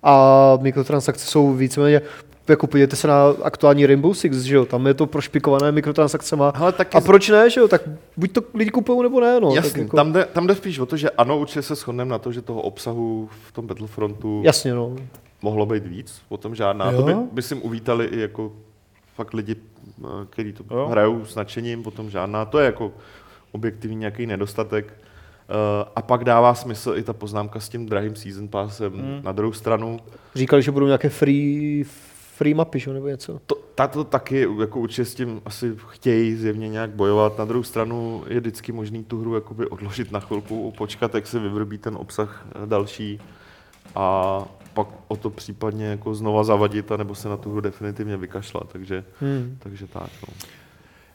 a 0.02 0.58
mikrotransakce 0.60 1.26
jsou 1.26 1.52
víceméně 1.52 2.00
jako 2.48 2.66
podívejte 2.66 2.96
se 2.96 3.08
na 3.08 3.34
aktuální 3.42 3.86
Rainbow 3.86 4.14
Six, 4.14 4.36
že 4.36 4.56
jo, 4.56 4.64
tam 4.64 4.86
je 4.86 4.94
to 4.94 5.06
prošpikované 5.06 5.72
mikrotransakcema. 5.72 6.48
Ale 6.48 6.72
taky 6.72 6.96
A 6.96 7.00
proč 7.00 7.28
ne, 7.28 7.50
že 7.50 7.60
jo, 7.60 7.68
tak 7.68 7.82
buď 8.16 8.32
to 8.32 8.42
lidi 8.54 8.70
kupují 8.70 9.02
nebo 9.02 9.20
ne, 9.20 9.40
no. 9.40 9.54
Jasně, 9.54 9.70
tak 9.70 9.80
jako, 9.82 9.96
tam, 9.96 10.12
jde, 10.12 10.24
tam 10.24 10.46
jde 10.46 10.54
spíš 10.54 10.78
o 10.78 10.86
to, 10.86 10.96
že 10.96 11.10
ano, 11.10 11.38
určitě 11.38 11.62
se 11.62 11.74
shodneme 11.74 12.10
na 12.10 12.18
to, 12.18 12.32
že 12.32 12.42
toho 12.42 12.62
obsahu 12.62 13.28
v 13.48 13.52
tom 13.52 13.66
Battlefrontu 13.66 14.42
Jasně, 14.44 14.74
no. 14.74 14.96
mohlo 15.42 15.66
být 15.66 15.86
víc, 15.86 16.22
o 16.28 16.36
tom 16.36 16.54
žádná. 16.54 16.90
Jo. 16.90 16.96
To 16.96 17.02
by, 17.02 17.14
myslím, 17.32 17.62
uvítali 17.62 18.04
i 18.04 18.20
jako 18.20 18.52
fakt 19.14 19.34
lidi, 19.34 19.56
eh, 20.04 20.06
kteří 20.30 20.52
to 20.52 20.64
Jo. 20.70 20.78
jo. 20.78 20.86
hrajou 20.86 21.24
s 21.24 21.34
nadšením, 21.34 21.82
potom 21.82 22.10
žádná. 22.10 22.44
To 22.44 22.58
je 22.58 22.66
jako 22.66 22.92
objektivní 23.52 23.96
nějaký 23.96 24.26
nedostatek. 24.26 24.94
Uh, 25.50 25.88
a 25.96 26.02
pak 26.02 26.24
dává 26.24 26.54
smysl 26.54 26.94
i 26.96 27.02
ta 27.02 27.12
poznámka 27.12 27.60
s 27.60 27.68
tím 27.68 27.86
drahým 27.86 28.16
season 28.16 28.48
passem. 28.48 28.92
Hmm. 28.92 29.20
Na 29.22 29.32
druhou 29.32 29.52
stranu, 29.52 29.98
Říkali, 30.34 30.62
že 30.62 30.70
budou 30.70 30.86
nějaké 30.86 31.08
free, 31.08 31.84
free 32.38 32.54
mapy, 32.54 32.78
že 32.78 32.90
jo, 32.90 32.94
nebo 32.94 33.08
něco. 33.08 33.40
to, 33.46 33.54
tato 33.74 34.04
taky 34.04 34.46
jako 34.60 34.80
určitě 34.80 35.04
s 35.04 35.14
tím 35.14 35.40
asi 35.44 35.74
chtějí 35.88 36.34
zjevně 36.34 36.68
nějak 36.68 36.90
bojovat. 36.90 37.38
Na 37.38 37.44
druhou 37.44 37.62
stranu 37.62 38.24
je 38.28 38.40
vždycky 38.40 38.72
možný 38.72 39.04
tu 39.04 39.20
hru 39.20 39.34
jakoby 39.34 39.66
odložit 39.66 40.12
na 40.12 40.20
chvilku, 40.20 40.72
počkat, 40.78 41.14
jak 41.14 41.26
se 41.26 41.38
vyvrbí 41.38 41.78
ten 41.78 41.96
obsah 41.96 42.46
eh, 42.50 42.66
další 42.66 43.20
a 43.94 44.44
pak 44.74 44.86
o 45.08 45.16
to 45.16 45.30
případně 45.30 45.86
jako 45.86 46.14
znova 46.14 46.44
zavadit, 46.44 46.92
anebo 46.92 47.14
se 47.14 47.28
na 47.28 47.36
tu 47.36 47.50
hru 47.50 47.60
definitivně 47.60 48.16
vykašlat. 48.16 48.68
Takže, 48.72 49.04
Hmm. 49.20 49.56
takže 49.58 49.86
tak. 49.86 50.10
No. 50.28 50.34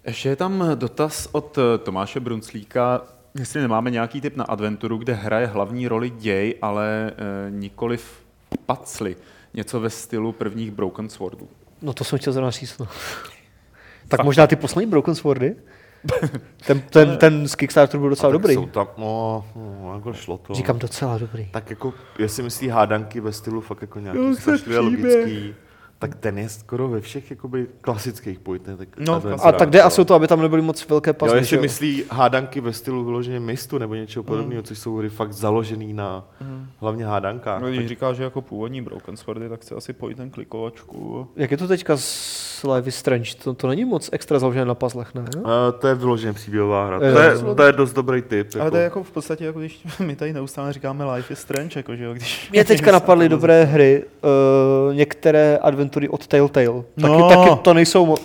Ještě 0.08 0.30
je 0.30 0.36
tam 0.36 0.64
dotaz 0.76 1.30
od 1.32 1.58
eh, 1.58 1.78
Tomáše 1.78 2.20
Brunclíka, 2.20 3.02
jestli 3.40 3.62
nemáme 3.62 3.92
nějaký 3.92 4.22
typ 4.22 4.36
na 4.36 4.44
adventuru, 4.44 4.98
kde 4.98 5.14
hraje 5.14 5.48
hlavní 5.48 5.88
roli 5.88 6.10
děj, 6.10 6.56
ale 6.62 7.12
e, 7.12 7.52
nikoliv 7.52 8.24
pacly. 8.66 9.16
Něco 9.54 9.80
ve 9.80 9.90
stylu 9.90 10.32
prvních 10.32 10.72
Broken 10.72 11.10
Swordů. 11.10 11.48
No 11.82 11.94
to 11.94 12.04
jsem 12.04 12.20
chtěl 12.20 12.34
zrovna 12.34 12.52
říct, 12.52 12.78
no. 12.78 12.88
Tak 14.08 14.24
možná 14.24 14.48
ty 14.48 14.56
poslední 14.56 14.90
Broken 14.92 15.16
Swordy? 15.16 15.56
Ten, 16.68 16.82
ten, 16.82 17.18
ten 17.18 17.48
z 17.48 17.56
Kickstarteru 17.56 18.02
byl 18.02 18.10
docela 18.10 18.30
A 18.30 18.32
tak 18.32 18.42
dobrý. 18.42 18.54
Jsou 18.54 18.66
tam, 18.66 18.88
no, 18.98 19.46
no, 19.56 19.94
jako 19.96 20.14
šlo 20.14 20.38
to. 20.38 20.54
Říkám 20.54 20.80
docela 20.80 21.18
dobrý. 21.18 21.50
Tak 21.52 21.70
jako, 21.70 21.94
jestli 22.20 22.44
myslí 22.44 22.68
hádanky 22.68 23.20
ve 23.20 23.32
stylu 23.32 23.62
fakt 23.62 23.82
jako 23.82 24.00
nějaký 24.00 24.36
se 24.36 24.42
strašlivě 24.42 24.80
logický, 24.80 25.56
tak 26.04 26.16
ten 26.16 26.38
je 26.38 26.50
skoro 26.50 26.88
ve 26.88 27.02
všech 27.02 27.30
jakoby 27.32 27.68
klasických 27.82 28.40
pojitech. 28.40 28.78
Tak 28.78 28.88
No, 29.00 29.14
advent 29.16 29.42
A 29.44 29.52
tak 29.52 29.70
jde 29.70 29.82
asi 29.82 30.02
o 30.02 30.06
to, 30.06 30.14
aby 30.14 30.28
tam 30.28 30.42
nebyly 30.42 30.62
moc 30.62 30.90
velké 30.90 31.10
Jo, 31.10 31.14
pasy. 31.14 31.36
jestli 31.36 31.58
myslí 31.58 32.04
hádanky 32.12 32.62
ve 32.62 32.74
stylu 32.74 33.06
vyloženě 33.06 33.40
mistu 33.40 33.78
nebo 33.78 33.96
něčeho 33.96 34.24
podobného, 34.24 34.64
což 34.64 34.80
jsou 34.80 34.98
hry 34.98 35.10
fakt 35.10 35.34
založený 35.34 35.94
na 35.94 36.28
hlavně 36.82 37.06
hádankách. 37.06 37.62
No, 37.62 37.68
když 37.68 37.80
tak 37.80 37.88
říká, 37.88 38.14
že 38.14 38.24
jako 38.24 38.42
původní 38.42 38.82
Broken 38.82 39.18
Swordy, 39.18 39.50
tak 39.50 39.62
chce 39.62 39.76
asi 39.76 39.94
pojít 39.94 40.16
ten 40.16 40.30
klikovačku. 40.30 41.28
Jak 41.36 41.52
je 41.52 41.58
to 41.58 41.68
teďka 41.68 41.98
s 41.98 42.64
Life 42.76 42.90
is 42.90 42.96
Strange? 42.96 43.32
To, 43.44 43.54
to 43.54 43.68
není 43.68 43.86
moc 43.86 44.10
extra 44.12 44.40
založené 44.40 44.66
na 44.66 44.76
puzzlech, 44.76 45.16
ne? 45.16 45.22
Uh, 45.38 45.44
to 45.80 45.88
je 45.88 45.96
vyloženě 45.96 46.34
příběhová 46.34 46.88
hra. 46.88 46.96
Jo, 46.96 47.14
To 47.14 47.20
je, 47.20 47.32
jo. 47.34 47.56
to 47.56 47.64
je 47.64 47.72
dost 47.72 47.94
dobrý 47.94 48.22
tip. 48.22 48.48
Ale 48.62 48.72
to 48.72 48.78
je 48.78 48.84
jako 48.84 49.04
v 49.04 49.12
podstatě, 49.12 49.46
jako 49.46 49.60
když 49.60 49.84
my 50.00 50.16
tady 50.16 50.34
neustále 50.34 50.74
říkáme 50.74 51.06
Life 51.06 51.34
is 51.34 51.40
Strange, 51.40 51.80
jako, 51.80 51.96
že 51.96 52.04
jo, 52.04 52.14
když... 52.14 52.52
Mě 52.52 52.66
teďka 52.66 52.92
napadly 52.92 53.30
dobré 53.30 53.64
hry, 53.64 54.04
uh, 54.90 54.96
některé 54.96 55.58
adventury 55.94 56.10
od 56.10 56.28
Telltale. 56.28 56.84
Taky, 57.02 57.14
No. 57.18 57.30
taky 57.30 57.50
to 57.62 57.74
nejsou 57.74 58.06
mo- 58.06 58.18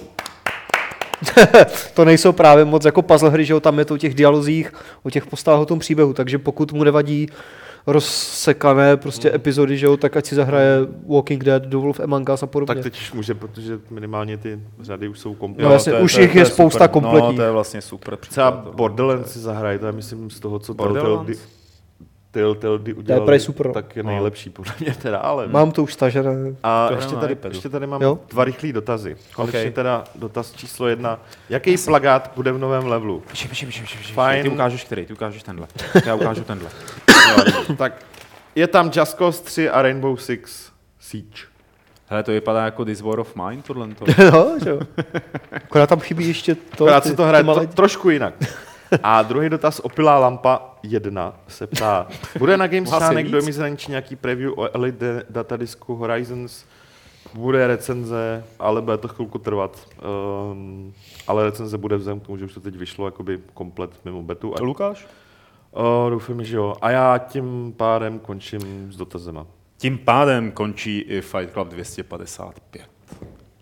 to 1.95 2.05
nejsou 2.05 2.33
právě 2.33 2.65
moc 2.65 2.85
jako 2.85 3.03
puzzle 3.03 3.31
hry, 3.31 3.45
že 3.45 3.53
jo, 3.53 3.61
tam 3.61 3.79
je 3.79 3.85
to 3.85 3.95
o 3.95 3.99
těch 3.99 4.15
dialozích, 4.15 4.73
o 5.03 5.11
těch 5.11 5.27
postavách, 5.27 5.61
o 5.61 5.67
tom 5.67 5.79
příběhu, 5.79 6.13
takže 6.13 6.39
pokud 6.39 6.73
mu 6.73 6.85
nevadí 6.85 7.29
rozsekané 7.87 8.97
prostě 8.97 9.35
epizody, 9.35 9.79
že 9.79 9.87
jo, 9.87 9.97
tak 9.97 10.17
ať 10.17 10.27
si 10.27 10.35
zahraje 10.35 10.79
Walking 11.09 11.45
Dead, 11.45 11.63
The 11.63 11.77
Wolf 11.77 12.01
Among 12.01 12.29
Us 12.35 12.43
a 12.43 12.47
podobně. 12.47 12.75
Tak 12.75 12.83
teď 12.85 13.01
už 13.01 13.13
může, 13.13 13.35
protože 13.35 13.79
minimálně 13.91 14.37
ty 14.37 14.61
řady 14.81 15.09
už 15.09 15.19
jsou 15.19 15.29
No 15.29 15.35
kompletní. 15.35 15.73
jasně, 15.73 15.93
už 15.95 16.17
jich 16.19 16.35
je 16.35 16.47
spousta 16.47 16.79
super. 16.85 16.89
kompletních. 16.91 17.31
No, 17.31 17.37
to 17.37 17.43
je 17.43 17.51
vlastně 17.51 17.81
super 17.83 18.17
Třeba. 18.17 18.51
Borderlands 18.75 19.33
si 19.33 19.39
zahraje, 19.39 19.79
to 19.79 19.87
je 19.87 19.93
myslím 19.93 20.31
z 20.31 20.41
toho, 20.41 20.59
co 20.59 20.75
Borderlands? 20.75 21.39
Telltale 22.39 22.79
kdy 22.79 22.95
udělali, 22.95 23.27
prej 23.27 23.41
super. 23.41 23.73
tak 23.73 23.97
je 23.97 24.03
No. 24.03 24.11
nejlepší 24.11 24.51
podle 24.51 24.73
mě 24.81 24.95
teda, 24.95 25.19
ale... 25.19 25.47
Mám 25.49 25.71
to 25.73 25.83
už 25.83 25.93
stažené. 25.93 26.55
A 26.63 26.89
To 26.89 26.95
ještě 26.95 27.17
tady, 27.17 27.33
iPadu. 27.33 27.55
ještě 27.55 27.69
tady 27.69 27.87
mám 27.87 28.03
Jo? 28.03 28.19
dva 28.29 28.45
rychlé 28.45 28.73
dotazy. 28.73 29.17
Konečně 29.35 29.61
Okay. 29.61 29.71
teda 29.71 30.05
dotaz 30.15 30.53
číslo 30.53 30.89
jedna. 30.89 31.21
Jaký 31.49 31.77
plagát 31.85 32.33
bude 32.37 32.53
v 32.53 32.59
novém 32.59 32.87
levelu? 32.87 33.21
Počkej, 33.29 33.49
počkej, 33.49 33.67
počkej, 33.67 33.87
počkej, 33.87 34.15
Fajn. 34.15 34.43
Ty 34.43 34.49
ukážeš 34.49 34.85
který, 34.85 35.07
ty 35.07 35.13
ukážeš 35.13 35.43
tenhle. 35.43 35.67
Já 36.07 36.15
ukážu 36.15 36.45
tenhle. 36.45 36.71
Jo, 37.31 37.45
tak 37.77 37.93
je 38.55 38.67
tam 38.67 38.91
Just 38.95 39.17
Cause 39.19 39.43
3 39.43 39.71
a 39.71 39.83
Rainbow 39.83 40.17
Six 40.17 40.71
Siege. 41.01 41.43
Hele, 42.07 42.23
to 42.23 42.31
vypadá 42.33 42.65
jako 42.65 42.85
This 42.85 43.01
War 43.01 43.21
of 43.21 43.35
Mine, 43.37 43.63
tohle 43.63 43.89
to. 43.89 44.05
no, 44.33 44.57
že 44.65 44.71
jo. 44.71 44.81
Akorát 45.53 45.87
tam 45.89 46.01
chybí 46.01 46.29
ještě 46.29 46.55
to. 46.55 46.85
Akorát 46.85 47.03
ty- 47.03 47.09
se 47.09 47.17
to 47.17 47.25
hraje 47.25 47.45
malé- 47.45 47.67
to, 47.67 47.73
trošku 47.73 48.11
jinak. 48.11 48.35
A 49.03 49.23
druhý 49.23 49.49
dotaz, 49.49 49.81
opilá 49.81 50.19
lampa 50.19 50.77
1 50.83 51.35
se 51.49 51.67
ptá, 51.67 52.07
bude 52.39 52.57
na 52.57 52.69
článek 52.69 53.27
víc. 53.33 53.33
do 53.33 53.53
zahraničí 53.53 53.91
nějaký 53.91 54.17
preview 54.17 54.53
o 54.59 54.77
Elite 54.77 55.23
datadisku 55.31 55.95
Horizons, 55.95 56.65
bude 57.35 57.67
recenze, 57.67 58.45
ale 58.59 58.83
bude 58.83 58.99
to 58.99 59.09
chvilku 59.09 59.39
trvat. 59.39 59.89
Um, 60.53 60.95
ale 61.27 61.45
recenze 61.45 61.79
bude 61.79 61.97
vzhledem 61.97 62.21
k 62.21 62.27
tomu, 62.27 62.39
že 62.39 62.45
už 62.45 62.55
to 62.55 62.61
teď 62.61 62.77
vyšlo 62.77 63.07
jakoby 63.07 63.41
komplet 63.55 63.91
mimo 64.05 64.23
betu. 64.23 64.55
A, 64.59 64.63
Lukáš? 64.63 65.07
uh, 65.73 66.11
doufám, 66.11 66.45
že 66.45 66.57
jo. 66.57 66.75
A 66.81 66.91
já 66.91 67.19
tím 67.19 67.75
pádem 67.77 68.19
končím 68.19 68.93
s 68.93 68.97
dotazema. 68.97 69.47
Tím 69.77 69.99
pádem 69.99 70.51
končí 70.53 70.99
i 70.99 71.21
Fight 71.21 71.53
Club 71.53 71.69
255. 71.69 72.83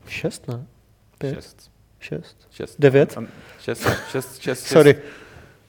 Šest, 0.07 0.49
ne? 0.49 0.67
Pět? 1.19 1.35
Šest. 1.35 1.76
Šest, 2.07 2.49
Šest. 2.51 2.77
devět. 2.79 3.19
Šest, 3.61 3.83
šest, 3.83 4.09
šest, 4.11 4.39
šest, 4.41 4.67
Sorry. 4.67 4.97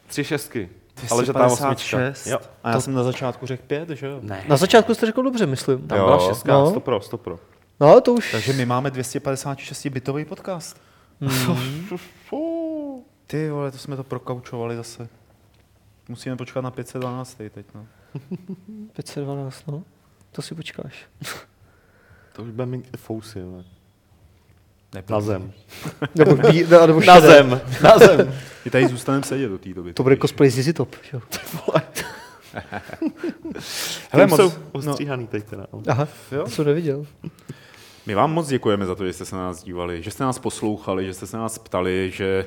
Tři 0.07 0.23
šestky. 0.23 0.69
Ale 1.11 1.26
že 1.26 1.34
tam 1.34 1.45
osmička. 1.51 1.97
256. 1.97 2.27
Jo. 2.27 2.39
A 2.64 2.72
já 2.72 2.81
jsem 2.81 2.93
na 2.93 3.03
začátku 3.03 3.45
řekl 3.45 3.64
pět, 3.68 3.89
že 3.89 4.07
jo? 4.07 4.19
Ne. 4.22 4.43
Na 4.47 4.57
začátku 4.57 4.93
jste 4.93 5.05
řekl 5.05 5.23
dobře, 5.23 5.45
myslím. 5.45 5.88
Tam 5.88 5.97
Jo. 5.97 6.05
byla 6.05 6.19
šestka, 6.19 6.51
No. 6.53 6.69
sto 6.69 6.80
pro, 6.80 7.01
sto 7.01 7.18
pro. 7.18 7.39
No, 7.80 8.01
to 8.01 8.14
už. 8.14 8.31
Takže 8.31 8.53
my 8.53 8.65
máme 8.65 8.89
256-bitový 8.89 10.26
podcast. 10.26 10.81
Ty 13.27 13.49
vole, 13.49 13.72
to 13.72 13.77
jsme 13.77 13.95
to 13.95 14.03
prokaučovali 14.03 14.76
zase. 14.76 15.09
Musíme 16.09 16.35
počkat 16.35 16.61
na 16.61 16.72
512 16.72 17.38
teď, 17.53 17.65
no. 17.76 17.88
512, 18.93 19.68
no. 19.68 19.84
To 20.31 20.41
si 20.41 20.55
počkáš. 20.55 21.05
To 22.34 22.43
už 22.43 22.49
bude 22.51 22.65
mít 22.65 22.97
fousy, 22.97 23.41
ale. 23.41 23.64
Neprobím. 24.95 25.14
Na 25.14 25.22
zem. 25.22 25.51
Nebo, 26.15 26.35
bí, 26.35 26.64
ne, 26.69 26.88
nebo 26.88 27.01
Na 27.05 27.19
zem. 27.19 27.61
Na 27.84 27.97
zem. 27.97 28.34
My 28.65 28.72
tady 28.72 28.88
zůstaneme 28.88 29.23
sedět 29.23 29.47
do 29.49 29.57
té 29.57 29.73
doby. 29.73 29.93
To 29.93 30.03
bude 30.03 30.18
cosplay 30.18 30.49
z 30.49 30.73
Top. 30.73 30.95
jo. 31.14 31.22
Hele, 34.11 34.27
moc- 34.27 34.38
jsou 34.41 34.49
no. 34.49 34.91
ostříhaný 34.91 35.27
teď 35.27 35.43
teda. 35.45 35.65
no. 35.73 35.81
Aha, 35.88 36.07
Jo? 36.31 36.43
to 36.43 36.49
jsem 36.49 36.65
neviděl. 36.65 37.05
My 38.05 38.15
vám 38.15 38.31
moc 38.34 38.47
děkujeme 38.47 38.85
za 38.85 38.95
to, 38.95 39.05
že 39.05 39.14
jste 39.14 39.26
se 39.26 39.35
na 39.35 39.41
nás 39.43 39.64
dívali, 39.64 40.03
že 40.03 40.11
jste 40.11 40.23
nás 40.23 40.39
poslouchali, 40.39 41.05
že 41.05 41.14
jste 41.14 41.27
se 41.27 41.38
nás 41.38 41.57
ptali, 41.57 42.11
že 42.14 42.45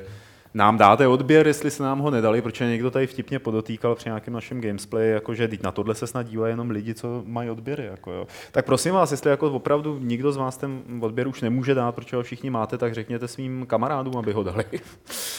nám 0.53 0.77
dáte 0.77 1.07
odběr, 1.07 1.47
jestli 1.47 1.71
se 1.71 1.83
nám 1.83 1.99
ho 1.99 2.11
nedali, 2.11 2.41
protože 2.41 2.65
někdo 2.65 2.91
tady 2.91 3.07
vtipně 3.07 3.39
podotýkal 3.39 3.95
při 3.95 4.09
nějakém 4.09 4.33
našem 4.33 4.61
gamesplay, 4.61 5.09
jako 5.09 5.33
že 5.33 5.47
teď 5.47 5.63
na 5.63 5.71
tohle 5.71 5.95
se 5.95 6.07
snad 6.07 6.23
dívají 6.23 6.51
jenom 6.51 6.69
lidi, 6.69 6.93
co 6.93 7.23
mají 7.25 7.49
odběry. 7.49 7.85
Jako 7.85 8.11
jo. 8.11 8.27
Tak 8.51 8.65
prosím 8.65 8.93
vás, 8.93 9.11
jestli 9.11 9.29
jako 9.29 9.51
opravdu 9.51 9.99
nikdo 9.99 10.31
z 10.31 10.37
vás 10.37 10.57
ten 10.57 10.81
odběr 10.99 11.27
už 11.27 11.41
nemůže 11.41 11.73
dát, 11.73 11.95
protože 11.95 12.17
ho 12.17 12.23
všichni 12.23 12.49
máte, 12.49 12.77
tak 12.77 12.93
řekněte 12.93 13.27
svým 13.27 13.65
kamarádům, 13.65 14.17
aby 14.17 14.33
ho 14.33 14.43
dali. 14.43 14.65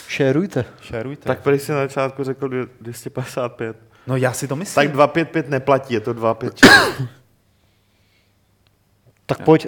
Šérujte. 0.09 0.65
Šerujte. 0.81 1.27
Tak 1.27 1.41
když 1.45 1.63
jsi 1.63 1.73
na 1.73 1.79
začátku 1.79 2.25
řekl 2.25 2.49
dvě- 2.49 2.67
255. 2.81 3.77
no 4.07 4.17
já 4.17 4.33
si 4.33 4.49
to 4.49 4.57
myslím. 4.57 4.85
Tak 4.85 4.93
255 4.93 5.49
neplatí, 5.49 5.95
je 5.95 6.01
to 6.01 6.13
256. 6.13 7.03
Tak 9.27 9.45
pojď. 9.45 9.67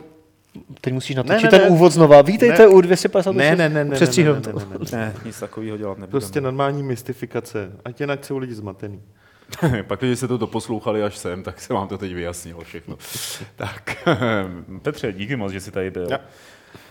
Teď 0.80 0.94
musíš 0.94 1.16
natočit 1.16 1.42
ne, 1.42 1.48
ten 1.50 1.62
ne. 1.62 1.68
úvod 1.68 1.92
znova. 1.92 2.22
Vítejte 2.22 2.58
Ne. 2.58 2.66
u 2.66 2.80
250. 2.80 3.32
Ne, 3.32 3.56
ne, 3.56 3.68
ne, 3.68 3.84
ne, 3.84 3.94
Přestříhneme 3.94 4.40
ne, 4.40 4.46
ne, 4.46 4.52
to. 4.52 4.58
ne, 4.58 4.64
ne, 4.70 4.76
ne. 4.92 4.98
ne, 4.98 5.14
nic 5.24 5.40
takového 5.40 5.76
dělat 5.76 5.90
nebudeme. 5.98 6.10
Prostě 6.10 6.40
normální 6.40 6.82
mystifikace. 6.82 7.72
Ať 7.84 8.00
jinak 8.00 8.24
jsou 8.24 8.38
lidi 8.38 8.54
zmatený. 8.54 9.02
Pak, 9.86 10.00
když 10.00 10.18
jste 10.18 10.28
to 10.28 10.38
doposlouchali 10.38 11.02
až 11.02 11.16
sem, 11.18 11.42
tak 11.42 11.60
se 11.60 11.74
vám 11.74 11.88
to 11.88 11.98
teď 11.98 12.14
vyjasnilo 12.14 12.60
všechno. 12.60 12.96
tak, 13.56 13.96
Petře, 14.82 15.12
díky 15.12 15.36
moc, 15.36 15.52
že 15.52 15.60
jsi 15.60 15.70
tady 15.70 15.90
byl. 15.90 16.06
Ja. 16.10 16.18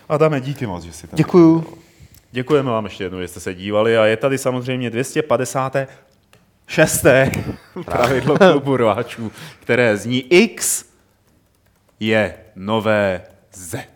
Adame, 0.08 0.40
díky 0.40 0.66
moc, 0.66 0.84
že 0.84 0.92
jsi 0.92 1.06
tady 1.06 1.16
Děkuju. 1.20 1.60
byl. 1.60 1.70
Děkujeme 2.32 2.70
vám 2.70 2.84
ještě 2.84 3.04
jednou, 3.04 3.20
že 3.20 3.28
jste 3.28 3.40
se 3.40 3.54
dívali 3.54 3.98
a 3.98 4.04
je 4.06 4.16
tady 4.16 4.38
samozřejmě 4.38 4.90
256. 4.90 7.06
pravidlo 7.84 8.38
klubu 8.38 8.76
rváčů, 8.76 9.32
které 9.60 9.96
zní 9.96 10.20
X 10.32 10.84
je 12.00 12.34
nové 12.56 13.22
Z. 13.54 13.93